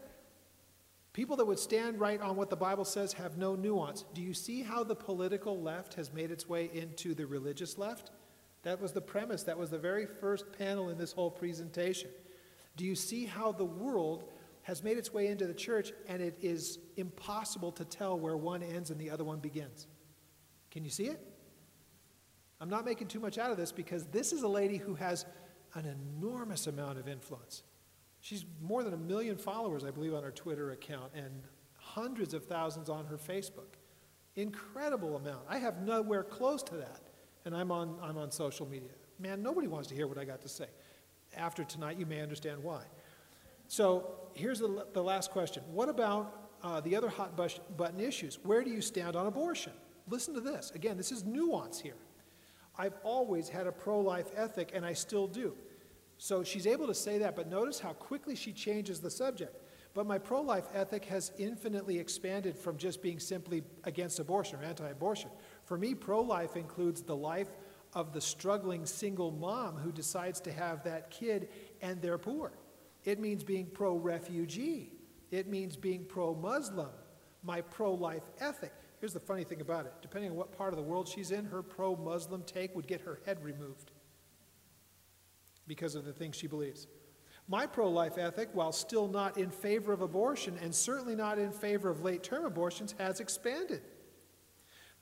People 1.13 1.37
that 1.37 1.47
would 1.47 1.59
stand 1.59 1.99
right 1.99 2.21
on 2.21 2.37
what 2.37 2.51
the 2.51 2.57
Bible 2.57 2.85
says 2.85 3.15
have 3.15 3.39
no 3.39 3.55
nuance. 3.55 4.05
Do 4.13 4.21
you 4.21 4.35
see 4.35 4.63
how 4.63 4.85
the 4.85 4.97
political 4.97 5.63
left 5.63 5.95
has 5.95 6.13
made 6.13 6.31
its 6.31 6.49
way 6.49 6.69
into 6.75 7.15
the 7.15 7.27
religious 7.27 7.79
left? 7.79 8.11
That 8.63 8.81
was 8.81 8.93
the 8.93 9.01
premise. 9.01 9.43
That 9.45 9.59
was 9.59 9.71
the 9.71 9.79
very 9.79 10.07
first 10.07 10.53
panel 10.57 10.89
in 10.89 10.99
this 10.99 11.13
whole 11.13 11.31
presentation. 11.31 12.11
Do 12.77 12.85
you 12.85 12.95
see 12.95 13.25
how 13.25 13.53
the 13.53 13.65
world 13.65 14.25
has 14.63 14.83
made 14.83 14.99
its 14.99 15.13
way 15.13 15.29
into 15.29 15.47
the 15.47 15.55
church 15.55 15.93
and 16.09 16.21
it 16.21 16.37
is 16.41 16.79
impossible 16.97 17.71
to 17.73 17.85
tell 17.85 18.19
where 18.19 18.37
one 18.37 18.63
ends 18.63 18.91
and 18.91 19.01
the 19.01 19.11
other 19.11 19.25
one 19.25 19.39
begins? 19.39 19.87
Can 20.71 20.85
you 20.85 20.91
see 20.91 21.05
it? 21.05 21.21
I'm 22.61 22.69
not 22.69 22.85
making 22.85 23.09
too 23.09 23.21
much 23.21 23.39
out 23.39 23.51
of 23.51 23.57
this 23.57 23.71
because 23.71 24.07
this 24.07 24.33
is 24.33 24.43
a 24.43 24.49
lady 24.49 24.77
who 24.77 24.95
has 24.95 25.27
an 25.75 25.85
enormous 25.87 26.67
amount 26.67 26.99
of 26.99 27.07
influence. 27.07 27.63
She's 28.21 28.45
more 28.61 28.83
than 28.83 28.95
a 28.95 28.99
million 28.99 29.37
followers, 29.37 29.85
I 29.85 29.91
believe, 29.91 30.15
on 30.15 30.23
her 30.23 30.31
Twitter 30.31 30.73
account 30.73 31.13
and 31.15 31.43
hundreds 31.75 32.35
of 32.35 32.47
thousands 32.47 32.89
on 32.89 33.07
her 33.07 33.17
Facebook. 33.17 33.77
Incredible 34.35 35.17
amount. 35.17 35.45
I 35.49 35.59
have 35.59 35.83
nowhere 35.83 36.25
close 36.25 36.63
to 36.65 36.77
that, 36.77 37.01
and 37.47 37.57
I'm 37.57 37.71
on, 37.71 37.97
I'm 38.03 38.19
on 38.19 38.31
social 38.31 38.67
media. 38.67 38.91
Man, 39.19 39.43
nobody 39.43 39.69
wants 39.69 39.89
to 39.89 39.95
hear 39.95 40.07
what 40.07 40.19
I 40.19 40.25
got 40.25 40.43
to 40.43 40.49
say. 40.49 40.67
After 41.37 41.65
tonight, 41.65 41.97
you 41.97 42.05
may 42.05 42.21
understand 42.21 42.63
why. 42.63 42.83
So 43.69 44.19
here's 44.35 44.59
the, 44.59 44.87
the 44.93 45.03
last 45.03 45.31
question 45.31 45.63
What 45.73 45.89
about 45.89 46.51
uh, 46.63 46.81
the 46.81 46.95
other 46.97 47.09
hot 47.09 47.37
button 47.37 48.01
issues? 48.01 48.39
Where 48.43 48.63
do 48.63 48.71
you 48.71 48.83
stand 48.83 49.17
on 49.17 49.27
abortion? 49.27 49.73
Listen 50.09 50.35
to 50.35 50.41
this. 50.41 50.73
Again, 50.75 50.97
this 50.97 51.11
is 51.11 51.25
nuance 51.25 51.81
here. 51.81 51.97
I've 52.79 52.95
always 53.03 53.49
had 53.49 53.67
a 53.67 53.73
pro 53.73 54.01
life 54.01 54.27
ethic, 54.37 54.73
and 54.75 54.85
I 54.85 54.93
still 54.93 55.27
do. 55.27 55.55
So 56.19 56.43
she's 56.43 56.67
able 56.67 56.87
to 56.87 56.95
say 56.95 57.19
that, 57.19 57.37
but 57.37 57.49
notice 57.49 57.79
how 57.79 57.93
quickly 57.93 58.35
she 58.35 58.53
changes 58.53 59.01
the 59.01 59.11
subject. 59.11 59.57
But 59.95 60.07
my 60.07 60.19
pro 60.19 60.43
life 60.43 60.67
ethic 60.75 61.05
has 61.07 61.33
infinitely 61.39 61.99
expanded 61.99 62.59
from 62.59 62.77
just 62.77 63.03
being 63.03 63.19
simply 63.19 63.63
against 63.85 64.19
abortion 64.19 64.59
or 64.59 64.63
anti 64.63 64.89
abortion. 64.89 65.31
For 65.67 65.77
me, 65.77 65.95
pro 65.95 66.23
life 66.23 66.57
includes 66.57 67.03
the 67.03 67.17
life 67.17 67.49
of 67.93 68.13
the 68.13 68.21
struggling 68.21 68.87
single 68.87 69.33
mom 69.33 69.77
who 69.77 69.91
decides 69.91 70.41
to 70.43 70.53
have 70.53 70.85
that 70.85 71.11
kid 71.11 71.49
and 71.83 72.01
they're 72.01 72.19
poor. 72.19 72.53
It 73.05 73.19
means 73.21 73.45
being 73.45 73.67
pro 73.67 73.97
refugee, 73.97 74.93
it 75.31 75.49
means 75.49 75.77
being 75.77 76.05
pro 76.05 76.35
Muslim. 76.35 76.89
My 77.43 77.61
pro 77.61 77.95
life 77.95 78.23
ethic. 78.41 78.73
Here's 78.99 79.13
the 79.13 79.21
funny 79.21 79.45
thing 79.45 79.61
about 79.61 79.87
it 79.87 79.93
depending 80.03 80.31
on 80.31 80.37
what 80.37 80.57
part 80.57 80.73
of 80.73 80.77
the 80.77 80.85
world 80.85 81.09
she's 81.09 81.33
in, 81.33 81.45
her 81.45 81.63
pro 81.63 81.97
Muslim 81.97 82.43
take 82.45 82.75
would 82.75 82.87
get 82.87 83.01
her 83.01 83.21
head 83.27 83.43
removed 83.45 83.91
because 85.67 85.97
of 85.97 86.05
the 86.05 86.13
things 86.13 86.37
she 86.37 86.47
believes. 86.47 86.87
My 87.49 87.67
pro 87.67 87.89
life 87.91 88.19
ethic, 88.19 88.51
while 88.53 88.73
still 88.73 89.09
not 89.09 89.37
in 89.37 89.51
favor 89.51 89.93
of 89.93 90.01
abortion 90.01 90.59
and 90.63 90.75
certainly 90.75 91.17
not 91.17 91.39
in 91.39 91.51
favor 91.51 91.89
of 91.89 92.03
late 92.03 92.23
term 92.23 92.45
abortions, 92.45 92.95
has 92.99 93.21
expanded. 93.21 93.83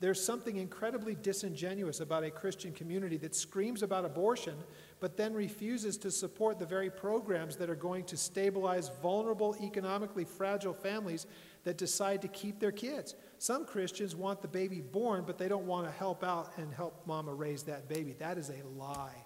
There's 0.01 0.23
something 0.23 0.57
incredibly 0.57 1.15
disingenuous 1.15 2.01
about 2.01 2.25
a 2.25 2.29
Christian 2.29 2.73
community 2.73 3.15
that 3.17 3.33
screams 3.33 3.81
about 3.81 4.03
abortion, 4.03 4.55
but 4.99 5.15
then 5.15 5.33
refuses 5.33 5.97
to 5.99 6.11
support 6.11 6.59
the 6.59 6.65
very 6.65 6.89
programs 6.89 7.55
that 7.57 7.69
are 7.69 7.75
going 7.75 8.03
to 8.05 8.17
stabilize 8.17 8.91
vulnerable, 9.01 9.55
economically 9.61 10.25
fragile 10.25 10.73
families 10.73 11.27
that 11.63 11.77
decide 11.77 12.21
to 12.23 12.27
keep 12.27 12.59
their 12.59 12.73
kids. 12.73 13.15
Some 13.37 13.65
Christians 13.65 14.15
want 14.15 14.41
the 14.41 14.49
baby 14.49 14.81
born, 14.81 15.23
but 15.25 15.37
they 15.37 15.47
don't 15.47 15.65
want 15.65 15.87
to 15.87 15.91
help 15.91 16.23
out 16.23 16.51
and 16.57 16.73
help 16.73 17.07
mama 17.07 17.33
raise 17.33 17.63
that 17.63 17.87
baby. 17.87 18.15
That 18.19 18.37
is 18.37 18.49
a 18.49 18.67
lie. 18.77 19.25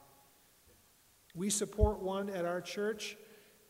We 1.33 1.49
support 1.49 1.99
one 1.99 2.29
at 2.29 2.45
our 2.45 2.61
church 2.61 3.17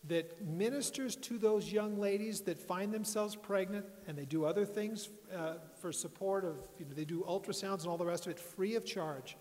that 0.08 0.42
ministers 0.46 1.16
to 1.18 1.38
those 1.38 1.72
young 1.72 2.00
ladies 2.00 2.42
that 2.42 2.58
find 2.58 2.94
themselves 2.94 3.36
pregnant 3.36 3.86
and 4.08 4.18
they 4.18 4.26
do 4.26 4.46
other 4.46 4.66
things 4.66 5.10
uh, 5.36 5.56
for 5.82 5.92
support 5.92 6.46
of, 6.46 6.68
you 6.80 6.86
know, 6.86 6.94
they 6.94 7.06
do 7.06 7.24
ultrasounds 7.28 7.82
and 7.82 7.88
all 7.88 7.98
the 7.98 8.06
rest 8.06 8.26
of 8.26 8.32
it 8.32 8.40
free 8.40 8.76
of 8.76 8.86
charge. 8.86 9.36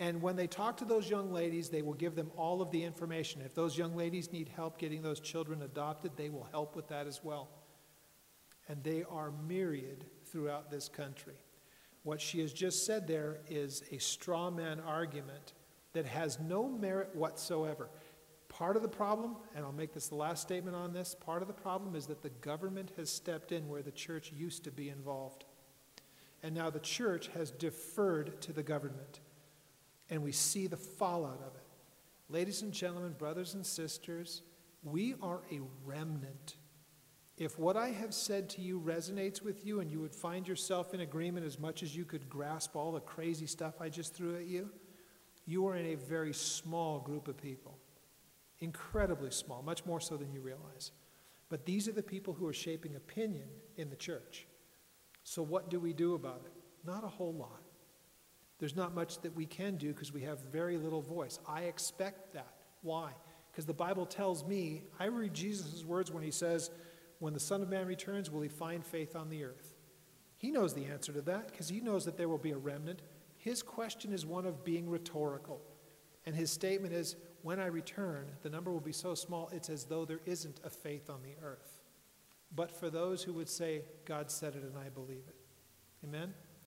And 0.00 0.22
when 0.22 0.36
they 0.36 0.46
talk 0.46 0.76
to 0.78 0.84
those 0.84 1.10
young 1.10 1.32
ladies, 1.32 1.68
they 1.68 1.82
will 1.82 1.94
give 1.94 2.14
them 2.14 2.30
all 2.36 2.62
of 2.62 2.70
the 2.70 2.82
information. 2.82 3.42
If 3.44 3.54
those 3.54 3.76
young 3.76 3.96
ladies 3.96 4.32
need 4.32 4.48
help 4.48 4.78
getting 4.78 5.02
those 5.02 5.20
children 5.20 5.62
adopted, 5.62 6.12
they 6.16 6.30
will 6.30 6.46
help 6.52 6.76
with 6.76 6.88
that 6.88 7.06
as 7.06 7.22
well. 7.22 7.48
And 8.68 8.82
they 8.84 9.04
are 9.10 9.32
myriad 9.46 10.04
throughout 10.24 10.70
this 10.70 10.88
country. 10.88 11.34
What 12.04 12.20
she 12.20 12.40
has 12.40 12.52
just 12.52 12.86
said 12.86 13.06
there 13.06 13.40
is 13.48 13.82
a 13.90 13.98
straw 13.98 14.50
man 14.50 14.80
argument 14.80 15.52
that 15.94 16.06
has 16.06 16.38
no 16.38 16.68
merit 16.68 17.10
whatsoever. 17.14 17.90
Part 18.58 18.74
of 18.74 18.82
the 18.82 18.88
problem, 18.88 19.36
and 19.54 19.64
I'll 19.64 19.70
make 19.70 19.94
this 19.94 20.08
the 20.08 20.16
last 20.16 20.42
statement 20.42 20.74
on 20.74 20.92
this, 20.92 21.14
part 21.14 21.42
of 21.42 21.48
the 21.48 21.54
problem 21.54 21.94
is 21.94 22.08
that 22.08 22.22
the 22.22 22.30
government 22.40 22.90
has 22.96 23.08
stepped 23.08 23.52
in 23.52 23.68
where 23.68 23.82
the 23.82 23.92
church 23.92 24.32
used 24.36 24.64
to 24.64 24.72
be 24.72 24.88
involved. 24.88 25.44
And 26.42 26.56
now 26.56 26.68
the 26.68 26.80
church 26.80 27.28
has 27.34 27.52
deferred 27.52 28.42
to 28.42 28.52
the 28.52 28.64
government. 28.64 29.20
And 30.10 30.24
we 30.24 30.32
see 30.32 30.66
the 30.66 30.76
fallout 30.76 31.40
of 31.46 31.54
it. 31.54 31.62
Ladies 32.28 32.62
and 32.62 32.72
gentlemen, 32.72 33.12
brothers 33.12 33.54
and 33.54 33.64
sisters, 33.64 34.42
we 34.82 35.14
are 35.22 35.42
a 35.52 35.60
remnant. 35.84 36.56
If 37.36 37.60
what 37.60 37.76
I 37.76 37.90
have 37.90 38.12
said 38.12 38.48
to 38.50 38.60
you 38.60 38.80
resonates 38.80 39.40
with 39.40 39.64
you 39.64 39.78
and 39.78 39.88
you 39.88 40.00
would 40.00 40.16
find 40.16 40.48
yourself 40.48 40.94
in 40.94 41.00
agreement 41.02 41.46
as 41.46 41.60
much 41.60 41.84
as 41.84 41.94
you 41.94 42.04
could 42.04 42.28
grasp 42.28 42.74
all 42.74 42.90
the 42.90 42.98
crazy 42.98 43.46
stuff 43.46 43.80
I 43.80 43.88
just 43.88 44.14
threw 44.14 44.34
at 44.34 44.46
you, 44.46 44.68
you 45.46 45.64
are 45.68 45.76
in 45.76 45.86
a 45.86 45.94
very 45.94 46.34
small 46.34 46.98
group 46.98 47.28
of 47.28 47.36
people 47.40 47.78
incredibly 48.60 49.30
small, 49.30 49.62
much 49.62 49.84
more 49.86 50.00
so 50.00 50.16
than 50.16 50.32
you 50.32 50.40
realize. 50.40 50.92
But 51.48 51.64
these 51.64 51.88
are 51.88 51.92
the 51.92 52.02
people 52.02 52.34
who 52.34 52.46
are 52.46 52.52
shaping 52.52 52.96
opinion 52.96 53.48
in 53.76 53.90
the 53.90 53.96
church. 53.96 54.46
So, 55.22 55.42
what 55.42 55.70
do 55.70 55.80
we 55.80 55.92
do 55.92 56.14
about 56.14 56.42
it? 56.44 56.52
Not 56.86 57.04
a 57.04 57.08
whole 57.08 57.34
lot. 57.34 57.62
There's 58.58 58.76
not 58.76 58.94
much 58.94 59.20
that 59.22 59.34
we 59.36 59.46
can 59.46 59.76
do 59.76 59.92
because 59.92 60.12
we 60.12 60.22
have 60.22 60.40
very 60.52 60.76
little 60.76 61.02
voice. 61.02 61.38
I 61.46 61.62
expect 61.62 62.34
that. 62.34 62.54
Why? 62.82 63.10
Because 63.50 63.66
the 63.66 63.74
Bible 63.74 64.06
tells 64.06 64.44
me, 64.44 64.82
I 64.98 65.06
read 65.06 65.32
Jesus' 65.32 65.84
words 65.84 66.10
when 66.10 66.22
he 66.22 66.30
says, 66.30 66.70
When 67.18 67.34
the 67.34 67.40
Son 67.40 67.62
of 67.62 67.68
Man 67.68 67.86
returns, 67.86 68.30
will 68.30 68.40
he 68.40 68.48
find 68.48 68.84
faith 68.84 69.16
on 69.16 69.30
the 69.30 69.44
earth? 69.44 69.74
He 70.38 70.50
knows 70.50 70.74
the 70.74 70.86
answer 70.86 71.12
to 71.12 71.20
that 71.22 71.48
because 71.48 71.68
he 71.68 71.80
knows 71.80 72.04
that 72.04 72.16
there 72.16 72.28
will 72.28 72.38
be 72.38 72.52
a 72.52 72.58
remnant. 72.58 73.02
His 73.36 73.62
question 73.62 74.12
is 74.12 74.24
one 74.26 74.46
of 74.46 74.64
being 74.64 74.88
rhetorical. 74.88 75.60
And 76.26 76.34
his 76.34 76.50
statement 76.50 76.92
is, 76.92 77.16
when 77.48 77.58
I 77.58 77.68
return, 77.68 78.26
the 78.42 78.50
number 78.50 78.70
will 78.70 78.78
be 78.78 78.92
so 78.92 79.14
small 79.14 79.48
it's 79.54 79.70
as 79.70 79.84
though 79.84 80.04
there 80.04 80.20
isn't 80.26 80.60
a 80.64 80.68
faith 80.68 81.08
on 81.08 81.22
the 81.22 81.34
earth. 81.42 81.80
But 82.54 82.70
for 82.70 82.90
those 82.90 83.22
who 83.22 83.32
would 83.32 83.48
say, 83.48 83.84
God 84.04 84.30
said 84.30 84.54
it 84.54 84.64
and 84.64 84.76
I 84.76 84.90
believe 84.90 85.22
it. 85.26 85.36
Amen? 86.04 86.34